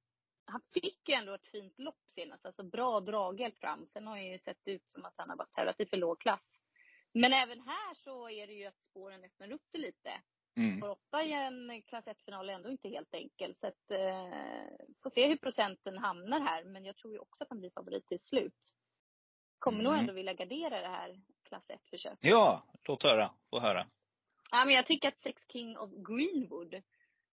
han 0.45 0.61
fick 0.73 1.09
ju 1.09 1.15
ändå 1.15 1.33
ett 1.33 1.47
fint 1.47 1.79
lopp 1.79 2.01
senast. 2.15 2.45
Alltså 2.45 2.63
bra 2.63 2.99
draghjälp 2.99 3.57
fram. 3.57 3.87
Sen 3.87 4.07
har 4.07 4.15
han 4.15 4.25
ju 4.25 4.39
sett 4.39 4.67
ut 4.67 4.89
som 4.89 5.05
att 5.05 5.17
han 5.17 5.29
har 5.29 5.37
varit 5.37 5.53
tävlat 5.53 5.79
i 5.79 5.85
för 5.85 5.97
låg 5.97 6.19
klass. 6.19 6.59
Men 7.13 7.33
även 7.33 7.59
här 7.59 7.93
så 7.93 8.29
är 8.29 8.47
det 8.47 8.53
ju 8.53 8.65
att 8.65 8.81
spåren 8.89 9.23
öppnar 9.23 9.51
upp 9.51 9.65
det 9.71 9.77
lite. 9.77 10.11
Mm. 10.57 10.79
För 10.79 10.89
åtta 10.89 11.23
i 11.23 11.33
en 11.33 11.81
klass 11.81 12.05
1-final 12.05 12.49
är 12.49 12.53
ändå 12.53 12.69
inte 12.69 12.89
helt 12.89 13.13
enkelt. 13.15 13.59
Så 13.59 13.67
att, 13.67 13.91
eh, 13.91 14.27
får 15.03 15.09
se 15.09 15.27
hur 15.27 15.37
procenten 15.37 15.97
hamnar 15.97 16.39
här. 16.39 16.63
Men 16.63 16.85
jag 16.85 16.95
tror 16.95 17.13
ju 17.13 17.19
också 17.19 17.43
att 17.43 17.49
han 17.49 17.59
blir 17.59 17.69
favorit 17.69 18.07
till 18.07 18.19
slut. 18.19 18.73
Kommer 19.59 19.83
nog 19.83 19.93
Mm. 19.93 19.99
ändå 19.99 20.13
vilja 20.13 20.33
gardera 20.33 20.81
det 20.81 20.87
här 20.87 21.21
klass 21.43 21.63
1-försöket. 21.69 22.19
Ja, 22.21 22.63
låt 22.87 23.03
höra. 23.03 23.33
Få 23.49 23.59
höra. 23.59 23.87
Ja, 24.51 24.65
men 24.65 24.75
jag 24.75 24.85
tycker 24.85 25.07
att 25.07 25.21
Sex 25.23 25.41
King 25.51 25.77
of 25.77 25.89
Greenwood 25.91 26.73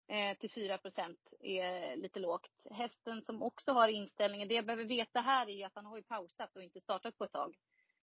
eh, 0.09 0.36
till 0.38 0.51
4% 0.51 1.16
är 1.40 1.97
lite 1.97 2.20
lågt. 2.20 2.66
Hästen 2.70 3.22
som 3.22 3.43
också 3.43 3.72
har 3.72 3.88
inställningen, 3.88 4.48
det 4.48 4.55
jag 4.55 4.66
behöver 4.66 4.84
veta 4.84 5.20
här 5.20 5.48
är 5.48 5.66
att 5.66 5.74
han 5.74 5.86
har 5.86 5.97
ju 5.97 6.02
pausat 6.02 6.56
och 6.56 6.62
inte 6.62 6.80
startat 6.80 7.18
på 7.18 7.24
ett 7.24 7.32
tag. 7.32 7.56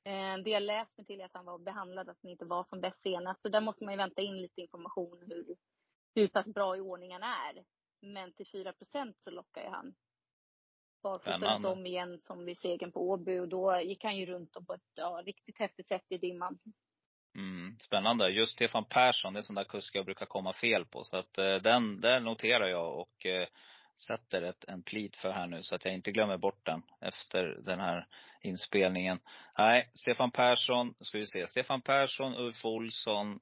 Eh, 0.03 0.37
det 0.43 0.49
jag 0.49 0.63
läst 0.63 0.97
mig 0.97 1.05
till 1.05 1.21
är 1.21 1.25
att 1.25 1.33
han 1.33 1.45
var 1.45 1.59
behandlad, 1.59 2.09
att 2.09 2.17
han 2.21 2.31
inte 2.31 2.45
var 2.45 2.63
som 2.63 2.81
bäst 2.81 3.01
senast. 3.01 3.41
Så 3.41 3.49
där 3.49 3.61
måste 3.61 3.83
man 3.83 3.93
ju 3.93 3.97
vänta 3.97 4.21
in 4.21 4.41
lite 4.41 4.61
information 4.61 5.23
hur, 5.27 5.55
hur 6.15 6.27
pass 6.27 6.45
bra 6.47 6.77
i 6.77 6.79
ordning 6.79 7.13
han 7.13 7.23
är. 7.23 7.63
Men 8.01 8.33
till 8.33 8.45
4% 8.45 9.13
så 9.17 9.31
lockar 9.31 9.61
ju 9.61 9.69
han. 9.69 9.93
Barfota 11.03 11.55
runt 11.55 11.65
om 11.65 11.85
igen 11.85 12.19
som 12.19 12.45
vid 12.45 12.57
segern 12.57 12.91
på 12.91 13.09
Åby 13.09 13.39
och 13.39 13.47
då 13.47 13.81
gick 13.81 14.03
han 14.03 14.17
ju 14.17 14.25
runt 14.25 14.55
om 14.55 14.65
på 14.65 14.73
ett 14.73 14.91
ja, 14.93 15.21
riktigt 15.25 15.59
häftigt 15.59 15.87
sätt 15.87 16.05
i 16.09 16.17
dimman. 16.17 16.59
Mm, 17.35 17.77
spännande. 17.79 18.29
Just 18.29 18.55
Stefan 18.55 18.85
Persson, 18.85 19.33
det 19.33 19.37
är 19.37 19.41
en 19.41 19.43
sån 19.43 19.55
där 19.55 19.63
kusk 19.63 19.95
jag 19.95 20.05
brukar 20.05 20.25
komma 20.25 20.53
fel 20.53 20.85
på. 20.85 21.03
Så 21.03 21.17
att 21.17 21.37
eh, 21.37 21.55
den, 21.55 22.01
den 22.01 22.23
noterar 22.23 22.67
jag 22.67 22.99
och 22.99 23.25
eh, 23.25 23.47
sätter 23.95 24.41
ett, 24.41 24.65
en 24.67 24.83
plit 24.83 25.15
för 25.15 25.31
här 25.31 25.47
nu 25.47 25.63
så 25.63 25.75
att 25.75 25.85
jag 25.85 25.93
inte 25.93 26.11
glömmer 26.11 26.37
bort 26.37 26.65
den 26.65 26.81
efter 27.01 27.45
den 27.65 27.79
här 27.79 28.07
inspelningen. 28.41 29.19
Nej, 29.57 29.89
Stefan 29.93 30.31
Persson, 30.31 30.93
ska 30.99 31.17
vi 31.17 31.27
se. 31.27 31.47
Stefan 31.47 31.81
Persson, 31.81 32.35
Ulf 32.35 32.65
Olsson, 32.65 33.39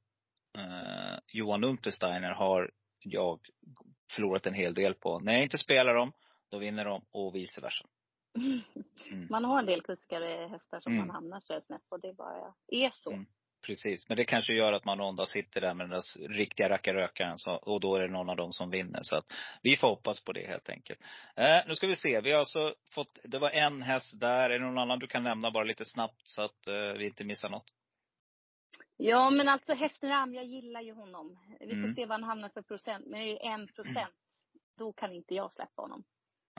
eh, 0.57 1.19
Johan 1.27 1.63
Untersteiner 1.63 2.31
har 2.31 2.71
jag 2.99 3.39
förlorat 4.11 4.45
en 4.45 4.53
hel 4.53 4.73
del 4.73 4.93
på. 4.93 5.19
När 5.19 5.33
jag 5.33 5.43
inte 5.43 5.57
spelar 5.57 5.93
dem, 5.93 6.11
då 6.49 6.57
vinner 6.57 6.85
de 6.85 7.05
och 7.11 7.35
vice 7.35 7.61
versa. 7.61 7.85
Mm. 9.11 9.27
Man 9.29 9.45
har 9.45 9.59
en 9.59 9.65
del 9.65 9.81
kuskare 9.81 10.47
hästar 10.47 10.79
som 10.79 10.93
Mm. 10.93 11.07
man 11.07 11.15
hamnar 11.15 11.39
så 11.39 11.61
snett 11.61 11.89
på. 11.89 11.97
Det 11.97 12.13
bara 12.13 12.53
är 12.67 12.91
så. 12.93 13.11
Mm. 13.11 13.25
Precis, 13.61 14.09
men 14.09 14.17
det 14.17 14.25
kanske 14.25 14.53
gör 14.53 14.73
att 14.73 14.85
man 14.85 14.97
någon 14.97 15.15
dag 15.15 15.27
sitter 15.27 15.61
där 15.61 15.73
med 15.73 15.89
den 15.89 15.99
där 15.99 16.27
riktiga 16.27 16.69
rackarrökaren 16.69 17.37
och 17.61 17.79
då 17.79 17.95
är 17.95 18.01
det 18.01 18.07
någon 18.07 18.29
av 18.29 18.35
dem 18.35 18.53
som 18.53 18.69
vinner. 18.69 18.99
Så 19.03 19.15
att 19.15 19.25
vi 19.63 19.77
får 19.77 19.87
hoppas 19.87 20.23
på 20.23 20.33
det 20.33 20.47
helt 20.47 20.69
enkelt. 20.69 20.99
Eh, 21.35 21.57
nu 21.67 21.75
ska 21.75 21.87
vi 21.87 21.95
se, 21.95 22.21
vi 22.21 22.31
har 22.31 22.39
alltså 22.39 22.75
fått, 22.93 23.19
det 23.23 23.39
var 23.39 23.49
en 23.49 23.81
häst 23.81 24.19
där. 24.19 24.49
Är 24.49 24.59
det 24.59 24.65
någon 24.65 24.77
annan 24.77 24.99
du 24.99 25.07
kan 25.07 25.23
nämna 25.23 25.51
bara 25.51 25.63
lite 25.63 25.85
snabbt 25.85 26.21
så 26.23 26.41
att 26.41 26.67
eh, 26.67 26.93
vi 26.97 27.05
inte 27.05 27.23
missar 27.23 27.49
något? 27.49 27.73
Ja, 28.97 29.29
men 29.29 29.49
alltså 29.49 29.73
Hefneram, 29.73 30.33
jag 30.33 30.45
gillar 30.45 30.81
ju 30.81 30.93
honom. 30.93 31.39
Vi 31.59 31.67
får 31.67 31.73
Mm. 31.73 31.93
se 31.93 32.05
vad 32.05 32.19
han 32.19 32.23
hamnar 32.29 32.49
för 32.49 32.61
procent. 32.61 33.05
Men 33.07 33.21
är 33.21 33.25
det 33.25 33.45
en 33.47 33.67
procent, 33.67 34.15
då 34.77 34.93
kan 34.93 35.13
inte 35.13 35.33
jag 35.35 35.51
släppa 35.51 35.81
honom. 35.81 36.03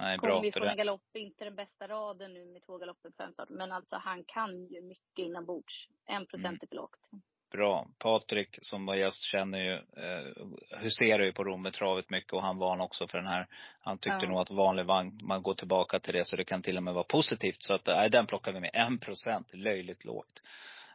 Nej, 0.01 0.19
bra 0.19 0.41
vi 0.41 0.53
för 0.53 0.61
från 0.61 0.69
en 0.69 0.77
galopp, 0.77 1.03
inte 1.15 1.45
den 1.45 1.55
bästa 1.55 1.89
raden 1.89 2.35
nu 2.35 2.45
med 2.45 2.63
två 2.63 2.79
galopper 2.79 3.11
på 3.11 3.17
fem 3.17 3.33
start. 3.33 3.49
Men 3.49 3.73
alltså 3.73 3.97
han 3.97 4.25
kan 4.25 4.67
ju 4.67 4.81
mycket 4.83 5.19
inombords. 5.19 5.89
En 6.07 6.27
procent 6.27 6.45
Mm. 6.47 6.59
är 6.63 6.67
för 6.67 6.77
lågt. 6.77 7.11
Bra. 7.51 7.89
Patrik 7.99 8.59
som 8.63 8.87
var 8.87 8.95
gäst 8.95 9.23
känner 9.23 9.59
ju, 9.59 9.75
eh, 9.75 10.47
huserar 10.81 11.23
ju 11.25 11.33
på 11.33 11.45
Rommetravet 11.45 12.11
mycket 12.11 12.33
och 12.33 12.43
han 12.43 12.59
varnade 12.59 12.83
också 12.85 13.09
för 13.09 13.19
den 13.19 13.27
här. 13.27 13.47
Han 13.81 13.99
tyckte 13.99 14.19
Ja. 14.25 14.29
nog 14.29 14.41
att 14.41 14.51
vanlig 14.51 14.87
vagn, 14.87 15.21
man 15.23 15.43
går 15.43 15.55
tillbaka 15.55 16.01
till 16.01 16.15
det 16.15 16.25
så 16.25 16.37
det 16.37 16.45
kan 16.45 16.63
till 16.63 16.77
och 16.77 16.83
med 16.83 16.95
vara 16.95 17.05
positivt. 17.05 17.63
Så 17.63 17.75
att, 17.75 17.87
nej, 17.87 18.11
den 18.11 18.27
plockar 18.27 18.53
vi 18.53 18.61
med. 18.61 18.71
En 18.75 18.99
procent, 18.99 19.55
löjligt 19.55 20.05
lågt. 20.05 20.43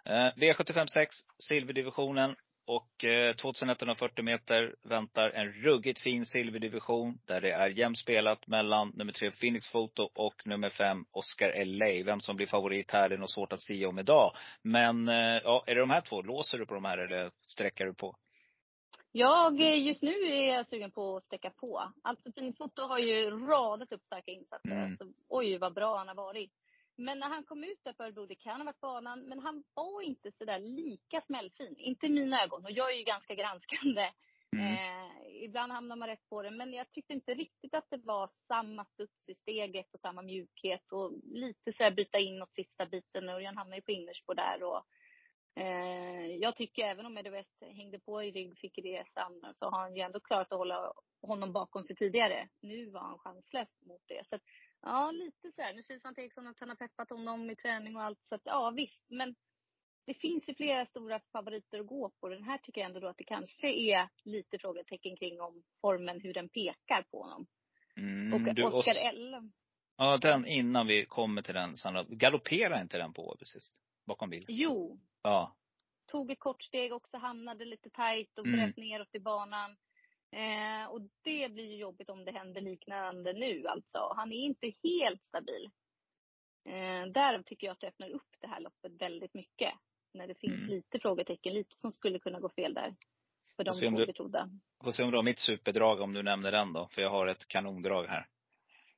Eh, 0.05 0.31
V75 0.35 0.85
6, 0.87 1.15
silverdivisionen. 1.39 2.35
Och 2.67 3.03
eh, 3.03 3.35
2140 3.35 4.23
meter 4.23 4.75
väntar 4.83 5.29
en 5.29 5.51
ruggigt 5.51 5.99
fin 5.99 6.25
silverdivision. 6.25 7.19
Där 7.25 7.41
det 7.41 7.51
är 7.51 7.67
jämnt 7.67 7.97
spelat 7.97 8.47
mellan 8.47 8.91
nummer 8.95 9.13
tre 9.13 9.31
Phoenix 9.31 9.71
Photo 9.71 10.09
och 10.15 10.47
nummer 10.47 10.69
fem 10.69 11.05
Oscar 11.11 11.65
LA. 11.65 12.05
Vem 12.05 12.19
som 12.19 12.35
blir 12.35 12.47
favorit 12.47 12.91
här 12.91 13.09
är 13.09 13.17
nog 13.17 13.29
svårt 13.29 13.53
att 13.53 13.61
säga 13.61 13.89
om 13.89 13.99
idag. 13.99 14.31
Men 14.61 15.07
eh, 15.07 15.41
ja, 15.43 15.63
är 15.67 15.75
det 15.75 15.81
de 15.81 15.89
här 15.89 16.01
två? 16.01 16.21
Låser 16.21 16.57
du 16.57 16.65
på 16.65 16.73
de 16.73 16.85
här 16.85 16.97
eller 16.97 17.31
sträcker 17.41 17.85
du 17.85 17.93
på? 17.93 18.15
Jag, 19.11 19.61
eh, 19.61 19.87
just 19.87 20.01
nu 20.01 20.11
är 20.11 20.53
jag 20.55 20.67
sugen 20.67 20.91
på 20.91 21.17
att 21.17 21.23
sträcka 21.23 21.49
på. 21.49 21.91
Alltså 22.03 22.31
Phoenix 22.31 22.57
Foto 22.57 22.81
har 22.81 22.99
ju 22.99 23.29
radat 23.29 23.91
upp 23.91 24.01
starka 24.03 24.31
insatser. 24.31 24.71
Mm. 24.71 24.83
Alltså, 24.83 25.05
oj 25.27 25.57
vad 25.57 25.73
bra 25.73 25.97
han 25.97 26.07
har 26.07 26.15
varit. 26.15 26.51
Men 26.97 27.19
när 27.19 27.27
han 27.27 27.43
kom 27.43 27.63
ut 27.63 27.83
där 27.83 27.93
på 27.93 28.03
Örebro, 28.03 28.25
det 28.25 28.35
kan 28.35 28.61
ha 28.61 28.65
varit 28.65 28.79
banan, 28.79 29.19
men 29.19 29.39
han 29.39 29.63
var 29.73 30.01
inte 30.01 30.31
så 30.31 30.45
där 30.45 30.59
lika 30.59 31.21
smällfin. 31.21 31.75
Inte 31.77 32.05
i 32.05 32.09
mina 32.09 32.43
ögon. 32.43 32.65
Och 32.65 32.71
jag 32.71 32.93
är 32.93 32.97
ju 32.97 33.03
ganska 33.03 33.35
granskande. 33.35 34.11
Mm. 34.55 34.73
Eh, 34.73 35.43
ibland 35.43 35.71
hamnar 35.71 35.95
man 35.95 36.07
rätt 36.07 36.29
på 36.29 36.41
det. 36.41 36.51
Men 36.51 36.73
jag 36.73 36.91
tyckte 36.91 37.13
inte 37.13 37.33
riktigt 37.33 37.73
att 37.73 37.89
det 37.89 37.97
var 37.97 38.29
samma 38.47 38.85
studs 38.85 39.29
i 39.29 39.33
steget 39.33 39.93
och 39.93 39.99
samma 39.99 40.21
mjukhet. 40.21 40.91
Och 40.91 41.11
lite 41.23 41.73
så 41.73 41.83
här 41.83 41.91
byta 41.91 42.19
in 42.19 42.41
åt 42.41 42.55
sista 42.55 42.85
biten. 42.85 43.29
Örjan 43.29 43.57
hamnar 43.57 43.75
ju 43.75 43.81
på 43.81 43.91
innerspår 43.91 44.35
där. 44.35 44.63
Och, 44.63 44.83
eh, 45.61 46.25
jag 46.25 46.55
tycker 46.55 46.83
även 46.83 47.05
om 47.05 47.17
Eddie 47.17 47.29
West 47.29 47.61
hängde 47.61 47.99
på 47.99 48.23
i 48.23 48.31
rygg, 48.31 48.59
fick 48.59 48.77
resan, 48.77 49.53
så 49.55 49.69
har 49.69 49.79
han 49.79 49.95
ju 49.95 50.01
ändå 50.01 50.19
klarat 50.19 50.51
att 50.51 50.57
hålla 50.57 50.93
honom 51.21 51.53
bakom 51.53 51.83
sig 51.83 51.95
tidigare. 51.95 52.49
Nu 52.61 52.89
var 52.89 53.01
han 53.01 53.17
chanslös 53.17 53.81
mot 53.81 54.01
det. 54.07 54.27
Så 54.29 54.35
att, 54.35 54.41
ja, 54.85 55.11
lite 55.11 55.51
så 55.51 55.61
här. 55.61 55.73
Nu 55.73 55.83
säger 55.83 55.99
Svante 55.99 56.21
Eriksson 56.21 56.47
att 56.47 56.59
han 56.59 56.69
har 56.69 56.75
peppat 56.75 57.09
honom 57.09 57.49
i 57.49 57.55
träning 57.55 57.95
och 57.95 58.03
allt. 58.03 58.23
Så 58.23 58.35
att, 58.35 58.41
ja, 58.45 58.69
visst. 58.69 59.05
Men 59.09 59.35
det 60.05 60.13
finns 60.13 60.49
ju 60.49 60.53
flera 60.55 60.85
stora 60.85 61.19
favoriter 61.31 61.79
att 61.79 61.87
gå 61.87 62.09
på. 62.09 62.29
Den 62.29 62.43
här 62.43 62.57
tycker 62.57 62.81
jag 62.81 62.87
ändå 62.87 62.99
då 62.99 63.07
att 63.07 63.17
det 63.17 63.23
kanske 63.23 63.67
är 63.67 64.09
lite 64.23 64.57
frågetecken 64.59 65.15
kring 65.17 65.41
om 65.41 65.63
formen, 65.81 66.21
hur 66.21 66.33
den 66.33 66.49
pekar 66.49 67.01
på 67.11 67.21
honom. 67.23 67.47
Mm, 67.97 68.33
Och 68.33 68.55
du, 68.55 68.63
Oscar 68.63 68.91
Os- 68.91 69.13
L. 69.13 69.51
Ja, 69.97 70.17
den 70.17 70.45
innan 70.45 70.87
vi 70.87 71.05
kommer 71.05 71.41
till 71.41 71.53
den 71.53 71.77
Sandra. 71.77 72.03
Galopperar 72.09 72.81
inte 72.81 72.97
den 72.97 73.13
på 73.13 73.27
Åby 73.29 73.45
sist? 73.45 73.81
Bakom 74.05 74.29
bil? 74.29 74.45
Jo, 74.47 74.99
Ja. 75.23 75.55
tog 76.11 76.31
ett 76.31 76.39
kort 76.39 76.63
steg 76.63 76.93
också, 76.93 77.17
hamnade 77.17 77.65
lite 77.65 77.89
tajt 77.89 78.37
och 78.39 78.45
Mm. 78.45 78.59
bröt 78.59 78.77
neråt 78.77 79.15
i 79.15 79.19
banan. 79.19 79.77
Eh, 80.31 80.89
och 80.91 81.01
det 81.21 81.51
blir 81.53 81.71
ju 81.71 81.77
jobbigt 81.77 82.09
om 82.09 82.25
det 82.25 82.31
händer 82.31 82.61
liknande 82.61 83.33
nu 83.33 83.67
alltså. 83.67 84.13
Han 84.15 84.31
är 84.31 84.35
inte 84.37 84.73
helt 84.83 85.23
stabil. 85.23 85.69
Eh, 86.69 87.05
därav 87.11 87.41
tycker 87.43 87.67
jag 87.67 87.71
att 87.73 87.79
det 87.79 87.87
öppnar 87.87 88.09
upp 88.09 88.35
det 88.39 88.47
här 88.47 88.59
loppet 88.59 88.91
väldigt 89.01 89.33
mycket. 89.33 89.73
När 90.13 90.27
det 90.27 90.35
finns 90.35 90.53
Mm. 90.53 90.67
lite 90.69 90.99
frågetecken, 90.99 91.53
lite 91.53 91.75
som 91.75 91.91
skulle 91.91 92.19
kunna 92.19 92.39
gå 92.39 92.49
fel 92.49 92.73
där. 92.73 92.95
För 93.55 93.63
de 93.63 93.79
två 93.79 93.89
du- 93.89 94.05
betrodda. 94.05 94.49
Får 94.83 94.91
se 94.91 95.03
om 95.03 95.11
du 95.11 95.17
har 95.17 95.23
mitt 95.23 95.39
superdrag 95.39 96.01
om 96.01 96.13
du 96.13 96.23
nämner 96.23 96.51
den 96.51 96.73
då. 96.73 96.87
För 96.91 97.01
jag 97.01 97.09
har 97.09 97.27
ett 97.27 97.47
kanondrag 97.47 98.05
här. 98.05 98.27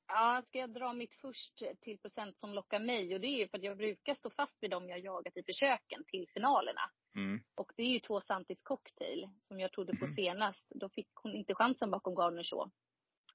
Ja, 0.07 0.41
ska 0.45 0.59
jag 0.59 0.73
dra 0.73 0.93
mitt 0.93 1.15
först 1.15 1.63
till 1.81 1.97
procent 1.97 2.39
som 2.39 2.53
lockar 2.53 2.79
mig? 2.79 3.13
Och 3.15 3.21
det 3.21 3.27
är 3.27 3.37
ju 3.37 3.47
för 3.47 3.57
att 3.57 3.63
jag 3.63 3.77
brukar 3.77 4.13
stå 4.15 4.29
fast 4.29 4.63
vid 4.63 4.71
dem 4.71 4.89
jag 4.89 4.99
jagat 4.99 5.37
i 5.37 5.43
försöken 5.43 6.03
till 6.07 6.27
finalerna. 6.33 6.81
Mm. 7.17 7.41
Och 7.55 7.71
det 7.77 7.83
är 7.83 7.87
ju 7.89 7.99
två 7.99 8.21
Santis 8.21 8.61
cocktail 8.63 9.29
som 9.41 9.59
jag 9.59 9.71
trodde 9.73 9.95
på 9.97 10.05
Mhm. 10.05 10.13
senast. 10.13 10.67
Då 10.69 10.89
fick 10.89 11.09
hon 11.15 11.35
inte 11.35 11.55
chansen 11.55 11.91
bakom 11.91 12.15
Gardner 12.15 12.43
Shaw. 12.43 12.71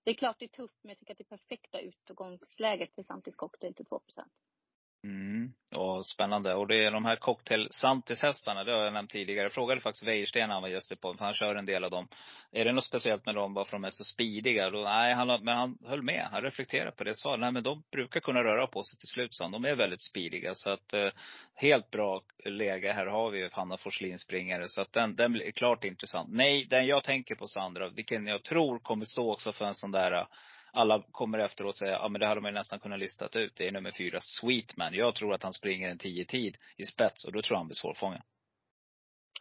Det 0.04 0.10
är 0.10 0.14
klart 0.14 0.36
det 0.38 0.44
är 0.44 0.48
tufft, 0.48 0.78
men 0.82 0.88
jag 0.90 0.98
tycker 0.98 1.14
att 1.14 1.18
det 1.18 1.24
är 1.24 1.36
perfekta 1.36 1.80
utgångsläget 1.80 2.94
för 2.94 3.02
Santis 3.02 3.36
cocktail 3.36 3.74
till 3.74 3.86
2 3.86 4.00
Mm. 5.05 5.53
Och 5.74 6.07
spännande. 6.07 6.55
Och 6.55 6.69
det 6.69 6.85
är 6.85 6.91
de 6.91 7.05
här 7.05 7.16
cocktail 7.16 7.69
Santis-hästarna, 7.70 8.65
det 8.65 8.73
har 8.73 8.85
jag 8.85 8.93
nämnt 8.93 9.11
tidigare. 9.11 9.43
Jag 9.43 9.53
frågade 9.53 9.81
faktiskt 9.81 10.07
Wäjersten 10.07 10.49
när 10.49 10.55
han 10.55 10.62
var 10.62 10.69
gäst 10.69 10.93
i 10.93 10.97
för 10.97 11.24
han 11.24 11.35
kör 11.35 11.55
en 11.55 11.66
del 11.66 11.85
av 11.85 11.91
dem. 11.91 12.09
Är 12.53 12.65
det 12.65 12.73
något 12.73 12.85
speciellt 12.85 13.27
med 13.27 13.35
dem, 13.35 13.55
bara 13.55 13.65
för 13.65 13.77
att 13.77 13.83
de 13.83 13.87
är 13.87 13.91
så 13.91 14.05
speediga? 14.05 14.70
Då, 14.70 14.83
nej, 14.83 15.15
han, 15.15 15.45
men 15.45 15.57
han 15.57 15.79
höll 15.85 16.03
med. 16.03 16.29
Han 16.33 16.43
reflekterade 16.43 16.91
på 16.91 17.05
det. 17.05 17.15
Sa, 17.15 17.37
nej 17.37 17.53
men 17.53 17.62
de 17.62 17.83
brukar 17.93 18.20
kunna 18.20 18.45
röra 18.45 18.66
på 18.66 18.83
sig 18.83 18.99
till 18.99 19.09
slut, 19.09 19.35
så. 19.35 19.49
De 19.49 19.65
är 19.65 19.74
väldigt 19.74 20.03
speediga. 20.03 20.55
Så 20.55 20.70
att, 20.70 20.93
eh, 20.93 21.09
helt 21.55 21.91
bra 21.91 22.23
läge. 22.45 22.93
Här 22.93 23.07
har 23.07 23.31
vi 23.31 23.39
ju 23.39 23.49
Hanna 23.53 23.77
Forslin 23.77 24.19
springare. 24.19 24.69
Så 24.69 24.81
att 24.81 24.93
den, 24.93 25.16
den 25.16 25.33
blir 25.33 25.51
klart 25.51 25.85
intressant. 25.85 26.29
Nej, 26.33 26.66
den 26.70 26.87
jag 26.87 27.05
tänker 27.05 27.35
på 27.35 27.47
Sandra, 27.47 27.89
vilken 27.89 28.27
jag 28.27 28.43
tror 28.43 28.79
kommer 28.79 29.05
stå 29.05 29.33
också 29.33 29.53
för 29.53 29.65
en 29.65 29.74
sån 29.74 29.93
där 29.93 30.27
alla 30.73 31.03
kommer 31.11 31.39
efteråt 31.39 31.69
och 31.74 31.78
säger, 31.78 31.93
ja 31.93 32.09
men 32.09 32.20
det 32.20 32.27
hade 32.27 32.40
man 32.40 32.51
ju 32.51 32.55
nästan 32.59 32.81
kunnat 32.81 32.99
listat 32.99 33.36
ut. 33.36 33.53
Det 33.57 33.69
är 33.69 33.73
nummer 33.73 33.93
fyra, 33.93 34.19
Sweetman. 34.23 34.94
Jag 34.94 35.15
tror 35.15 35.35
att 35.35 35.43
han 35.43 35.53
springer 35.53 35.89
en 35.89 35.99
10 35.99 36.24
tid 36.24 36.57
i 36.77 36.85
spets 36.86 37.24
och 37.24 37.32
då 37.32 37.43
tror 37.43 37.55
jag 37.55 37.59
han 37.59 37.66
blir 37.66 37.74
svårfångad. 37.74 38.23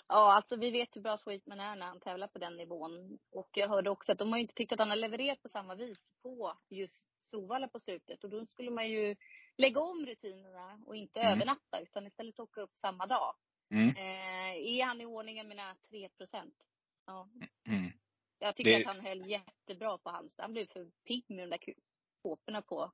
Ja, 0.07 0.33
alltså 0.33 0.55
vi 0.55 0.71
vet 0.71 0.95
hur 0.95 1.01
bra 1.01 1.17
Sweetman 1.17 1.59
är 1.59 1.75
när 1.75 1.85
han 1.85 1.99
tävlar 1.99 2.27
på 2.27 2.39
den 2.39 2.57
nivån. 2.57 3.19
Och 3.31 3.49
jag 3.53 3.67
hörde 3.69 3.89
också 3.89 4.11
att 4.11 4.17
de 4.17 4.31
har 4.31 4.39
inte 4.39 4.53
tyckt 4.53 4.71
att 4.71 4.79
han 4.79 4.89
har 4.89 4.97
levererat 4.97 5.41
på 5.41 5.49
samma 5.49 5.75
vis 5.75 6.09
på 6.23 6.57
just 6.69 7.07
Solvalla 7.19 7.67
på 7.67 7.79
slutet. 7.79 8.23
Och 8.23 8.29
då 8.29 8.45
skulle 8.45 8.71
man 8.71 8.89
ju 8.89 9.15
lägga 9.57 9.79
om 9.81 10.05
rutinerna 10.05 10.79
och 10.85 10.95
inte 10.95 11.19
Mm. 11.19 11.33
övernatta 11.33 11.79
utan 11.79 12.07
istället 12.07 12.39
åka 12.39 12.61
upp 12.61 12.75
samma 12.75 13.05
dag. 13.05 13.35
Mm. 13.71 13.89
Eh, 13.89 14.55
är 14.57 14.85
han 14.85 15.01
i 15.01 15.05
ordning, 15.05 15.37
jag 15.37 15.47
menar 15.47 15.75
3 15.89 16.09
procent. 16.09 16.55
Ja, 17.05 17.29
Mm. 17.67 17.91
Jag 18.43 18.55
tycker 18.55 18.71
Det- 18.71 18.77
att 18.85 18.95
han 18.95 19.05
höll 19.05 19.29
jättebra 19.29 19.97
på 19.97 20.09
Halmstad. 20.09 20.43
Han 20.43 20.53
blev 20.53 20.65
för 20.67 20.85
pigg 21.07 21.25
med 21.27 21.49
de 21.49 21.49
där 21.49 21.73
kåporna 22.23 22.61
på. 22.61 22.91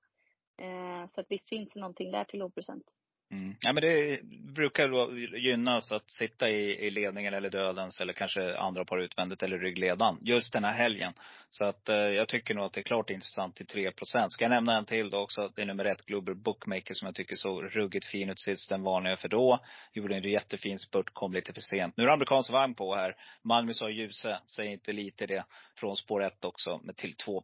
Eh, 0.58 1.08
så 1.08 1.22
att 1.22 1.26
visst 1.32 1.48
finns 1.50 1.70
det 1.74 1.80
någonting 1.80 2.12
där 2.12 2.24
till 2.24 2.40
lågprocent. 2.40 2.94
Mm. 3.32 3.56
Ja, 3.62 3.74
men 3.74 3.84
det 3.84 4.20
brukar 4.56 4.88
då 4.88 5.18
gynnas 5.38 5.92
att 5.92 6.10
sitta 6.10 6.50
i, 6.50 6.86
i 6.88 6.92
ledningen 6.92 7.34
eller 7.34 7.50
dödens 7.50 8.00
eller 8.00 8.14
kanske 8.14 8.58
andra 8.58 8.86
par 8.86 9.00
utvändigt 9.00 9.44
eller 9.44 9.60
ryggledan 9.60 10.20
just 10.22 10.54
den 10.54 10.64
här 10.64 10.74
helgen. 10.74 11.14
Så 11.50 11.66
att 11.66 11.90
eh, 11.90 11.96
jag 11.96 12.28
tycker 12.28 12.54
nog 12.54 12.66
att 12.66 12.74
det 12.74 12.80
är 12.80 12.84
klart 12.84 13.10
intressant 13.10 13.56
till 13.56 13.66
3% 13.66 14.30
Ska 14.30 14.44
jag 14.44 14.50
nämna 14.50 14.78
en 14.78 14.86
till 14.86 15.10
då 15.10 15.18
också? 15.18 15.52
Det 15.56 15.62
är 15.62 15.66
nummer 15.66 15.86
ett, 15.86 16.06
Global 16.06 16.36
Bookmaker 16.36 16.94
som 16.94 17.06
jag 17.06 17.16
tycker 17.16 17.36
såg 17.36 17.76
ruggigt 17.76 18.06
fin 18.06 18.30
ut 18.30 18.40
sist. 18.40 18.70
Den 18.70 18.84
varnade 18.84 19.10
jag 19.10 19.20
för 19.20 19.30
då. 19.30 19.60
Gjorde 19.94 20.16
en 20.16 20.24
jättefin 20.24 20.80
spurt, 20.80 21.14
kom 21.14 21.34
lite 21.34 21.54
för 21.54 21.62
sent. 21.62 21.98
Nu 21.98 22.04
är 22.04 22.08
det 22.08 22.14
amerikansk 22.14 22.52
vagn 22.52 22.76
på 22.76 22.96
här. 22.96 23.16
Malmö 23.44 23.74
sa 23.74 23.90
Ljuse, 23.90 24.40
säger 24.46 24.72
inte 24.72 24.92
lite 24.92 25.26
det. 25.26 25.46
Från 25.76 25.98
spår 25.98 26.24
1 26.24 26.46
också, 26.46 26.82
men 26.84 26.96
till 26.96 27.16
2 27.16 27.44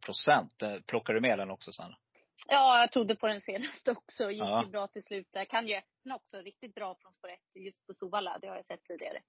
Eh, 0.61 0.79
Plockar 0.87 1.13
du 1.13 1.21
med 1.21 1.39
den 1.39 1.51
också 1.51 1.71
Sanna? 1.71 1.95
Ja, 2.47 2.79
jag 2.79 2.91
trodde 2.91 3.15
på 3.15 3.27
den 3.27 3.41
senaste 3.41 3.91
också. 3.91 4.31
Gick 4.31 4.41
Ja. 4.41 4.63
ju 4.63 4.69
bra 4.69 4.87
till 4.87 5.03
slut 5.03 5.27
där. 5.31 5.45
Kan 5.45 5.67
ju 5.67 5.75
öppna 5.75 6.15
också 6.15 6.37
riktigt 6.37 6.75
bra 6.75 6.95
från 6.95 7.13
spår 7.13 7.29
1 7.29 7.39
just 7.55 7.87
på 7.87 7.93
Sovalla. 7.93 8.37
Det 8.41 8.47
har 8.47 8.55
jag 8.55 8.65
sett 8.65 8.83
tidigare. 8.83 9.21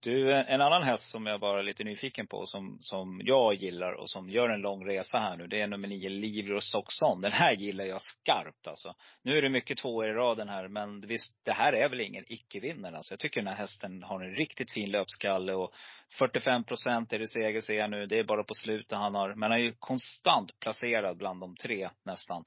Du, 0.00 0.32
en 0.32 0.60
annan 0.60 0.82
häst 0.82 1.10
som 1.10 1.26
jag 1.26 1.40
bara 1.40 1.58
är 1.58 1.62
lite 1.62 1.84
nyfiken 1.84 2.26
på, 2.26 2.46
som, 2.46 2.76
som 2.80 3.20
jag 3.24 3.54
gillar 3.54 3.92
och 3.92 4.10
som 4.10 4.30
gör 4.30 4.48
en 4.48 4.60
lång 4.60 4.86
resa 4.88 5.18
här 5.18 5.36
nu, 5.36 5.46
det 5.46 5.60
är 5.60 5.66
nummer 5.66 5.88
nio, 5.88 6.08
Livro 6.08 6.60
Soxon. 6.60 7.20
Den 7.20 7.32
här 7.32 7.52
gillar 7.52 7.84
jag 7.84 8.02
skarpt 8.02 8.66
alltså. 8.66 8.94
Nu 9.22 9.38
är 9.38 9.42
det 9.42 9.48
mycket 9.48 9.78
tvåor 9.78 10.08
i 10.08 10.12
raden 10.12 10.48
här, 10.48 10.68
men 10.68 11.00
visst, 11.00 11.44
det 11.44 11.52
här 11.52 11.72
är 11.72 11.88
väl 11.88 12.00
ingen 12.00 12.24
icke-vinnare. 12.26 12.96
Alltså, 12.96 13.12
jag 13.12 13.20
tycker 13.20 13.40
den 13.40 13.48
här 13.48 13.54
hästen 13.54 14.02
har 14.02 14.20
en 14.20 14.34
riktigt 14.34 14.70
fin 14.72 14.90
löpskalle 14.90 15.54
och 15.54 15.74
45 16.18 16.64
procent 16.64 17.12
är 17.12 17.18
det 17.18 17.28
seger 17.28 17.60
ser 17.60 17.78
jag 17.78 17.90
nu. 17.90 18.06
Det 18.06 18.18
är 18.18 18.24
bara 18.24 18.44
på 18.44 18.54
slutet 18.54 18.98
han 18.98 19.14
har, 19.14 19.34
men 19.34 19.50
han 19.50 19.60
är 19.60 19.64
ju 19.64 19.74
konstant 19.78 20.60
placerad 20.60 21.16
bland 21.16 21.40
de 21.40 21.56
tre 21.56 21.90
nästan. 22.04 22.44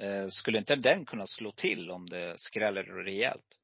Eh, 0.00 0.28
skulle 0.28 0.58
inte 0.58 0.76
den 0.76 1.04
kunna 1.04 1.26
slå 1.26 1.52
till 1.52 1.90
om 1.90 2.08
det 2.08 2.34
skräller 2.38 2.82
rejält? 2.82 3.58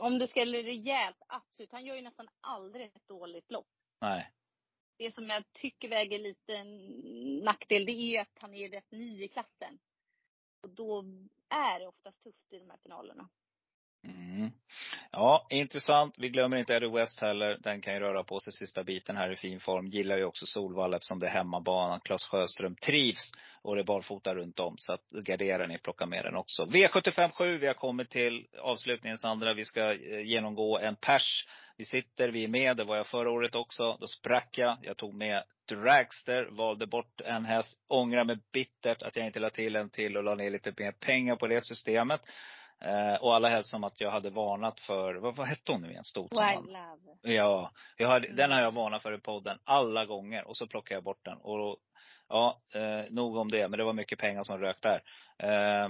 Om 0.00 0.18
det 0.18 0.28
skulle 0.28 0.62
rejält, 0.62 1.22
absolut. 1.26 1.72
Han 1.72 1.84
gör 1.84 1.96
ju 1.96 2.02
nästan 2.02 2.28
aldrig 2.40 2.86
ett 2.86 3.08
dåligt 3.08 3.50
lopp. 3.50 3.68
Nej. 4.00 4.32
Det 4.96 5.14
som 5.14 5.28
jag 5.28 5.52
tycker 5.52 5.88
väger 5.88 6.18
lite 6.18 6.64
nackdel, 7.44 7.86
det 7.86 7.92
är 7.92 8.20
att 8.20 8.38
han 8.40 8.54
är 8.54 8.68
rätt 8.68 8.90
ny 8.90 9.22
i 9.22 9.28
klassen. 9.28 9.78
Och 10.62 10.70
då 10.70 11.04
är 11.48 11.80
det 11.80 11.86
oftast 11.86 12.22
tufft 12.22 12.52
i 12.52 12.58
de 12.58 12.70
här 12.70 12.78
finalerna. 12.82 13.28
Mm. 14.04 14.50
Ja, 15.10 15.46
intressant. 15.50 16.14
Vi 16.18 16.28
glömmer 16.28 16.56
inte 16.56 16.74
Eddie 16.74 16.88
West 16.88 17.20
heller. 17.20 17.58
Den 17.60 17.80
kan 17.80 17.94
ju 17.94 18.00
röra 18.00 18.24
på 18.24 18.40
sig 18.40 18.52
sista 18.52 18.84
biten 18.84 19.16
här 19.16 19.32
i 19.32 19.36
fin 19.36 19.60
form. 19.60 19.86
Gillar 19.86 20.18
ju 20.18 20.24
också 20.24 20.46
Solvalla 20.46 20.96
eftersom 20.96 21.18
det 21.18 21.26
är 21.26 21.30
hemmabana. 21.30 22.00
Claes 22.00 22.24
Sjöström 22.24 22.76
trivs 22.76 23.32
och 23.62 23.74
det 23.74 23.82
är 23.82 23.84
barfota 23.84 24.34
runt 24.34 24.60
om. 24.60 24.74
Så 24.78 24.92
att 24.92 25.10
gardera 25.10 25.66
ni, 25.66 25.78
plocka 25.78 26.06
med 26.06 26.24
den 26.24 26.36
också. 26.36 26.64
V75 26.64 27.30
7, 27.30 27.58
vi 27.58 27.66
har 27.66 27.74
kommit 27.74 28.10
till 28.10 28.46
avslutningen 28.60 29.18
Sandra. 29.18 29.54
Vi 29.54 29.64
ska 29.64 29.92
eh, 29.92 30.20
genomgå 30.20 30.78
en 30.78 30.96
pers. 30.96 31.46
Vi 31.76 31.84
sitter, 31.84 32.28
vi 32.28 32.44
är 32.44 32.48
med. 32.48 32.76
Det 32.76 32.84
var 32.84 32.96
jag 32.96 33.06
förra 33.06 33.30
året 33.30 33.54
också. 33.54 33.96
Då 34.00 34.06
sprack 34.06 34.58
jag. 34.58 34.78
Jag 34.82 34.96
tog 34.96 35.14
med 35.14 35.44
Dragster, 35.68 36.48
valde 36.50 36.86
bort 36.86 37.20
en 37.20 37.44
häst. 37.44 37.78
Ångrar 37.88 38.24
mig 38.24 38.36
bittert 38.52 39.02
att 39.02 39.16
jag 39.16 39.26
inte 39.26 39.40
la 39.40 39.50
till 39.50 39.76
en 39.76 39.90
till 39.90 40.16
och 40.16 40.24
la 40.24 40.34
ner 40.34 40.50
lite 40.50 40.74
mer 40.78 40.92
pengar 40.92 41.36
på 41.36 41.46
det 41.46 41.64
systemet. 41.64 42.20
Eh, 42.84 43.14
och 43.14 43.34
alla 43.34 43.48
helst 43.48 43.70
som 43.70 43.84
att 43.84 44.00
jag 44.00 44.10
hade 44.10 44.30
varnat 44.30 44.80
för, 44.80 45.14
vad, 45.14 45.36
vad 45.36 45.46
hette 45.46 45.72
hon 45.72 45.82
nu 45.82 45.90
igen? 45.90 46.04
Love. 46.66 47.34
Ja, 47.34 47.70
jag 47.96 48.08
hade, 48.08 48.26
Mm. 48.26 48.36
den 48.36 48.50
har 48.50 48.60
jag 48.60 48.72
varnat 48.74 49.02
för 49.02 49.14
i 49.14 49.18
podden 49.18 49.58
alla 49.64 50.04
gånger 50.04 50.48
och 50.48 50.56
så 50.56 50.66
plockade 50.66 50.96
jag 50.96 51.04
bort 51.04 51.24
den. 51.24 51.38
Och 51.38 51.76
ja, 52.28 52.60
eh, 52.74 53.10
nog 53.10 53.36
om 53.36 53.50
det, 53.50 53.68
men 53.68 53.78
det 53.78 53.84
var 53.84 53.92
mycket 53.92 54.18
pengar 54.18 54.42
som 54.42 54.58
rök 54.58 54.76
där. 54.82 55.02
Eh, 55.38 55.88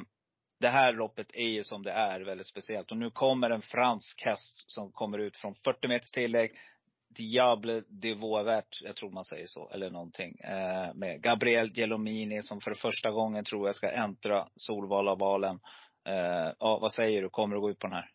det 0.61 0.69
här 0.69 0.93
loppet 0.93 1.27
är 1.35 1.49
ju 1.49 1.65
som 1.65 1.83
det 1.83 1.93
är, 1.93 2.21
väldigt 2.21 2.47
speciellt. 2.47 2.91
Och 2.91 2.97
nu 2.97 3.11
kommer 3.11 3.51
en 3.51 3.63
fransk 3.63 4.23
häst 4.25 4.71
som 4.71 4.93
kommer 4.93 5.19
ut 5.19 5.37
från 5.37 5.55
40 5.65 5.89
meters 5.89 6.11
tillägg. 6.11 6.51
Diable 7.17 7.83
de 7.89 8.15
Vauvert, 8.15 8.83
jag 8.85 8.97
tror 8.97 9.11
man 9.11 9.25
säger 9.25 9.47
så, 9.47 9.71
eller 9.71 9.91
någonting. 9.91 10.39
Eh, 10.41 10.95
med 10.95 11.23
Gabriel 11.23 11.71
Gelomini 11.75 12.43
som 12.43 12.61
för 12.61 12.75
första 12.75 13.11
gången 13.11 13.45
tror 13.45 13.69
jag 13.69 13.77
ska 13.77 13.91
äntra 13.91 14.49
Solvallavalen. 14.57 15.61
Eh, 16.05 16.53
ja, 16.59 16.79
vad 16.79 16.93
säger 16.93 17.23
du? 17.23 17.31
Kommer 17.31 17.55
du 17.55 17.61
gå 17.61 17.71
ut 17.71 17.79
på 17.79 17.87
den 17.87 17.97
här? 17.97 18.11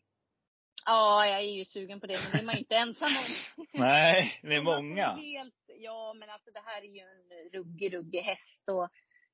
Ja, 0.86 1.28
jag 1.28 1.40
är 1.40 1.44
ju 1.44 1.66
sugen 1.66 2.00
på 2.00 2.08
det, 2.08 2.20
men 2.24 2.32
det 2.32 2.40
är 2.40 2.46
man 2.46 2.56
ju 2.56 2.60
inte 2.60 2.76
ensam 2.76 3.12
om. 3.18 3.66
Nej, 3.74 4.40
det 4.44 4.56
är 4.56 4.62
många. 4.62 5.08
Helt, 5.08 5.56
ja, 5.80 6.14
men 6.14 6.30
alltså 6.30 6.52
det 6.52 6.62
här 6.66 6.82
är 6.82 6.86
ju 6.86 7.00
en 7.00 7.50
ruggig, 7.54 7.94
ruggig 7.94 8.22
häst 8.22 8.70
och 8.70 8.90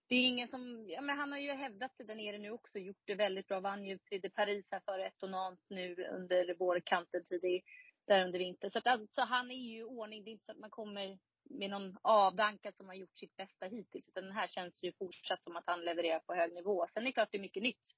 det 0.07 0.15
är 0.15 0.27
ingen 0.27 0.47
som, 0.47 0.85
ja 0.89 1.01
men 1.01 1.17
han 1.17 1.31
har 1.31 1.39
ju 1.39 1.51
hävdat 1.51 1.95
sig 1.95 2.05
där 2.05 2.15
nere 2.15 2.37
nu 2.37 2.51
också, 2.51 2.79
gjort 2.79 3.01
det 3.05 3.15
väldigt 3.15 3.47
bra. 3.47 3.59
Vann 3.59 3.85
ju 3.85 3.97
Prix 3.97 4.21
de 4.21 4.29
Paris 4.29 4.65
här 4.71 4.81
för 4.85 4.99
ett 4.99 5.23
och 5.23 5.29
nu 5.69 5.95
under 5.95 6.53
vårkanten 6.53 7.23
tidig, 7.23 7.63
där 8.07 8.25
under 8.25 8.39
vintern. 8.39 8.71
Så 8.71 8.77
att 8.77 8.87
alltså 8.87 9.21
han 9.21 9.51
är 9.51 9.55
ju 9.55 9.79
i 9.79 9.83
ordning. 9.83 10.23
Det 10.23 10.29
är 10.29 10.31
inte 10.31 10.45
så 10.45 10.51
att 10.51 10.57
man 10.57 10.69
kommer 10.69 11.17
med 11.49 11.69
någon 11.69 11.97
avdankad 12.01 12.75
som 12.75 12.87
har 12.87 12.95
gjort 12.95 13.17
sitt 13.17 13.35
bästa 13.35 13.65
hittills. 13.65 14.09
Utan 14.09 14.23
den 14.23 14.35
här 14.35 14.47
känns 14.47 14.83
ju 14.83 14.91
fortsatt 14.93 15.43
som 15.43 15.55
att 15.55 15.67
han 15.67 15.81
levererar 15.81 16.19
på 16.19 16.33
hög 16.33 16.53
nivå. 16.53 16.85
Sen 16.89 17.03
är 17.03 17.05
det 17.05 17.11
klart 17.11 17.29
det 17.31 17.37
är 17.37 17.41
mycket 17.41 17.63
nytt 17.63 17.95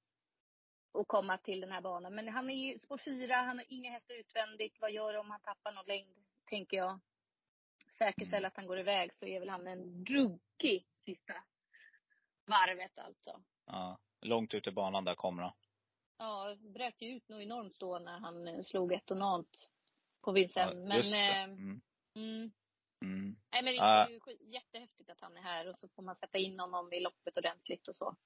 att 0.98 1.08
komma 1.08 1.38
till 1.38 1.60
den 1.60 1.72
här 1.72 1.80
banan. 1.80 2.14
Men 2.14 2.28
han 2.28 2.50
är 2.50 2.54
ju 2.72 2.78
spår 2.78 2.98
fyra, 2.98 3.34
han 3.36 3.58
har 3.58 3.64
inga 3.68 3.90
hästar 3.90 4.14
utvändigt. 4.14 4.80
Vad 4.80 4.90
gör 4.92 5.12
det 5.12 5.18
om 5.18 5.30
han 5.30 5.40
tappar 5.40 5.72
någon 5.72 5.86
längd, 5.86 6.24
tänker 6.44 6.76
jag. 6.76 7.00
Säkerställa 7.98 8.48
att 8.48 8.56
han 8.56 8.66
går 8.66 8.78
iväg 8.78 9.14
så 9.14 9.26
är 9.26 9.40
väl 9.40 9.48
han 9.48 9.66
en 9.66 10.06
ruggig 10.06 10.86
sista 11.04 11.34
varvet 12.46 12.98
alltså. 12.98 13.42
Ja, 13.66 13.98
långt 14.20 14.54
ut 14.54 14.66
i 14.66 14.70
banan 14.70 15.04
där 15.04 15.14
kommer 15.14 15.42
han. 15.42 15.52
Ja, 16.18 16.56
bröt 16.60 17.02
ju 17.02 17.08
ut 17.08 17.28
något 17.28 17.42
enormt 17.42 17.78
då 17.78 17.98
när 17.98 18.18
han 18.18 18.48
eh, 18.48 18.62
slog 18.62 18.92
ett 18.92 19.10
och 19.10 19.16
något 19.16 19.70
på 20.20 20.32
Vincennes. 20.32 20.74
men, 20.88 20.96
just 20.96 21.12
det. 21.12 21.18
eh, 21.18 21.44
Mm. 21.44 21.80
mm. 22.14 22.50
Mm. 23.02 23.36
Nej 23.52 23.62
men 23.62 23.64
det 23.64 23.74
Ja. 23.74 24.06
är 24.06 24.08
ju 24.10 24.20
skit- 24.20 24.40
jättehäftigt 24.42 25.10
att 25.10 25.20
han 25.20 25.36
är 25.36 25.42
här 25.42 25.68
och 25.68 25.76
så 25.76 25.88
får 25.88 26.02
man 26.02 26.16
sätta 26.16 26.38
in 26.38 26.60
honom 26.60 26.92
i 26.92 27.00
loppet 27.00 27.36
ordentligt 27.36 27.88
och 27.88 27.96
så. 27.96 28.16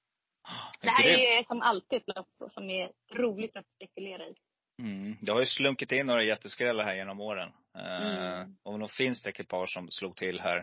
Det 0.81 0.89
här 0.89 1.03
är 1.05 1.37
ju 1.37 1.43
som 1.43 1.61
alltid 1.61 1.97
ett 2.01 2.15
lopp 2.15 2.51
som 2.51 2.69
är 2.69 2.91
roligt 3.13 3.55
att 3.55 3.65
spekulera 3.75 4.23
i. 4.25 4.35
Mm. 4.79 5.17
Det 5.21 5.31
har 5.31 5.39
ju 5.39 5.45
slunkit 5.45 5.91
in 5.91 6.05
några 6.05 6.23
jätteskrällar 6.23 6.83
här 6.83 6.95
genom 6.95 7.19
åren. 7.21 7.51
Eh, 7.77 8.17
Mm. 8.17 8.55
och 8.63 8.79
nog 8.79 8.91
finns 8.91 9.23
det 9.23 9.29
ekipage 9.29 9.69
som 9.73 9.91
slog 9.91 10.15
till 10.15 10.39
här 10.39 10.57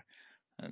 eh, 0.62 0.68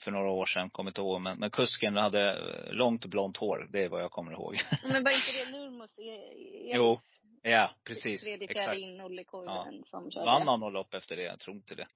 för 0.00 0.10
några 0.10 0.30
år 0.30 0.46
sedan, 0.46 0.70
kommer 0.70 0.90
inte 0.90 1.00
ihåg. 1.00 1.20
Men, 1.20 1.38
men 1.38 1.50
kusken 1.50 1.96
hade 1.96 2.32
eh, 2.32 2.72
långt 2.72 3.04
blont 3.06 3.36
hår, 3.36 3.68
det 3.72 3.84
är 3.84 3.88
vad 3.88 4.02
jag 4.02 4.10
kommer 4.10 4.32
ihåg. 4.32 4.56
Men 4.82 5.04
var 5.04 5.10
inte 5.10 5.44
det 5.44 5.50
Nurmos, 5.58 5.98
E- 5.98 6.10
Elis? 6.60 6.72
Jo, 6.74 7.00
ja, 7.42 7.74
precis. 7.84 8.22
Tredje, 8.24 8.44
Exakt. 8.50 8.64
fjärde 8.64 8.80
in, 8.80 9.00
Olle 9.00 9.24
Koivunen 9.24 9.84
som 9.86 10.10
körde. 10.10 10.26
Vann 10.26 10.48
han 10.48 10.60
något 10.60 10.72
lopp 10.72 10.94
efter 10.94 11.16
det? 11.16 11.22
Jag 11.22 11.38
tror 11.40 11.56
inte 11.56 11.74
det. 11.74 11.86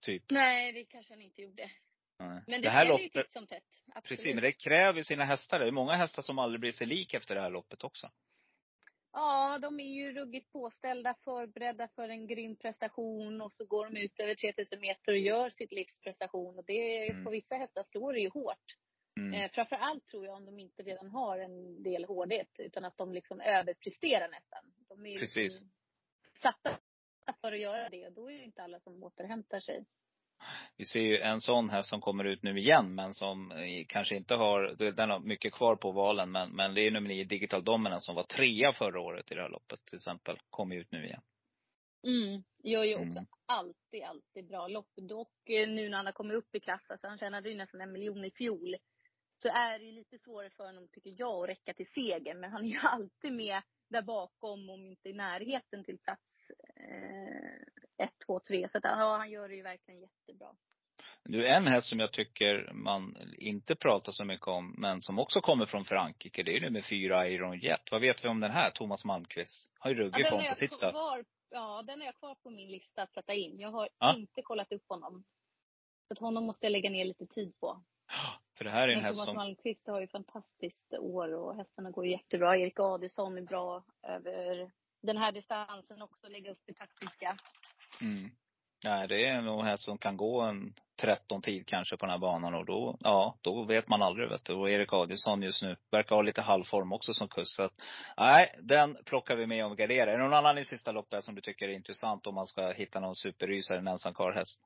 Typ. 0.00 0.22
Nej, 0.30 0.72
det 0.72 0.84
kanske 0.84 1.12
han 1.12 1.22
inte 1.22 1.42
gjorde. 1.42 1.70
Nej. 2.18 2.42
Men 2.46 2.60
det, 2.60 2.66
det 2.68 2.70
här 2.70 2.84
gäller 2.84 2.98
ju 2.98 3.04
loppet, 3.04 3.24
titt 3.26 3.32
som 3.32 3.46
tätt. 3.46 3.62
Absolut. 3.86 4.04
precis, 4.04 4.34
men 4.34 4.42
det 4.42 4.52
kräver 4.52 5.02
sina 5.02 5.24
hästar. 5.24 5.58
Det 5.58 5.66
är 5.66 5.70
många 5.70 5.94
hästar 5.94 6.22
som 6.22 6.38
aldrig 6.38 6.60
blir 6.60 6.72
sig 6.72 6.86
lik 6.86 7.14
efter 7.14 7.34
det 7.34 7.40
här 7.40 7.50
loppet 7.50 7.84
också. 7.84 8.10
Ja, 9.12 9.58
de 9.62 9.80
är 9.80 9.94
ju 9.94 10.12
ruggigt 10.12 10.52
påställda, 10.52 11.14
förberedda 11.24 11.88
för 11.88 12.08
en 12.08 12.26
grym 12.26 12.56
prestation 12.56 13.40
och 13.40 13.52
så 13.52 13.64
går 13.64 13.86
de 13.90 13.96
ut 14.00 14.20
över 14.20 14.34
3000 14.34 14.80
meter 14.80 15.12
och 15.12 15.18
gör 15.18 15.50
sitt 15.50 15.72
livs 15.72 16.00
prestation. 16.00 16.58
Och 16.58 16.64
det, 16.64 17.10
Mm. 17.10 17.24
på 17.24 17.30
vissa 17.30 17.54
hästar 17.54 17.82
slår 17.82 18.12
det 18.12 18.20
ju 18.20 18.28
hårt. 18.30 18.76
Mm. 19.20 19.34
Eh, 19.34 19.50
framför 19.50 19.76
allt 19.76 20.06
tror 20.06 20.24
jag 20.26 20.34
om 20.34 20.44
de 20.44 20.58
inte 20.58 20.82
redan 20.82 21.10
har 21.10 21.38
en 21.38 21.82
del 21.82 22.04
hårdhet, 22.04 22.50
utan 22.58 22.84
att 22.84 22.96
de 22.96 23.12
liksom 23.12 23.40
överpresterar 23.40 24.28
nästan. 24.28 24.72
De 24.88 25.06
är 25.06 25.10
ju 25.10 25.18
Precis. 25.18 25.36
liksom 25.36 25.70
satta 26.42 26.78
för 27.40 27.52
att 27.52 27.60
göra 27.60 27.88
det 27.88 28.06
och 28.06 28.12
då 28.12 28.30
är 28.30 28.34
det 28.34 28.44
inte 28.44 28.62
alla 28.62 28.80
som 28.80 29.02
återhämtar 29.02 29.60
sig. 29.60 29.84
Vi 30.76 30.84
ser 30.84 31.00
ju 31.00 31.18
en 31.18 31.40
sån 31.40 31.70
här 31.70 31.82
som 31.82 32.00
kommer 32.00 32.24
ut 32.24 32.42
nu 32.42 32.58
igen, 32.58 32.94
men 32.94 33.14
som 33.14 33.52
eh, 33.52 33.84
kanske 33.88 34.16
inte 34.16 34.34
har, 34.34 34.92
den 34.92 35.10
har 35.10 35.20
mycket 35.20 35.52
kvar 35.52 35.76
på 35.76 35.92
valen, 35.92 36.32
men, 36.32 36.50
men 36.50 36.74
det 36.74 36.80
är 36.86 36.90
nummer 36.90 37.08
nio 37.08 37.24
Digital 37.24 37.64
Dominance 37.64 38.06
som 38.06 38.14
var 38.14 38.22
trea 38.22 38.72
förra 38.72 39.00
året 39.00 39.32
i 39.32 39.34
det 39.34 39.42
här 39.42 39.48
loppet 39.48 39.84
till 39.84 39.96
exempel. 39.96 40.38
Kommer 40.50 40.76
ut 40.76 40.92
nu 40.92 41.04
igen. 41.04 41.22
Mm. 42.06 42.42
Gör 42.62 42.84
ju 42.84 42.94
också 42.94 43.18
Mm. 43.18 43.26
alltid, 43.46 44.04
alltid 44.04 44.48
bra 44.48 44.68
lopp. 44.68 44.90
Dock 44.96 45.48
eh, 45.48 45.68
nu 45.68 45.88
när 45.88 45.96
han 45.96 46.06
har 46.06 46.12
kommit 46.12 46.36
upp 46.36 46.54
i 46.54 46.60
klass, 46.60 46.90
alltså 46.90 47.06
han 47.06 47.18
tjänade 47.18 47.48
ju 47.48 47.54
nästan 47.54 47.80
en 47.80 47.92
miljon 47.92 48.24
i 48.24 48.30
fjol. 48.30 48.76
Så 49.42 49.48
är 49.48 49.78
det 49.78 49.84
ju 49.84 49.92
lite 49.92 50.18
svårare 50.18 50.50
för 50.50 50.66
honom, 50.66 50.88
tycker 50.88 51.14
jag, 51.16 51.42
att 51.42 51.48
räcka 51.48 51.74
till 51.74 51.90
seger. 51.94 52.34
Men 52.34 52.50
han 52.52 52.64
är 52.64 52.68
ju 52.68 52.78
alltid 52.82 53.32
med 53.32 53.62
där 53.88 54.02
bakom, 54.02 54.70
om 54.70 54.86
inte 54.86 55.08
i 55.08 55.12
närheten 55.12 55.84
till 55.84 55.98
plats 55.98 56.22
eh, 56.76 58.04
ett, 58.06 58.14
två, 58.26 58.40
tre. 58.40 58.68
Så 58.68 58.78
att, 58.78 58.84
ja, 58.84 59.16
han 59.16 59.30
gör 59.30 59.48
det 59.48 59.54
ju 59.54 59.62
verkligen 59.62 60.00
jättebra. 60.00 60.48
Nu 61.24 61.46
en 61.46 61.66
häst 61.66 61.88
som 61.88 62.00
jag 62.00 62.12
tycker 62.12 62.70
man 62.72 63.16
inte 63.38 63.74
pratar 63.74 64.12
så 64.12 64.24
mycket 64.24 64.46
om, 64.46 64.74
men 64.78 65.00
som 65.00 65.18
också 65.18 65.40
kommer 65.40 65.66
från 65.66 65.84
Frankrike, 65.84 66.42
det 66.42 66.56
är 66.56 66.60
nummer 66.60 66.80
fyra 66.80 67.28
Iron 67.28 67.58
Jet. 67.58 67.90
Vad 67.90 68.00
vet 68.00 68.24
vi 68.24 68.28
om 68.28 68.40
den 68.40 68.50
här, 68.50 68.70
Thomas 68.70 69.04
Malmqvist? 69.04 69.70
Har 69.78 69.90
ju 69.90 69.96
ruggig 69.96 70.24
den 70.24 70.30
form 70.30 70.44
på 70.48 70.54
sitt 70.54 70.78
kvar, 70.78 71.24
ja, 71.50 71.82
den 71.86 72.00
har 72.00 72.06
jag 72.06 72.16
kvar 72.16 72.34
på 72.34 72.50
min 72.50 72.70
lista 72.70 73.02
att 73.02 73.12
sätta 73.12 73.34
in. 73.34 73.58
Jag 73.58 73.70
har 73.70 73.88
Ja. 73.98 74.14
inte 74.16 74.42
kollat 74.42 74.72
upp 74.72 74.88
honom. 74.88 75.24
Så 76.08 76.12
att 76.12 76.18
honom 76.18 76.44
måste 76.44 76.66
jag 76.66 76.70
lägga 76.70 76.90
ner 76.90 77.04
lite 77.04 77.26
tid 77.26 77.60
på. 77.60 77.82
För 78.58 78.64
det 78.64 78.70
här 78.70 78.88
är 78.88 78.92
en 78.92 79.00
häst 79.04 79.16
Thomas 79.16 79.26
som, 79.28 79.36
Malmqvist 79.36 79.88
har 79.88 80.00
ju 80.00 80.06
fantastiskt 80.06 80.94
år 80.94 81.34
och 81.34 81.56
hästarna 81.56 81.90
går 81.90 82.06
jättebra. 82.06 82.56
Erik 82.56 82.80
Adielsson 82.80 83.38
är 83.38 83.42
bra 83.42 83.84
över 84.02 84.70
den 85.06 85.16
här 85.16 85.32
distansen 85.32 86.02
också, 86.02 86.28
lägga 86.28 86.50
upp 86.50 86.62
det 86.66 86.72
taktiska. 86.74 87.36
mm. 88.00 88.30
Nej, 88.84 89.08
det 89.08 89.26
är 89.26 89.42
nog 89.42 89.64
häst 89.64 89.84
som 89.84 89.98
kan 89.98 90.16
gå 90.16 90.40
en 90.40 90.74
13 91.00 91.42
tid 91.42 91.66
kanske 91.66 91.96
på 91.96 92.06
den 92.06 92.10
här 92.10 92.18
banan 92.18 92.54
och 92.54 92.64
då, 92.66 92.96
ja, 93.00 93.38
då 93.40 93.64
vet 93.64 93.88
man 93.88 94.02
aldrig 94.02 94.28
vet 94.28 94.44
du. 94.44 94.54
Och 94.54 94.70
Erik 94.70 94.92
Adielsson 94.92 95.42
just 95.42 95.62
nu 95.62 95.76
verkar 95.90 96.16
ha 96.16 96.22
lite 96.22 96.42
halvform 96.42 96.92
också 96.92 97.14
som 97.14 97.28
kusk. 97.28 97.56
Så 97.56 97.62
att, 97.62 97.72
nej, 98.16 98.58
den 98.62 98.96
plockar 99.04 99.36
vi 99.36 99.46
med 99.46 99.66
och 99.66 99.76
garderar. 99.76 100.06
Är 100.06 100.18
det 100.18 100.24
någon 100.24 100.34
annan 100.34 100.58
i 100.58 100.64
sista 100.64 100.92
loppet 100.92 101.24
som 101.24 101.34
du 101.34 101.40
tycker 101.40 101.68
är 101.68 101.72
intressant 101.72 102.26
om 102.26 102.34
man 102.34 102.46
ska 102.46 102.72
hitta 102.72 103.00
någon 103.00 103.14
superrysare, 103.16 103.78
en 103.78 103.88
ensam 103.88 104.14
karlhäst? 104.14 104.60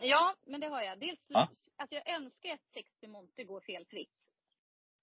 Ja, 0.00 0.34
men 0.46 0.60
det 0.60 0.66
har 0.68 0.82
jag. 0.82 1.00
Dels, 1.00 1.26
Ja. 1.28 1.48
alltså 1.76 1.94
jag 1.94 2.08
önskar 2.08 2.50
att 2.54 2.64
Sexty 2.74 3.08
Monte 3.08 3.44
går 3.44 3.60
felfritt. 3.60 4.10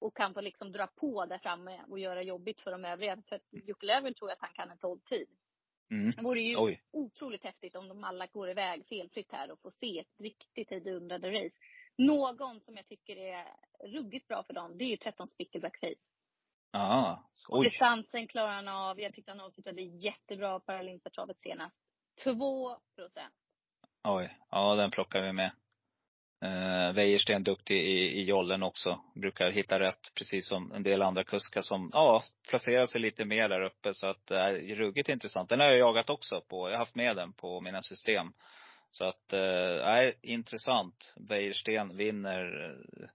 Och 0.04 0.16
kan 0.18 0.34
få 0.34 0.42
liksom 0.42 0.72
dra 0.72 0.88
på 0.88 1.26
där 1.26 1.38
framme 1.38 1.84
och 1.90 2.00
göra 2.00 2.24
jobbigt 2.24 2.62
för 2.62 2.72
de 2.72 2.86
övriga. 2.86 3.22
För 3.30 3.40
Jocke 3.52 3.86
Löfgren 3.86 4.14
tror 4.14 4.30
jag 4.30 4.36
att 4.36 4.42
han 4.42 4.54
kan 4.54 4.72
en 4.72 4.78
12-tid. 4.78 5.28
Mm. 5.92 6.12
Det 6.12 6.22
vore 6.22 6.42
ju 6.42 6.58
Oj. 6.58 6.84
otroligt 6.92 7.44
häftigt 7.44 7.76
om 7.76 7.88
de 7.88 8.04
alla 8.04 8.28
går 8.28 8.50
iväg 8.50 8.86
felfritt 8.86 9.32
här 9.32 9.52
och 9.52 9.60
får 9.62 9.70
se 9.70 10.00
ett 10.00 10.20
riktigt 10.20 10.70
hejdundrande 10.70 11.32
race. 11.32 11.60
Någon 11.98 12.60
som 12.60 12.76
jag 12.76 12.86
tycker 12.86 13.18
är 13.18 13.46
ruggigt 13.84 14.28
bra 14.28 14.44
för 14.44 14.54
dem, 14.54 14.78
det 14.78 14.84
är 14.86 14.90
ju 14.90 14.98
13 14.98 15.28
Spickleback 15.28 15.80
Face. 15.80 16.06
Ja. 16.72 17.30
Och 17.50 17.58
Oj. 17.58 17.64
distansen 17.64 18.28
klarar 18.28 18.54
han 18.54 18.68
av. 18.68 19.00
Jag 19.00 19.14
tyckte 19.14 19.32
han 19.32 19.42
avslutade 19.42 19.82
jättebra 19.82 20.60
på 20.60 20.66
Paralympiatravet 20.66 21.40
senast. 21.40 21.76
2 22.24 22.80
procent. 22.96 23.36
Oj. 24.04 24.38
Ja, 24.50 24.76
den 24.76 24.92
plockar 24.92 25.22
vi 25.22 25.34
med. 25.34 25.52
Uh, 26.44 26.94
Wäjersten 26.94 27.44
duktig 27.44 27.78
i, 27.78 28.20
i 28.20 28.24
jollen 28.24 28.64
också. 28.64 29.00
Brukar 29.16 29.52
hitta 29.52 29.80
rätt, 29.80 30.14
precis 30.16 30.48
som 30.48 30.72
en 30.72 30.84
del 30.84 31.02
andra 31.02 31.24
kuskar 31.24 31.62
som, 31.62 31.90
ja, 31.94 32.24
placerar 32.50 32.86
sig 32.86 33.02
lite 33.02 33.26
mer 33.26 33.50
där 33.50 33.62
uppe. 33.62 33.94
Så 33.94 34.08
att, 34.08 34.32
äh, 34.32 34.48
ruggigt 34.52 35.10
intressant. 35.10 35.50
Den 35.50 35.60
har 35.60 35.68
jag 35.68 35.78
jagat 35.78 36.10
också 36.10 36.42
på, 36.42 36.70
jag 36.70 36.74
har 36.74 36.80
haft 36.80 36.96
med 36.96 37.16
den 37.16 37.34
på 37.34 37.62
mina 37.62 37.82
system. 37.82 38.34
Så 38.90 39.06
att, 39.06 39.34
äh, 39.34 40.10
intressant. 40.22 41.16
Wäjersten 41.30 41.98
vinner 41.98 42.66
uh, 42.66 43.08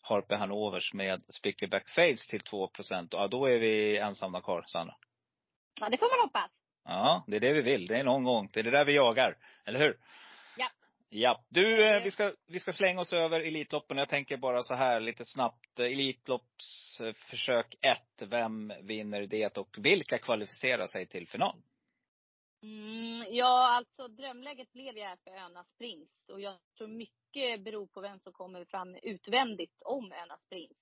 Harpe 0.00 0.36
Hanovers 0.36 0.94
med 0.94 1.22
Spickleback 1.28 1.88
Face 1.88 2.30
till 2.30 2.40
2 2.40 2.68
procent. 2.68 3.12
Ja, 3.12 3.28
då 3.28 3.46
är 3.46 3.58
vi 3.58 3.98
ensamma 3.98 4.40
kvar, 4.40 4.64
Sandra. 4.66 4.94
Ja, 5.80 5.88
det 5.88 5.98
får 5.98 6.18
man 6.18 6.26
hoppas. 6.26 6.50
Ja, 6.84 7.24
det 7.26 7.36
är 7.36 7.40
det 7.40 7.52
vi 7.52 7.62
vill. 7.62 7.86
Det 7.86 7.96
är 7.96 8.04
någon 8.04 8.24
gång. 8.24 8.50
Det 8.52 8.60
är 8.60 8.64
det 8.64 8.70
där 8.70 8.84
vi 8.84 8.94
jagar. 8.94 9.36
Eller 9.64 9.80
hur? 9.80 9.96
Ja. 11.14 11.44
Du, 11.48 11.82
eh, 11.82 12.02
vi 12.02 12.10
ska, 12.10 12.34
vi 12.46 12.60
ska 12.60 12.72
slänga 12.72 13.00
oss 13.00 13.12
över 13.12 13.40
Elitloppen. 13.40 13.98
Jag 13.98 14.08
tänker 14.08 14.36
bara 14.36 14.62
så 14.62 14.74
här 14.74 15.00
lite 15.00 15.24
snabbt. 15.24 15.78
Elitloppsförsök 15.78 17.74
1. 17.80 18.28
Vem 18.30 18.72
vinner 18.82 19.26
det 19.26 19.58
och 19.58 19.76
vilka 19.78 20.18
kvalificerar 20.18 20.86
sig 20.86 21.06
till 21.06 21.28
final? 21.28 21.62
Mm, 22.62 23.26
ja, 23.30 23.76
alltså 23.76 24.08
drömläget 24.08 24.72
blev 24.72 24.96
ju 24.96 25.02
här 25.02 25.16
för 25.24 25.30
Önas 25.30 25.72
Prins. 25.78 26.28
Och 26.28 26.40
jag 26.40 26.58
tror 26.78 26.88
mycket 26.88 27.60
beror 27.64 27.86
på 27.86 28.00
vem 28.00 28.18
som 28.20 28.32
kommer 28.32 28.64
fram 28.64 28.96
utvändigt 29.02 29.82
om 29.84 30.12
Önas 30.12 30.46
Prins. 30.48 30.78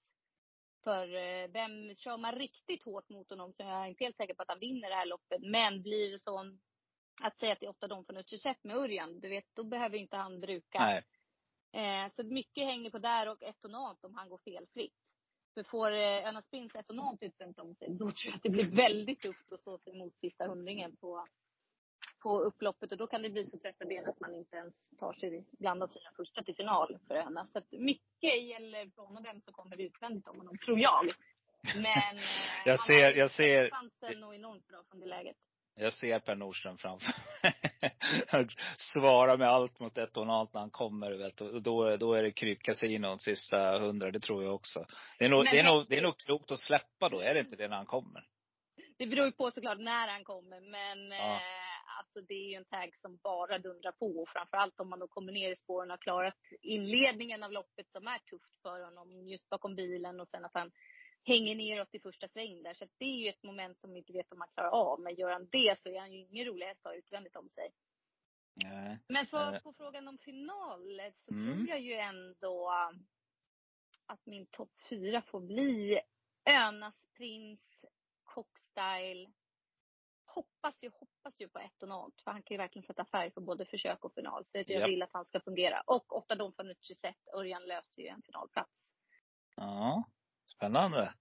För 0.85 1.15
eh, 1.15 1.49
vem 1.49 1.97
kör 1.97 2.17
man 2.17 2.35
riktigt 2.35 2.85
hårt 2.85 3.09
mot 3.09 3.31
honom 3.31 3.53
så 3.53 3.63
jag 3.63 3.85
är 3.85 3.87
inte 3.87 4.05
helt 4.05 4.17
säker 4.17 4.35
på 4.35 4.43
att 4.43 4.49
han 4.49 4.61
vinner 4.61 4.89
det 4.89 4.97
här 4.97 5.07
loppet. 5.07 5.43
Men 5.43 5.83
blir 5.83 6.13
det 6.13 6.19
så 6.19 6.37
att 7.23 7.39
säga 7.39 7.53
att 7.53 7.61
det 7.61 7.67
är 7.67 7.71
åtta 7.71 7.89
dom 7.89 8.05
från 8.05 8.17
Utrusett 8.17 8.65
med 8.65 8.77
Örjan, 8.77 9.21
du 9.21 9.29
vet, 9.29 9.45
då 9.55 9.65
behöver 9.65 9.97
inte 9.99 10.17
han 10.17 10.41
bruka. 10.41 10.79
Eh, 11.73 12.13
så 12.17 12.23
mycket 12.23 12.65
hänger 12.65 12.91
på 12.91 12.99
där 12.99 13.29
och 13.29 13.43
etonat 13.43 14.05
om 14.05 14.15
han 14.15 14.29
går 14.29 14.39
felfritt. 14.39 14.95
För 15.55 15.63
får 15.63 15.93
eh, 15.93 16.29
Önas 16.29 16.47
Prins 16.51 16.75
etonat 16.75 17.19
utvänt 17.23 17.59
om 17.59 17.75
sig, 17.75 17.89
då 17.91 18.05
tror 18.11 18.17
jag 18.25 18.35
att 18.35 18.43
det 18.43 18.51
blir 18.51 18.71
väldigt 18.77 19.21
tufft 19.21 19.53
att 19.53 19.61
stå 19.61 19.79
sig 19.79 19.93
mot 19.99 20.17
sista 20.19 20.47
hundringen 20.47 20.97
på, 20.97 21.27
på 22.23 22.41
upploppet 22.41 22.93
och 22.93 22.99
då 22.99 23.07
kan 23.07 23.23
det 23.23 23.31
bli 23.31 23.45
så 23.45 23.59
trötta 23.59 23.85
ben 23.85 24.07
att 24.09 24.21
man 24.21 24.35
inte 24.35 24.57
ens 24.57 24.75
tar 24.99 25.13
sig 25.13 25.45
bland 25.59 25.81
de 25.81 25.89
fyra 25.89 26.11
första 26.17 26.43
till 26.43 26.55
final 26.57 26.99
för 27.09 27.15
Öna. 27.15 27.47
Så 27.53 27.59
att 27.59 27.73
mycket 27.73 28.43
gäller 28.43 28.87
på 28.87 29.03
honom 29.03 29.23
vem 29.23 29.41
som 29.41 29.53
kommer 29.53 29.81
utvändigt 29.81 30.29
om 30.29 30.39
honom, 30.39 30.59
tror 30.59 30.79
jag. 30.79 31.05
Men 31.75 32.17
eh, 32.17 32.23
Jag 32.65 32.77
han 32.77 32.87
ser- 32.87 33.03
har 33.03 33.11
ju 33.11 33.19
jag 33.19 33.31
ser- 33.31 33.71
chansen 33.71 34.25
och 34.25 34.35
enormt 34.35 34.67
bra 34.69 34.83
från 34.91 35.01
det 35.01 35.07
läget. 35.07 35.37
Jag 35.75 35.93
ser 35.93 36.19
Per 36.19 36.35
Nordström 36.35 36.79
framför 36.79 37.13
mig. 37.43 37.55
Svara 38.77 39.37
med 39.37 39.49
allt 39.49 39.81
mot 39.81 39.99
etonalt 39.99 40.55
när 40.55 40.61
han 40.61 40.71
kommer, 40.71 41.13
vet. 41.13 41.41
Och 41.41 41.63
då, 41.63 41.97
då 41.97 42.15
är 42.15 42.23
det 42.23 42.31
krypkasinon 42.31 43.19
sista 43.19 43.79
hundra, 43.79 44.11
det 44.11 44.21
tror 44.21 44.45
jag 44.45 44.55
också. 44.55 44.81
Det 45.19 45.25
är, 45.25 45.29
nog, 45.29 45.45
det, 45.45 45.59
är 45.59 45.65
nog, 45.65 45.87
det 45.89 45.99
är 45.99 46.03
nog 46.03 46.19
klokt 46.19 46.51
att 46.51 46.59
släppa 46.59 47.09
då, 47.09 47.21
är 47.21 47.35
det 47.35 47.41
inte 47.41 47.57
det 47.57 47.69
när 47.69 47.77
han 47.77 47.87
kommer? 47.87 48.25
Det 48.99 49.07
beror 49.07 49.27
ju 49.27 49.33
på 49.33 49.51
såklart 49.51 49.79
när 49.79 50.09
han 50.09 50.25
kommer, 50.25 50.61
men 50.61 51.11
Ja. 51.11 51.35
eh, 51.35 51.99
alltså 51.99 52.21
det 52.29 52.35
är 52.35 52.49
ju 52.51 52.55
en 52.55 52.65
tag 52.65 52.95
som 53.01 53.17
bara 53.17 53.59
dundrar 53.59 53.93
på. 53.93 54.07
Och 54.23 54.29
framförallt 54.29 54.81
om 54.81 54.89
man 54.91 54.99
då 54.99 55.09
kommer 55.09 55.33
ner 55.33 55.51
i 55.51 55.57
spåren 55.57 55.91
och 55.91 55.93
har 55.93 55.99
klarat 55.99 56.35
inledningen 56.63 57.43
av 57.43 57.53
loppet 57.53 57.91
som 57.93 58.07
är 58.07 58.19
tufft 58.19 58.63
för 58.63 58.85
honom, 58.85 59.29
just 59.29 59.49
bakom 59.49 59.75
bilen 59.75 60.21
och 60.21 60.29
sen 60.29 60.45
att 60.45 60.55
han 60.55 60.71
hänger 61.25 61.55
neråt 61.55 61.95
i 61.95 62.01
första 62.01 62.29
sväng 62.29 62.63
där. 62.63 62.75
Så 62.75 62.85
det 62.99 63.05
är 63.05 63.17
ju 63.17 63.29
ett 63.29 63.43
moment 63.43 63.79
som 63.81 63.93
vi 63.93 63.99
inte 63.99 64.13
vet 64.13 64.33
om 64.33 64.39
man 64.39 64.49
klarar 64.49 64.69
av. 64.71 65.01
Men 65.01 65.15
gör 65.15 65.31
han 65.31 65.49
det 65.53 65.79
så 65.79 65.89
är 65.89 65.99
han 66.01 66.13
ju 66.13 66.19
ingen 66.19 66.47
rolig 66.47 66.67
häst 66.67 66.87
att 66.87 66.93
ha 66.93 66.99
utvändigt 66.99 67.37
om 67.37 67.49
sig. 67.49 67.73
Nej. 68.55 68.99
Men 69.09 69.27
för, 69.27 69.53
Eh. 69.55 69.61
på 69.61 69.73
frågan 69.73 70.09
om 70.09 70.19
final 70.19 71.01
så 71.19 71.35
Mm. 71.35 71.55
tror 71.57 71.69
jag 71.69 71.81
ju 71.81 71.95
ändå 71.95 72.71
att 74.07 74.27
min 74.27 74.47
topp 74.47 74.73
fyra 74.91 75.23
får 75.23 75.41
bli 75.41 76.01
Önas 76.45 76.95
prins, 77.17 77.85
Cockstyle. 78.25 79.33
Hoppas 80.25 80.75
ju, 80.83 80.91
hoppas 80.91 81.41
ju 81.41 81.49
på 81.49 81.59
1 81.59 81.83
och 81.83 81.89
0. 81.89 82.13
För 82.25 82.31
han 82.31 82.43
kan 82.43 82.55
ju 82.55 82.59
verkligen 82.59 82.87
sätta 82.87 83.05
färg 83.05 83.31
på 83.31 83.41
både 83.41 83.65
försök 83.65 84.05
och 84.05 84.15
final. 84.15 84.45
Så 84.45 84.57
jag 84.59 84.71
Japp. 84.71 84.89
vill 84.89 85.03
att 85.03 85.13
han 85.13 85.25
ska 85.25 85.41
fungera. 85.41 85.81
Och 85.87 86.17
8 86.17 86.35
Don 86.35 86.53
Fanucci 86.53 86.95
set. 86.95 87.29
Örjan 87.35 87.63
löser 87.67 88.03
ju 88.03 88.09
en 88.09 88.23
finalplats. 88.23 88.71
Ja, 89.57 90.05
spännande. 90.61 91.13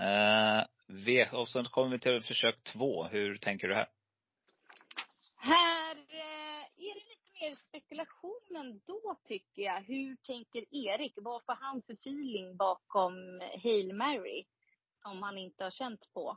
Eh, 0.00 0.66
v, 0.86 1.28
och 1.32 1.48
sen 1.48 1.64
kommer 1.64 1.90
vi 1.90 1.98
till 1.98 2.22
försök 2.22 2.62
två. 2.62 3.04
Hur 3.04 3.38
tänker 3.38 3.68
du 3.68 3.74
här? 3.74 3.88
Här 5.36 5.96
eh, 5.96 6.62
är 6.76 6.94
det 6.94 7.08
lite 7.08 7.40
mer 7.40 7.54
spekulation 7.54 8.56
ändå 8.56 9.16
tycker 9.24 9.62
jag. 9.62 9.80
Hur 9.80 10.16
tänker 10.16 10.74
Erik? 10.74 11.12
Vad 11.16 11.44
får 11.44 11.54
han 11.60 11.82
för 11.82 11.92
feeling 11.92 12.56
bakom 12.56 13.40
Hail 13.62 13.94
Mary? 13.94 14.44
Som 15.02 15.22
han 15.22 15.38
inte 15.38 15.64
har 15.64 15.70
känt 15.70 16.12
på. 16.14 16.36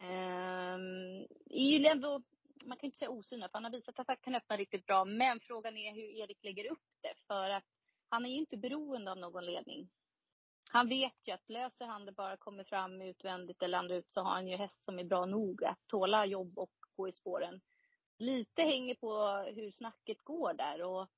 Eh, 0.00 0.78
är 1.50 1.78
ju 1.78 1.86
ändå, 1.86 2.22
man 2.64 2.78
kan 2.78 2.86
inte 2.86 2.98
säga 2.98 3.10
osynad 3.10 3.50
för 3.50 3.58
han 3.58 3.64
har 3.64 3.70
visat 3.70 3.98
att 3.98 4.08
han 4.08 4.16
kan 4.16 4.34
öppna 4.34 4.56
riktigt 4.56 4.86
bra. 4.86 5.04
Men 5.04 5.40
frågan 5.40 5.76
är 5.76 5.94
hur 5.94 6.22
Erik 6.22 6.44
lägger 6.44 6.72
upp 6.72 6.88
det. 7.02 7.14
För 7.26 7.50
att 7.50 7.64
han 8.08 8.26
är 8.26 8.30
ju 8.30 8.36
inte 8.36 8.56
beroende 8.56 9.10
av 9.10 9.18
någon 9.18 9.44
ledning. 9.44 9.88
Han 10.72 10.88
vet 10.88 11.28
ju 11.28 11.32
att 11.32 11.48
löser 11.48 11.86
han 11.86 12.04
det 12.06 12.12
bara 12.12 12.36
kommer 12.36 12.64
fram 12.64 13.02
utvändigt 13.02 13.62
eller 13.62 13.78
andra 13.78 13.94
ut 13.94 14.10
så 14.10 14.20
har 14.20 14.30
han 14.30 14.48
ju 14.48 14.56
häst 14.56 14.84
som 14.84 14.98
är 14.98 15.04
bra 15.04 15.26
nog 15.26 15.64
att 15.64 15.86
tåla 15.86 16.26
jobb 16.26 16.58
och 16.58 16.72
gå 16.96 17.08
i 17.08 17.12
spåren 17.12 17.60
lite 18.20 18.62
hänger 18.62 18.94
på 18.94 19.44
hur 19.54 19.70
snacket 19.70 20.24
går 20.24 20.54
där. 20.54 20.82
Och 20.82 21.08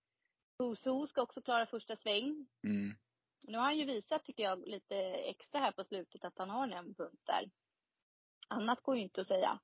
Who's 0.58 0.88
Who 0.88 1.06
ska 1.06 1.22
också 1.22 1.42
klara 1.42 1.66
första 1.66 1.96
sväng. 1.96 2.46
Mm. 2.64 2.94
Nu 3.40 3.58
har 3.58 3.64
han 3.64 3.78
ju 3.78 3.84
visat, 3.84 4.24
tycker 4.24 4.42
jag, 4.42 4.68
lite 4.68 4.96
extra 5.04 5.60
här 5.60 5.72
på 5.72 5.84
slutet 5.84 6.24
att 6.24 6.38
han 6.38 6.50
har 6.50 6.68
en 6.68 6.94
punkt 6.94 7.22
där. 7.26 7.50
Annat 8.48 8.80
går 8.80 8.96
ju 8.96 9.02
inte 9.02 9.20
att 9.20 9.26
säga. 9.26 9.58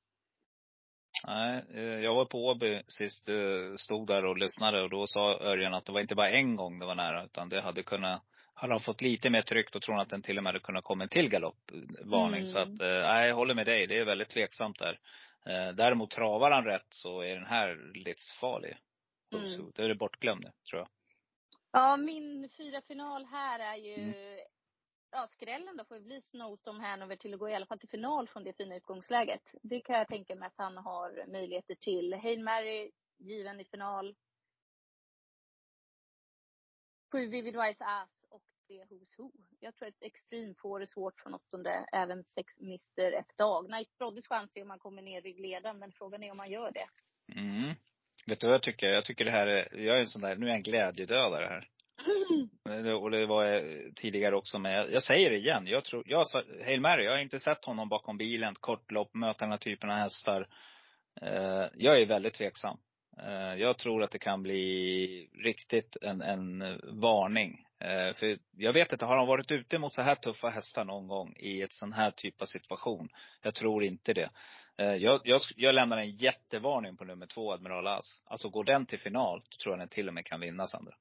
Nej, 1.27 1.65
eh, 1.71 1.83
jag 1.83 2.15
var 2.15 2.25
på 2.25 2.47
Åby 2.47 2.83
sist, 2.89 3.29
eh, 3.29 3.77
stod 3.77 4.07
där 4.07 4.25
och 4.25 4.39
lyssnade 4.39 4.83
och 4.83 4.91
då 4.91 5.07
sa 5.07 5.39
Örjan 5.41 5.75
att 5.75 5.85
det 5.85 5.93
var 5.93 6.01
inte 6.01 6.15
bara 6.15 6.31
en 6.31 6.57
gång 6.57 6.79
det 6.79 6.87
var 6.87 6.95
nära 6.95 7.25
utan 7.25 7.49
det 7.49 7.61
hade 7.61 7.83
kunnat, 7.83 8.23
hade 8.59 8.75
han 8.75 8.81
fått 8.81 9.03
lite 9.03 9.31
mer 9.31 9.43
tryck 9.43 9.73
då 9.73 9.81
tror 9.81 9.95
han 9.95 10.03
att 10.03 10.11
den 10.11 10.23
till 10.23 10.39
och 10.39 10.45
med 10.45 10.53
hade 10.53 10.65
kunnat 10.65 10.85
komma 10.85 11.05
en 11.05 11.09
till 11.09 11.29
galoppvarning. 11.29 12.41
Mm. 12.41 12.47
Så 12.47 12.59
att, 12.59 12.81
eh, 12.81 12.89
nej 12.89 13.29
jag 13.29 13.35
håller 13.35 13.55
med 13.55 13.67
dig. 13.67 13.87
Det 13.87 13.99
är 13.99 14.05
väldigt 14.05 14.29
tveksamt 14.29 14.79
där. 14.79 15.01
Eh, 15.47 15.75
Däremot 15.75 16.11
travar 16.11 16.51
han 16.51 16.65
rätt 16.65 16.87
så 16.91 17.21
är 17.21 17.35
den 17.35 17.47
här 17.47 17.93
livsfarlig. 17.95 18.77
Mm. 19.35 19.73
Det 19.75 19.83
är 19.83 19.89
det 19.89 19.95
bortglömde, 19.95 20.53
tror 20.71 20.81
jag. 20.81 20.89
Ja, 21.73 21.97
min 21.97 22.49
fyra 22.57 22.81
final 22.83 23.25
här 23.25 23.59
är 23.59 23.77
ju 23.77 24.15
Ja, 25.11 25.27
skrällen 25.31 25.77
då 25.77 25.85
får 25.85 25.97
ju 25.97 26.03
bli 26.03 26.21
Snowstorm 26.23 26.81
Hanover 26.81 27.17
till 27.17 27.35
att 27.35 27.41
gå 27.41 27.49
i 27.49 27.55
alla 27.55 27.67
fall 27.67 27.79
till 27.79 27.89
final 27.89 28.29
från 28.29 28.45
det 28.45 28.53
fina 28.53 28.77
utgångsläget. 28.77 29.55
Det 29.63 29.81
kan 29.81 29.99
jag 29.99 30.09
tänka 30.09 30.35
mig 30.35 30.47
att 30.47 30.57
han 30.57 30.77
har 30.77 31.27
möjligheter 31.33 31.75
till. 31.75 32.15
Hail 32.15 32.45
Mary, 32.45 32.91
given 33.19 33.61
i 33.61 33.65
final. 33.65 34.15
Sju 37.13 37.27
Vivid 37.27 37.57
Wise 37.57 37.85
Ass 37.85 38.18
tre 38.69 38.85
Who's 38.85 39.19
Who. 39.19 39.31
Jag 39.61 39.77
tror 39.77 39.89
att 39.89 40.03
Extreme 40.03 40.55
får 40.63 40.81
det 40.81 40.87
svårt 40.87 41.21
från 41.21 41.35
åttonde, 41.35 41.87
även 41.93 42.25
sex 42.25 42.53
Mr 42.61 43.13
F 43.21 43.27
Dag. 43.39 43.71
Night 43.71 43.99
Broddys 43.99 44.27
chans 44.29 44.51
är 44.55 44.63
om 44.63 44.69
man 44.69 44.79
kommer 44.79 45.03
ner 45.03 45.19
i 45.19 45.21
ryggledaren, 45.21 45.79
men 45.79 45.93
frågan 45.93 46.23
är 46.23 46.31
om 46.31 46.37
man 46.37 46.51
gör 46.51 46.71
det. 46.73 46.89
Mm. 47.41 47.75
Vet 48.27 48.41
du 48.41 48.47
vad 48.47 48.55
jag 48.55 48.63
tycker? 48.63 48.87
Jag 48.87 49.05
tycker 49.05 49.25
det 49.25 49.31
här 49.31 49.47
är, 49.47 49.77
jag 49.79 49.97
är 49.97 50.01
en 50.01 50.07
sån 50.07 50.23
där, 50.23 50.37
nu 50.37 50.47
är 50.47 50.51
jag 50.51 50.57
en 50.57 50.63
glädjedödare 50.63 51.45
här. 51.47 51.69
Det- 52.85 52.95
Och 53.03 53.11
det 53.11 53.27
var 53.27 53.45
jag 53.45 53.95
tidigare 53.97 54.37
också, 54.37 54.59
men 54.59 54.73
jag, 54.73 54.93
jag 54.93 55.03
säger 55.03 55.31
det 55.31 55.37
igen. 55.37 55.67
Jag 55.67 55.85
tror, 55.85 56.03
jag 56.07 56.25
Hail 56.65 56.81
Mary, 56.81 57.05
jag 57.05 57.13
har 57.13 57.19
inte 57.19 57.39
sett 57.41 57.65
honom 57.65 57.89
bakom 57.89 58.17
bilen, 58.19 58.55
kortlopp, 58.61 59.15
möta 59.15 59.45
den 59.45 59.51
här 59.51 59.59
typen 59.59 59.91
av 59.91 59.97
hästar. 59.97 60.49
Eh, 61.23 61.67
jag 61.75 62.01
är 62.03 62.07
väldigt 62.07 62.35
tveksam. 62.35 62.79
Eh, 63.23 63.55
jag 63.55 63.79
tror 63.79 64.03
att 64.03 64.11
det 64.11 64.19
kan 64.19 64.43
bli 64.43 65.31
riktigt 65.45 65.97
en, 66.03 66.23
en 66.23 66.59
varning. 67.01 67.65
Eh, 67.81 68.15
för 68.15 68.39
jag 68.57 68.73
vet 68.73 68.93
inte, 68.93 69.05
har 69.05 69.17
han 69.17 69.27
varit 69.27 69.51
ute 69.51 69.79
mot 69.79 69.95
så 69.95 70.03
här 70.03 70.15
tuffa 70.15 70.49
hästar 70.49 70.85
någon 70.85 71.09
gång 71.09 71.35
i 71.37 71.63
ett 71.63 71.73
sån 71.73 71.93
här 71.93 72.11
typ 72.11 72.43
av 72.43 72.47
situation? 72.47 73.09
Jag 73.43 73.55
tror 73.55 73.85
inte 73.85 74.13
det. 74.13 74.31
Eh, 74.79 74.95
jag, 74.95 75.21
jag, 75.25 75.41
jag 75.57 75.75
lämnar 75.75 75.97
en 75.99 76.17
jättevarning 76.17 76.97
på 76.97 77.05
nummer 77.05 77.27
två, 77.27 77.53
Admiral 77.53 77.87
As. 77.87 78.23
Alltså 78.25 78.49
går 78.49 78.65
den 78.65 78.87
till 78.87 78.99
final, 79.01 79.43
då 79.51 79.57
tror 79.63 79.73
jag 79.73 79.79
den 79.81 79.89
till 79.89 80.09
och 80.09 80.15
med 80.15 80.25
kan 80.25 80.41
vinna, 80.41 80.67
Sandra. 80.67 80.95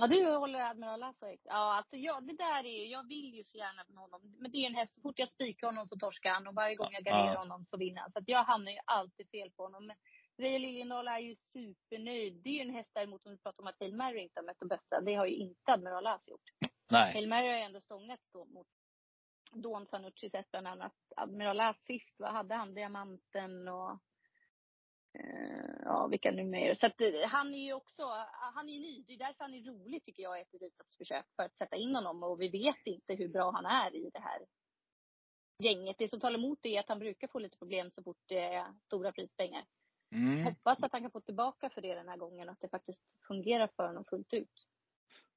Ja, 0.00 0.06
du 0.06 0.36
håller 0.36 0.60
Admiral 0.60 1.00
Lasso 1.00 1.26
högt. 1.26 1.42
Ja, 1.44 1.74
alltså 1.76 1.96
jag, 1.96 2.26
det 2.26 2.36
där 2.36 2.64
är 2.66 2.86
jag 2.92 3.08
vill 3.08 3.34
ju 3.34 3.44
så 3.44 3.58
gärna 3.58 3.84
med 3.88 3.98
honom. 3.98 4.36
Men 4.40 4.50
det 4.50 4.58
är 4.58 4.66
en 4.66 4.74
häst, 4.74 4.94
så 4.94 5.00
fort 5.00 5.18
jag 5.18 5.28
spikar 5.28 5.66
honom 5.66 5.88
så 5.88 5.96
torskar 5.98 6.30
han 6.30 6.46
och 6.46 6.54
varje 6.54 6.74
gång 6.76 6.88
jag 6.92 7.04
garderar 7.04 7.32
Ja. 7.34 7.38
honom 7.38 7.64
så 7.66 7.76
vinner 7.76 8.00
han. 8.00 8.12
Så 8.12 8.18
att 8.18 8.28
jag 8.28 8.44
hamnar 8.44 8.72
ju 8.72 8.78
alltid 8.84 9.30
fel 9.30 9.50
på 9.50 9.62
honom. 9.62 9.86
Men 9.86 9.96
Reijo 10.36 10.58
Liljendahl 10.58 11.08
är 11.08 11.18
ju 11.18 11.36
supernöjd. 11.52 12.40
Det 12.44 12.50
är 12.50 12.54
ju 12.54 12.60
en 12.60 12.74
häst 12.74 12.90
däremot 12.94 13.26
om 13.26 13.32
vi 13.32 13.38
pratar 13.38 13.62
om 13.62 13.66
att 13.66 13.80
Hail 13.80 13.94
Mary 13.94 14.20
inte 14.20 14.40
har 14.40 14.44
mött 14.44 14.60
de 14.60 14.68
bästa. 14.68 15.00
Det 15.00 15.14
har 15.14 15.26
ju 15.26 15.34
inte 15.34 15.72
Admiral 15.72 16.04
Lasso 16.04 16.30
gjort. 16.30 16.70
Nej. 16.90 17.12
Hail 17.12 17.28
Mary 17.28 17.48
har 17.48 17.56
ju 17.56 17.62
ändå 17.62 17.80
stångats 17.80 18.22
då 18.32 18.44
mot 18.44 18.66
Don 19.52 19.86
Fanucci 19.86 20.30
sett 20.30 20.50
bland 20.50 20.66
annat. 20.66 20.94
Admiral 21.16 21.56
Lasso 21.56 21.82
sist, 21.86 22.14
vad 22.18 22.32
hade 22.32 22.54
han? 22.54 22.74
Diamanten 22.74 23.68
och 23.68 23.90
eh, 25.18 25.74
ja, 25.84 26.06
vilka 26.06 26.30
nu 26.30 26.44
mer. 26.44 26.74
Så 26.74 26.86
att 26.86 27.00
eh, 27.00 27.28
han 27.28 27.54
är 27.54 27.64
ju 27.64 27.72
också, 27.72 28.02
han 28.54 28.68
är 28.68 28.72
ju 28.72 28.80
ny. 28.80 29.04
Det 29.06 29.12
är 29.12 29.18
därför 29.18 29.44
han 29.44 29.54
är 29.54 29.62
rolig 29.62 30.04
tycker 30.04 30.22
jag 30.22 30.38
i 30.38 30.42
ett 30.42 30.54
Elitloppsförsök. 30.54 31.26
För 31.36 31.42
att 31.42 31.56
sätta 31.56 31.76
in 31.76 31.94
honom 31.94 32.22
och 32.22 32.40
vi 32.40 32.48
vet 32.48 32.86
inte 32.86 33.14
hur 33.14 33.28
bra 33.28 33.50
han 33.50 33.66
är 33.66 33.94
i 33.94 34.10
det 34.10 34.20
här 34.20 34.46
gänget. 35.58 35.96
Det 35.98 36.08
som 36.08 36.20
talar 36.20 36.38
emot 36.38 36.58
det 36.62 36.76
är 36.76 36.80
att 36.80 36.88
han 36.88 36.98
brukar 36.98 37.28
få 37.28 37.38
lite 37.38 37.58
problem 37.58 37.90
så 37.90 38.02
fort 38.02 38.22
det 38.26 38.38
är 38.38 38.74
stora 38.86 39.12
prispengar. 39.12 39.64
Mm. 40.14 40.44
Hoppas 40.44 40.82
att 40.82 40.92
han 40.92 41.02
kan 41.02 41.10
få 41.10 41.20
tillbaka 41.20 41.70
för 41.70 41.80
det 41.80 41.94
den 41.94 42.08
här 42.08 42.16
gången 42.16 42.48
att 42.48 42.60
det 42.60 42.68
faktiskt 42.68 43.02
fungerar 43.28 43.68
för 43.76 43.86
honom 43.86 44.04
fullt 44.04 44.34
ut. 44.34 44.66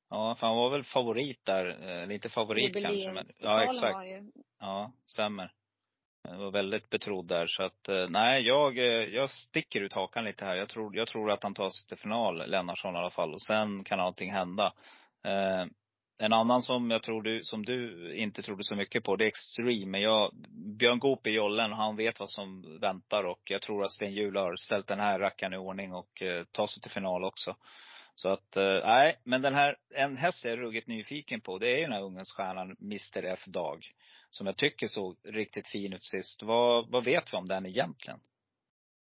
Ja, 0.10 0.36
för 0.36 0.48
han 0.48 0.56
var 0.56 0.70
väl 0.70 0.84
favorit 0.84 1.46
där. 1.46 1.66
Eh, 1.66 2.04
Eller 2.04 2.12
inte 2.12 2.30
favorit 2.30 2.74
kanske, 2.74 3.12
men. 3.12 3.28
Ja, 3.40 3.64
exakt. 3.64 4.08
ju 4.08 4.32
Ja, 4.60 4.92
stämmer. 5.04 5.54
Jag 6.24 6.38
var 6.38 6.52
väldigt 6.52 6.90
betrodd 6.90 7.28
där. 7.28 7.48
Så 7.48 7.64
att, 7.64 7.90
eh, 7.90 8.10
nej, 8.10 8.42
jag, 8.42 8.78
eh, 8.78 8.84
jag 8.86 9.30
sticker 9.30 9.82
ut 9.82 9.94
hakan 9.94 10.26
lite 10.26 10.46
här. 10.46 10.56
Jag 10.56 10.70
tror, 10.70 10.96
jag 10.96 11.08
tror 11.08 11.32
att 11.32 11.44
han 11.44 11.54
tar 11.54 11.70
sig 11.70 11.88
till 11.88 11.98
final, 11.98 12.50
Lennartsson 12.50 12.96
i 12.96 12.98
alla 12.98 13.10
fall. 13.10 13.34
Och 13.34 13.42
sen 13.42 13.84
kan 13.84 14.00
allting 14.00 14.32
hända. 14.32 14.74
En 16.20 16.34
annan 16.34 16.62
som 16.62 16.92
jag 16.92 17.04
tror 17.04 17.22
du, 17.22 17.44
som 17.44 17.66
du 17.66 18.14
inte 18.16 18.42
trodde 18.42 18.64
så 18.64 18.76
mycket 18.76 19.04
på, 19.04 19.16
det 19.16 19.26
är 19.26 19.28
Extreme. 19.28 19.86
Men 19.86 20.02
jag, 20.02 20.32
Björn 20.78 21.00
Goop 21.00 21.28
i 21.28 21.32
jollen, 21.32 21.74
han 21.74 21.96
vet 21.96 22.20
vad 22.20 22.30
som 22.30 22.80
väntar 22.80 23.24
och 23.24 23.42
jag 23.44 23.62
tror 23.62 23.84
att 23.84 23.92
Sten 23.92 24.14
Hjul 24.14 24.36
har 24.36 24.56
ställt 24.56 24.88
den 24.88 25.00
här 25.00 25.20
rackaren 25.20 25.54
i 25.54 25.58
ordning 25.58 25.94
och 25.94 26.22
eh, 26.22 26.44
tar 26.44 26.68
sig 26.68 26.82
till 26.82 26.92
final 26.92 27.24
också. 27.24 27.56
Så 28.16 28.30
att, 28.30 28.58
eh, 28.58 28.80
nej, 28.86 29.20
men 29.24 29.42
den 29.42 29.54
här, 29.54 29.78
en 29.96 30.18
häst 30.18 30.46
jag 30.46 30.54
är 30.54 30.58
ruggigt 30.58 30.88
nyfiken 30.88 31.42
på, 31.42 31.58
det 31.58 31.68
är 31.68 31.76
ju 31.76 31.84
den 31.84 31.92
här 31.92 32.04
ungdomsstjärnan 32.04 32.76
Mr 32.82 33.26
F 33.26 33.46
Dag. 33.46 33.86
Som 34.30 34.48
jag 34.48 34.58
tycker 34.58 34.88
såg 34.88 35.18
riktigt 35.24 35.68
fin 35.68 35.94
ut 35.94 36.04
sist. 36.04 36.44
Vad, 36.44 36.92
vad 36.92 37.04
vet 37.04 37.34
vi 37.34 37.38
om 37.38 37.48
den 37.48 37.66
egentligen? 37.66 38.20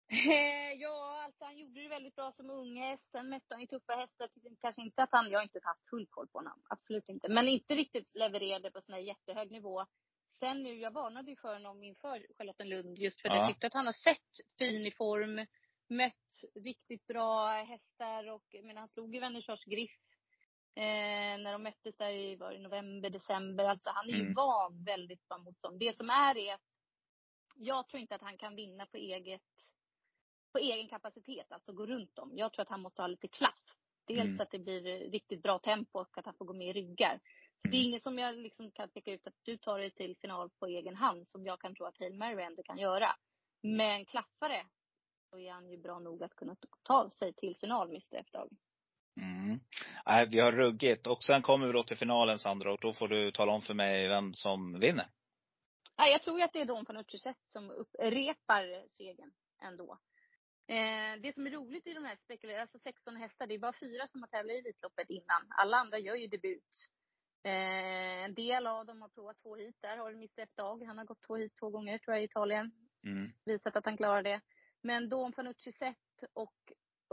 Ja, 0.79 1.04
han 1.45 1.57
gjorde 1.57 1.81
det 1.81 1.87
väldigt 1.89 2.15
bra 2.15 2.31
som 2.31 2.49
ung 2.49 2.77
häst. 2.77 3.11
Sen 3.11 3.29
mötte 3.29 3.45
han 3.49 3.61
ju 3.61 3.67
tuffa 3.67 3.93
hästar. 3.93 4.23
Jag 4.23 4.31
tyckte 4.31 4.49
kanske 4.61 4.81
inte 4.81 5.03
att 5.03 5.09
han, 5.11 5.29
jag 5.29 5.39
har 5.39 5.43
inte 5.43 5.59
haft 5.63 5.89
full 5.89 6.07
koll 6.09 6.27
på 6.27 6.37
honom. 6.37 6.61
Absolut 6.69 7.09
inte. 7.09 7.29
Men 7.29 7.47
inte 7.47 7.75
riktigt 7.75 8.15
levererade 8.15 8.71
på 8.71 8.81
sån 8.81 8.93
här 8.93 9.01
jättehög 9.01 9.51
nivå. 9.51 9.85
Sen 10.39 10.63
nu, 10.63 10.73
jag 10.79 10.91
varnade 10.91 11.29
ju 11.31 11.37
för 11.37 11.53
honom 11.53 11.83
inför 11.83 12.27
Charlottenlund 12.37 12.97
just 12.99 13.21
för 13.21 13.29
Ja. 13.29 13.35
jag 13.35 13.47
tyckte 13.47 13.67
att 13.67 13.73
han 13.73 13.85
har 13.85 13.93
sett 13.93 14.31
fin 14.57 14.85
i 14.87 14.91
form. 14.91 15.45
mött 15.89 16.41
riktigt 16.55 17.07
bra 17.07 17.47
hästar 17.47 18.29
och 18.31 18.43
menar, 18.63 18.79
han 18.79 18.87
slog 18.89 19.13
ju 19.15 19.19
Wennershars 19.21 19.65
Griff 19.65 19.91
eh, 20.75 21.37
när 21.43 21.51
de 21.51 21.63
möttes 21.63 21.97
där 21.97 22.11
i, 22.11 22.35
var 22.35 22.51
det 22.53 22.59
november, 22.59 23.09
december. 23.09 23.63
Alltså 23.63 23.89
han 23.89 24.09
är 24.09 24.13
ju 24.13 24.21
Mm. 24.21 24.33
van 24.33 24.83
väldigt 24.83 25.27
bra 25.27 25.37
motstånd. 25.37 25.79
Det 25.79 25.95
som 25.95 26.09
är 26.09 26.37
är 26.37 26.53
att 26.53 26.61
jag 27.55 27.87
tror 27.87 28.01
inte 28.01 28.15
att 28.15 28.21
han 28.21 28.37
kan 28.37 28.55
vinna 28.55 28.85
på 28.85 28.97
eget 28.97 29.41
på 30.55 30.59
egen 30.59 30.87
kapacitet, 30.87 31.51
alltså 31.51 31.73
gå 31.73 31.85
runt 31.85 32.15
dem. 32.15 32.31
Jag 32.35 32.53
tror 32.53 32.63
att 32.63 32.69
han 32.69 32.81
måste 32.81 33.01
ha 33.01 33.07
lite 33.07 33.27
klaff. 33.27 33.63
Dels 34.07 34.21
Mm. 34.21 34.41
att 34.41 34.51
det 34.51 34.59
blir 34.59 34.81
riktigt 35.11 35.41
bra 35.43 35.59
tempo 35.59 35.99
och 35.99 36.17
att 36.17 36.25
han 36.25 36.33
får 36.33 36.45
gå 36.45 36.53
med 36.53 36.67
i 36.67 36.73
ryggar. 36.73 37.19
Så 37.57 37.67
det 37.67 37.77
är 37.77 37.79
Mm. 37.79 37.89
inget 37.89 38.03
som 38.03 38.19
jag 38.19 38.35
liksom 38.35 38.71
kan 38.71 38.89
peka 38.89 39.11
ut 39.11 39.27
att 39.27 39.33
du 39.43 39.57
tar 39.57 39.79
dig 39.79 39.91
till 39.91 40.17
final 40.17 40.49
på 40.49 40.65
egen 40.67 40.95
hand 40.95 41.27
som 41.27 41.45
jag 41.45 41.59
kan 41.59 41.75
tro 41.75 41.85
att 41.85 41.97
Hail 41.99 42.13
Mary 42.13 42.43
ändå 42.43 42.63
kan 42.63 42.77
göra. 42.77 43.15
Men 43.61 44.05
klaffar 44.05 44.49
det 44.49 44.65
så 45.29 45.39
är 45.39 45.51
han 45.51 45.69
ju 45.69 45.77
bra 45.77 45.99
nog 45.99 46.23
att 46.23 46.35
kunna 46.35 46.55
ta 46.83 47.09
sig 47.09 47.33
till 47.33 47.55
final, 47.57 47.89
Mr 47.89 48.15
F-dag. 48.19 48.49
Mm. 49.21 49.59
Nej, 50.05 50.27
vi 50.31 50.39
har 50.39 50.51
ruggigt. 50.51 51.07
Och 51.07 51.23
sen 51.23 51.41
kommer 51.41 51.67
vi 51.67 51.73
då 51.73 51.83
till 51.83 51.97
finalen 51.97 52.39
Sandra 52.39 52.73
och 52.73 52.79
då 52.81 52.93
får 52.93 53.07
du 53.07 53.31
tala 53.31 53.51
om 53.51 53.61
för 53.61 53.73
mig 53.73 54.07
vem 54.07 54.33
som 54.33 54.79
vinner. 54.79 55.07
Nej, 55.97 56.11
jag 56.11 56.23
tror 56.23 56.37
ju 56.37 56.43
att 56.43 56.53
det 56.53 56.61
är 56.61 56.65
Don 56.65 56.97
Utrecht 56.97 57.51
som 57.51 57.71
upprepar 57.71 58.87
segern 58.97 59.31
ändå. 59.61 59.97
Eh, 60.67 61.21
det 61.21 61.33
som 61.33 61.47
är 61.47 61.51
roligt 61.51 61.87
i 61.87 61.93
de 61.93 62.05
här 62.05 62.15
spekulerade, 62.15 62.61
alltså 62.61 62.79
16 62.79 63.15
hästar, 63.15 63.47
det 63.47 63.53
är 63.53 63.59
bara 63.59 63.73
fyra 63.79 64.07
som 64.07 64.21
har 64.21 64.27
tävlat 64.27 64.53
i 64.55 64.57
Elitloppet 64.57 65.09
innan. 65.09 65.47
Alla 65.49 65.77
andra 65.77 65.99
gör 65.99 66.15
ju 66.15 66.27
debut. 66.27 66.87
Eh, 67.43 68.23
en 68.23 68.33
del 68.33 68.67
av 68.67 68.85
dem 68.85 69.01
har 69.01 69.09
provat 69.09 69.37
två 69.41 69.55
hit. 69.55 69.75
Där 69.81 69.97
har 69.97 70.11
Mr 70.11 70.29
F 70.43 70.49
Dag. 70.55 70.83
Han 70.83 70.97
har 70.97 71.05
gått 71.05 71.21
två 71.21 71.35
hit 71.35 71.53
två 71.59 71.69
gånger 71.69 71.97
tror 71.97 72.15
jag 72.15 72.21
i 72.21 72.25
Italien. 72.25 72.71
Mm. 73.03 73.31
Visat 73.45 73.75
att 73.75 73.85
han 73.85 73.97
klarar 73.97 74.23
det. 74.23 74.41
Men 74.81 75.09
Don 75.09 75.33
Fanucci 75.33 75.71
Zet 75.71 75.97
och 76.33 76.55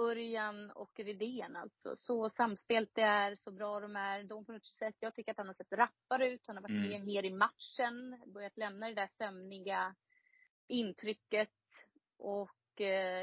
Örjan 0.01 0.71
och 0.71 0.91
Redén 0.97 1.57
alltså. 1.57 1.97
Så 1.97 2.31
samspelt 2.31 2.91
det 2.95 3.03
är, 3.03 3.35
så 3.35 3.51
bra 3.51 3.81
de 3.81 3.97
är. 3.97 4.23
Don 4.25 4.45
Fanucci 4.45 4.73
Zet, 4.73 4.97
jag 5.01 5.15
tycker 5.15 5.31
att 5.33 5.39
han 5.39 5.47
har 5.47 5.55
sett 5.55 5.73
rappare 5.73 6.31
ut. 6.31 6.47
Han 6.47 6.57
har 6.57 6.63
varit 6.63 6.71
Mm. 6.71 6.89
med 6.91 7.05
mer 7.05 7.23
i 7.25 7.31
matchen. 7.31 8.23
Börjat 8.27 8.57
lämna 8.57 8.89
det 8.89 8.95
där 8.95 9.07
sömniga 9.19 9.95
intrycket. 10.69 11.51
Och 12.19 12.51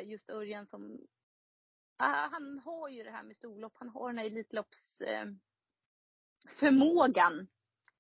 just 0.04 0.30
Örjan 0.30 0.68
som 0.68 1.00
Ah, 2.02 2.28
han 2.32 2.60
har 2.60 2.90
ju 2.90 3.04
det 3.04 3.12
här 3.12 3.24
med 3.24 3.38
storlopp. 3.38 3.74
Han 3.76 3.90
har 3.90 4.10
den 4.10 4.18
här 4.18 4.26
Elitlopps 4.26 5.02
eh. 5.02 5.26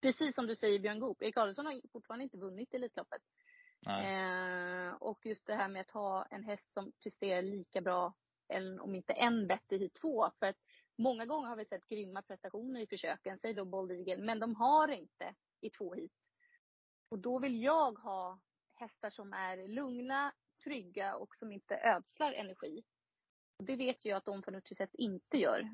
Precis 0.02 0.36
som 0.36 0.48
du 0.48 0.56
säger 0.56 0.80
Björn 0.80 1.00
Goop. 1.00 1.22
Erik 1.22 1.38
Adolfsson 1.38 1.66
har 1.66 1.82
fortfarande 1.92 2.24
inte 2.24 2.38
vunnit 2.38 2.74
Elitloppet. 2.74 3.22
Nej. 3.88 4.16
Eh, 4.16 4.94
och 4.94 5.26
just 5.26 5.46
det 5.46 5.56
här 5.56 5.68
med 5.68 5.82
att 5.82 5.92
ha 5.92 6.26
en 6.26 6.44
häst 6.44 6.74
som 6.74 6.92
presterar 7.04 7.42
lika 7.42 7.82
bra, 7.82 8.14
eller 8.48 8.80
om 8.84 8.96
inte 8.96 9.14
än 9.14 9.48
bättre 9.48 9.76
i 9.76 9.90
två. 9.90 10.32
För 10.40 10.46
att 10.46 10.58
många 10.98 11.26
gånger 11.26 11.50
har 11.50 11.56
vi 11.56 11.66
sett 11.66 11.88
grymma 11.88 12.22
prestationer 12.22 12.80
i 12.80 12.88
försöken, 12.88 13.40
säg 13.42 13.54
då 13.54 13.66
Bold 13.66 13.92
Eagle, 13.92 14.18
men 14.18 14.40
de 14.40 14.56
har 14.56 14.88
inte 14.88 15.36
i 15.62 15.70
två 15.70 15.94
hit. 15.94 16.14
Och 17.10 17.20
då 17.20 17.40
vill 17.40 17.64
jag 17.64 18.00
ha 18.00 18.40
hästar 18.74 19.10
som 19.10 19.34
är 19.34 19.68
lugna, 19.68 20.34
trygga 20.64 21.15
och 21.15 21.36
som 21.36 21.52
inte 21.52 21.77
ödslar 21.77 22.34
energi. 22.34 22.84
Och 23.60 23.65
det 23.65 23.76
vet 23.76 24.06
jag 24.06 24.18
att 24.18 24.26
de 24.26 24.41
på 24.41 24.52
något 24.52 24.77
sätt 24.77 24.94
inte 24.94 25.38
gör. 25.38 25.69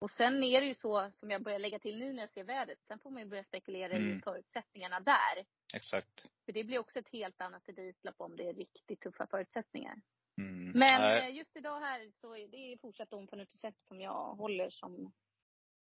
Och 0.00 0.10
sen 0.10 0.42
är 0.42 0.60
det 0.60 0.66
ju 0.66 0.74
så, 0.74 1.10
som 1.14 1.30
jag 1.30 1.42
börjar 1.42 1.58
lägga 1.58 1.78
till 1.78 1.98
nu 1.98 2.12
när 2.12 2.22
jag 2.22 2.30
ser 2.30 2.44
vädret, 2.44 2.78
sen 2.82 2.98
får 2.98 3.10
man 3.10 3.22
ju 3.22 3.28
börja 3.28 3.44
spekulera 3.44 3.92
Mm. 3.92 4.18
i 4.18 4.22
förutsättningar 4.22 5.00
där. 5.00 5.46
Exakt. 5.74 6.26
För 6.44 6.52
det 6.52 6.64
blir 6.64 6.78
också 6.78 6.98
ett 6.98 7.08
helt 7.08 7.40
annat 7.40 7.68
Elitlopp 7.68 8.20
om 8.20 8.36
det 8.36 8.48
är 8.48 8.54
riktigt 8.54 9.00
tuffa 9.00 9.26
förutsättningar. 9.26 10.00
Mm. 10.38 10.70
Men 10.78 11.00
Nej. 11.00 11.28
eh, 11.30 11.36
just 11.36 11.56
idag 11.56 11.80
här 11.80 12.12
så 12.20 12.36
är 12.36 12.48
det 12.48 12.78
fortsatt 12.80 13.12
på 13.26 13.36
sätt 13.58 13.76
som 13.82 14.00
jag 14.00 14.34
håller 14.34 14.70
som 14.70 15.12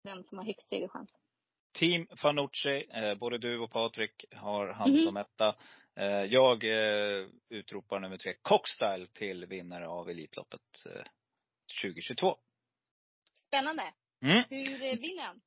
den 0.04 0.24
som 0.24 0.38
har 0.38 0.46
högst 0.46 0.70
segerchans. 0.70 1.10
Team 1.80 2.08
Fanucci, 2.18 2.86
eh, 2.94 3.16
både 3.16 3.38
du 3.38 3.60
och 3.60 3.72
Patrik 3.72 4.26
har 4.32 4.68
han 4.68 4.90
Mhm. 4.92 4.98
som 5.06 5.18
etta. 5.18 5.56
Eh, 5.96 6.06
jag 6.08 6.64
eh, 6.64 7.28
utropar 7.50 8.00
nummer 8.00 8.18
tre, 8.18 8.34
Cockstyle, 8.42 9.08
till 9.08 9.46
vinnare 9.46 9.88
av 9.88 10.10
Elitloppet 10.10 10.62
eh, 10.96 11.04
2022. 11.82 12.38
Spännande. 13.48 13.84
Mm. 14.22 14.44
Hur 14.50 14.74
eh, 14.84 15.00
vinner 15.00 15.24
han? 15.24 15.42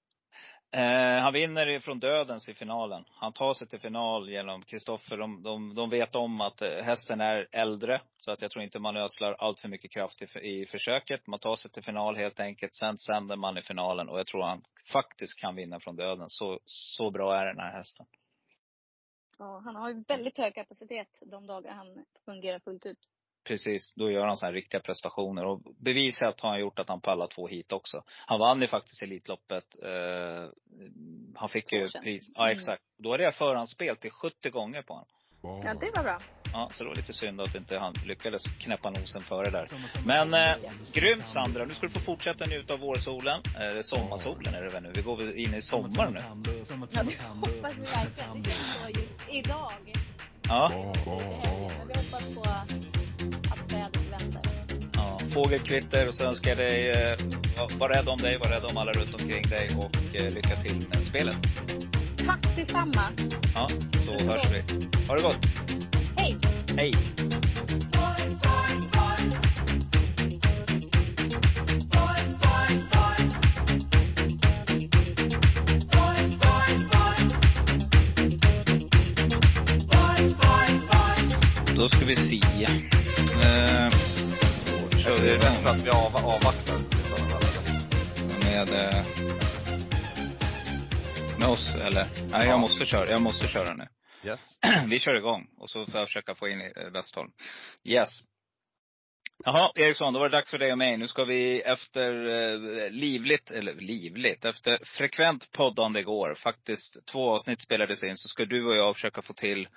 Eh, 0.70 1.22
han 1.22 1.32
vinner 1.32 1.80
från 1.80 1.98
dödens 1.98 2.48
i 2.48 2.54
finalen. 2.54 3.04
Han 3.08 3.32
tar 3.32 3.54
sig 3.54 3.68
till 3.68 3.80
final 3.80 4.30
genom 4.30 4.62
Kristoffer. 4.62 5.16
De, 5.16 5.42
de, 5.42 5.74
de 5.74 5.90
vet 5.90 6.14
om 6.14 6.40
att 6.40 6.62
eh, 6.62 6.82
hästen 6.82 7.20
är 7.20 7.48
äldre. 7.52 8.00
Så 8.16 8.30
att 8.30 8.42
jag 8.42 8.50
tror 8.50 8.64
inte 8.64 8.78
man 8.78 8.96
ödslar 8.96 9.32
allt 9.32 9.60
för 9.60 9.68
mycket 9.68 9.90
kraft 9.90 10.22
i, 10.22 10.38
i 10.38 10.66
försöket. 10.66 11.26
Man 11.26 11.38
tar 11.38 11.56
sig 11.56 11.70
till 11.70 11.82
final 11.82 12.16
helt 12.16 12.40
enkelt. 12.40 12.74
Sen 12.74 12.98
sänder 12.98 13.36
man 13.36 13.58
i 13.58 13.62
finalen. 13.62 14.08
Och 14.08 14.18
jag 14.18 14.26
tror 14.26 14.42
han 14.42 14.62
faktiskt 14.92 15.38
kan 15.38 15.56
vinna 15.56 15.80
från 15.80 15.96
döden. 15.96 16.26
Så, 16.28 16.60
så 16.64 17.10
bra 17.10 17.36
är 17.36 17.46
den 17.46 17.60
här 17.60 17.72
hästen. 17.72 18.06
Ja, 19.38 19.62
han 19.64 19.76
har 19.76 19.88
ju 19.88 20.04
väldigt 20.08 20.38
hög 20.38 20.54
kapacitet 20.54 21.08
de 21.20 21.46
dagar 21.46 21.72
han 21.72 22.04
fungerar 22.24 22.58
fullt 22.58 22.86
ut. 22.86 22.98
Precis, 23.48 23.92
då 23.96 24.10
gör 24.10 24.26
han 24.26 24.36
så 24.36 24.46
här 24.46 24.52
riktiga 24.52 24.80
prestationer. 24.80 25.44
Och 25.44 25.60
bevisat 25.80 26.40
har 26.40 26.50
han 26.50 26.60
gjort 26.60 26.78
att 26.78 26.88
han 26.88 27.00
pallar 27.00 27.26
två 27.26 27.48
hit 27.48 27.72
också. 27.72 28.02
Han 28.26 28.40
vann 28.40 28.60
ju 28.60 28.66
faktiskt 28.66 29.02
Elitloppet. 29.02 29.64
Eh, 29.82 30.50
han 31.36 31.48
fick 31.48 31.72
ju 31.72 31.88
pris. 31.88 32.30
Ja 32.34 32.44
Mm. 32.44 32.56
exakt. 32.56 32.82
Då 32.98 33.12
är 33.14 33.18
det 33.18 33.32
förhandsspel 33.32 33.96
till 33.96 34.10
70 34.10 34.50
gånger 34.50 34.82
på 34.82 34.92
honom. 34.94 35.08
Ja, 35.64 35.74
det 35.74 35.90
var 35.96 36.02
bra. 36.02 36.18
Ja, 36.52 36.70
så 36.74 36.82
det 36.84 36.88
var 36.88 36.96
lite 36.96 37.12
synd 37.12 37.40
att 37.40 37.54
inte 37.54 37.78
han 37.78 37.94
lyckades 38.06 38.42
knäppa 38.58 38.90
nosen 38.90 39.22
före 39.22 39.50
där. 39.50 39.66
Men 40.06 40.34
eh, 40.34 40.56
grymt 40.94 41.28
Sandra. 41.28 41.64
Nu 41.64 41.74
ska 41.74 41.86
du 41.86 41.92
få 41.92 42.00
fortsätta 42.00 42.44
njuta 42.44 42.72
av 42.74 42.80
vårsolen. 42.80 43.40
Eh, 43.60 43.80
sommarsolen 43.82 44.54
är 44.54 44.62
det 44.62 44.68
väl 44.68 44.82
nu. 44.82 44.92
Vi 44.94 45.02
går 45.02 45.16
väl 45.16 45.36
in 45.36 45.54
i 45.54 45.62
sommar 45.62 46.10
nu. 46.10 46.20
Ja, 46.20 46.34
det 46.34 47.22
hoppas 47.28 47.74
vi 47.76 47.80
verkligen. 47.80 48.42
Det 48.42 48.50
så 48.50 49.00
just 49.00 49.28
idag. 49.30 49.72
Ja. 50.48 50.92
Vi 51.04 51.10
hoppas 51.10 52.34
på 52.34 52.42
Fågelkvitter 55.34 56.08
och 56.08 56.14
så 56.14 56.24
önskar 56.24 56.50
jag 56.50 56.58
dig, 56.58 56.90
eh, 56.90 57.16
var, 57.78 57.88
rädd 57.88 58.08
om 58.08 58.18
dig, 58.18 58.38
var 58.38 58.48
rädd 58.48 58.64
om 58.64 58.76
alla 58.76 58.92
runt 58.92 59.14
omkring 59.14 59.42
dig 59.48 59.70
och 59.78 60.20
eh, 60.20 60.30
lycka 60.30 60.56
till 60.56 60.84
med 60.90 61.04
spelet. 61.04 61.36
Tack 62.26 62.56
detsamma. 62.56 63.02
Ja, 63.54 63.68
så 64.06 64.24
hörs 64.24 64.46
vi. 64.52 64.86
Ha 65.08 65.16
det 65.16 65.22
gott. 65.22 65.46
Hej! 66.16 66.36
Hej! 66.76 66.94
Då 81.76 81.88
ska 81.88 82.04
vi 82.04 82.16
se. 82.16 82.64
Eh, 83.42 83.97
vi 85.16 85.28
Det 85.28 85.34
är 85.34 85.62
för 85.62 85.70
att 85.70 85.86
vi 85.86 85.90
av, 85.90 86.16
avvaktar. 86.16 86.78
med, 88.44 88.68
eh, 88.68 89.04
med 91.38 91.48
oss 91.48 91.76
eller? 91.82 92.04
Nej, 92.30 92.48
jag 92.48 92.60
måste 92.60 92.86
köra. 92.86 93.10
Jag 93.10 93.22
måste 93.22 93.46
köra 93.46 93.74
nu. 93.74 93.88
Yes. 94.24 94.40
Vi 94.90 94.98
kör 94.98 95.14
igång 95.14 95.46
och 95.58 95.70
så 95.70 95.86
får 95.86 96.00
jag 96.00 96.08
försöka 96.08 96.34
få 96.34 96.48
in 96.48 96.60
eh, 96.60 96.90
Westholm. 96.92 97.30
Yes. 97.84 98.08
Jaha, 99.44 99.72
Eriksson, 99.74 100.12
då 100.12 100.18
var 100.18 100.28
det 100.28 100.36
dags 100.36 100.50
för 100.50 100.58
dig 100.58 100.72
och 100.72 100.78
mig. 100.78 100.96
Nu 100.96 101.08
ska 101.08 101.24
vi 101.24 101.60
efter 101.60 102.10
eh, 102.24 102.90
livligt, 102.90 103.50
eller 103.50 103.74
livligt, 103.74 104.44
efter 104.44 104.80
frekvent 104.84 105.52
poddande 105.52 106.00
igår, 106.00 106.34
faktiskt 106.34 106.96
två 107.12 107.30
avsnitt 107.34 107.60
spelades 107.60 108.04
in, 108.04 108.16
så 108.16 108.28
ska 108.28 108.44
du 108.44 108.66
och 108.66 108.76
jag 108.76 108.94
försöka 108.94 109.22
få 109.22 109.34
till 109.34 109.68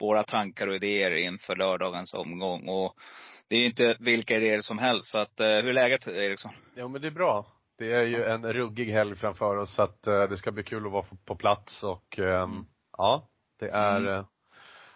våra 0.00 0.22
tankar 0.22 0.66
och 0.66 0.76
idéer 0.76 1.10
inför 1.10 1.56
lördagens 1.56 2.14
omgång. 2.14 2.68
Och 2.68 2.96
det 3.48 3.56
är 3.56 3.66
inte 3.66 3.96
vilka 4.00 4.36
idéer 4.36 4.60
som 4.60 4.78
helst. 4.78 5.06
Så 5.10 5.18
att, 5.18 5.40
eh, 5.40 5.46
hur 5.46 5.68
är 5.68 5.72
läget 5.72 6.08
Eriksson? 6.08 6.52
Ja 6.74 6.88
men 6.88 7.00
det 7.02 7.06
är 7.06 7.10
bra. 7.10 7.46
Det 7.78 7.92
är 7.92 8.02
ju 8.02 8.24
en 8.24 8.52
ruggig 8.52 8.92
helg 8.92 9.16
framför 9.16 9.56
oss 9.56 9.74
så 9.74 9.82
att 9.82 10.06
eh, 10.06 10.22
det 10.28 10.36
ska 10.36 10.52
bli 10.52 10.62
kul 10.62 10.86
att 10.86 10.92
vara 10.92 11.06
på 11.24 11.36
plats 11.36 11.82
och 11.82 12.18
ehm, 12.18 12.66
ja, 12.98 13.28
det 13.60 13.68
är 13.68 13.96
Mm. 14.00 14.12
eh, 14.14 14.26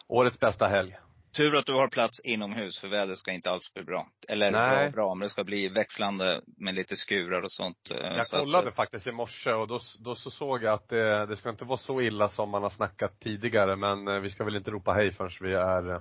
årets 0.09 0.41
bästa 0.41 0.67
helg. 0.67 0.97
Tur 1.37 1.57
att 1.57 1.67
du 1.67 1.73
har 1.73 1.89
plats 1.89 2.21
inomhus, 2.25 2.81
för 2.81 2.89
vädret 2.89 3.19
ska 3.19 3.33
inte 3.33 3.51
alls 3.51 3.75
bli 3.75 3.83
bra. 3.85 4.09
Eller 4.29 4.51
bra, 4.53 4.61
Nej. 4.61 4.91
bra, 4.91 5.15
men 5.15 5.27
det 5.27 5.31
ska 5.31 5.45
bli 5.45 5.69
växlande 5.69 6.41
med 6.57 6.75
lite 6.75 6.97
skurar 6.97 7.43
och 7.43 7.53
sånt. 7.53 7.91
eh, 7.91 7.97
Jag 8.17 8.27
så 8.27 8.37
att, 8.37 8.43
kollade 8.43 8.69
eh, 8.69 8.75
faktiskt 8.75 9.07
i 9.07 9.13
morse 9.13 9.53
och 9.53 9.69
då, 9.69 9.79
då 10.05 10.15
så 10.15 10.31
såg 10.31 10.63
jag 10.63 10.75
att 10.75 10.89
det, 10.89 11.27
det 11.27 11.37
ska 11.37 11.51
inte 11.51 11.65
vara 11.65 11.77
så 11.77 12.01
illa 12.01 12.29
som 12.29 12.51
man 12.51 12.63
har 12.63 12.71
snackat 12.71 13.21
tidigare 13.21 13.77
men 13.77 14.09
eh, 14.09 14.19
vi 14.21 14.31
ska 14.31 14.45
väl 14.45 14.57
inte 14.57 14.71
ropa 14.71 14.93
hej 14.93 15.11
förrän 15.13 15.31
vi 15.41 15.55
är 15.55 15.91
eh, 15.91 16.01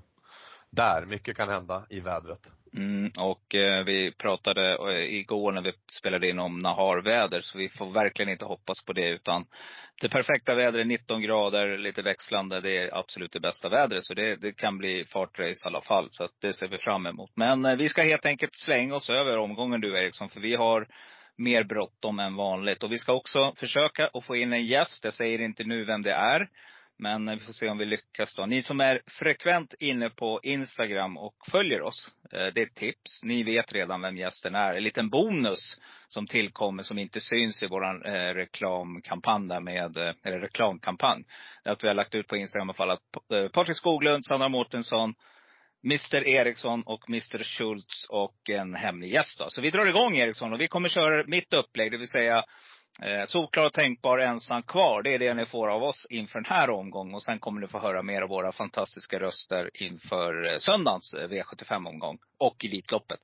där. 0.71 1.05
Mycket 1.05 1.37
kan 1.37 1.49
hända 1.49 1.85
i 1.89 1.99
vädret. 1.99 2.51
Mm, 2.73 3.11
och 3.19 3.55
eh, 3.55 3.83
vi 3.83 4.11
pratade 4.11 4.77
eh, 4.93 5.13
igår 5.13 5.51
när 5.51 5.61
vi 5.61 5.73
spelade 5.99 6.29
in 6.29 6.39
om 6.39 6.59
Nahar-väder, 6.59 7.41
så 7.41 7.57
vi 7.57 7.69
får 7.69 7.91
verkligen 7.91 8.31
inte 8.31 8.45
hoppas 8.45 8.85
på 8.85 8.93
det 8.93 9.09
utan 9.09 9.45
det 10.01 10.09
perfekta 10.09 10.55
vädret, 10.55 10.87
19 10.87 11.21
grader, 11.21 11.77
lite 11.77 12.01
växlande, 12.01 12.61
det 12.61 12.77
är 12.77 12.97
absolut 12.97 13.31
det 13.31 13.39
bästa 13.39 13.69
vädret. 13.69 14.03
Så 14.03 14.13
det, 14.13 14.35
det 14.35 14.51
kan 14.51 14.77
bli 14.77 15.05
fartrace 15.05 15.65
i 15.65 15.67
alla 15.67 15.81
fall. 15.81 16.07
Så 16.09 16.23
att 16.23 16.31
det 16.41 16.53
ser 16.53 16.67
vi 16.67 16.77
fram 16.77 17.05
emot. 17.05 17.31
Men 17.35 17.65
eh, 17.65 17.75
vi 17.75 17.89
ska 17.89 18.01
helt 18.01 18.25
enkelt 18.25 18.55
slänga 18.55 18.95
oss 18.95 19.09
över 19.09 19.37
omgången 19.37 19.81
du 19.81 19.97
Eriksson, 19.97 20.29
för 20.29 20.39
vi 20.39 20.55
har 20.55 20.87
mer 21.35 21.63
bråttom 21.63 22.19
än 22.19 22.35
vanligt. 22.35 22.83
Och 22.83 22.91
vi 22.91 22.97
ska 22.97 23.13
också 23.13 23.53
försöka 23.57 24.09
att 24.13 24.25
få 24.25 24.35
in 24.35 24.53
en 24.53 24.65
gäst. 24.65 25.03
Jag 25.03 25.13
säger 25.13 25.41
inte 25.41 25.63
nu 25.63 25.85
vem 25.85 26.01
det 26.01 26.13
är. 26.13 26.49
Men 26.99 27.27
eh, 27.27 27.33
vi 27.33 27.39
får 27.39 27.53
se 27.53 27.69
om 27.69 27.77
vi 27.77 27.85
lyckas 27.85 28.35
då. 28.35 28.45
Ni 28.45 28.61
som 28.61 28.79
är 28.79 29.01
frekvent 29.07 29.73
inne 29.79 30.09
på 30.09 30.39
Instagram 30.43 31.17
och 31.17 31.35
följer 31.51 31.81
oss. 31.81 32.11
Eh, 32.31 32.47
det 32.53 32.61
är 32.61 32.65
ett 32.65 32.75
tips. 32.75 33.23
Ni 33.23 33.43
vet 33.43 33.73
redan 33.73 34.01
vem 34.01 34.17
gästen 34.17 34.55
är. 34.55 34.75
En 34.75 34.83
liten 34.83 35.09
bonus 35.09 35.77
som 36.07 36.27
tillkommer 36.27 36.83
som 36.83 36.99
inte 36.99 37.21
syns 37.21 37.63
i 37.63 37.67
våran 37.67 38.05
eh, 38.05 38.33
reklamkampanj 38.33 39.47
där 39.47 39.59
med, 39.59 39.97
eller 39.97 40.39
reklamkampanj. 40.39 41.23
Det 41.63 41.69
är 41.69 41.73
att 41.73 41.83
vi 41.83 41.87
har 41.87 41.95
lagt 41.95 42.15
ut 42.15 42.27
på 42.27 42.37
Instagram 42.37 42.67
i 42.67 42.69
alla 42.69 42.73
fall 42.73 42.91
att 42.91 43.51
Patrik 43.53 43.77
Skoglund, 43.77 44.25
Sandra 44.25 44.49
Mårtensson, 44.49 45.13
Mr 45.83 46.27
Eriksson 46.27 46.83
och 46.85 47.09
Mr 47.09 47.43
Schultz 47.43 48.05
och 48.09 48.49
en 48.49 48.75
hemlig 48.75 49.13
gäst 49.13 49.39
då. 49.39 49.49
Så 49.49 49.61
vi 49.61 49.69
drar 49.69 49.85
igång 49.85 50.17
Eriksson 50.17 50.53
och 50.53 50.61
vi 50.61 50.67
kommer 50.67 50.89
köra 50.89 51.23
mitt 51.27 51.53
upplägg, 51.53 51.91
det 51.91 51.97
vill 51.97 52.07
säga 52.07 52.43
Eh, 53.01 53.25
solklar 53.25 53.65
och 53.65 53.73
tänkbar 53.73 54.17
ensam 54.17 54.63
kvar. 54.63 55.03
Det 55.03 55.13
är 55.13 55.19
det 55.19 55.33
ni 55.33 55.45
får 55.45 55.67
av 55.67 55.83
oss 55.83 56.07
inför 56.09 56.39
den 56.39 56.51
här 56.51 56.69
omgången. 56.69 57.15
Och 57.15 57.23
sen 57.23 57.39
kommer 57.39 57.61
ni 57.61 57.67
få 57.67 57.79
höra 57.79 58.03
mer 58.03 58.21
av 58.21 58.29
våra 58.29 58.51
fantastiska 58.51 59.19
röster 59.19 59.69
inför 59.73 60.51
eh, 60.51 60.57
söndagens 60.57 61.13
eh, 61.13 61.27
V75-omgång. 61.27 62.17
Och 62.39 62.65
Elitloppet. 62.65 63.19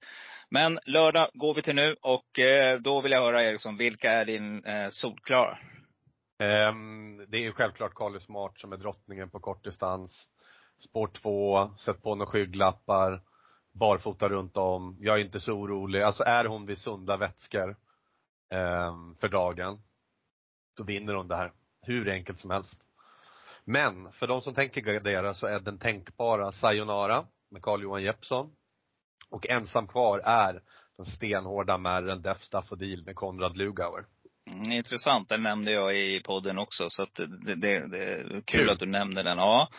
Men 0.50 0.80
lördag 0.86 1.30
går 1.34 1.54
vi 1.54 1.62
till 1.62 1.76
nu 1.76 1.96
och 2.02 2.40
eh, 2.40 2.80
då 2.80 3.02
vill 3.02 3.12
jag 3.12 3.22
höra 3.22 3.44
Eriksson, 3.44 3.78
vilka 3.78 4.12
är 4.12 4.26
din 4.26 4.66
eh, 4.66 4.90
solklara? 4.90 5.58
Um, 6.70 7.26
det 7.28 7.46
är 7.46 7.52
självklart 7.52 7.94
Carly 7.96 8.20
Smart 8.20 8.60
som 8.60 8.74
är 8.74 8.78
drottningen 8.78 9.30
på 9.30 9.40
kortdistans. 9.40 10.28
Spår 10.90 11.08
2, 11.08 11.76
sätt 11.78 12.02
på 12.02 12.16
några 12.16 12.32
skygglappar, 12.32 13.22
barfota 13.80 14.30
runt 14.30 14.58
om. 14.58 14.98
Jag 15.00 15.20
är 15.20 15.22
inte 15.22 15.40
så 15.40 15.54
orolig. 15.54 16.02
Alltså 16.02 16.24
är 16.24 16.46
hon 16.46 16.66
vid 16.66 16.78
sunda 16.78 17.18
vätskor 17.18 17.76
Ehm, 18.50 19.16
för 19.16 19.28
dagen, 19.28 19.82
då 20.78 20.84
vinner 20.84 21.14
hon 21.14 21.28
det 21.28 21.36
här. 21.36 21.52
Hur 21.82 22.10
enkelt 22.10 22.40
som 22.40 22.50
helst. 22.50 22.80
Men 23.64 24.12
för 24.12 24.28
de 24.28 24.42
som 24.42 24.54
tänker 24.54 24.82
gardera 24.82 25.34
så 25.34 25.48
är 25.48 25.60
den 25.60 25.80
tänkbara 25.80 26.52
Sayonara 26.52 27.28
med 27.50 27.62
Carl-Johan 27.62 28.04
Jeppsson. 28.04 28.56
Och 29.30 29.48
ensam 29.50 29.88
kvar 29.88 30.20
är 30.20 30.62
den 30.98 31.06
stenhårda 31.06 31.78
märren 31.78 32.22
Def 32.22 32.42
Staffodil 32.42 33.06
med 33.06 33.16
Konrad 33.16 33.58
Lugauer. 33.58 34.06
Intressant, 34.72 35.30
den 35.30 35.44
nämnde 35.44 35.72
jag 35.72 35.98
i 35.98 36.22
podden 36.24 36.58
också. 36.58 36.90
Så 36.90 37.02
att 37.02 37.16
det, 37.16 37.56
det, 37.56 37.88
det 37.88 37.98
är 37.98 38.42
kul 38.46 38.70
att 38.70 38.80
du 38.80 38.86
nämnde 38.86 39.24
den. 39.24 39.38
Ja. 39.38 39.70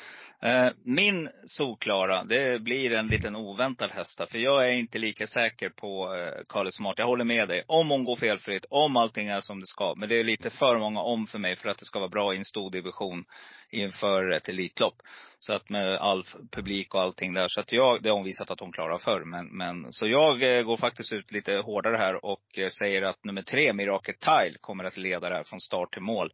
Eh, 0.42 0.68
Min 0.84 1.28
solklara, 1.46 2.24
det 2.24 2.62
blir 2.62 2.92
en 2.92 3.06
liten 3.06 3.36
oväntad 3.36 3.90
häst 3.90 4.18
där, 4.18 4.26
För 4.26 4.38
jag 4.38 4.68
är 4.68 4.72
inte 4.72 4.98
lika 4.98 5.26
säker 5.26 5.68
på 5.68 6.14
eh, 6.14 6.44
Carly 6.48 6.70
Smart. 6.70 6.98
Jag 6.98 7.06
håller 7.06 7.24
med 7.24 7.48
dig. 7.48 7.64
Om 7.66 7.88
hon 7.90 8.04
går 8.04 8.16
felfritt, 8.16 8.64
om 8.70 8.96
allting 8.96 9.28
är 9.28 9.40
som 9.40 9.60
det 9.60 9.66
ska. 9.66 9.94
Men 9.96 10.08
det 10.08 10.20
är 10.20 10.24
lite 10.24 10.50
för 10.50 10.78
många 10.78 11.00
om 11.00 11.26
för 11.26 11.38
mig 11.38 11.56
för 11.56 11.68
att 11.68 11.78
det 11.78 11.84
ska 11.84 11.98
vara 11.98 12.08
bra 12.08 12.34
i 12.34 12.36
en 12.36 12.44
stor 12.44 12.70
division 12.70 13.24
inför 13.70 14.30
ett 14.32 14.48
Elitlopp. 14.48 14.94
Så 15.38 15.52
att 15.52 15.70
med 15.70 15.96
all 15.96 16.24
publik 16.50 16.94
och 16.94 17.02
allting 17.02 17.34
där. 17.34 17.48
Så 17.48 17.60
att 17.60 17.72
jag, 17.72 18.02
det 18.02 18.08
har 18.08 18.16
hon 18.16 18.24
visat 18.24 18.50
att 18.50 18.60
hon 18.60 18.72
klarar 18.72 18.98
förr. 18.98 19.24
Men, 19.24 19.46
men 19.46 19.92
så 19.92 20.06
jag 20.06 20.58
eh, 20.58 20.62
går 20.62 20.76
faktiskt 20.76 21.12
ut 21.12 21.32
lite 21.32 21.52
hårdare 21.52 21.96
här 21.96 22.24
och 22.24 22.58
eh, 22.58 22.68
säger 22.68 23.02
att 23.02 23.24
nummer 23.24 23.42
tre, 23.42 23.72
Miracle 23.72 24.14
Tile, 24.14 24.58
kommer 24.60 24.84
att 24.84 24.96
leda 24.96 25.28
det 25.28 25.34
här 25.34 25.44
från 25.44 25.60
start 25.60 25.92
till 25.92 26.02
mål. 26.02 26.32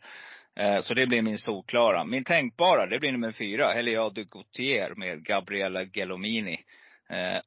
Eh, 0.56 0.80
så 0.80 0.94
det 0.94 1.06
blir 1.06 1.22
min 1.22 1.38
solklara. 1.38 2.04
Min 2.04 2.24
tänkbara, 2.24 2.86
det 2.86 2.98
blir 2.98 3.12
nummer 3.12 3.32
fyra, 3.32 3.72
Helia 3.72 4.08
de 4.08 4.24
Gautier 4.24 4.94
med 4.96 5.24
Gabriella 5.24 5.84
Gelomini. 5.84 6.60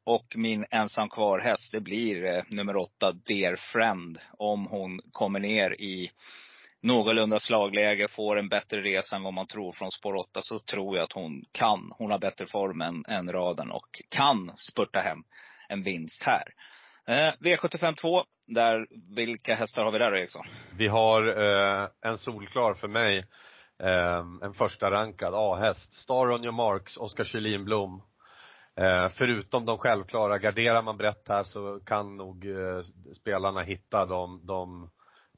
Och 0.03 0.33
min 0.35 0.65
ensam 0.71 1.09
kvar 1.09 1.39
häst, 1.39 1.71
det 1.71 1.79
blir 1.79 2.43
nummer 2.49 2.77
åtta, 2.77 3.11
Dear 3.11 3.55
Friend. 3.55 4.19
Om 4.37 4.65
hon 4.65 4.99
kommer 5.11 5.39
ner 5.39 5.81
i 5.81 6.11
någorlunda 6.85 7.39
slagläge, 7.39 8.07
får 8.07 8.39
en 8.39 8.49
bättre 8.49 8.81
resa 8.81 9.15
än 9.15 9.23
vad 9.23 9.33
man 9.33 9.47
tror 9.47 9.71
från 9.71 9.91
spår 9.91 10.15
8, 10.15 10.41
så 10.41 10.59
tror 10.59 10.95
jag 10.97 11.03
att 11.03 11.13
hon 11.13 11.43
kan. 11.51 11.91
Hon 11.97 12.11
har 12.11 12.19
bättre 12.19 12.47
form 12.47 12.81
än, 12.81 13.05
än 13.07 13.31
raden 13.31 13.71
och 13.71 14.01
kan 14.09 14.51
spurta 14.57 14.99
hem 14.99 15.23
en 15.69 15.83
vinst 15.83 16.23
här. 16.23 16.43
Eh, 17.07 17.33
V75 17.39 17.95
2, 17.95 18.23
där, 18.47 18.87
vilka 19.15 19.55
hästar 19.55 19.83
har 19.83 19.91
vi 19.91 19.99
där 19.99 20.15
Eriksson? 20.15 20.45
Vi 20.77 20.87
har 20.87 21.27
eh, 21.27 21.87
en 22.01 22.17
solklar 22.17 22.73
för 22.73 22.87
mig, 22.87 23.17
eh, 23.83 24.23
en 24.41 24.53
första 24.53 24.91
rankad 24.91 25.33
A-häst. 25.35 25.93
Star 25.93 26.31
on 26.31 26.43
your 26.43 26.53
marks, 26.53 26.97
Oskar 26.97 27.23
Kylin 27.23 27.65
Blom. 27.65 28.01
Eh, 28.79 29.07
förutom 29.09 29.65
de 29.65 29.77
självklara, 29.77 30.37
garderar 30.37 30.81
man 30.81 30.97
brett 30.97 31.27
här 31.29 31.43
så 31.43 31.79
kan 31.85 32.17
nog 32.17 32.45
eh, 32.45 32.81
spelarna 33.15 33.61
hitta 33.61 34.05
de, 34.05 34.45
de 34.45 34.89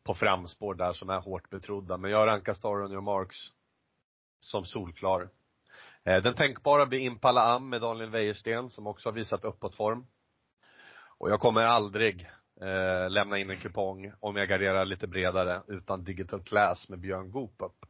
på 0.07 0.15
framspår 0.15 0.73
där 0.73 0.93
som 0.93 1.09
är 1.09 1.19
hårt 1.19 1.49
betrodda. 1.49 1.97
Men 1.97 2.11
jag 2.11 2.27
rankar 2.27 2.53
Star 2.53 2.84
on 2.84 2.91
your 2.91 3.01
marks 3.01 3.38
som 4.39 4.65
solklar. 4.65 5.29
Eh, 6.03 6.23
den 6.23 6.34
tänkbara 6.34 6.85
blir 6.85 6.99
Impala 6.99 7.41
Am 7.41 7.69
med 7.69 7.81
Daniel 7.81 8.09
Wäjersten 8.09 8.69
som 8.69 8.88
också 8.88 9.09
har 9.09 9.13
visat 9.13 9.45
uppåtform. 9.45 10.07
Och 11.17 11.29
jag 11.29 11.39
kommer 11.39 11.61
aldrig 11.61 12.29
eh, 12.61 13.09
lämna 13.09 13.38
in 13.38 13.49
en 13.49 13.57
kupong 13.57 14.13
om 14.19 14.35
jag 14.35 14.49
garderar 14.49 14.85
lite 14.85 15.07
bredare 15.07 15.61
utan 15.67 16.03
Digital 16.03 16.43
Class 16.43 16.89
med 16.89 16.99
Björn 16.99 17.31
Goop 17.31 17.61
upp. 17.61 17.85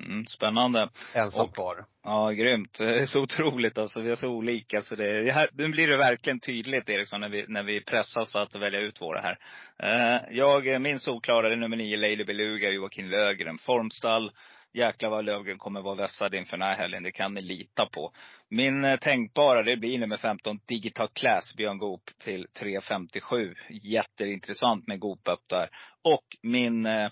Mm, 0.00 0.24
spännande. 0.26 0.88
Ensam 1.14 1.44
Och- 1.46 1.54
kvar. 1.54 1.84
Ja, 2.04 2.30
grymt. 2.30 2.78
Det 2.78 3.00
är 3.00 3.06
så 3.06 3.20
otroligt 3.20 3.78
alltså. 3.78 4.00
Vi 4.00 4.10
är 4.10 4.16
så 4.16 4.28
olika. 4.28 4.82
Så 4.82 4.94
det, 4.94 5.32
här, 5.32 5.48
nu 5.52 5.68
blir 5.68 5.88
det 5.88 5.96
verkligen 5.96 6.40
tydligt 6.40 6.88
Eriksson 6.88 7.20
när 7.20 7.28
vi, 7.28 7.44
när 7.48 7.62
vi 7.62 7.80
pressas 7.84 8.36
att 8.36 8.54
välja 8.54 8.80
ut 8.80 9.00
våra 9.00 9.20
här. 9.20 9.38
Eh, 9.78 10.20
jag, 10.30 10.80
min 10.80 11.00
solklara 11.00 11.52
är 11.52 11.56
nummer 11.56 11.76
nio, 11.76 11.96
Leila 11.96 12.24
Beluga, 12.24 12.70
Joakim 12.70 13.10
Lögren. 13.10 13.58
Formstall. 13.58 14.32
Jäklar 14.74 15.10
vad 15.10 15.24
Löfgren 15.24 15.58
kommer 15.58 15.82
vara 15.82 15.94
vässad 15.94 16.34
inför 16.34 16.56
den 16.56 16.68
här 16.68 16.76
helgen. 16.76 17.02
Det 17.02 17.12
kan 17.12 17.34
ni 17.34 17.40
lita 17.40 17.86
på. 17.86 18.12
Min 18.50 18.84
eh, 18.84 18.96
tänkbara, 18.96 19.62
det 19.62 19.76
blir 19.76 19.98
nummer 19.98 20.16
15, 20.16 20.58
Digital 20.66 21.08
Class, 21.08 21.54
Björn 21.56 21.78
Goop 21.78 22.02
till 22.24 22.46
3.57. 22.60 23.54
Jätteintressant 23.82 24.86
med 24.86 25.00
Goop 25.00 25.28
upp 25.28 25.48
där. 25.48 25.68
Och 26.04 26.24
min 26.42 26.86
eh, 26.86 27.08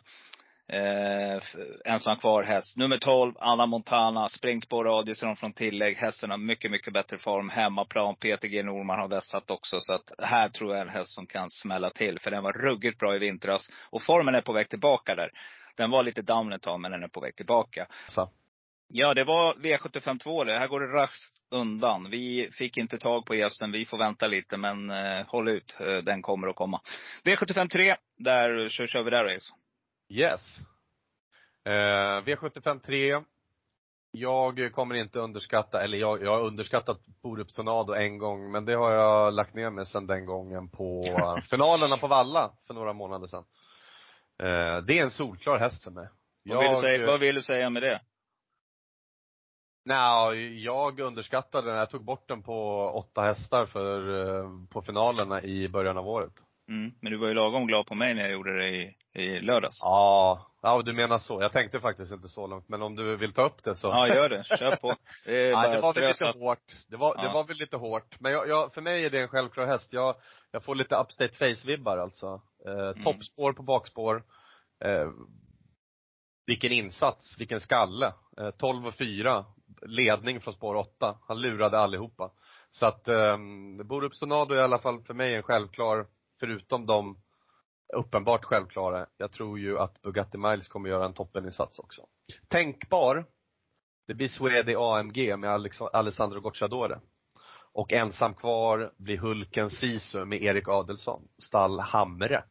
Eh, 0.72 1.42
ensam 1.84 2.16
kvar 2.16 2.42
häst. 2.42 2.76
Nummer 2.76 2.98
12, 2.98 3.34
Anna 3.38 3.66
Montana. 3.66 4.28
Springspår 4.28 4.84
Radioström 4.84 5.36
från 5.36 5.52
tillägg. 5.52 5.96
Hästen 5.96 6.30
har 6.30 6.38
mycket, 6.38 6.70
mycket 6.70 6.92
bättre 6.92 7.18
form. 7.18 7.48
Hemmaplan. 7.48 8.16
Peter 8.16 8.48
G 8.48 8.62
Norman 8.62 8.98
har 8.98 9.08
vässat 9.08 9.50
också. 9.50 9.76
Så 9.80 9.92
att 9.92 10.12
här 10.18 10.48
tror 10.48 10.70
jag 10.70 10.78
är 10.78 10.86
en 10.86 10.92
häst 10.92 11.14
som 11.14 11.26
kan 11.26 11.50
smälla 11.50 11.90
till. 11.90 12.18
För 12.20 12.30
den 12.30 12.42
var 12.42 12.52
ruggigt 12.52 12.98
bra 12.98 13.16
i 13.16 13.18
vintras. 13.18 13.68
Och 13.90 14.02
formen 14.02 14.34
är 14.34 14.40
på 14.40 14.52
väg 14.52 14.68
tillbaka 14.68 15.14
där. 15.14 15.30
Den 15.76 15.90
var 15.90 16.02
lite 16.02 16.22
down 16.22 16.52
ett 16.52 16.62
tag, 16.62 16.80
men 16.80 16.90
den 16.90 17.02
är 17.02 17.08
på 17.08 17.20
väg 17.20 17.36
tillbaka. 17.36 17.86
Så. 18.08 18.30
Ja, 18.88 19.14
det 19.14 19.24
var 19.24 19.54
V75 19.54 20.18
2 20.18 20.44
det. 20.44 20.58
Här 20.58 20.68
går 20.68 20.80
det 20.80 21.02
raskt 21.02 21.34
undan. 21.50 22.10
Vi 22.10 22.50
fick 22.52 22.76
inte 22.76 22.98
tag 22.98 23.26
på 23.26 23.34
gästen. 23.34 23.72
Vi 23.72 23.84
får 23.84 23.98
vänta 23.98 24.26
lite, 24.26 24.56
men 24.56 24.90
eh, 24.90 25.26
håll 25.26 25.48
ut. 25.48 25.76
Eh, 25.80 25.96
den 25.96 26.22
kommer 26.22 26.48
att 26.48 26.56
komma. 26.56 26.80
V75 27.24 27.68
3, 27.68 27.96
där 28.18 28.68
så 28.68 28.86
kör 28.86 29.02
vi 29.02 29.10
där 29.10 29.30
Eriksson. 29.30 29.59
Yes. 30.10 30.58
Eh, 31.64 32.22
V75 32.24 32.80
3. 32.80 33.22
Jag 34.12 34.72
kommer 34.72 34.94
inte 34.94 35.18
underskatta, 35.18 35.82
eller 35.82 35.98
jag, 35.98 36.22
jag 36.22 36.30
har 36.30 36.46
underskattat 36.46 37.06
Borups 37.22 37.54
Tornado 37.54 37.92
en 37.92 38.18
gång, 38.18 38.52
men 38.52 38.64
det 38.64 38.74
har 38.74 38.90
jag 38.90 39.34
lagt 39.34 39.54
ner 39.54 39.70
mig 39.70 39.86
sedan 39.86 40.06
den 40.06 40.26
gången 40.26 40.68
på 40.68 41.02
eh, 41.06 41.36
finalerna 41.50 41.96
på 41.96 42.06
Valla 42.06 42.52
för 42.66 42.74
några 42.74 42.92
månader 42.92 43.26
sedan. 43.26 43.44
Eh, 44.42 44.84
det 44.84 44.98
är 44.98 45.02
en 45.02 45.10
solklar 45.10 45.58
häst 45.58 45.84
för 45.84 45.90
mig. 45.90 46.08
Vad, 46.44 46.62
vill 46.62 46.72
du 46.72 46.80
säga, 46.80 47.06
vad 47.06 47.20
vill 47.20 47.34
du 47.34 47.42
säga 47.42 47.70
med 47.70 47.82
det? 47.82 48.00
Nej, 49.84 50.64
jag 50.64 51.00
underskattade 51.00 51.70
den. 51.70 51.78
Jag 51.78 51.90
tog 51.90 52.04
bort 52.04 52.28
den 52.28 52.42
på 52.42 52.84
åtta 52.94 53.22
hästar 53.22 53.66
för, 53.66 54.18
eh, 54.20 54.50
på 54.70 54.82
finalerna 54.82 55.42
i 55.42 55.68
början 55.68 55.98
av 55.98 56.08
året. 56.08 56.34
Mm. 56.68 56.92
Men 57.00 57.12
du 57.12 57.18
var 57.18 57.28
ju 57.28 57.34
lagom 57.34 57.66
glad 57.66 57.86
på 57.86 57.94
mig 57.94 58.14
när 58.14 58.22
jag 58.22 58.32
gjorde 58.32 58.58
det 58.58 58.68
i, 58.68 58.94
i 59.14 59.40
lördags. 59.40 59.78
Ja, 59.80 60.46
ja 60.62 60.82
du 60.82 60.92
menar 60.92 61.18
så. 61.18 61.40
Jag 61.42 61.52
tänkte 61.52 61.80
faktiskt 61.80 62.12
inte 62.12 62.28
så 62.28 62.46
långt, 62.46 62.68
men 62.68 62.82
om 62.82 62.96
du 62.96 63.16
vill 63.16 63.32
ta 63.32 63.42
upp 63.46 63.64
det 63.64 63.74
så. 63.74 63.86
Ja, 63.88 64.08
gör 64.08 64.28
det. 64.28 64.44
Kör 64.44 64.76
på. 64.76 64.96
Det 65.24 65.36
är 65.48 65.52
Nej, 65.54 65.70
det 65.70 65.80
var 65.80 65.94
väl 65.94 66.08
lite 66.08 66.28
att- 66.28 66.36
hårt. 66.38 66.76
Det 66.88 66.96
var, 66.96 67.16
det 67.16 67.22
Ja. 67.22 67.32
var 67.32 67.44
väl 67.44 67.56
lite 67.56 67.76
hårt. 67.76 68.20
Men 68.20 68.32
jag, 68.32 68.48
jag, 68.48 68.74
för 68.74 68.80
mig 68.80 69.04
är 69.04 69.10
det 69.10 69.20
en 69.20 69.28
självklar 69.28 69.66
häst. 69.66 69.88
Jag, 69.92 70.14
jag 70.50 70.64
får 70.64 70.74
lite 70.74 70.96
upstate 70.96 71.34
face-vibbar 71.34 71.98
alltså. 71.98 72.40
Eh, 72.66 72.72
Mm. 72.90 73.02
Toppspår 73.02 73.52
på 73.52 73.62
bakspår. 73.62 74.22
Eh, 74.84 75.08
vilken 76.46 76.72
insats, 76.72 77.34
vilken 77.38 77.60
skalle. 77.60 78.12
Eh, 78.38 78.50
12 78.50 78.86
och 78.86 78.94
4. 78.94 79.44
Ledning 79.82 80.40
från 80.40 80.54
spår 80.54 80.74
8. 80.74 81.18
Han 81.28 81.40
lurade 81.40 81.78
allihopa. 81.78 82.30
Så 82.70 82.86
att 82.86 83.08
um, 83.08 83.76
Borup 83.88 84.14
Sonado 84.14 84.54
är 84.54 84.58
i 84.58 84.62
alla 84.62 84.78
fall 84.78 85.02
för 85.02 85.14
mig 85.14 85.34
en 85.34 85.42
självklar, 85.42 86.06
förutom 86.40 86.86
de 86.86 87.16
uppenbart 87.92 88.44
självklara. 88.44 89.06
Jag 89.16 89.32
tror 89.32 89.58
ju 89.58 89.78
att 89.78 90.02
Bugatti 90.02 90.38
Miles 90.38 90.68
kommer 90.68 90.88
göra 90.88 91.04
en 91.04 91.14
toppeninsats 91.14 91.78
också. 91.78 92.06
Tänkbar, 92.48 93.26
det 94.06 94.14
blir 94.14 94.28
Swedi 94.28 94.74
AMG 94.78 95.36
med 95.38 95.50
Alex 95.50 95.80
Alessandro 95.82 96.40
Gocciadore. 96.40 97.00
Och 97.72 97.92
ensam 97.92 98.34
kvar 98.34 98.92
blir 98.98 99.18
Hulken 99.18 99.70
Sisu 99.70 100.24
med 100.24 100.42
Erik 100.42 100.68
Adelsson, 100.68 101.28
stall 101.38 101.80
Hamre. 101.80 102.44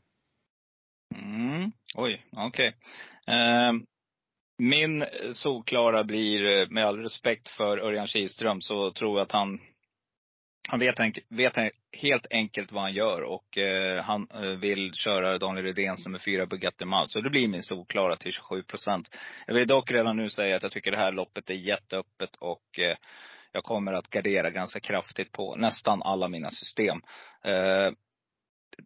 Mm. 1.15 1.71
Oj, 1.95 2.25
okej. 2.31 2.77
Okay. 3.25 3.69
Um, 3.69 3.85
min 4.57 5.05
solklara 5.33 6.03
blir, 6.03 6.61
eh, 6.61 6.67
med 6.69 6.85
all 6.85 6.97
respekt 6.97 7.49
för 7.49 7.77
Örjan 7.77 8.07
Kihlström, 8.07 8.61
så 8.61 8.91
tror 8.91 9.17
jag 9.17 9.25
att 9.25 9.31
han 9.31 9.59
han 10.69 10.79
vet, 10.79 10.95
vet 11.29 11.73
helt 11.91 12.27
enkelt 12.29 12.71
vad 12.71 12.83
han 12.83 12.93
gör 12.93 13.21
och 13.21 13.57
eh, 13.57 14.03
han 14.03 14.27
eh, 14.33 14.41
vill 14.41 14.93
köra 14.93 15.37
Daniel 15.37 15.65
Rydéns 15.65 16.05
nummer 16.05 16.19
fyra 16.19 16.45
Bugatti 16.45 16.85
Mal. 16.85 17.07
Så 17.07 17.21
det 17.21 17.29
blir 17.29 17.47
min 17.47 17.63
solklara 17.63 18.15
till 18.15 18.31
27 18.31 18.63
procent. 18.63 19.15
Jag 19.47 19.53
vill 19.53 19.67
dock 19.67 19.91
redan 19.91 20.17
nu 20.17 20.29
säga 20.29 20.55
att 20.55 20.63
jag 20.63 20.71
tycker 20.71 20.91
det 20.91 20.97
här 20.97 21.11
loppet 21.11 21.49
är 21.49 21.53
jätteöppet 21.53 22.35
och 22.39 22.79
eh, 22.79 22.97
jag 23.51 23.63
kommer 23.63 23.93
att 23.93 24.09
gardera 24.09 24.49
ganska 24.49 24.79
kraftigt 24.79 25.31
på 25.31 25.55
nästan 25.55 26.01
alla 26.03 26.27
mina 26.27 26.49
system. 26.49 27.01
Eh, 27.45 27.91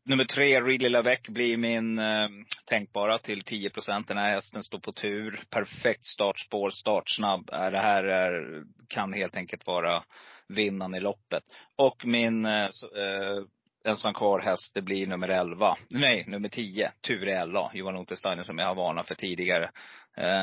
nummer 0.06 0.26
tre, 0.26 0.62
Really 0.62 0.90
Lavec, 0.90 1.22
blir 1.28 1.58
min 1.58 2.00
eh, 2.00 2.28
tänkbara 2.66 3.20
till 3.20 3.42
10 3.42 3.70
procent. 3.70 4.08
Den 4.08 4.18
här 4.18 4.32
hästen 4.32 4.64
står 4.64 4.80
på 4.80 4.92
tur. 4.92 5.44
Perfekt 5.50 6.06
startspår, 6.06 6.70
startsnabb. 6.70 7.50
Äh, 7.54 7.72
det 7.72 7.80
här 7.80 8.04
är, 8.04 8.64
kan 8.88 9.14
helt 9.14 9.36
enkelt 9.36 9.68
vara 9.68 10.04
vinnaren 10.54 10.96
i 10.96 11.00
loppet. 11.00 11.44
Och 11.78 12.06
min 12.06 12.46
eh, 12.46 12.64
eh, 12.98 13.44
ensam 13.86 14.14
kvar 14.14 14.40
häst, 14.40 14.72
det 14.74 14.82
blir 14.82 15.08
nummer 15.08 15.28
11. 15.28 15.78
Nej, 15.90 16.26
nummer 16.28 16.50
10. 16.50 16.92
Ture 17.08 17.46
LA, 17.46 17.72
Johan 17.74 17.96
Untersteiner 17.96 18.44
som 18.44 18.58
jag 18.58 18.68
har 18.68 18.76
varnat 18.76 19.08
för 19.08 19.16
tidigare. 19.16 19.72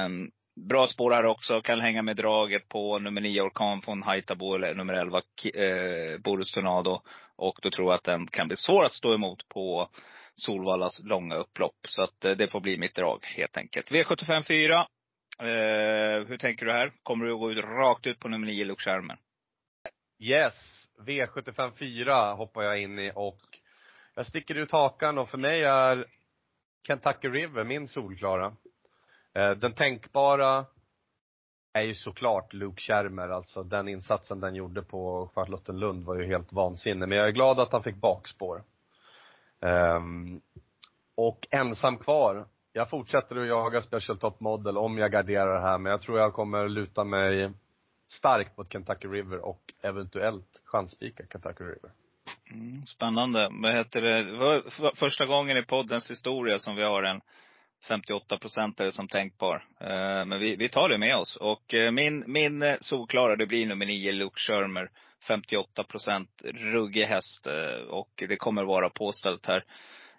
Um, 0.04 0.30
bra 0.68 0.86
spår 0.86 1.10
här 1.10 1.26
också. 1.26 1.60
Kan 1.60 1.80
hänga 1.80 2.02
med 2.02 2.16
draget 2.16 2.68
på 2.68 2.98
nummer 2.98 3.20
9 3.20 3.42
Orkan 3.42 3.82
von 3.86 4.02
Haitabo 4.02 4.54
eller 4.54 4.74
nummer 4.74 4.94
11 4.94 5.18
eh, 5.18 6.20
Boris 6.24 6.52
Tornado. 6.52 7.02
Och 7.36 7.58
då 7.62 7.70
tror 7.70 7.88
jag 7.88 7.94
att 7.94 8.04
den 8.04 8.26
kan 8.26 8.48
bli 8.48 8.56
svår 8.56 8.84
att 8.84 8.92
stå 8.92 9.14
emot 9.14 9.48
på 9.48 9.88
Solvallas 10.34 11.00
långa 11.04 11.34
upplopp. 11.34 11.76
Så 11.88 12.02
att 12.02 12.24
eh, 12.24 12.32
det 12.32 12.48
får 12.48 12.60
bli 12.60 12.78
mitt 12.78 12.94
drag 12.94 13.24
helt 13.36 13.56
enkelt. 13.56 13.90
V75 13.90 14.42
4. 14.42 14.86
Eh, 15.40 16.26
hur 16.28 16.36
tänker 16.36 16.66
du 16.66 16.72
här? 16.72 16.92
Kommer 17.02 17.26
du 17.26 17.32
att 17.32 17.40
gå 17.40 17.52
ut 17.52 17.64
rakt 17.64 18.06
ut 18.06 18.20
på 18.20 18.28
nummer 18.28 18.46
9 18.46 18.64
Luke 18.64 18.82
Yes, 20.22 20.88
V75 20.98 21.70
4 21.70 22.32
hoppar 22.32 22.62
jag 22.62 22.82
in 22.82 22.98
i 22.98 23.12
och 23.14 23.40
jag 24.14 24.26
sticker 24.26 24.54
ut 24.54 24.72
hakan 24.72 25.18
och 25.18 25.28
för 25.28 25.38
mig 25.38 25.64
är 25.64 26.06
Kentucky 26.86 27.28
River 27.28 27.64
min 27.64 27.88
solklara. 27.88 28.56
Eh, 29.34 29.50
den 29.50 29.72
tänkbara 29.72 30.66
är 31.72 31.82
ju 31.82 31.94
såklart 31.94 32.52
Luke 32.52 32.80
Schermer, 32.80 33.28
alltså 33.28 33.62
den 33.62 33.88
insatsen 33.88 34.40
den 34.40 34.54
gjorde 34.54 34.82
på 34.82 35.30
Charlottenlund 35.34 36.04
var 36.04 36.16
ju 36.16 36.26
helt 36.26 36.52
vansinnig. 36.52 37.08
Men 37.08 37.18
jag 37.18 37.26
är 37.26 37.32
glad 37.32 37.60
att 37.60 37.72
han 37.72 37.82
fick 37.82 37.96
bakspår. 37.96 38.62
Um, 39.60 40.40
och 41.14 41.46
ensam 41.50 41.98
kvar. 41.98 42.46
Jag 42.72 42.90
fortsätter 42.90 43.36
att 43.36 43.48
jaga 43.48 43.82
Special 43.82 44.18
Top 44.18 44.40
Model 44.40 44.78
om 44.78 44.98
jag 44.98 45.12
garderar 45.12 45.54
det 45.54 45.60
här, 45.60 45.78
men 45.78 45.90
jag 45.90 46.02
tror 46.02 46.18
jag 46.18 46.32
kommer 46.32 46.68
luta 46.68 47.04
mig 47.04 47.52
starkt 48.10 48.56
mot 48.56 48.72
Kentucky 48.72 49.08
River 49.08 49.38
och 49.38 49.74
eventuellt 49.82 50.60
chansspika 50.64 51.24
Kentucky 51.32 51.64
River. 51.64 51.90
Mm, 52.50 52.86
spännande. 52.86 53.48
Vad 53.52 53.72
heter 53.72 54.02
det? 54.02 54.22
var 54.22 54.94
första 54.94 55.26
gången 55.26 55.56
i 55.56 55.62
poddens 55.62 56.10
historia 56.10 56.58
som 56.58 56.76
vi 56.76 56.82
har 56.82 57.02
en 57.02 57.20
58 57.88 58.38
procentare 58.38 58.92
som 58.92 59.08
tänkbar. 59.08 59.64
Eh, 59.80 60.24
men 60.26 60.40
vi, 60.40 60.56
vi 60.56 60.68
tar 60.68 60.88
det 60.88 60.98
med 60.98 61.16
oss. 61.16 61.36
Och 61.36 61.74
eh, 61.74 61.90
min, 61.90 62.24
min 62.26 62.62
eh, 62.62 62.76
solklara, 62.80 63.36
det 63.36 63.46
blir 63.46 63.66
nummer 63.66 63.86
9, 63.86 64.12
Luke 64.12 64.40
Shermer. 64.40 64.90
58 65.28 65.84
procent, 65.84 66.42
ruggig 66.44 67.04
häst. 67.04 67.46
Och 67.88 68.24
det 68.28 68.36
kommer 68.36 68.64
vara 68.64 68.90
påställt 68.90 69.46
här. 69.46 69.64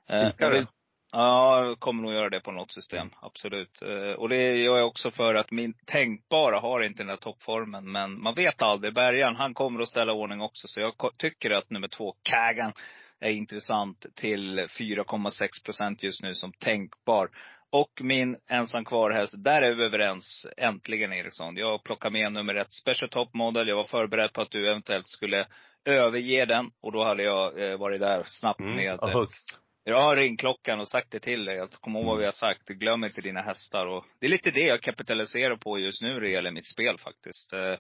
Spikar 0.06 0.66
Ja, 1.12 1.66
jag 1.66 1.80
kommer 1.80 2.04
nog 2.04 2.14
göra 2.14 2.30
det 2.30 2.40
på 2.40 2.52
något 2.52 2.72
system. 2.72 3.10
Absolut. 3.22 3.82
Och 4.18 4.30
det 4.30 4.56
gör 4.56 4.78
jag 4.78 4.88
också 4.88 5.12
för 5.12 5.36
att 5.36 5.52
min 5.52 5.74
tänkbara 5.86 6.60
har 6.60 6.82
inte 6.82 6.98
den 6.98 7.08
där 7.08 7.16
toppformen. 7.16 7.92
Men 7.92 8.22
man 8.22 8.36
vet 8.36 8.62
aldrig. 8.62 8.94
Bergan, 8.94 9.36
han 9.36 9.54
kommer 9.54 9.82
att 9.82 9.90
ställa 9.90 10.14
ordning 10.14 10.42
också. 10.42 10.68
Så 10.68 10.80
jag 10.80 10.94
tycker 11.18 11.52
att 11.52 11.70
nummer 11.70 11.88
två, 11.88 12.16
Kagan, 12.24 12.74
är 13.20 13.32
intressant 13.32 14.06
till 14.16 14.60
4,6 14.60 15.66
procent 15.66 16.04
just 16.04 16.22
nu 16.22 16.36
som 16.36 16.54
tänkbar. 16.54 17.30
Och 17.70 17.92
min 18.02 18.38
ensam 18.50 18.86
kvar 18.86 19.12
häst, 19.12 19.34
där 19.38 19.62
är 19.62 19.74
vi 19.76 19.84
överens. 19.84 20.48
Äntligen 20.58 21.14
Eriksson. 21.14 21.58
Jag 21.58 21.84
plockar 21.84 22.10
med 22.10 22.34
nummer 22.34 22.56
ett, 22.56 22.72
Special 22.72 23.10
Top 23.10 23.34
Model. 23.34 23.68
Jag 23.68 23.76
var 23.76 23.84
förberedd 23.84 24.34
på 24.34 24.42
att 24.42 24.52
du 24.52 24.70
eventuellt 24.70 25.08
skulle 25.08 25.48
överge 25.86 26.46
den. 26.46 26.72
Och 26.82 26.92
då 26.92 27.04
hade 27.04 27.24
jag 27.24 27.72
eh, 27.72 27.78
varit 27.78 28.00
där 28.00 28.24
snabbt 28.28 28.60
Mm, 28.60 28.76
med 28.76 29.00
eh, 29.04 29.10
högt. 29.10 29.58
Jag 29.84 30.02
har 30.02 30.16
ringt 30.16 30.40
klockan 30.40 30.80
och 30.80 30.88
sagt 30.88 31.12
det 31.12 31.20
till 31.20 31.46
dig. 31.46 31.60
Att 31.60 31.82
kom 31.82 31.96
ihåg 31.96 32.06
vad 32.06 32.20
vi 32.20 32.26
har 32.26 32.32
sagt. 32.32 32.68
Glöm 32.68 33.04
inte 33.04 33.22
dina 33.22 33.42
hästar. 33.42 33.86
Och 33.86 34.06
det 34.20 34.26
är 34.26 34.30
lite 34.30 34.52
det 34.52 34.66
jag 34.66 34.82
kapitaliserar 34.82 35.56
på 35.56 35.80
just 35.80 36.02
nu 36.02 36.14
när 36.14 36.22
det 36.22 36.30
gäller 36.30 36.52
mitt 36.52 36.68
spel 36.68 36.98
faktiskt. 36.98 37.54
Eh, 37.54 37.76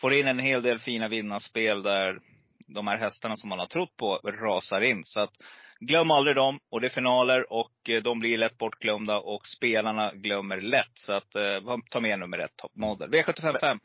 Får 0.00 0.14
in 0.14 0.28
en 0.28 0.38
hel 0.38 0.62
del 0.62 0.78
fina 0.78 1.08
vinnarspel 1.08 1.82
där 1.82 2.20
de 2.66 2.86
här 2.86 2.96
hästarna 2.96 3.36
som 3.36 3.48
man 3.48 3.58
har 3.58 3.66
trott 3.66 3.96
på 3.96 4.16
rasar 4.16 4.80
in. 4.80 5.04
Så 5.04 5.20
att 5.20 5.32
glöm 5.80 6.10
aldrig 6.10 6.36
dem. 6.36 6.60
Och 6.70 6.80
det 6.80 6.86
är 6.86 6.90
finaler 6.90 7.52
och 7.52 7.88
eh, 7.88 8.02
de 8.02 8.18
blir 8.18 8.38
lätt 8.38 8.58
bortglömda 8.58 9.18
och 9.18 9.46
spelarna 9.46 10.12
glömmer 10.14 10.60
lätt. 10.60 10.92
Så 10.94 11.14
att 11.14 11.34
eh, 11.34 11.78
ta 11.90 12.00
med 12.00 12.18
nummer 12.18 12.38
ett, 12.38 12.56
Top 12.56 12.76
Model. 12.76 13.10
V755. 13.10 13.78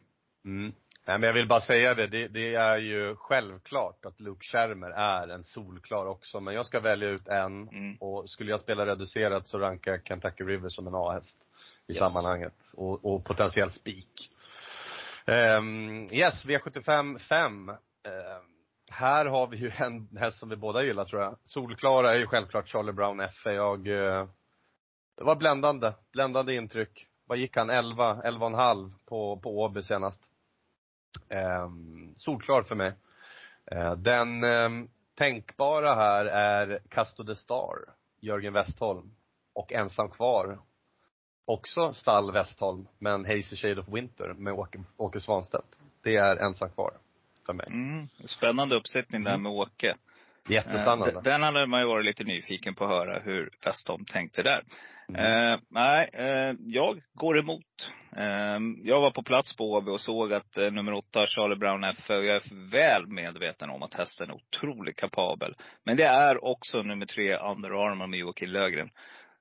Mm. 0.46 0.74
Nej 1.10 1.18
men 1.20 1.28
jag 1.28 1.34
vill 1.34 1.48
bara 1.48 1.62
säga 1.62 1.94
det, 1.94 2.08
det, 2.08 2.28
det 2.28 2.56
är 2.56 2.78
ju 2.78 3.16
självklart 3.16 4.06
att 4.06 4.20
Luke 4.20 4.46
Schermer 4.48 4.90
är 4.90 5.28
en 5.28 5.44
solklar 5.44 6.06
också. 6.06 6.40
Men 6.40 6.54
jag 6.54 6.66
ska 6.66 6.80
välja 6.80 7.10
ut 7.10 7.28
en 7.28 7.70
Mm. 7.70 7.96
och 8.00 8.30
skulle 8.30 8.52
jag 8.52 8.60
spela 8.60 8.86
reducerat 8.86 9.48
så 9.48 9.60
rankar 9.60 9.92
jag 9.92 10.06
Kentucky 10.06 10.44
River 10.44 10.70
som 10.70 10.88
en 10.88 10.96
A-häst 10.96 11.38
i 11.88 11.92
Yes. 11.92 12.00
sammanhanget. 12.00 12.54
Och, 12.74 13.06
och 13.06 13.26
potentiell 13.26 13.72
spik. 13.72 14.32
Um, 15.58 16.08
yes, 16.12 16.46
V75 16.46 17.18
5. 17.18 17.72
här 18.92 19.26
har 19.26 19.48
vi 19.48 19.58
ju 19.58 19.72
en 19.78 20.18
häst 20.18 20.40
som 20.40 20.50
vi 20.50 20.56
båda 20.56 20.84
gillar 20.84 21.06
tror 21.06 21.22
jag. 21.22 21.38
Solklara 21.44 22.12
är 22.12 22.16
ju 22.18 22.28
självklart 22.28 22.70
Charlie 22.70 22.94
Brown 22.94 23.20
F. 23.20 23.42
Jag, 23.46 23.88
eh, 23.88 24.28
det 25.18 25.24
var 25.24 25.36
bländande, 25.36 25.92
bländande 26.12 26.56
intryck. 26.56 27.08
Vad 27.26 27.38
gick 27.38 27.58
han? 27.58 27.70
11, 27.70 28.22
11,5 28.26 28.92
på, 29.06 29.40
på 29.44 29.60
Åby 29.62 29.84
senast. 29.84 30.20
Um, 31.30 32.14
solklar 32.18 32.64
för 32.64 32.76
mig. 32.76 32.94
Eh, 33.72 33.96
den 33.96 34.44
ehm, 34.44 34.90
tänkbara 35.16 35.96
här 35.96 36.26
är 36.26 36.80
Casto 36.90 37.24
de 37.24 37.36
Star, 37.36 37.76
Jörgen 38.20 38.54
Westholm. 38.54 39.12
Och 39.54 39.74
ensam 39.74 40.10
kvar, 40.10 40.60
också 41.46 41.94
stall 41.94 42.32
Westholm, 42.32 42.88
men 43.00 43.26
Hazy 43.26 43.56
Shade 43.56 43.82
of 43.82 43.88
Winter 43.88 44.34
med 44.34 44.54
Åke, 44.54 44.84
Åke 44.98 45.20
Svanstedt. 45.20 45.80
Det 46.02 46.16
är 46.16 46.38
ensam 46.38 46.70
kvar 46.70 46.94
för 47.46 47.54
mig. 47.54 47.68
Mm. 47.70 48.08
Spännande 48.26 48.76
uppsättning 48.76 49.24
där 49.24 49.38
med 49.38 49.52
Åke. 49.52 49.96
Jättespännande. 50.50 51.12
Eh, 51.12 51.22
Den 51.22 51.44
hade 51.44 51.66
man 51.66 51.82
ju 51.82 51.88
varit 51.88 52.06
lite 52.06 52.24
nyfiken 52.24 52.76
på 52.76 52.84
att 52.84 52.90
höra 52.90 53.20
hur 53.20 53.50
Westholm 53.66 54.06
tänkte 54.06 54.44
där. 54.44 54.64
Mm. 55.10 55.54
Eh, 55.54 55.60
nej, 55.70 56.10
eh, 56.14 56.54
jag 56.60 57.02
går 57.14 57.40
emot. 57.40 57.92
Eh, 58.18 58.60
jag 58.84 59.02
var 59.02 59.12
på 59.12 59.24
plats 59.24 59.56
på 59.56 59.72
Åby 59.72 59.92
och 59.92 60.02
såg 60.02 60.34
att 60.34 60.58
eh, 60.58 60.72
nummer 60.72 60.94
åtta, 60.94 61.26
Charlie 61.28 61.56
Brown 61.56 61.84
F, 61.84 62.06
jag 62.08 62.26
är 62.26 62.70
väl 62.72 63.08
medveten 63.08 63.70
om 63.70 63.84
att 63.84 63.94
hästen 63.94 64.30
är 64.30 64.36
otroligt 64.36 64.98
kapabel. 64.98 65.56
Men 65.86 65.98
det 65.98 66.06
är 66.06 66.46
också 66.46 66.84
nummer 66.84 67.06
tre, 67.06 67.38
Under 67.38 67.70
Armour 67.70 68.08
med 68.08 68.20
Joakim 68.20 68.50
Lögren. 68.50 68.90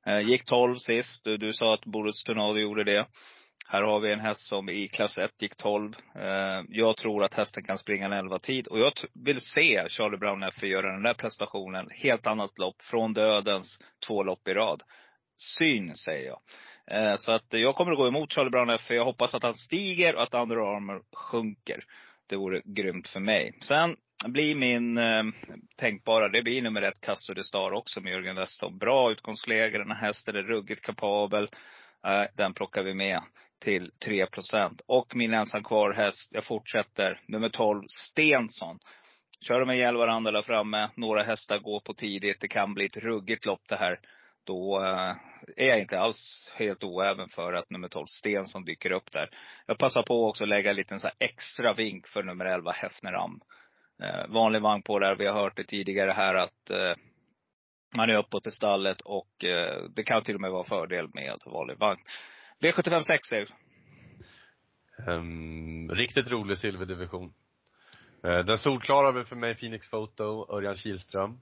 Eh, 0.07 0.20
gick 0.20 0.45
12 0.45 0.75
sist. 0.75 1.25
Du, 1.25 1.37
du 1.37 1.53
sa 1.53 1.75
att 1.75 1.85
Boruts 1.85 2.25
Tornado 2.25 2.59
gjorde 2.59 2.85
det. 2.85 3.07
Här 3.70 3.82
har 3.82 4.01
vi 4.01 4.12
en 4.12 4.20
häst 4.20 4.49
som 4.49 4.69
i 4.69 4.89
klass 4.89 5.19
1 5.19 5.43
gick 5.43 5.57
12. 5.57 5.93
Eh, 6.15 6.62
jag 6.69 6.97
tror 6.97 7.24
att 7.24 7.35
hästen 7.35 7.62
kan 7.62 7.78
springa 7.78 8.07
en 8.07 8.12
11 8.12 8.39
tid. 8.39 8.66
Och 8.66 8.78
jag 8.78 8.93
vill 9.24 9.40
se 9.40 9.89
Charlie 9.89 10.16
Brown 10.16 10.43
F 10.43 10.62
göra 10.62 10.93
den 10.93 11.03
där 11.03 11.15
prestationen. 11.15 11.89
Helt 11.90 12.27
annat 12.27 12.59
lopp. 12.59 12.82
Från 12.82 13.12
dödens 13.12 13.78
två 14.07 14.23
lopp 14.23 14.49
i 14.49 14.55
rad. 14.55 14.82
Syn, 15.59 15.97
säger 15.97 16.27
jag. 16.27 16.40
Eh, 16.90 17.16
så 17.16 17.32
att 17.32 17.47
jag 17.49 17.74
kommer 17.74 17.93
att 17.93 17.99
gå 17.99 18.09
emot 18.09 18.32
Charlie 18.32 18.51
Brown 18.51 18.70
F. 18.70 18.90
Jag 18.90 19.05
hoppas 19.05 19.35
att 19.35 19.43
han 19.43 19.55
stiger 19.55 20.16
och 20.16 20.23
att 20.23 20.35
Under 20.35 20.57
Armour 20.57 21.03
sjunker. 21.12 21.85
Det 22.28 22.36
vore 22.36 22.62
grymt 22.65 23.09
för 23.09 23.20
mig. 23.20 23.59
Sen 23.62 23.97
blir 24.27 24.55
min 24.55 24.99
eh, 24.99 25.24
tänkbara, 25.77 26.28
det 26.28 26.43
blir 26.43 26.62
nummer 26.62 26.82
ett 26.82 27.01
Castor 27.01 27.35
de 27.35 27.43
Star 27.43 27.73
också 27.73 28.01
med 28.01 28.12
Jörgen 28.12 28.36
Westholm. 28.36 28.78
Bra 28.78 29.12
utgångsläge. 29.12 29.78
Den 29.78 29.90
här 29.90 30.07
hästen 30.07 30.36
är 30.36 30.43
ruggigt 30.43 30.82
kapabel. 30.82 31.49
Eh, 32.07 32.24
den 32.36 32.55
plockar 32.55 32.82
vi 32.82 32.95
med 32.95 33.20
till 33.60 33.90
3% 34.06 34.80
Och 34.86 35.16
min 35.16 35.35
ensam 35.35 35.64
kvar 35.64 35.93
häst, 35.93 36.30
jag 36.32 36.44
fortsätter, 36.44 37.20
nummer 37.26 37.48
12, 37.48 37.82
Stensson. 37.89 38.78
Kör 39.40 39.60
de 39.60 39.70
ihjäl 39.70 39.97
varandra 39.97 40.32
där 40.32 40.43
framme, 40.43 40.90
några 40.94 41.22
hästar 41.22 41.59
går 41.59 41.80
på 41.80 41.94
tidigt, 41.94 42.40
det 42.40 42.48
kan 42.48 42.74
bli 42.74 42.86
ett 42.86 42.97
ruggigt 42.97 43.47
lopp 43.47 43.62
det 43.68 43.76
här. 43.76 44.01
Då 44.47 44.85
eh, 44.85 45.14
är 45.56 45.68
jag 45.68 45.80
inte 45.80 45.98
alls 45.98 46.52
helt 46.56 46.85
oäven 46.85 47.28
för 47.28 47.52
att 47.52 47.70
nummer 47.70 47.89
12, 47.89 48.06
Stensson, 48.06 48.64
dyker 48.64 48.93
upp 48.93 49.12
där. 49.12 49.30
Jag 49.66 49.78
passar 49.78 50.02
på 50.02 50.28
också 50.28 50.44
att 50.44 50.48
lägga 50.48 50.70
en 50.70 50.76
liten 50.76 51.01
så 51.01 51.06
här 51.06 51.16
extra 51.18 51.74
vink 51.74 52.06
för 52.06 52.22
nummer 52.22 52.44
11, 52.44 52.72
Hefneram. 52.72 53.40
Eh, 54.02 54.26
vanlig 54.28 54.62
vagn 54.62 54.82
på 54.82 54.98
där, 54.98 55.16
vi 55.16 55.26
har 55.26 55.40
hört 55.40 55.56
det 55.56 55.64
tidigare 55.64 56.10
här 56.10 56.35
att 56.35 56.70
eh, 56.70 56.94
man 57.97 58.10
är 58.10 58.16
uppåt 58.18 58.47
i 58.47 58.51
stallet 58.51 59.01
och 59.01 59.44
eh, 59.44 59.82
det 59.97 60.02
kan 60.02 60.22
till 60.22 60.35
och 60.35 60.40
med 60.40 60.51
vara 60.51 60.64
fördel 60.64 61.09
med 61.14 61.39
vanlig 61.47 61.78
vagn. 61.78 62.01
V75 62.60 63.02
6 63.02 63.32
Erik. 63.32 63.51
Um, 65.06 65.90
riktigt 65.90 66.28
rolig 66.28 66.59
silverdivision. 66.59 67.32
Uh, 68.24 68.39
den 68.39 68.59
solklara 68.59 69.24
för 69.24 69.36
mig 69.36 69.55
Phoenix 69.55 69.90
Photo, 69.90 70.47
Örjan 70.56 70.76
Kihlström. 70.76 71.40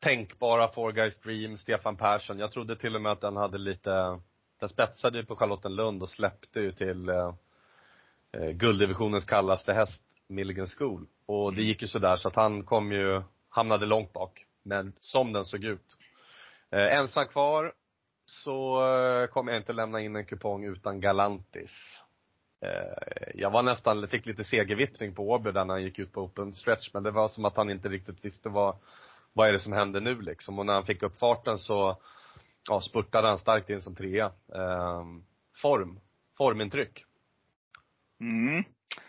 Tänkbara 0.00 0.68
Four 0.72 0.92
Guys 0.92 1.18
Dream, 1.20 1.56
Stefan 1.56 1.96
Persson. 1.96 2.38
Jag 2.38 2.50
trodde 2.50 2.76
till 2.76 2.94
och 2.94 3.02
med 3.02 3.12
att 3.12 3.20
den 3.20 3.36
hade 3.36 3.58
lite, 3.58 4.20
den 4.60 4.68
spetsade 4.68 5.18
ju 5.18 5.24
på 5.24 5.36
Charlottenlund 5.36 6.02
och 6.02 6.10
släppte 6.10 6.60
ju 6.60 6.72
till 6.72 7.10
uh, 7.10 7.34
uh, 8.36 8.50
gulddivisionens 8.50 9.24
kallaste 9.24 9.72
häst, 9.72 10.02
Milligan 10.28 10.66
School. 10.66 11.06
Och 11.26 11.54
det 11.54 11.62
gick 11.62 11.82
ju 11.82 11.88
sådär 11.88 12.16
så 12.16 12.28
att 12.28 12.36
han 12.36 12.64
kom 12.64 12.92
ju, 12.92 13.22
hamnade 13.48 13.86
långt 13.86 14.12
bak. 14.12 14.44
Men 14.62 14.92
som 15.00 15.32
den 15.32 15.44
såg 15.44 15.64
ut. 15.64 15.96
Eh, 16.70 16.98
ensam 16.98 17.26
kvar 17.26 17.72
så 18.26 18.84
eh, 18.94 19.26
kommer 19.26 19.52
jag 19.52 19.60
inte 19.60 19.72
lämna 19.72 20.00
in 20.00 20.16
en 20.16 20.26
kupong 20.26 20.64
utan 20.64 21.00
Galantis. 21.00 22.00
Eh, 22.60 23.30
jag 23.34 23.50
var 23.50 23.62
nästan, 23.62 24.08
fick 24.08 24.26
lite 24.26 24.44
segervittring 24.44 25.14
på 25.14 25.30
Åby 25.30 25.52
där 25.52 25.64
när 25.64 25.74
han 25.74 25.82
gick 25.82 25.98
ut 25.98 26.12
på 26.12 26.22
open 26.22 26.54
stretch, 26.54 26.90
men 26.94 27.02
det 27.02 27.10
var 27.10 27.28
som 27.28 27.44
att 27.44 27.56
han 27.56 27.70
inte 27.70 27.88
riktigt 27.88 28.24
visste 28.24 28.48
vad, 28.48 28.76
vad 29.32 29.48
är 29.48 29.52
det 29.52 29.58
som 29.58 29.72
händer 29.72 30.00
nu 30.00 30.20
liksom. 30.20 30.58
Och 30.58 30.66
när 30.66 30.72
han 30.72 30.86
fick 30.86 31.02
upp 31.02 31.16
farten 31.16 31.58
så, 31.58 32.02
ja, 32.68 32.80
spurtade 32.80 33.28
han 33.28 33.38
starkt 33.38 33.70
in 33.70 33.82
som 33.82 33.94
trea. 33.94 34.32
Ehm, 34.54 35.24
form, 35.62 36.00
formintryck. 36.38 37.04
Mm. 38.20 38.64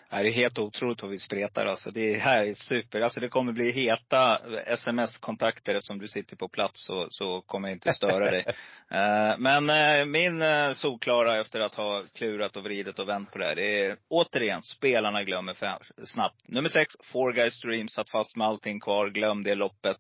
Det 0.10 0.16
är 0.16 0.32
helt 0.32 0.60
otroligt 0.60 1.02
vad 1.02 1.12
vi 1.12 1.18
spretar 1.18 1.66
alltså. 1.66 1.92
Det 1.92 2.18
här 2.18 2.46
är 2.46 2.54
super. 2.54 3.02
Alltså 3.02 3.20
det 3.20 3.30
kommer 3.30 3.54
bli 3.54 3.72
heta 3.72 4.42
sms-kontakter 4.66 5.76
eftersom 5.76 6.00
du 6.00 6.08
sitter 6.08 6.36
på 6.36 6.48
plats 6.48 6.86
så, 6.86 7.08
så 7.10 7.42
kommer 7.42 7.68
jag 7.68 7.76
inte 7.76 7.94
störa 7.94 8.32
dig. 8.32 8.46
Uh, 8.48 9.40
men 9.40 9.70
uh, 9.70 10.06
min 10.06 10.42
uh, 10.42 10.74
solklara 10.74 11.40
efter 11.40 11.60
att 11.60 11.76
ha 11.76 12.04
klurat 12.16 12.58
och 12.58 12.64
vridit 12.64 13.00
och 13.00 13.10
vänt 13.10 13.32
på 13.32 13.38
det 13.38 13.46
här, 13.46 13.56
det 13.56 13.86
är 13.86 13.98
återigen, 14.08 14.62
spelarna 14.62 15.24
glömmer 15.24 15.54
fem, 15.54 15.80
snabbt. 16.06 16.48
Nummer 16.48 16.70
sex, 16.70 16.96
Four 17.04 17.34
Guys 17.34 17.62
Dream, 17.62 17.88
satt 17.88 18.10
fast 18.10 18.36
med 18.36 18.48
allting 18.48 18.80
kvar, 18.80 19.10
glöm 19.10 19.44
det 19.44 19.56
loppet. 19.56 19.98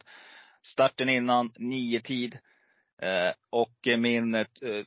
Starten 0.62 1.10
innan, 1.10 1.52
nio 1.58 2.00
tid. 2.00 2.38
Eh, 3.02 3.34
och 3.50 3.98
min 3.98 4.36
eh, 4.36 4.42
eh, 4.42 4.86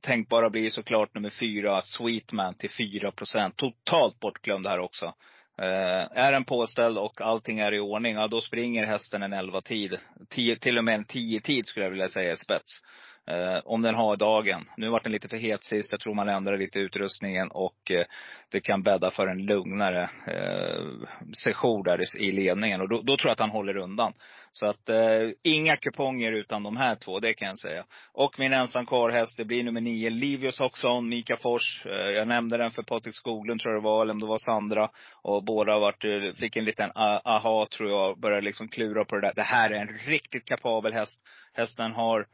tänkbara 0.00 0.50
blir 0.50 0.70
såklart 0.70 1.14
nummer 1.14 1.30
fyra, 1.30 1.82
Sweetman 1.82 2.54
till 2.54 2.70
4 2.70 3.12
procent. 3.12 3.56
Totalt 3.56 4.20
bortglömd 4.20 4.66
här 4.66 4.78
också. 4.78 5.14
Eh, 5.58 6.18
är 6.18 6.32
den 6.32 6.44
påställd 6.44 6.98
och 6.98 7.20
allting 7.20 7.58
är 7.58 7.74
i 7.74 7.80
ordning, 7.80 8.14
ja 8.14 8.26
då 8.26 8.40
springer 8.40 8.86
hästen 8.86 9.22
en 9.22 9.32
11 9.32 9.60
tid. 9.60 9.98
Tio, 10.28 10.56
till 10.56 10.78
och 10.78 10.84
med 10.84 10.94
en 10.94 11.04
10 11.04 11.40
tid 11.40 11.66
skulle 11.66 11.84
jag 11.84 11.90
vilja 11.90 12.08
säga 12.08 12.32
i 12.32 12.36
spets. 12.36 12.80
Eh, 13.30 13.60
om 13.64 13.82
den 13.82 13.94
har 13.94 14.16
dagen. 14.16 14.64
Nu 14.76 14.88
vart 14.88 15.04
den 15.04 15.12
lite 15.12 15.28
för 15.28 15.36
het 15.36 15.64
sist. 15.64 15.92
Jag 15.92 16.00
tror 16.00 16.14
man 16.14 16.28
ändrar 16.28 16.58
lite 16.58 16.78
utrustningen 16.78 17.48
och 17.50 17.90
eh, 17.90 18.04
det 18.50 18.60
kan 18.60 18.82
bädda 18.82 19.10
för 19.10 19.26
en 19.26 19.46
lugnare 19.46 20.10
eh, 20.26 21.08
session 21.44 21.82
där 21.82 22.20
i 22.20 22.32
ledningen. 22.32 22.80
Och 22.80 22.88
då, 22.88 23.02
då, 23.02 23.16
tror 23.16 23.28
jag 23.28 23.32
att 23.32 23.40
han 23.40 23.50
håller 23.50 23.76
undan. 23.76 24.12
Så 24.52 24.66
att 24.66 24.88
eh, 24.88 25.30
inga 25.42 25.76
kuponger 25.76 26.32
utan 26.32 26.62
de 26.62 26.76
här 26.76 26.94
två, 26.94 27.20
det 27.20 27.34
kan 27.34 27.48
jag 27.48 27.58
säga. 27.58 27.84
Och 28.12 28.38
min 28.38 28.52
ensam 28.52 28.86
kvarhäst, 28.86 29.36
det 29.36 29.44
blir 29.44 29.64
nummer 29.64 29.80
nio, 29.80 30.10
Livius 30.10 30.60
Oxon, 30.60 31.08
Mika 31.08 31.36
Fors. 31.36 31.86
Eh, 31.86 31.92
jag 31.92 32.28
nämnde 32.28 32.56
den 32.56 32.70
för 32.70 32.82
Patrik 32.82 33.14
Skoglund 33.14 33.60
tror 33.60 33.74
jag 33.74 33.82
det 33.82 33.88
var, 33.88 34.02
eller 34.02 34.12
om 34.12 34.20
det 34.20 34.26
var 34.26 34.38
Sandra. 34.38 34.90
Och 35.22 35.44
båda 35.44 35.78
vart, 35.78 36.04
eh, 36.04 36.32
fick 36.36 36.56
en 36.56 36.64
liten 36.64 36.90
ah, 36.94 37.20
aha 37.24 37.66
tror 37.70 37.90
jag, 37.90 38.20
började 38.20 38.44
liksom 38.44 38.68
klura 38.68 39.04
på 39.04 39.16
det 39.16 39.26
där. 39.26 39.34
Det 39.34 39.42
här 39.42 39.70
är 39.70 39.80
en 39.80 40.12
riktigt 40.12 40.44
kapabel 40.44 40.92
häst. 40.92 41.20
Hästen 41.52 41.92
har 41.92 42.26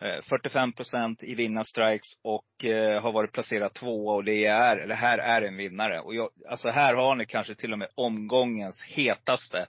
45 0.00 0.68
eh, 0.68 0.74
procent 0.74 1.22
i 1.22 1.34
vinnarstrikes 1.34 2.18
och 2.22 2.64
eh, 2.64 3.02
har 3.02 3.12
varit 3.12 3.32
placerad 3.32 3.74
tvåa 3.74 4.14
och 4.14 4.24
det 4.24 4.44
är, 4.44 4.76
eller 4.76 4.94
här 4.94 5.18
är 5.18 5.42
en 5.42 5.56
vinnare. 5.56 6.00
Och 6.00 6.14
jag, 6.14 6.30
alltså 6.48 6.68
här 6.68 6.94
har 6.94 7.14
ni 7.14 7.26
kanske 7.26 7.54
till 7.54 7.72
och 7.72 7.78
med 7.78 7.88
omgångens 7.94 8.84
hetaste 8.84 9.66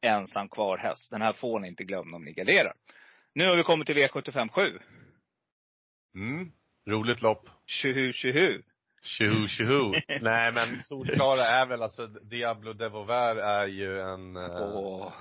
ensam 0.00 0.48
kvar 0.48 0.78
häst. 0.78 1.10
Den 1.10 1.22
här 1.22 1.32
får 1.32 1.60
ni 1.60 1.68
inte 1.68 1.84
glömma 1.84 2.16
om 2.16 2.24
ni 2.24 2.32
garderar. 2.32 2.72
Nu 3.34 3.48
har 3.48 3.56
vi 3.56 3.62
kommit 3.62 3.86
till 3.86 3.96
V75 3.96 4.48
7. 4.48 4.78
Mm, 6.14 6.52
roligt 6.88 7.22
lopp. 7.22 7.48
Tjohu, 7.66 8.12
tjohu. 8.12 8.62
Tjohu, 9.02 9.48
tjohu. 9.48 9.92
Nej 10.20 10.52
men 10.52 10.82
solklara 10.82 11.42
är 11.42 11.66
väl 11.66 11.82
alltså, 11.82 12.06
Diablo 12.06 12.72
Devover 12.72 13.36
är 13.36 13.66
ju 13.66 14.00
en 14.00 14.36
eh, 14.36 14.42
Åh, 14.42 15.12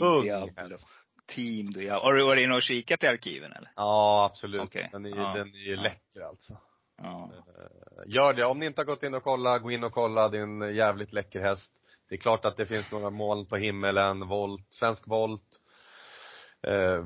oh, 0.00 0.22
Diablo. 0.22 0.52
Häst. 0.56 0.86
Team 1.26 1.72
du 1.72 1.84
ja. 1.84 2.00
Har 2.02 2.12
du 2.14 2.24
varit 2.24 2.44
inne 2.44 2.54
och 2.54 2.62
kikat 2.62 3.02
i 3.02 3.06
arkiven 3.06 3.52
eller? 3.52 3.70
Ja, 3.76 4.28
absolut. 4.30 4.62
Okay. 4.62 4.88
Den 4.92 5.06
är, 5.06 5.16
ja. 5.16 5.32
den 5.36 5.48
är 5.48 5.66
ju 5.66 5.74
ja. 5.74 5.82
läcker 5.82 6.20
alltså. 6.20 6.56
Ja. 7.02 7.30
Eh, 7.34 8.14
gör 8.14 8.32
det. 8.32 8.44
Om 8.44 8.58
ni 8.58 8.66
inte 8.66 8.80
har 8.80 8.86
gått 8.86 9.02
in 9.02 9.14
och 9.14 9.22
kollat, 9.22 9.62
gå 9.62 9.70
in 9.70 9.84
och 9.84 9.92
kolla. 9.92 10.28
Det 10.28 10.38
är 10.38 10.42
en 10.42 10.74
jävligt 10.74 11.12
läcker 11.12 11.40
häst. 11.40 11.72
Det 12.08 12.14
är 12.14 12.18
klart 12.18 12.44
att 12.44 12.56
det 12.56 12.66
finns 12.66 12.90
några 12.90 13.10
moln 13.10 13.46
på 13.46 13.56
himmelen, 13.56 14.28
volt, 14.28 14.66
svensk 14.70 15.06
volt. 15.06 15.60
Eh, 16.62 17.04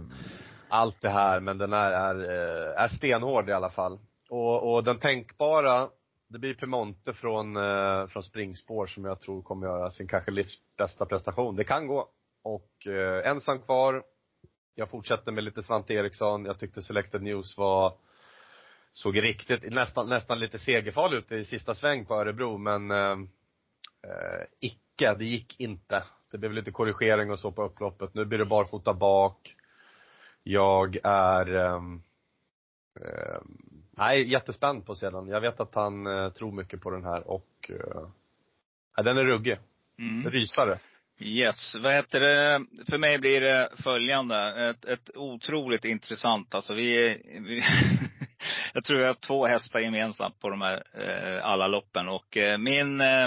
allt 0.68 1.00
det 1.00 1.10
här, 1.10 1.40
men 1.40 1.58
den 1.58 1.72
är, 1.72 1.90
är, 1.90 2.14
eh, 2.14 2.82
är 2.82 2.88
stenhård 2.88 3.48
i 3.48 3.52
alla 3.52 3.70
fall. 3.70 3.98
Och, 4.30 4.74
och 4.74 4.84
den 4.84 4.98
tänkbara, 4.98 5.88
det 6.28 6.38
blir 6.38 6.54
Piemonte 6.54 7.12
från, 7.12 7.56
eh, 7.56 8.06
från 8.06 8.22
springspår 8.22 8.86
som 8.86 9.04
jag 9.04 9.20
tror 9.20 9.42
kommer 9.42 9.66
göra 9.66 9.90
sin 9.90 10.08
kanske 10.08 10.30
livs 10.30 10.54
bästa 10.78 11.06
prestation. 11.06 11.56
Det 11.56 11.64
kan 11.64 11.86
gå. 11.86 12.08
Och 12.48 12.86
eh, 12.86 13.30
ensam 13.30 13.58
kvar. 13.58 14.02
Jag 14.74 14.90
fortsätter 14.90 15.32
med 15.32 15.44
lite 15.44 15.62
Svante 15.62 15.94
Eriksson. 15.94 16.44
Jag 16.44 16.58
tyckte 16.58 16.82
Selected 16.82 17.22
News 17.22 17.56
var, 17.56 17.94
såg 18.92 19.22
riktigt, 19.22 19.72
nästan, 19.72 20.08
nästan 20.08 20.38
lite 20.38 20.58
segerfarlig 20.58 21.16
ut 21.16 21.32
i 21.32 21.44
sista 21.44 21.74
sväng 21.74 22.06
på 22.06 22.14
Örebro, 22.14 22.58
men 22.58 22.90
eh, 22.90 23.18
eh, 24.02 24.44
icke, 24.60 25.14
det 25.18 25.24
gick 25.24 25.60
inte. 25.60 26.04
Det 26.30 26.38
blev 26.38 26.52
lite 26.52 26.70
korrigering 26.70 27.30
och 27.30 27.38
så 27.38 27.52
på 27.52 27.64
upploppet. 27.64 28.14
Nu 28.14 28.24
blir 28.24 28.38
det 28.38 28.46
barfota 28.46 28.94
bak. 28.94 29.56
Jag 30.42 30.98
är 31.02 31.54
eh, 31.54 31.82
eh, 33.00 33.40
nej, 33.90 34.32
jättespänd 34.32 34.86
på 34.86 34.94
sedan. 34.94 35.28
Jag 35.28 35.40
vet 35.40 35.60
att 35.60 35.74
han 35.74 36.06
eh, 36.06 36.32
tror 36.32 36.52
mycket 36.52 36.80
på 36.80 36.90
den 36.90 37.04
här 37.04 37.30
och 37.30 37.70
eh, 37.70 39.02
den 39.04 39.18
är 39.18 39.24
ruggig. 39.24 39.58
Mm. 39.98 40.30
Rysare. 40.30 40.78
Yes, 41.20 41.76
vad 41.80 41.92
heter 41.92 42.20
det? 42.20 42.64
För 42.88 42.98
mig 42.98 43.18
blir 43.18 43.40
det 43.40 43.68
följande. 43.82 44.68
Ett, 44.70 44.84
ett 44.84 45.16
otroligt 45.16 45.84
intressant, 45.84 46.54
alltså 46.54 46.74
vi, 46.74 47.16
vi 47.40 47.64
jag 48.74 48.84
tror 48.84 48.98
vi 48.98 49.04
har 49.04 49.14
två 49.14 49.46
hästar 49.46 49.80
gemensamt 49.80 50.38
på 50.40 50.50
de 50.50 50.60
här 50.60 50.82
eh, 50.94 51.44
alla 51.44 51.66
loppen 51.66 52.08
och 52.08 52.36
eh, 52.36 52.58
min 52.58 53.00
eh, 53.00 53.26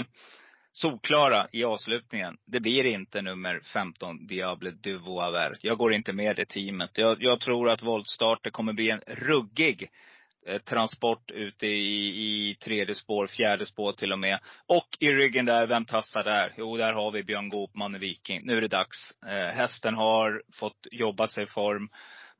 solklara 0.72 1.46
i 1.52 1.64
avslutningen, 1.64 2.36
det 2.46 2.60
blir 2.60 2.84
inte 2.84 3.22
nummer 3.22 3.60
15 3.72 4.26
Diable 4.26 4.70
du 4.70 4.98
Voaver. 4.98 5.56
Jag 5.60 5.78
går 5.78 5.94
inte 5.94 6.12
med 6.12 6.36
det 6.36 6.44
teamet. 6.44 6.98
Jag, 6.98 7.16
jag 7.22 7.40
tror 7.40 7.70
att 7.70 7.82
voltstarter 7.82 8.50
kommer 8.50 8.72
bli 8.72 8.90
en 8.90 9.00
ruggig 9.06 9.88
Eh, 9.88 10.11
Eh, 10.46 10.58
transport 10.58 11.30
ute 11.30 11.66
i, 11.66 12.50
i 12.50 12.54
tredje 12.54 12.94
spår, 12.94 13.26
fjärde 13.26 13.66
spår 13.66 13.92
till 13.92 14.12
och 14.12 14.18
med. 14.18 14.38
Och 14.66 14.88
i 15.00 15.12
ryggen 15.12 15.44
där, 15.44 15.66
vem 15.66 15.84
tassar 15.84 16.24
där? 16.24 16.54
Jo, 16.56 16.76
där 16.76 16.92
har 16.92 17.10
vi 17.10 17.24
Björn 17.24 17.48
Goop, 17.48 17.74
Manne 17.74 17.98
Viking. 17.98 18.40
Nu 18.44 18.56
är 18.56 18.60
det 18.60 18.68
dags. 18.68 19.22
Eh, 19.26 19.54
hästen 19.54 19.94
har 19.94 20.42
fått 20.52 20.86
jobba 20.90 21.26
sig 21.26 21.44
i 21.44 21.46
form. 21.46 21.88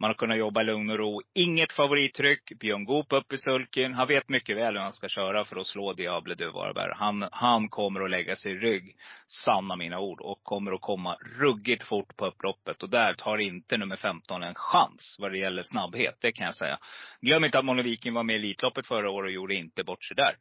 Man 0.03 0.09
har 0.09 0.15
kunnat 0.15 0.39
jobba 0.39 0.61
i 0.61 0.65
lugn 0.65 0.91
och 0.91 0.99
ro. 0.99 1.23
Inget 1.35 1.73
favorittryck. 1.73 2.53
Björn 2.61 2.85
Goop 2.85 3.12
upp 3.12 3.33
i 3.33 3.39
sulken. 3.39 3.95
Han 3.95 4.09
vet 4.09 4.29
mycket 4.29 4.57
väl 4.57 4.74
hur 4.74 4.83
han 4.83 4.93
ska 4.93 5.09
köra 5.09 5.45
för 5.45 5.57
att 5.57 5.66
slå 5.66 5.93
Diable 5.93 6.35
du 6.35 6.51
Varberg. 6.51 6.93
Han, 6.97 7.29
han 7.33 7.69
kommer 7.69 8.01
att 8.01 8.11
lägga 8.11 8.37
sig 8.37 8.53
i 8.53 8.55
rygg. 8.55 8.97
Sanna 9.27 9.77
mina 9.77 9.99
ord. 9.99 10.20
Och 10.20 10.41
kommer 10.43 10.73
att 10.73 10.81
komma 10.81 11.16
ruggigt 11.43 11.83
fort 11.83 12.16
på 12.16 12.27
upploppet. 12.27 12.83
Och 12.83 12.91
där 12.91 13.15
tar 13.15 13.39
inte 13.39 13.77
nummer 13.77 13.97
15 13.97 14.43
en 14.43 14.55
chans 14.55 15.16
vad 15.19 15.33
det 15.33 15.39
gäller 15.39 15.62
snabbhet. 15.62 16.19
Det 16.20 16.33
kan 16.33 16.47
jag 16.47 16.57
säga. 16.57 16.79
Glöm 17.20 17.45
inte 17.45 17.59
att 17.59 17.65
Monoviken 17.65 18.15
var 18.15 18.23
med 18.23 18.37
i 18.37 18.39
Elitloppet 18.39 18.87
förra 18.87 19.11
året 19.11 19.29
och 19.29 19.33
gjorde 19.33 19.55
inte 19.55 19.85
bort 19.85 20.05
sig 20.05 20.16
där. 20.16 20.37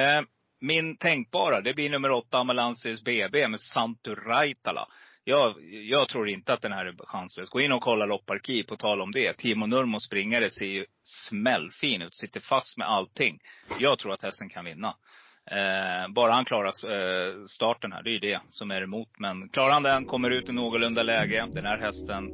Eh, 0.00 0.22
min 0.60 0.96
tänkbara, 0.96 1.60
det 1.60 1.74
blir 1.74 1.90
nummer 1.90 2.10
åtta, 2.10 2.38
Amalansis 2.38 3.04
BB 3.04 3.48
med 3.48 3.60
Santu 3.60 4.14
Raitala 4.14 4.88
jag, 5.24 5.54
jag 5.70 6.08
tror 6.08 6.28
inte 6.28 6.52
att 6.52 6.62
den 6.62 6.72
här 6.72 6.86
är 6.86 6.94
chanslös. 7.06 7.48
Gå 7.48 7.60
in 7.60 7.72
och 7.72 7.82
kolla 7.82 8.06
lopparkiv 8.06 8.62
på 8.62 8.76
tal 8.76 9.00
om 9.00 9.12
det. 9.12 9.32
Timo 9.32 9.66
Nurmos 9.66 10.06
springare 10.06 10.50
ser 10.50 10.66
ju 10.66 10.86
smällfin 11.04 12.02
ut. 12.02 12.14
Sitter 12.14 12.40
fast 12.40 12.78
med 12.78 12.88
allting. 12.88 13.38
Jag 13.78 13.98
tror 13.98 14.12
att 14.12 14.22
hästen 14.22 14.48
kan 14.48 14.64
vinna. 14.64 14.94
Eh, 15.50 16.12
bara 16.14 16.32
han 16.32 16.44
klarar 16.44 16.66
eh, 16.66 17.44
starten 17.46 17.92
här, 17.92 18.02
det 18.02 18.10
är 18.10 18.12
ju 18.12 18.18
det 18.18 18.40
som 18.48 18.70
är 18.70 18.82
emot. 18.82 19.08
Men 19.18 19.48
klarar 19.48 19.72
han 19.72 19.82
den, 19.82 20.04
kommer 20.04 20.30
ut 20.30 20.48
i 20.48 20.52
någorlunda 20.52 21.02
läge. 21.02 21.46
Den 21.52 21.64
här 21.64 21.78
hästen 21.78 22.24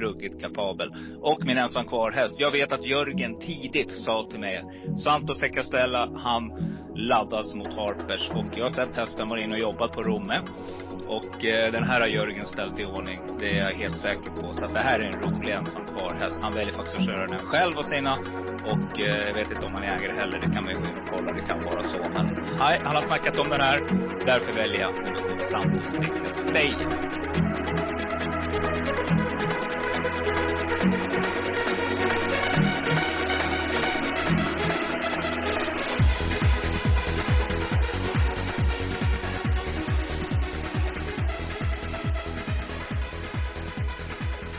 ruggigt 0.00 0.40
kapabel. 0.40 0.94
Och 1.20 1.40
min 1.44 1.58
ensam 1.58 1.86
kvar 1.86 2.12
häst. 2.12 2.36
Jag 2.38 2.50
vet 2.50 2.72
att 2.72 2.84
Jörgen 2.84 3.38
tidigt 3.40 3.92
sa 3.92 4.26
till 4.30 4.40
mig, 4.40 4.64
Santos 5.04 5.38
de 5.40 5.48
Castella, 5.48 6.10
han 6.16 6.52
laddas 6.94 7.54
mot 7.54 7.72
Harpers. 7.72 8.28
Och 8.28 8.58
jag 8.58 8.64
har 8.64 8.70
sett 8.70 8.96
hästen 8.96 9.28
vara 9.28 9.40
inne 9.40 9.54
och 9.54 9.60
jobbat 9.60 9.92
på 9.92 10.02
Romme. 10.02 10.36
Och 11.06 11.44
eh, 11.44 11.72
den 11.72 11.84
här 11.84 12.00
har 12.00 12.08
Jörgen 12.08 12.46
ställt 12.46 12.78
i 12.78 12.84
ordning. 12.84 13.18
Det 13.38 13.46
är 13.46 13.58
jag 13.58 13.72
helt 13.72 13.98
säker 13.98 14.30
på. 14.30 14.54
Så 14.54 14.64
att 14.64 14.74
det 14.74 14.80
här 14.80 14.98
är 14.98 15.06
en 15.06 15.20
rolig 15.22 15.52
ensam 15.52 15.84
kvar 15.86 16.16
häst. 16.20 16.38
Han 16.42 16.52
väljer 16.52 16.74
faktiskt 16.74 16.98
att 16.98 17.04
köra 17.04 17.26
den 17.26 17.38
själv 17.38 17.72
och 17.76 17.84
sina. 17.84 18.12
Och 18.72 19.04
eh, 19.04 19.26
jag 19.26 19.34
vet 19.34 19.50
inte 19.50 19.64
om 19.66 19.72
han 19.74 19.82
är 19.82 19.92
ägare 19.94 20.14
heller. 20.20 20.38
Det 20.44 20.50
kan 20.54 20.62
man 20.64 20.72
ju 20.74 20.80
gå 20.80 20.86
in 20.90 20.98
och 21.02 21.08
kolla. 21.10 21.32
Det 21.32 21.44
kan 21.50 21.60
vara 21.70 21.82
så. 21.82 22.00
Men 22.16 22.26
nej, 22.58 22.78
han 22.84 22.94
har 22.94 23.02
snackat 23.02 23.38
om 23.38 23.48
den 23.48 23.60
här. 23.60 23.78
Därför 24.30 24.52
väljer 24.52 24.80
jag 24.80 24.90
nummer 24.94 25.30
7 25.30 25.38
Santos 25.52 25.98
de 25.98 26.30
Stay. 26.48 27.79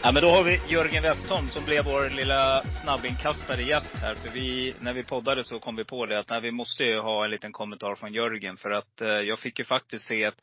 Ja, 0.03 0.11
men 0.11 0.21
då 0.23 0.29
har 0.29 0.43
vi 0.43 0.59
Jörgen 0.67 1.03
Westholm 1.03 1.47
som 1.47 1.65
blev 1.65 1.85
vår 1.85 2.09
lilla 2.09 2.63
snabbinkastade 2.63 3.63
gäst 3.63 3.95
här. 3.95 4.15
För 4.15 4.29
vi, 4.29 4.75
när 4.79 4.93
vi 4.93 5.03
poddade 5.03 5.43
så 5.43 5.59
kom 5.59 5.75
vi 5.75 5.85
på 5.85 6.05
det 6.05 6.19
att 6.19 6.29
nej, 6.29 6.41
vi 6.41 6.51
måste 6.51 6.83
ju 6.83 6.99
ha 6.99 7.25
en 7.25 7.31
liten 7.31 7.51
kommentar 7.51 7.95
från 7.95 8.13
Jörgen. 8.13 8.57
För 8.57 8.71
att 8.71 9.01
eh, 9.01 9.07
jag 9.07 9.39
fick 9.39 9.59
ju 9.59 9.65
faktiskt 9.65 10.05
se 10.05 10.23
ett, 10.23 10.41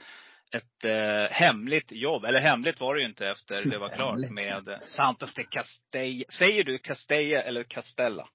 ett 0.54 0.84
eh, 0.84 1.30
hemligt 1.30 1.92
jobb. 1.92 2.24
Eller 2.24 2.40
hemligt 2.40 2.80
var 2.80 2.94
det 2.94 3.00
ju 3.00 3.08
inte 3.08 3.26
efter 3.26 3.64
det 3.64 3.78
var 3.78 3.88
klart 3.88 4.30
med 4.30 4.68
eh, 4.68 4.78
Santos 4.86 5.34
de 5.34 5.44
Castella. 5.44 6.24
Säger 6.38 6.64
du 6.64 6.78
Castella 6.78 7.42
eller 7.42 7.62
Castella? 7.62 8.28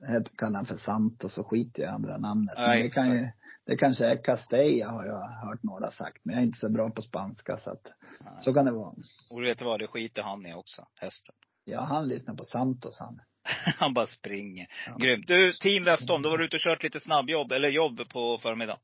Jag 0.00 0.26
kallar 0.38 0.56
han 0.56 0.66
för 0.66 0.76
Santos 0.76 1.34
så 1.34 1.44
skiter 1.44 1.82
i 1.82 1.86
andra 1.86 2.18
namnet. 2.18 2.54
Ja, 2.56 2.66
Men 2.66 2.82
det, 2.82 2.90
kan 2.90 3.12
ju. 3.12 3.28
Det 3.66 3.76
kanske 3.76 4.06
är 4.06 4.24
Castella 4.24 4.88
har 4.88 5.04
jag 5.04 5.28
hört 5.48 5.62
några 5.62 5.90
sagt. 5.90 6.24
Men 6.24 6.34
jag 6.34 6.42
är 6.42 6.46
inte 6.46 6.58
så 6.58 6.72
bra 6.72 6.90
på 6.90 7.02
spanska 7.02 7.56
så 7.58 7.70
att, 7.70 7.92
så 8.40 8.54
kan 8.54 8.64
det 8.64 8.72
vara. 8.72 8.94
Och 9.30 9.40
du 9.40 9.46
vet 9.46 9.62
vad, 9.62 9.80
det 9.80 9.86
skiter 9.86 10.22
han 10.22 10.46
i 10.46 10.54
också, 10.54 10.86
hästen. 10.94 11.34
Ja, 11.64 11.80
han 11.80 12.08
lyssnar 12.08 12.34
på 12.34 12.44
Santos 12.44 12.98
han. 13.00 13.20
Han 13.78 13.94
bara 13.94 14.06
springer. 14.06 14.66
Ja. 14.86 14.96
Grymt. 14.96 15.26
Du, 15.28 15.52
Team 15.52 15.84
Westholm, 15.84 16.22
då 16.22 16.30
var 16.30 16.38
du 16.38 16.44
ute 16.44 16.56
och 16.56 16.62
kört 16.62 16.82
lite 16.82 17.00
snabbjobb, 17.00 17.52
eller 17.52 17.68
jobb 17.68 18.08
på 18.08 18.38
förmiddagen. 18.38 18.80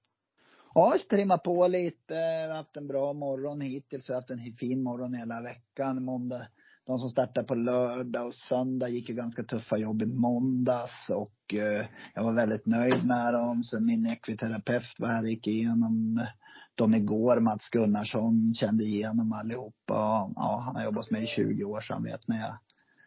Ja, 0.74 0.96
strimma 1.04 1.38
på 1.38 1.66
lite. 1.68 2.14
Haft 2.52 2.76
en 2.76 2.86
bra 2.86 3.12
morgon 3.12 3.60
hittills. 3.60 4.08
Vi 4.08 4.12
har 4.12 4.20
haft 4.20 4.30
en 4.30 4.56
fin 4.58 4.82
morgon 4.82 5.14
hela 5.14 5.42
veckan. 5.42 6.04
Måndag, 6.04 6.46
de 6.88 6.98
som 6.98 7.10
startade 7.10 7.46
på 7.46 7.54
lördag 7.54 8.26
och 8.26 8.34
söndag 8.34 8.88
gick 8.88 9.08
ju 9.08 9.14
ganska 9.14 9.42
tuffa 9.42 9.76
jobb 9.76 10.02
i 10.02 10.06
måndags 10.06 11.10
och 11.10 11.54
eh, 11.54 11.86
jag 12.14 12.24
var 12.24 12.32
väldigt 12.32 12.66
nöjd 12.66 13.06
med 13.06 13.34
dem. 13.34 13.64
Sen 13.64 13.86
min 13.86 14.06
ekviterapeut 14.06 14.94
var 14.98 15.08
här 15.08 15.22
och 15.22 15.28
gick 15.28 15.46
igenom 15.46 16.18
eh, 16.18 16.28
dem 16.74 16.94
igår. 16.94 17.40
Mats 17.40 17.70
Gunnarsson 17.70 18.54
kände 18.54 18.84
igenom 18.84 19.32
allihopa. 19.32 20.30
Ja, 20.36 20.62
han 20.66 20.76
har 20.76 20.84
jobbat 20.84 21.04
hos 21.04 21.10
mig 21.10 21.24
i 21.24 21.26
20 21.26 21.64
år 21.64 21.80
så 21.80 21.94
han 21.94 22.04
vet 22.04 22.28
när 22.28 22.40
jag 22.40 22.58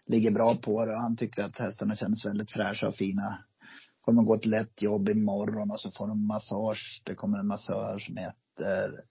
ligger 0.05 0.31
bra 0.31 0.55
på 0.55 0.85
det. 0.85 0.91
Och 0.91 1.01
han 1.01 1.17
tyckte 1.17 1.45
att 1.45 1.59
hästarna 1.59 1.95
kändes 1.95 2.25
väldigt 2.25 2.51
fräscha 2.51 2.87
och 2.87 2.95
fina 2.95 3.37
kommer 4.01 4.23
gå 4.23 4.35
ett 4.35 4.45
lätt 4.45 4.81
jobb 4.81 5.09
imorgon 5.09 5.71
och 5.71 5.79
så 5.79 5.91
får 5.91 6.07
de 6.07 6.27
massage. 6.27 7.01
Det 7.05 7.15
kommer 7.15 7.39
en 7.39 7.47
massör 7.47 7.99
som 7.99 8.17
heter 8.17 9.03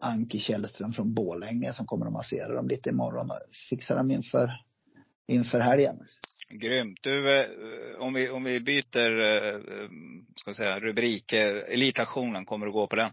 Anki 0.00 0.38
Källström 0.38 0.92
från 0.92 1.14
Borlänge 1.14 1.72
som 1.72 1.86
kommer 1.86 2.06
att 2.06 2.12
massera 2.12 2.54
dem 2.54 2.68
lite 2.68 2.90
imorgon 2.90 3.30
och 3.30 3.36
fixa 3.70 3.94
dem 3.94 4.10
inför, 4.10 4.50
inför 5.28 5.60
helgen. 5.60 5.96
Grymt. 6.50 6.98
Du, 7.02 7.40
eh, 7.40 7.46
om 8.00 8.14
vi, 8.14 8.28
om 8.30 8.44
vi 8.44 8.60
byter, 8.60 9.20
eh, 9.20 9.60
ska 10.36 10.54
säga, 10.54 10.80
rubrik. 10.80 11.32
eh, 11.32 11.56
Elitaktionen, 11.56 12.44
kommer 12.44 12.66
du 12.66 12.72
gå 12.72 12.86
på 12.86 12.96
den? 12.96 13.10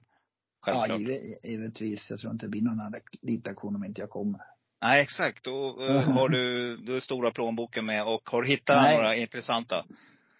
Ja, 0.65 0.73
Självklart. 0.73 0.99
givet, 0.99 1.45
givetvis. 1.45 2.09
Jag 2.09 2.19
tror 2.19 2.33
inte 2.33 2.45
det 2.45 2.49
blir 2.49 2.61
någon 2.61 2.79
annan 2.79 2.93
litaktion 3.21 3.75
om 3.75 3.83
inte 3.83 4.01
jag 4.01 4.09
kommer. 4.09 4.41
Nej, 4.81 5.01
exakt. 5.01 5.43
Då 5.43 5.71
har 6.01 6.29
du, 6.29 6.77
du 6.77 7.01
stora 7.01 7.31
plånboken 7.31 7.85
med 7.85 8.03
och 8.03 8.29
har 8.29 8.43
hittat 8.43 8.81
Nej. 8.83 8.97
några 8.97 9.15
intressanta. 9.15 9.85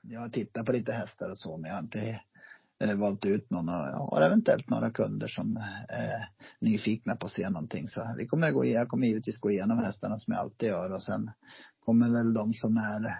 Jag 0.02 0.20
har 0.20 0.30
tittat 0.30 0.66
på 0.66 0.72
lite 0.72 0.92
hästar 0.94 1.30
och 1.30 1.38
så 1.38 1.58
men 1.58 1.68
jag 1.70 1.76
har 1.76 1.84
inte 1.84 2.22
Eh, 2.80 2.96
valt 2.96 3.26
ut 3.26 3.50
någon 3.50 3.70
och 3.70 3.76
har 3.76 4.22
eventuellt 4.22 4.70
några 4.70 4.92
kunder 4.92 5.28
som 5.28 5.58
är 5.90 6.30
nyfikna 6.60 7.16
på 7.16 7.26
att 7.26 7.32
se 7.32 7.50
någonting. 7.50 7.88
Så 7.88 8.02
vi 8.18 8.28
kommer 8.28 8.52
gå, 8.52 8.66
jag 8.66 8.88
kommer 8.88 9.08
givetvis 9.08 9.40
gå 9.40 9.52
igenom 9.52 9.78
hästarna 9.78 10.20
som 10.20 10.34
jag 10.34 10.42
alltid 10.42 10.70
gör 10.70 10.92
och 10.92 11.04
sen 11.04 11.32
kommer 11.80 12.10
väl 12.10 12.34
de 12.34 12.54
som 12.54 12.78
är 12.78 13.20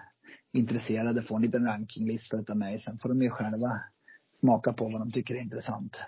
intresserade 0.52 1.22
få 1.22 1.36
en 1.36 1.42
liten 1.42 1.66
rankinglista 1.66 2.36
utav 2.36 2.56
mig. 2.56 2.80
Sen 2.80 2.98
får 2.98 3.08
de 3.08 3.22
ju 3.22 3.30
själva 3.30 3.80
smaka 4.40 4.72
på 4.72 4.84
vad 4.84 5.00
de 5.00 5.12
tycker 5.12 5.34
är 5.34 5.38
intressant. 5.38 6.00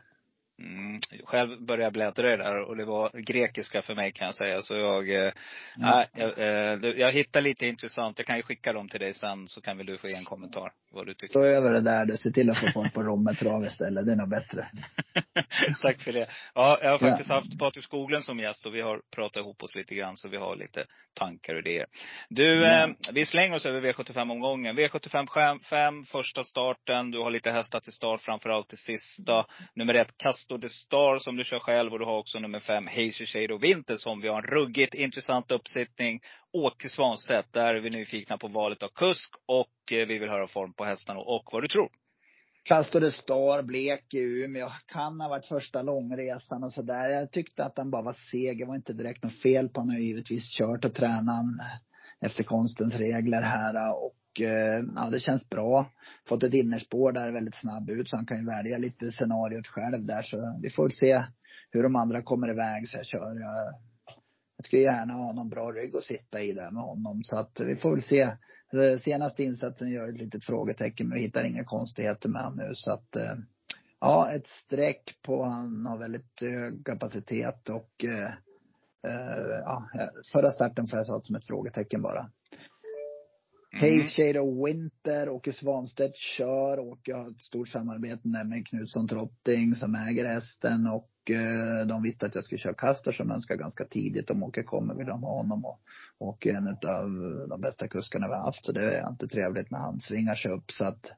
Mm. 0.61 1.01
Själv 1.25 1.63
började 1.67 1.83
jag 1.85 1.93
bläddra 1.93 2.35
i 2.35 2.37
det 2.37 2.43
där 2.43 2.63
och 2.63 2.77
det 2.77 2.85
var 2.85 3.11
grekiska 3.21 3.83
för 3.83 3.95
mig 3.95 4.13
kan 4.13 4.27
jag 4.27 4.35
säga. 4.35 4.63
Så 4.63 4.75
jag, 4.75 5.09
eh, 5.11 5.17
Ja. 5.25 5.33
nej, 5.77 6.07
jag, 6.15 6.81
det- 6.81 6.95
jag 6.97 7.13
hittar 7.13 7.41
lite 7.41 7.67
intressant. 7.67 8.19
Jag 8.19 8.27
kan 8.27 8.37
ju 8.37 8.43
skicka 8.43 8.73
dem 8.73 8.89
till 8.89 9.01
dig 9.01 9.15
sen 9.15 9.49
så 9.49 9.61
kan 9.61 9.77
väl 9.77 9.87
du 9.87 9.99
få 9.99 10.09
ge 10.09 10.15
en 10.15 10.25
kommentar 10.25 10.73
vad 10.93 11.07
du 11.07 11.15
tycker. 11.15 11.27
Stå 11.29 11.45
över 11.45 11.71
det 11.73 11.81
där 11.81 12.05
du, 12.07 12.17
se 12.17 12.31
till 12.31 12.51
att 12.51 12.59
få 12.61 12.67
folk 12.75 12.95
på 12.95 13.03
Romme 13.03 13.35
trav 13.35 13.65
istället. 13.65 14.07
Det 14.07 14.13
är 14.13 14.17
nog 14.17 14.29
bättre. 14.31 14.67
Tack 15.83 16.03
för 16.03 16.13
det. 16.13 16.27
Ja, 16.55 16.79
jag 16.83 16.91
har 16.91 16.99
faktiskt 16.99 17.31
haft 17.31 17.59
Patrik 17.59 17.85
Skoglund 17.85 18.25
som 18.25 18.39
gäst 18.39 18.67
och 18.67 18.75
vi 18.75 18.81
har 18.81 19.01
pratat 19.17 19.43
ihop 19.43 19.63
oss 19.63 19.75
lite 19.75 19.95
grann 19.95 20.17
så 20.17 20.29
vi 20.29 20.37
har 20.37 20.57
lite 20.57 20.85
tankar 21.15 21.53
och 21.55 21.59
idéer. 21.61 21.87
Du, 22.29 22.63
Ja. 22.63 22.85
eh, 22.85 22.89
vi 23.13 23.27
slänger 23.27 23.55
oss 23.57 23.67
över 23.67 23.81
V75-omgången. 23.93 24.79
V75 24.79 25.61
5, 25.63 26.05
första 26.05 26.45
starten. 26.45 27.11
Du 27.11 27.19
har 27.19 27.31
lite 27.31 27.51
hästar 27.51 27.81
till 27.81 27.93
start, 27.93 28.21
framförallt 28.21 28.69
till 28.69 28.79
sista. 28.79 29.47
Nummer 29.75 29.95
ett, 29.95 30.19
Castor 30.51 30.59
de 30.59 30.69
Star 30.69 31.19
som 31.19 31.37
du 31.37 31.45
kör 31.45 31.59
själv 31.59 31.93
och 31.93 31.99
du 31.99 32.05
har 32.05 32.19
också 32.19 32.39
nummer 32.39 32.61
fem, 32.61 32.87
Hazy 32.87 33.27
Shade 33.27 33.55
och 33.55 33.65
Winter 33.65 33.97
som 33.97 34.21
vi 34.21 34.29
har 34.29 34.43
en 34.43 34.49
ruggigt 34.49 34.95
intressant 34.95 35.51
uppsittning. 35.51 36.21
Åke 36.53 36.89
Svanstedt, 36.89 37.53
där 37.53 37.75
är 37.75 37.81
vi 37.81 37.91
nyfikna 37.91 38.39
på 38.39 38.49
valet 38.49 38.83
av 38.83 38.89
kusk 38.89 39.35
och 39.47 39.93
eh, 39.93 40.07
vi 40.07 40.19
vill 40.19 40.29
höra 40.29 40.47
form 40.47 40.73
på 40.73 40.85
hästarna 40.85 41.21
och 41.21 41.49
vad 41.53 41.63
du 41.63 41.69
tror. 41.69 41.89
Castor 42.65 43.01
de 43.01 43.11
Star, 43.11 43.63
blek 43.63 44.15
i 44.15 44.19
Umeå. 44.19 44.69
Kan 44.87 45.21
ha 45.21 45.29
varit 45.29 45.47
första 45.47 45.83
långresan 45.83 46.65
och 46.65 46.73
sådär. 46.73 47.09
Jag 47.09 47.33
tyckte 47.33 47.65
att 47.65 47.79
han 47.79 47.91
bara 47.91 48.03
var 48.03 48.17
seg. 48.31 48.59
Det 48.59 48.65
var 48.65 48.77
inte 48.77 48.93
direkt 48.93 49.25
något 49.25 49.43
fel 49.43 49.69
på 49.69 49.81
honom. 49.81 49.89
Han 49.89 49.97
har 49.97 50.07
givetvis 50.07 50.57
kört 50.59 50.85
och 50.85 50.95
tränat 50.95 51.45
eh, 51.61 52.27
efter 52.27 52.45
konstens 52.45 52.95
regler 52.95 53.43
här. 53.43 53.75
Eh, 53.75 53.93
och 53.93 54.20
Eh, 54.41 54.85
ja, 54.97 55.11
det 55.11 55.21
känns 55.21 55.49
bra. 55.49 55.91
Fått 56.29 56.43
ett 56.43 56.55
innerspår 56.55 57.13
där 57.13 57.33
väldigt 57.33 57.55
snabb 57.55 57.91
ut 57.91 58.09
så 58.09 58.17
han 58.17 58.27
kan 58.27 58.39
ju 58.41 58.47
välja 58.47 58.79
lite 58.79 59.13
scenariot 59.13 59.67
själv 59.67 60.07
där. 60.07 60.23
Så 60.23 60.59
vi 60.63 60.71
får 60.71 60.83
väl 60.83 60.93
se 60.93 61.25
hur 61.71 61.83
de 61.83 61.97
andra 61.97 62.23
kommer 62.23 62.51
iväg 62.51 62.89
så 62.89 62.97
jag 62.97 63.07
kör. 63.07 63.41
Jag, 63.41 63.75
jag 64.57 64.67
skulle 64.67 64.83
gärna 64.83 65.13
ha 65.13 65.33
någon 65.33 65.49
bra 65.49 65.73
rygg 65.73 65.97
att 65.97 66.05
sitta 66.05 66.41
i 66.41 66.53
där 66.53 66.71
med 66.71 66.83
honom. 66.83 67.21
Så 67.25 67.37
att 67.37 67.61
vi 67.61 67.77
får 67.77 67.91
väl 67.91 68.03
se. 68.03 68.21
Eh, 68.21 68.99
senaste 69.05 69.43
insatsen 69.43 69.91
gör 69.91 70.09
ett 70.09 70.19
litet 70.19 70.45
frågetecken 70.45 71.09
men 71.09 71.19
vi 71.19 71.25
hittar 71.25 71.45
inga 71.45 71.65
konstigheter 71.65 72.29
med 72.29 72.43
han 72.43 72.57
nu 72.57 72.75
så 72.75 72.93
att 72.93 73.17
Ja, 74.03 74.33
ett 74.33 74.47
streck 74.47 75.19
på 75.23 75.45
han 75.45 75.87
har 75.87 75.99
väldigt 75.99 76.41
hög 76.41 76.87
kapacitet 76.87 77.69
och 77.69 78.05
ja, 79.65 79.89
förra 80.33 80.53
starten 80.53 80.87
får 80.87 80.97
jag 80.97 81.07
sa 81.07 81.21
som 81.21 81.37
ett 81.37 81.47
frågetecken 81.47 82.03
bara. 82.03 82.31
Mm. 83.73 84.07
Shade 84.07 84.41
och 84.41 84.67
Winter, 84.67 85.29
Åke 85.29 85.53
Svanstedt 85.53 86.17
kör. 86.17 86.79
Åke 86.79 87.15
har 87.15 87.31
ett 87.31 87.43
stort 87.43 87.69
samarbete 87.69 88.29
med 88.29 88.67
Knutsson 88.67 89.09
Trotting 89.09 89.75
som 89.75 89.95
äger 89.95 90.27
hästen 90.27 90.87
och 90.87 91.31
eh, 91.31 91.87
de 91.87 92.03
visste 92.03 92.27
att 92.27 92.35
jag 92.35 92.45
skulle 92.45 92.59
köra 92.59 92.75
Castor 92.75 93.13
som 93.13 93.31
önskar 93.31 93.57
ganska 93.57 93.85
tidigt. 93.85 94.31
Om 94.31 94.43
Åke 94.43 94.63
kommer 94.63 94.95
vill 94.95 95.07
de 95.07 95.23
ha 95.23 95.37
honom 95.37 95.65
och 95.65 95.81
Åke 96.19 96.51
är 96.51 96.57
en 96.57 96.69
av 96.69 97.49
de 97.49 97.61
bästa 97.61 97.89
kuskarna 97.89 98.27
vi 98.27 98.35
har 98.35 98.45
haft. 98.45 98.65
Så 98.67 98.73
det 98.73 98.97
är 98.97 99.03
alltid 99.03 99.31
trevligt 99.31 99.71
när 99.71 99.79
han 99.79 100.01
svingar 100.01 100.35
sig 100.35 100.51
upp. 100.51 100.71
Så 100.71 100.85
att 100.85 101.13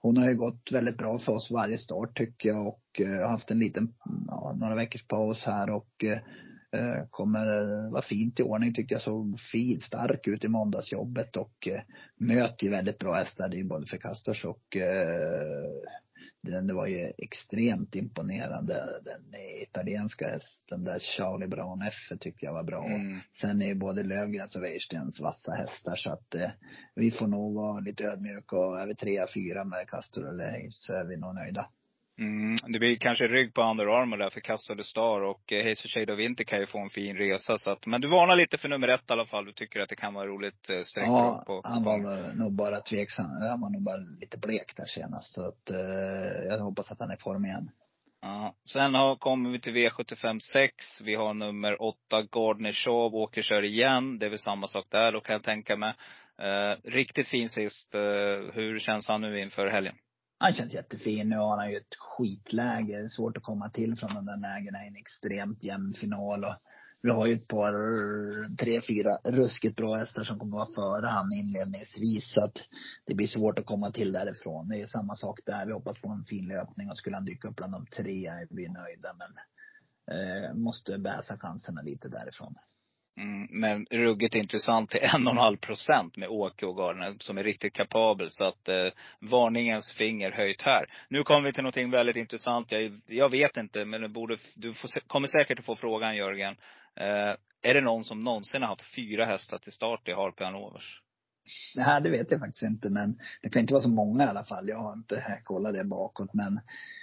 hon 0.00 0.16
har 0.16 0.28
ju 0.28 0.36
gått 0.36 0.72
väldigt 0.72 0.98
bra 0.98 1.18
för 1.18 1.32
oss 1.32 1.50
varje 1.50 1.78
start 1.78 2.16
tycker 2.16 2.48
jag 2.48 2.66
och 2.66 3.00
eh, 3.00 3.30
haft 3.30 3.50
en 3.50 3.58
liten, 3.58 3.94
ja, 4.26 4.56
några 4.60 4.74
veckors 4.74 5.06
paus 5.06 5.42
här 5.44 5.70
och 5.70 6.04
eh, 6.04 6.18
kommer 7.10 7.46
vara 7.90 8.02
fint 8.02 8.40
i 8.40 8.42
ordning 8.42 8.74
tycker 8.74 8.94
jag. 8.94 9.02
Såg 9.02 9.40
fin, 9.40 9.80
stark 9.80 10.26
ut 10.26 10.44
i 10.44 10.48
måndagsjobbet 10.48 11.36
och 11.36 11.68
eh, 11.68 11.80
möter 12.16 12.64
ju 12.64 12.70
väldigt 12.70 12.98
bra 12.98 13.14
hästar. 13.14 13.48
Det 13.48 13.56
är 13.56 13.62
ju 13.62 13.68
både 13.68 13.86
för 13.86 13.96
Kastors 13.96 14.44
och 14.44 14.76
eh, 14.76 15.90
den 16.42 16.66
det 16.66 16.74
var 16.74 16.86
ju 16.86 17.12
extremt 17.18 17.94
imponerande. 17.94 18.74
Den 19.04 19.40
italienska 19.62 20.28
hästen 20.28 20.84
där, 20.84 20.98
Charlie 20.98 21.48
Brown 21.48 21.82
F 21.82 22.18
tycker 22.20 22.46
jag 22.46 22.54
var 22.54 22.64
bra. 22.64 22.86
Mm. 22.86 23.20
Sen 23.40 23.62
är 23.62 23.66
ju 23.66 23.74
både 23.74 24.02
Lövgrens 24.02 24.56
och 24.56 24.62
Weirstens 24.62 25.20
vassa 25.20 25.52
hästar 25.52 25.96
så 25.96 26.12
att 26.12 26.34
eh, 26.34 26.50
vi 26.94 27.10
får 27.10 27.26
nog 27.26 27.54
vara 27.54 27.80
lite 27.80 28.04
ödmjuka 28.04 28.56
och 28.56 28.80
är 28.80 28.86
vi 28.86 28.94
trea, 28.94 29.26
fyra 29.34 29.64
med 29.64 29.88
Castor 29.88 30.28
eller 30.28 30.50
Hayes 30.50 30.82
så 30.82 30.92
är 30.92 31.04
vi 31.04 31.16
nog 31.16 31.34
nöjda. 31.34 31.66
Mm, 32.20 32.56
det 32.72 32.78
blir 32.78 32.96
kanske 32.96 33.26
rygg 33.26 33.54
på 33.54 33.62
Under 33.62 33.86
Armour 33.86 34.18
där 34.18 34.30
för 34.30 34.40
Castor 34.40 34.82
Star 34.82 35.20
och 35.20 35.52
eh, 35.52 35.58
Hazel 35.68 35.90
Shade 35.90 36.12
of 36.12 36.18
Winter 36.18 36.44
kan 36.44 36.60
ju 36.60 36.66
få 36.66 36.78
en 36.78 36.90
fin 36.90 37.16
resa. 37.16 37.58
Så 37.58 37.70
att, 37.72 37.86
men 37.86 38.00
du 38.00 38.08
varnar 38.08 38.36
lite 38.36 38.58
för 38.58 38.68
nummer 38.68 38.88
ett 38.88 39.10
i 39.10 39.12
alla 39.12 39.26
fall. 39.26 39.44
Du 39.44 39.52
tycker 39.52 39.80
att 39.80 39.88
det 39.88 39.96
kan 39.96 40.14
vara 40.14 40.26
roligt 40.26 40.70
eh, 40.70 40.82
streck 40.82 41.06
Ja, 41.06 41.44
på. 41.46 41.60
han 41.64 41.84
var 41.84 41.98
nog 42.38 42.52
bara 42.52 42.80
tveksam. 42.80 43.24
Han 43.24 43.60
var 43.60 43.70
nog 43.72 43.82
bara 43.82 43.96
lite 44.20 44.38
blek 44.38 44.76
där 44.76 44.86
senast. 44.86 45.34
Så 45.34 45.48
att 45.48 45.70
eh, 45.70 46.46
jag 46.48 46.58
hoppas 46.58 46.90
att 46.92 47.00
han 47.00 47.10
är 47.10 47.14
i 47.14 47.18
form 47.18 47.44
igen. 47.44 47.70
Ja. 48.22 48.54
Sen 48.72 48.94
har, 48.94 49.16
kommer 49.16 49.50
vi 49.50 49.60
till 49.60 49.72
V75 49.76 50.38
6. 50.52 51.00
Vi 51.04 51.14
har 51.14 51.34
nummer 51.34 51.82
8, 51.82 51.96
Gardner 52.32 52.72
Shaw, 52.72 53.14
åker 53.16 53.42
kör 53.42 53.62
igen. 53.62 54.18
Det 54.18 54.26
är 54.26 54.30
väl 54.30 54.38
samma 54.38 54.66
sak 54.66 54.86
där 54.90 55.12
då 55.12 55.20
kan 55.20 55.32
jag 55.32 55.42
tänka 55.42 55.76
mig. 55.76 55.94
Eh, 56.42 56.90
riktigt 56.90 57.28
fin 57.28 57.48
sist. 57.48 57.94
Eh, 57.94 58.00
hur 58.54 58.78
känns 58.78 59.08
han 59.08 59.20
nu 59.20 59.40
inför 59.40 59.66
helgen? 59.66 59.94
Han 60.42 60.52
känns 60.52 60.74
jättefin. 60.74 61.28
Nu 61.28 61.36
har 61.36 61.56
han 61.56 61.70
ju 61.70 61.76
ett 61.76 61.94
skitläge. 61.98 62.96
Det 62.98 63.04
är 63.04 63.08
svårt 63.08 63.36
att 63.36 63.42
komma 63.42 63.70
till 63.70 63.96
från 63.96 64.14
de 64.14 64.26
där 64.26 64.36
lägena 64.36 64.84
i 64.84 64.88
en 64.88 64.96
extremt 64.96 65.64
jämn 65.64 65.94
final. 65.94 66.44
Och 66.44 66.54
vi 67.02 67.10
har 67.10 67.26
ju 67.26 67.32
ett 67.32 67.48
par, 67.48 67.72
tre, 68.56 68.80
fyra 68.80 69.10
ruskigt 69.24 69.76
bra 69.76 69.94
hästar 69.94 70.24
som 70.24 70.38
kommer 70.38 70.62
att 70.62 70.76
vara 70.76 71.00
före 71.00 71.06
han 71.06 71.32
inledningsvis. 71.32 72.32
Så 72.32 72.44
att 72.44 72.58
det 73.06 73.14
blir 73.14 73.26
svårt 73.26 73.58
att 73.58 73.66
komma 73.66 73.90
till 73.90 74.12
därifrån. 74.12 74.68
Det 74.68 74.80
är 74.80 74.86
samma 74.86 75.16
sak 75.16 75.40
där. 75.46 75.66
Vi 75.66 75.72
hoppas 75.72 76.00
på 76.00 76.08
en 76.08 76.24
fin 76.24 76.48
löpning 76.48 76.90
och 76.90 76.98
skulle 76.98 77.16
han 77.16 77.24
dyka 77.24 77.48
upp 77.48 77.56
bland 77.56 77.72
de 77.72 77.86
tre 77.86 78.26
är 78.26 78.46
vi 78.50 78.68
nöjda. 78.68 79.10
Men 79.20 79.32
eh, 80.16 80.54
måste 80.54 80.98
bäsa 80.98 81.38
chanserna 81.38 81.82
lite 81.82 82.08
därifrån. 82.08 82.54
Mm, 83.16 83.48
men 83.50 83.86
ruggigt 83.90 84.34
intressant 84.34 84.90
till 84.90 85.00
en 85.14 85.26
och 85.26 85.32
en 85.32 85.38
halv 85.38 85.56
procent 85.56 86.16
med 86.16 86.28
Åke 86.28 86.66
och 86.66 86.76
Gardner 86.76 87.16
som 87.18 87.38
är 87.38 87.42
riktigt 87.42 87.72
kapabel. 87.72 88.26
Så 88.30 88.44
att 88.44 88.68
eh, 88.68 88.86
varningens 89.20 89.92
finger 89.92 90.30
höjt 90.30 90.62
här. 90.62 90.86
Nu 91.08 91.22
kommer 91.22 91.42
vi 91.42 91.52
till 91.52 91.62
någonting 91.62 91.90
väldigt 91.90 92.16
intressant. 92.16 92.72
Jag, 92.72 93.00
jag 93.06 93.30
vet 93.30 93.56
inte, 93.56 93.84
men 93.84 94.00
du, 94.00 94.08
borde, 94.08 94.36
du 94.54 94.74
får, 94.74 95.00
kommer 95.06 95.28
säkert 95.28 95.58
att 95.58 95.64
få 95.64 95.76
frågan 95.76 96.16
Jörgen. 96.16 96.56
Eh, 96.96 97.34
är 97.62 97.74
det 97.74 97.80
någon 97.80 98.04
som 98.04 98.24
någonsin 98.24 98.62
har 98.62 98.68
haft 98.68 98.94
fyra 98.94 99.24
hästar 99.24 99.58
till 99.58 99.72
start 99.72 100.08
i 100.08 100.12
Harpe 100.12 100.44
Hanovers? 100.44 101.00
Nej, 101.76 102.02
det 102.02 102.10
vet 102.10 102.30
jag 102.30 102.40
faktiskt 102.40 102.62
inte. 102.62 102.90
Men 102.90 103.18
det 103.42 103.48
kan 103.48 103.60
inte 103.60 103.74
vara 103.74 103.82
så 103.82 103.88
många 103.88 104.24
i 104.24 104.28
alla 104.28 104.44
fall. 104.44 104.68
Jag 104.68 104.78
har 104.78 104.92
inte 104.92 105.40
kollat 105.44 105.74
det 105.74 105.84
bakåt. 105.84 106.34
Men 106.34 106.60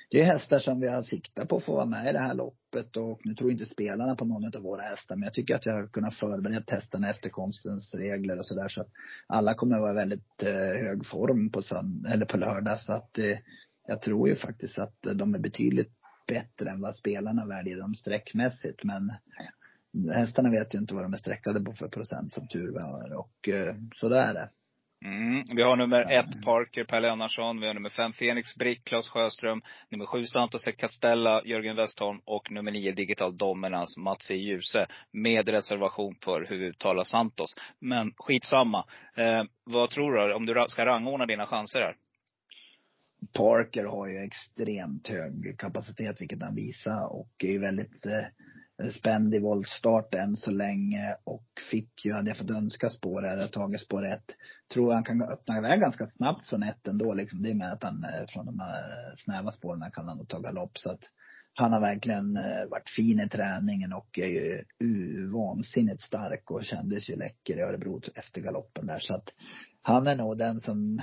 det 0.09 0.21
är 0.21 0.25
hästar 0.25 0.57
som 0.57 0.79
vi 0.79 0.87
har 0.87 1.03
siktat 1.03 1.49
på 1.49 1.57
att 1.57 1.63
få 1.63 1.75
vara 1.75 1.85
med 1.85 2.09
i 2.09 2.13
det 2.13 2.19
här 2.19 2.33
loppet. 2.33 2.97
Och 2.97 3.19
nu 3.23 3.35
tror 3.35 3.51
inte 3.51 3.65
spelarna 3.65 4.15
på 4.15 4.25
någon 4.25 4.55
av 4.55 4.63
våra 4.63 4.81
hästar. 4.81 5.15
Men 5.15 5.23
jag 5.23 5.33
tycker 5.33 5.55
att 5.55 5.65
jag 5.65 5.73
har 5.73 5.87
kunnat 5.87 6.15
förbereda 6.15 6.63
hästarna 6.67 7.09
efter 7.09 7.29
konstens 7.29 7.95
regler 7.95 8.37
och 8.39 8.45
sådär. 8.45 8.67
Så 8.67 8.81
att 8.81 8.91
alla 9.27 9.53
kommer 9.53 9.75
att 9.75 9.81
vara 9.81 9.91
i 9.91 9.95
väldigt 9.95 10.43
eh, 10.43 10.81
hög 10.85 11.05
form 11.05 11.51
på, 11.51 11.61
sönd- 11.61 12.13
eller 12.13 12.25
på 12.25 12.37
lördag. 12.37 12.79
Så 12.79 12.93
att 12.93 13.17
eh, 13.17 13.37
jag 13.87 14.01
tror 14.01 14.29
ju 14.29 14.35
faktiskt 14.35 14.77
att 14.77 14.97
de 15.13 15.35
är 15.35 15.39
betydligt 15.39 15.91
bättre 16.27 16.69
än 16.69 16.81
vad 16.81 16.95
spelarna 16.95 17.45
väljer 17.45 17.77
dem 17.77 17.95
sträckmässigt. 17.95 18.83
Men 18.83 19.11
hästarna 20.15 20.49
vet 20.49 20.75
ju 20.75 20.79
inte 20.79 20.93
vad 20.93 21.03
de 21.03 21.13
är 21.13 21.17
sträckade 21.17 21.61
på 21.61 21.73
för 21.73 21.87
procent 21.87 22.33
som 22.33 22.47
tur 22.47 22.71
var. 22.71 23.19
Och 23.19 23.49
eh, 23.49 23.75
så 23.95 24.09
där 24.09 24.29
är 24.29 24.33
det. 24.33 24.49
Mm. 25.05 25.43
Vi 25.55 25.61
har 25.61 25.75
nummer 25.75 26.11
ett 26.11 26.41
Parker, 26.45 26.83
Per 26.83 27.01
Lennartsson. 27.01 27.59
Vi 27.59 27.67
har 27.67 27.73
nummer 27.73 27.89
fem 27.89 28.13
Fenix 28.13 28.55
Brick, 28.55 28.83
Claes 28.83 29.09
Sjöström. 29.09 29.61
Nummer 29.89 30.05
sju 30.05 30.25
Santos 30.25 30.63
Castella, 30.77 31.41
Jörgen 31.45 31.75
Westholm. 31.75 32.19
Och 32.25 32.51
nummer 32.51 32.71
nio 32.71 32.91
Digital 32.91 33.37
Dominance, 33.37 33.99
Mats 33.99 34.31
E. 34.31 34.35
Djuse. 34.35 34.87
Med 35.11 35.49
reservation 35.49 36.15
för 36.23 36.45
hur 36.49 36.57
vi 36.57 36.65
uttalar 36.65 37.03
Santos. 37.03 37.55
Men 37.79 38.13
skitsamma. 38.17 38.85
Eh, 39.15 39.43
vad 39.63 39.89
tror 39.89 40.13
du 40.13 40.33
om 40.33 40.45
du 40.45 40.65
ska 40.69 40.85
rangordna 40.85 41.25
dina 41.25 41.45
chanser 41.45 41.79
här? 41.79 41.95
Parker 43.33 43.85
har 43.85 44.07
ju 44.07 44.17
extremt 44.17 45.07
hög 45.07 45.59
kapacitet, 45.59 46.21
vilket 46.21 46.43
han 46.43 46.55
visar. 46.55 47.19
Och 47.19 47.43
är 47.43 47.59
väldigt 47.59 48.05
eh, 48.05 48.27
spänd 48.93 49.35
i 49.35 49.39
voltstart 49.39 50.13
än 50.13 50.35
så 50.35 50.51
länge. 50.51 51.15
Och 51.23 51.47
fick 51.71 52.05
ju, 52.05 52.13
hade 52.13 52.29
jag 52.29 52.37
fått 52.37 52.49
önska 52.49 52.89
spår 52.89 53.27
eller 53.27 53.47
tagit 53.47 53.81
spår 53.81 54.05
ett. 54.05 54.35
Tror 54.73 54.93
han 54.93 55.03
kan 55.03 55.21
öppna 55.21 55.57
iväg 55.57 55.79
ganska 55.79 56.07
snabbt 56.07 56.47
från 56.47 56.63
ett 56.63 56.87
ändå. 56.87 57.13
Liksom. 57.13 57.43
Det 57.43 57.49
är 57.49 57.55
med 57.55 57.71
att 57.71 57.83
han 57.83 58.03
eh, 58.03 58.27
från 58.27 58.45
de 58.45 58.59
här 58.59 59.15
snäva 59.17 59.51
spåren 59.51 59.91
kan 59.93 60.07
han 60.07 60.17
nog 60.17 60.27
ta 60.27 60.39
galopp. 60.39 60.77
Så 60.77 60.91
att 60.91 61.01
han 61.53 61.73
har 61.73 61.81
verkligen 61.81 62.37
eh, 62.37 62.69
varit 62.69 62.89
fin 62.89 63.19
i 63.19 63.29
träningen 63.29 63.93
och 63.93 64.19
är 64.19 64.27
ju 64.27 64.63
uh, 64.83 65.33
vansinnigt 65.33 66.01
stark 66.01 66.51
och 66.51 66.65
kändes 66.65 67.09
ju 67.09 67.15
läcker 67.15 67.57
i 67.57 67.61
Örebro 67.61 68.01
efter 68.15 68.41
galoppen 68.41 68.85
där. 68.85 68.99
Så 68.99 69.13
att 69.13 69.29
han 69.81 70.07
är 70.07 70.15
nog 70.15 70.37
den 70.37 70.61
som 70.61 71.01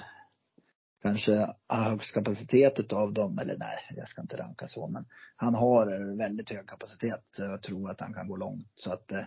kanske 1.05 1.33
har 1.67 1.91
högst 1.91 2.15
kapacitet 2.15 2.81
utav 2.81 3.13
dem, 3.13 3.39
eller 3.39 3.59
nej, 3.59 3.79
jag 3.97 4.09
ska 4.09 4.23
inte 4.23 4.37
ranka 4.37 4.69
så, 4.69 4.89
men 4.89 5.05
han 5.37 5.55
har 5.55 6.17
väldigt 6.19 6.51
hög 6.51 6.67
kapacitet. 6.67 7.25
Jag 7.39 7.63
tror 7.63 7.91
att 7.91 8.01
han 8.01 8.15
kan 8.15 8.29
gå 8.29 8.37
långt. 8.37 8.73
Så 8.77 8.93
att 8.93 9.13
eh, 9.13 9.25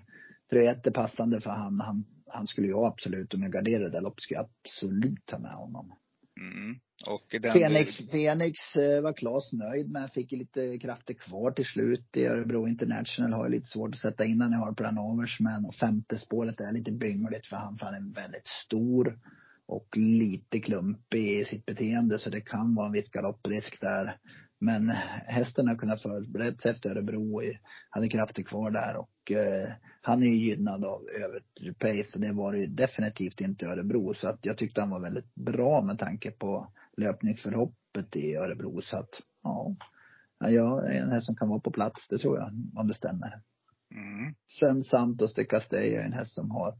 3-1 0.51 0.87
är 0.87 0.91
passande 0.91 1.41
för 1.41 1.49
han, 1.49 1.79
han, 1.79 2.05
han 2.27 2.47
skulle 2.47 2.67
jag 2.67 2.85
absolut, 2.85 3.33
om 3.33 3.41
jag 3.41 3.51
garderade 3.51 3.91
det 3.91 4.01
loppet, 4.01 4.21
skulle 4.23 4.37
jag 4.37 4.49
absolut 4.63 5.25
ta 5.25 5.39
med 5.39 5.51
honom. 5.51 5.93
Mm. 6.39 6.79
Och 7.07 7.41
den 7.41 7.53
Fenix, 7.53 7.97
Fenix 8.11 8.75
eh, 8.75 9.01
var 9.03 9.13
Klas 9.13 9.53
nöjd 9.53 9.91
med. 9.91 10.11
Fick 10.11 10.31
ju 10.31 10.37
lite 10.37 10.77
krafter 10.77 11.13
kvar 11.13 11.51
till 11.51 11.65
slut 11.65 12.17
i 12.17 12.25
Örebro 12.25 12.67
International. 12.67 13.33
Har 13.33 13.45
ju 13.45 13.51
lite 13.51 13.67
svårt 13.67 13.93
att 13.93 14.01
sätta 14.01 14.25
in 14.25 14.41
han 14.41 14.53
i 14.53 14.55
Harper 14.55 14.83
Hanovers. 14.83 15.39
Men 15.39 15.71
femte 15.79 16.17
spåret 16.17 16.59
är 16.59 16.73
lite 16.73 16.91
byngligt 16.91 17.47
för 17.47 17.55
han, 17.55 17.77
för 17.77 17.85
han 17.85 17.95
är 17.95 18.13
väldigt 18.13 18.47
stor. 18.47 19.19
Och 19.67 19.87
lite 19.97 20.59
klumpig 20.59 21.39
i 21.39 21.45
sitt 21.45 21.65
beteende 21.65 22.19
så 22.19 22.29
det 22.29 22.41
kan 22.41 22.75
vara 22.75 22.87
en 22.87 22.93
viss 22.93 23.09
galopprisk 23.09 23.81
där. 23.81 24.17
Men 24.59 24.89
hästen 25.25 25.67
har 25.67 25.75
kunnat 25.75 26.01
förbereda 26.01 26.57
sig 26.57 26.71
efter 26.71 26.89
Örebro 26.89 27.35
och 27.35 27.43
hade 27.89 28.09
krafter 28.09 28.43
kvar 28.43 28.71
där 28.71 28.97
och 28.97 29.31
eh, 29.31 29.69
han 30.01 30.23
är 30.23 30.27
ju 30.27 30.35
gynnad 30.35 30.85
av 30.85 31.01
överpace 31.25 32.11
och 32.15 32.21
det 32.21 32.33
var 32.33 32.53
det 32.53 32.59
ju 32.59 32.67
definitivt 32.67 33.41
inte 33.41 33.65
i 33.65 33.67
Örebro. 33.67 34.13
Så 34.13 34.27
att 34.27 34.39
jag 34.41 34.57
tyckte 34.57 34.81
han 34.81 34.89
var 34.89 35.01
väldigt 35.01 35.35
bra 35.35 35.81
med 35.81 35.99
tanke 35.99 36.31
på 36.31 36.71
löpningsförhoppet 36.97 38.15
i 38.15 38.35
Örebro. 38.35 38.81
Så 38.81 38.97
att 38.97 39.21
ja, 39.43 39.75
ja, 40.39 40.49
jag 40.49 40.95
är 40.95 41.01
en 41.01 41.11
häst 41.11 41.25
som 41.25 41.35
kan 41.35 41.49
vara 41.49 41.59
på 41.59 41.71
plats, 41.71 42.07
det 42.07 42.17
tror 42.17 42.37
jag, 42.37 42.47
om 42.75 42.87
det 42.87 42.93
stämmer. 42.93 43.41
Mm. 43.91 44.35
Sen 44.59 44.83
Santos 44.83 45.33
de 45.33 45.45
Castella 45.45 45.83
är 45.83 46.05
en 46.05 46.13
häst 46.13 46.33
som 46.33 46.51
har 46.51 46.73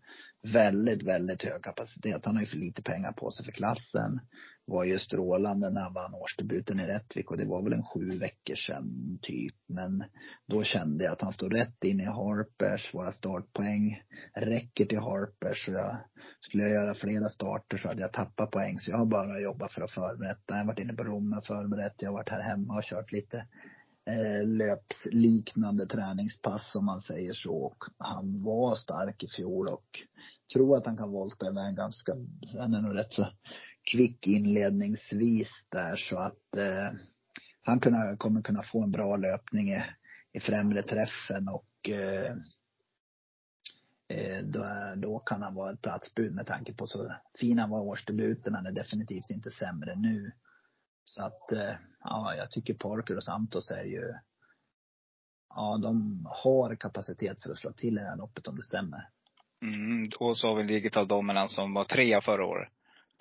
väldigt, 0.44 1.04
väldigt 1.04 1.44
hög 1.44 1.62
kapacitet. 1.64 2.26
Han 2.26 2.36
har 2.36 2.42
ju 2.42 2.48
för 2.48 2.58
lite 2.58 2.84
pengar 2.84 3.12
på 3.12 3.32
sig 3.32 3.46
för 3.46 3.52
klassen. 3.52 4.20
Var 4.66 4.84
ju 4.84 5.00
strålande 5.00 5.70
när 5.70 5.82
han 5.82 5.94
vann 5.94 6.14
årsdebuten 6.14 6.80
i 6.80 6.88
Rättvik 6.88 7.32
och 7.32 7.38
det 7.38 7.46
var 7.46 7.64
väl 7.64 7.74
en 7.74 7.84
sju 7.84 8.20
veckor 8.20 8.56
sedan 8.56 9.20
typ. 9.22 9.56
Men 9.68 10.04
då 10.48 10.64
kände 10.64 11.04
jag 11.04 11.14
att 11.14 11.22
han 11.22 11.34
stod 11.34 11.54
rätt 11.54 11.84
in 11.84 12.00
i 12.00 12.06
Harpers. 12.06 12.94
Våra 12.94 13.12
startpoäng 13.12 14.02
räcker 14.36 14.86
till 14.86 15.00
Harpers. 15.00 15.66
Så 15.66 15.72
jag, 15.72 15.98
skulle 16.42 16.64
jag 16.64 16.72
göra 16.72 16.94
flera 16.94 17.30
starter 17.30 17.78
så 17.78 17.88
hade 17.88 18.02
jag 18.02 18.14
tappat 18.14 18.52
poäng. 18.52 18.80
Så 18.80 18.92
jag 18.92 18.98
har 18.98 19.06
bara 19.06 19.40
jobbat 19.40 19.72
för 19.72 19.82
att 19.82 19.92
förbereda. 19.92 20.38
Jag 20.48 20.56
har 20.56 20.66
varit 20.66 20.80
inne 20.80 20.94
på 20.94 21.04
Rom 21.04 21.34
och 21.38 21.46
förberett. 21.46 21.96
Jag 21.98 22.10
har 22.10 22.18
varit 22.18 22.30
här 22.30 22.42
hemma 22.42 22.78
och 22.78 22.84
kört 22.84 23.12
lite 23.12 23.48
eh, 24.08 24.48
löpsliknande 24.48 25.88
träningspass 25.88 26.76
om 26.76 26.86
man 26.86 27.02
säger 27.02 27.34
så. 27.34 27.56
Och 27.56 27.84
han 27.98 28.44
var 28.44 28.76
stark 28.76 29.24
i 29.24 29.28
fjol 29.28 29.68
och 29.68 30.00
tror 30.54 30.78
att 30.78 30.86
han 30.86 30.98
kan 30.98 31.12
volta 31.12 31.46
iväg 31.52 31.76
ganska, 31.76 32.12
han 32.58 32.74
är 32.74 32.82
nog 32.82 32.96
rätt 32.96 33.14
så 33.14 33.28
kvick 33.92 34.28
inledningsvis 34.28 35.50
där 35.70 35.96
så 35.96 36.18
att 36.18 36.56
eh, 36.58 37.00
han 37.64 37.80
kunna, 37.80 38.18
kommer 38.18 38.42
kunna 38.42 38.64
få 38.64 38.84
en 38.84 38.92
bra 38.92 39.16
löpning 39.16 39.70
i, 39.70 39.84
i 40.34 40.40
främre 40.40 40.82
träffen 40.82 41.48
och 41.48 41.90
eh, 41.90 42.32
eh 44.10 44.44
då, 44.44 44.64
då 44.96 45.20
kan 45.20 45.42
han 45.42 45.56
vara 45.56 45.74
ett 45.74 45.82
platsbud 45.82 46.36
med 46.36 46.48
tanke 46.48 46.74
på 46.74 46.88
så 46.88 47.16
fin 47.40 47.60
han 47.60 47.70
var 47.70 47.80
i 47.80 47.88
årsdebuten. 47.88 48.56
Han 48.56 48.66
är 48.66 48.72
definitivt 48.72 49.30
inte 49.30 49.52
sämre 49.52 49.96
nu. 49.96 50.32
Så 51.08 51.24
att, 51.24 51.52
eh, 51.52 51.76
ja, 52.04 52.36
jag 52.38 52.52
tycker 52.52 52.74
Parker 52.74 53.16
och 53.16 53.24
Santos 53.24 53.72
är 53.72 53.84
ju, 53.84 54.14
ja, 55.50 55.80
de 55.84 56.26
har 56.44 56.76
kapacitet 56.76 57.42
för 57.42 57.50
att 57.50 57.58
slå 57.58 57.72
till 57.72 57.98
i 57.98 58.02
det 58.02 58.08
här 58.08 58.18
loppet 58.18 58.48
om 58.48 58.56
det 58.56 58.64
stämmer. 58.64 59.10
Mm. 59.62 60.10
Och 60.20 60.38
så 60.38 60.48
har 60.48 60.56
vi 60.56 60.64
Digital 60.64 61.08
Dominance 61.08 61.56
som 61.56 61.74
var 61.74 61.84
trea 61.84 62.22
förra 62.22 62.46
året. 62.46 62.70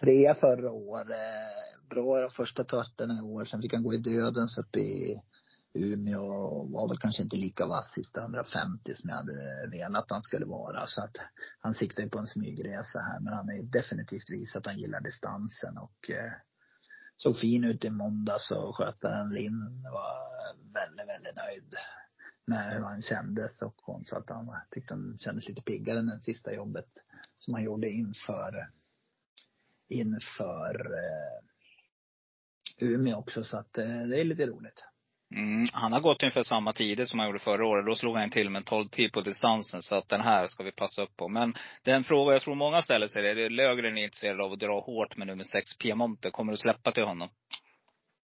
Trea 0.00 0.34
förra 0.34 0.70
året, 0.70 1.10
eh, 1.10 1.88
bra 1.90 2.20
de 2.20 2.30
första 2.30 2.64
starterna 2.64 3.14
i 3.18 3.22
år. 3.22 3.44
Sen 3.44 3.62
fick 3.62 3.72
han 3.72 3.82
gå 3.82 3.94
i 3.94 3.98
dödens 3.98 4.58
uppe 4.58 4.78
i 4.78 5.22
Umeå 5.74 6.64
var 6.64 6.88
väl 6.88 6.98
kanske 6.98 7.22
inte 7.22 7.36
lika 7.36 7.66
vass 7.66 7.92
sista 7.92 8.20
150 8.20 8.94
som 8.94 9.10
jag 9.10 9.16
hade 9.16 9.32
velat 9.70 10.06
han 10.08 10.22
skulle 10.22 10.46
vara. 10.46 10.86
Så 10.86 11.02
att 11.02 11.16
han 11.60 11.74
siktar 11.74 12.02
ju 12.02 12.08
på 12.08 12.18
en 12.18 12.26
smygresa 12.26 12.98
här. 12.98 13.20
Men 13.20 13.32
han 13.32 13.48
har 13.48 13.56
ju 13.56 13.62
definitivt 13.62 14.30
visat 14.30 14.56
att 14.56 14.66
han 14.66 14.78
gillar 14.78 15.00
distansen 15.00 15.78
och 15.78 16.10
eh, 16.10 16.32
såg 17.16 17.38
fin 17.38 17.64
ut 17.64 17.84
i 17.84 17.90
måndags 17.90 18.50
och 18.50 18.76
skötaren 18.76 19.28
Linn 19.34 19.82
var 19.82 20.16
väldigt, 20.72 21.08
väldigt 21.08 21.36
nöjd 21.36 21.74
med 22.46 22.74
hur 22.74 22.82
han 22.84 23.02
kändes 23.02 23.62
och 23.62 23.74
hon 23.76 24.04
sa 24.04 24.16
att 24.16 24.30
han 24.30 24.50
tyckte 24.70 24.94
han 24.94 25.18
kändes 25.18 25.48
lite 25.48 25.62
piggare 25.62 25.98
än 25.98 26.06
det 26.06 26.20
sista 26.20 26.54
jobbet 26.54 26.88
som 27.38 27.54
han 27.54 27.64
gjorde 27.64 27.90
inför, 27.90 28.70
inför 29.88 30.92
eh, 30.94 31.46
Umeå 32.78 33.16
också 33.18 33.44
så 33.44 33.56
att 33.56 33.78
eh, 33.78 33.84
det 33.84 34.20
är 34.20 34.24
lite 34.24 34.46
roligt. 34.46 34.84
Mm, 35.34 35.64
han 35.72 35.92
har 35.92 36.00
gått 36.00 36.22
ungefär 36.22 36.42
samma 36.42 36.72
tider 36.72 37.04
som 37.04 37.18
han 37.18 37.28
gjorde 37.28 37.38
förra 37.38 37.66
året. 37.66 37.86
Då 37.86 37.94
slog 37.94 38.16
han 38.16 38.30
till 38.30 38.50
med 38.50 38.60
en 38.60 38.64
12 38.64 38.88
tid 38.88 39.12
på 39.12 39.20
distansen. 39.20 39.82
Så 39.82 39.96
att 39.96 40.08
den 40.08 40.20
här 40.20 40.46
ska 40.46 40.62
vi 40.62 40.72
passa 40.72 41.02
upp 41.02 41.16
på. 41.16 41.28
Men 41.28 41.54
den 41.82 42.04
fråga 42.04 42.32
jag 42.32 42.42
tror 42.42 42.54
många 42.54 42.82
ställer 42.82 43.08
sig 43.08 43.30
är, 43.30 43.34
det 43.34 43.44
är 43.44 43.50
Löfgren 43.50 43.98
intresserad 43.98 44.40
av 44.40 44.52
att 44.52 44.58
dra 44.60 44.80
hårt 44.80 45.16
med 45.16 45.26
nummer 45.26 45.44
6 45.44 45.78
Piemonte. 45.78 46.30
Kommer 46.30 46.52
du 46.52 46.58
släppa 46.58 46.92
till 46.92 47.04
honom? 47.04 47.28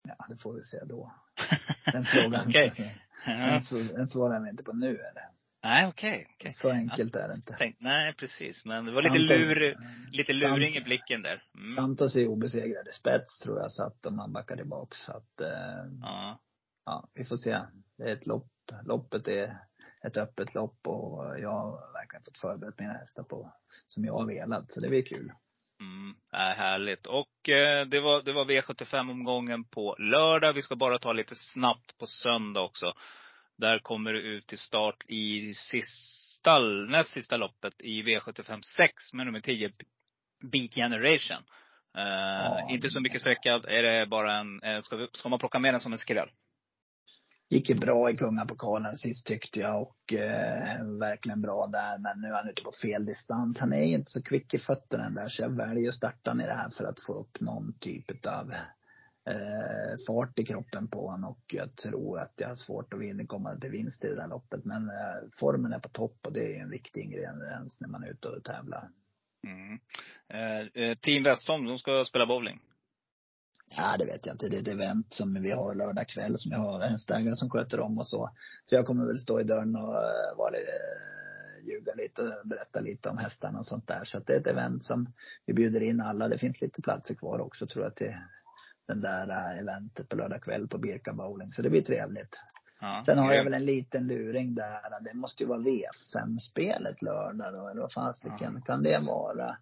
Ja, 0.08 0.26
det 0.28 0.42
får 0.42 0.54
vi 0.54 0.62
se 0.62 0.76
då. 0.88 1.12
Den 1.92 2.04
frågan. 2.04 2.44
Okej. 2.48 2.72
Den, 2.76 2.90
Ja. 3.26 3.60
den 3.96 4.08
svarar 4.08 4.44
vi 4.44 4.50
inte 4.50 4.62
på 4.64 4.72
nu 4.72 4.88
eller? 4.88 5.22
Nej, 5.62 5.86
okej. 5.86 6.26
okej. 6.34 6.52
Så 6.52 6.70
enkelt 6.70 7.16
är 7.16 7.28
det 7.28 7.34
inte. 7.34 7.54
Tänk, 7.58 7.76
nej, 7.80 8.14
precis. 8.14 8.64
Men 8.64 8.84
det 8.86 8.92
var 8.92 9.02
lite 9.02 9.14
Sant- 9.14 9.28
lur, 9.28 9.76
lite 10.12 10.32
luring 10.32 10.74
i 10.76 10.80
blicken 10.80 11.22
där. 11.22 11.42
Mm. 11.54 11.72
Santos 11.72 12.16
är 12.16 12.26
obesegrade. 12.26 12.92
Spets 12.92 13.38
tror 13.38 13.58
jag 13.60 13.72
satt 13.72 14.06
om 14.06 14.18
han 14.18 14.32
backar 14.32 14.56
tillbaka. 14.56 14.96
Så 14.96 15.12
att, 15.12 15.40
eh, 15.40 15.84
Ja. 16.02 16.38
Ja, 16.88 17.08
vi 17.14 17.24
får 17.24 17.36
se. 17.36 17.60
Det 17.98 18.04
är 18.04 18.16
ett 18.16 18.26
lopp. 18.26 18.48
Loppet 18.84 19.28
är 19.28 19.58
ett 20.06 20.16
öppet 20.16 20.54
lopp 20.54 20.86
och 20.86 21.40
jag 21.40 21.52
har 21.52 21.92
verkligen 21.92 22.24
fått 22.24 22.38
förberett 22.38 22.78
mina 22.78 22.92
hästar 22.92 23.22
på, 23.22 23.52
som 23.86 24.04
jag 24.04 24.12
har 24.12 24.26
velat. 24.26 24.70
Så 24.70 24.80
det 24.80 24.88
blir 24.88 25.02
kul. 25.02 25.32
Mm, 25.80 26.16
äh, 26.32 26.56
härligt. 26.56 27.06
Och 27.06 27.48
eh, 27.48 27.86
det 27.86 28.00
var, 28.00 28.22
det 28.22 28.32
var 28.32 28.44
V75-omgången 28.44 29.64
på 29.64 29.96
lördag. 29.98 30.52
Vi 30.52 30.62
ska 30.62 30.76
bara 30.76 30.98
ta 30.98 31.12
lite 31.12 31.34
snabbt 31.34 31.98
på 31.98 32.06
söndag 32.06 32.60
också. 32.60 32.92
Där 33.56 33.78
kommer 33.78 34.12
det 34.12 34.20
ut 34.20 34.46
till 34.46 34.58
start 34.58 35.04
i 35.08 35.54
sista, 35.54 36.58
näst 36.88 37.10
sista 37.10 37.36
loppet 37.36 37.74
i 37.78 38.02
V75 38.02 38.60
6 38.76 39.12
med 39.12 39.26
nummer 39.26 39.40
10, 39.40 39.72
Beat 40.52 40.74
Generation. 40.74 41.42
Eh, 41.98 42.74
inte 42.74 42.90
så 42.90 43.00
mycket 43.00 43.20
sträckad. 43.20 43.66
Är 43.66 43.82
det 43.82 44.06
bara 44.06 44.40
en, 44.40 44.62
eh, 44.62 44.80
ska, 44.80 44.96
vi, 44.96 45.08
ska 45.12 45.28
man 45.28 45.38
plocka 45.38 45.58
med 45.58 45.74
den 45.74 45.80
som 45.80 45.92
en 45.92 45.98
skräll? 45.98 46.30
Gick 47.50 47.68
ju 47.68 47.74
bra 47.74 48.10
i 48.10 48.16
kungapokalen 48.16 48.96
sist 48.96 49.26
tyckte 49.26 49.60
jag 49.60 49.82
och 49.82 50.12
eh, 50.12 50.84
verkligen 51.00 51.42
bra 51.42 51.66
där. 51.66 51.98
Men 51.98 52.20
nu 52.20 52.28
är 52.28 52.32
han 52.32 52.48
ute 52.48 52.62
på 52.62 52.72
fel 52.82 53.04
distans. 53.04 53.58
Han 53.58 53.72
är 53.72 53.84
ju 53.84 53.94
inte 53.94 54.10
så 54.10 54.22
kvick 54.22 54.54
i 54.54 54.58
fötterna 54.58 55.04
den 55.04 55.14
där 55.14 55.28
så 55.28 55.42
jag 55.42 55.56
väljer 55.56 55.88
att 55.88 55.94
starta 55.94 56.32
i 56.32 56.46
det 56.46 56.54
här 56.54 56.70
för 56.70 56.84
att 56.84 57.00
få 57.00 57.12
upp 57.12 57.40
någon 57.40 57.72
typ 57.80 58.26
av 58.26 58.52
eh, 59.30 59.96
fart 60.06 60.38
i 60.38 60.44
kroppen 60.44 60.88
på 60.88 61.06
honom 61.06 61.30
och 61.30 61.44
jag 61.46 61.76
tror 61.76 62.18
att 62.18 62.32
jag 62.36 62.48
har 62.48 62.56
svårt 62.56 62.94
att 62.94 63.00
vinna, 63.00 63.26
komma 63.26 63.56
till 63.56 63.70
vinst 63.70 64.04
i 64.04 64.08
det 64.08 64.16
där 64.16 64.28
loppet. 64.28 64.64
Men 64.64 64.82
eh, 64.82 65.28
formen 65.40 65.72
är 65.72 65.78
på 65.78 65.88
topp 65.88 66.18
och 66.26 66.32
det 66.32 66.56
är 66.56 66.62
en 66.62 66.70
viktig 66.70 67.00
ingrediens 67.00 67.80
när 67.80 67.88
man 67.88 68.02
är 68.02 68.10
ute 68.10 68.28
och 68.28 68.44
tävlar. 68.44 68.88
Mm. 69.46 69.78
Eh, 70.28 70.82
eh 70.82 70.98
Team 70.98 71.22
Westholm, 71.22 71.64
de 71.64 71.78
ska 71.78 72.04
spela 72.04 72.26
bowling. 72.26 72.60
Ja, 73.76 73.96
det 73.98 74.04
vet 74.04 74.26
jag 74.26 74.34
inte. 74.34 74.48
Det 74.48 74.56
är 74.56 74.60
ett 74.60 74.68
event 74.68 75.14
som 75.14 75.42
vi 75.42 75.50
har 75.50 75.74
lördag 75.74 76.08
kväll 76.08 76.38
som 76.38 76.52
jag 76.52 76.58
har 76.58 76.80
hästägare 76.80 77.36
som 77.36 77.50
sköter 77.50 77.80
om 77.80 77.98
och 77.98 78.06
så. 78.06 78.30
Så 78.64 78.74
jag 78.74 78.86
kommer 78.86 79.06
väl 79.06 79.18
stå 79.18 79.40
i 79.40 79.44
dörren 79.44 79.76
och 79.76 79.94
eh, 79.94 80.36
vara 80.36 80.50
lite, 80.50 80.72
eh, 80.72 81.68
ljuga 81.68 81.92
lite 81.94 82.22
och 82.22 82.48
berätta 82.48 82.80
lite 82.80 83.08
om 83.08 83.18
hästarna 83.18 83.58
och 83.58 83.66
sånt 83.66 83.86
där. 83.86 84.04
Så 84.04 84.18
att 84.18 84.26
det 84.26 84.34
är 84.34 84.40
ett 84.40 84.46
event 84.46 84.84
som 84.84 85.12
vi 85.46 85.54
bjuder 85.54 85.80
in 85.80 86.00
alla. 86.00 86.28
Det 86.28 86.38
finns 86.38 86.60
lite 86.60 86.82
platser 86.82 87.14
kvar 87.14 87.40
också 87.40 87.66
tror 87.66 87.84
jag 87.84 87.94
till 87.94 88.16
den 88.86 89.00
där 89.00 89.30
eh, 89.30 89.58
eventet 89.58 90.08
på 90.08 90.16
lördag 90.16 90.42
kväll 90.42 90.68
på 90.68 90.78
Birka 90.78 91.12
bowling. 91.12 91.52
Så 91.52 91.62
det 91.62 91.70
blir 91.70 91.82
trevligt. 91.82 92.40
Ja, 92.80 93.02
Sen 93.06 93.18
har 93.18 93.34
jag 93.34 93.44
väl 93.44 93.54
en 93.54 93.64
liten 93.64 94.06
luring 94.06 94.54
där. 94.54 95.00
Det 95.00 95.14
måste 95.14 95.42
ju 95.42 95.48
vara 95.48 95.60
V5-spelet 95.60 97.02
lördag 97.02 97.54
då, 97.54 97.68
eller 97.68 97.80
vad 97.80 97.92
fasiken 97.92 98.62
kan 98.62 98.82
det 98.82 98.98
vara? 98.98 99.56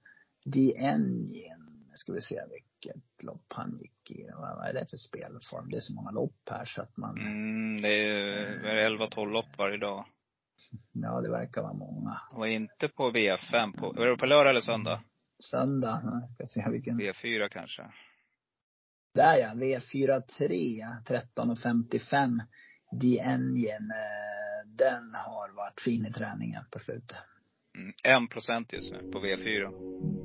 The 0.52 0.76
Engine. 0.76 1.66
Ska 1.94 2.12
vi 2.12 2.20
se 2.20 2.40
vilket 2.82 3.22
lopp 3.22 3.52
han 3.52 3.78
gick 3.78 4.10
i. 4.10 4.30
Vad 4.34 4.68
är 4.68 4.72
det 4.72 4.86
för 4.90 4.96
spelform? 4.96 5.70
Det 5.70 5.76
är 5.76 5.80
så 5.80 5.94
många 5.94 6.10
lopp 6.10 6.48
här 6.50 6.64
så 6.64 6.82
att 6.82 6.96
man, 6.96 7.18
Mm, 7.18 7.82
det 7.82 7.88
är, 7.88 8.36
är 8.64 8.74
det 8.74 8.88
11-12 8.88 9.30
lopp 9.30 9.58
varje 9.58 9.76
dag. 9.78 10.04
ja 10.92 11.20
det 11.20 11.30
verkar 11.30 11.62
vara 11.62 11.72
många. 11.72 12.20
Och 12.32 12.48
inte 12.48 12.88
på 12.88 13.10
V5. 13.10 13.78
På, 13.78 13.92
var 13.92 14.06
det 14.06 14.16
på 14.16 14.26
lördag 14.26 14.50
eller 14.50 14.60
söndag? 14.60 15.02
Söndag, 15.50 16.00
ska 16.34 16.46
se 16.46 16.70
vilken. 16.70 17.00
V4 17.00 17.48
kanske. 17.48 17.82
Där 19.14 19.36
ja, 19.36 19.48
V43, 19.54 20.80
13.55. 21.06 22.40
The 23.00 23.20
Engine, 23.20 23.88
eh, 23.94 24.68
den 24.68 25.14
har 25.14 25.56
varit 25.56 25.80
fin 25.80 26.06
i 26.06 26.12
träningen 26.12 26.62
på 26.70 26.78
slutet. 26.78 27.16
Mm, 27.76 27.92
en 28.04 28.28
procent 28.28 28.72
just 28.72 28.92
nu 28.92 28.98
på 29.12 29.18
V4. 29.18 29.64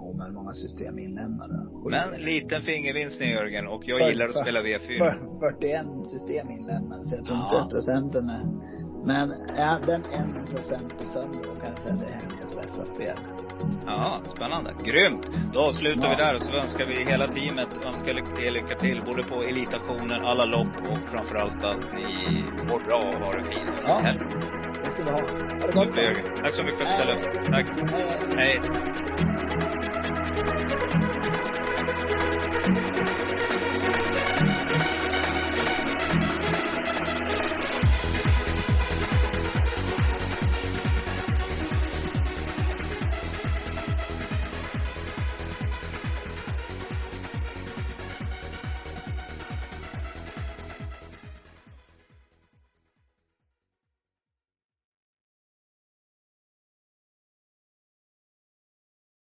Och 0.05 0.15
med 0.17 0.33
många 0.33 0.53
system 0.53 0.99
inlämnade. 0.99 1.57
Men 1.95 2.21
liten 2.21 2.61
fingervinstning 2.61 3.29
Jörgen 3.29 3.67
och 3.67 3.81
jag 3.85 3.97
För- 3.99 4.09
gillar 4.09 4.25
att 4.25 4.33
för- 4.33 4.41
spela 4.41 4.61
V4. 4.61 4.97
För- 4.97 5.15
41 5.39 6.07
system 6.13 6.49
inlämnade, 6.57 7.01
så 7.09 7.15
jag 7.15 7.25
tror 7.25 7.37
Ja. 7.37 7.43
inte 7.63 7.75
procenten 7.75 8.23
är... 8.37 8.43
Men 9.11 9.25
är 9.69 9.77
den 9.91 10.01
en 10.19 10.45
procent 10.51 10.89
på 10.99 11.05
söndag, 11.05 11.41
då 11.49 11.53
kan 11.61 11.69
jag 11.73 11.79
säga 11.83 11.95
det 12.01 12.05
är 12.13 12.17
Hängels 12.21 12.55
bästa 12.61 12.85
spel. 12.93 13.17
Ja, 13.85 14.21
spännande. 14.35 14.69
Grymt! 14.89 15.23
Då 15.53 15.59
avslutar 15.69 16.03
Ja. 16.03 16.09
vi 16.09 16.15
där 16.23 16.35
och 16.35 16.41
så 16.47 16.51
önskar 16.63 16.85
vi 16.91 16.95
hela 17.11 17.27
teamet 17.27 17.71
önskar 17.85 18.13
lycka 18.19 18.51
lycka 18.57 18.75
till 18.85 18.99
både 19.09 19.23
på 19.31 19.37
elitaktionen, 19.51 20.19
alla 20.31 20.45
lopp 20.55 20.75
och 20.91 21.01
framförallt 21.13 21.63
att 21.71 21.83
ni 21.97 22.07
mår 22.69 22.79
bra 22.87 22.99
och 23.09 23.19
har 23.25 23.33
en 23.39 23.45
fin 23.51 23.67
Ja. 23.87 23.97
helg. 24.05 24.19
Ska 25.01 25.11
vi 25.11 25.11
ha. 25.11 25.19
Ha 25.75 25.85
det 25.85 26.21
gott. 26.21 26.35
Tack 26.43 26.53
så 26.53 26.63
mycket 26.63 26.79
för 26.79 26.85
att 26.85 26.97
du 26.97 27.03
ställde 27.03 27.13
upp. 27.13 27.45
Tack. 27.45 27.65
Hej. 28.37 28.61
Hej. 28.61 29.70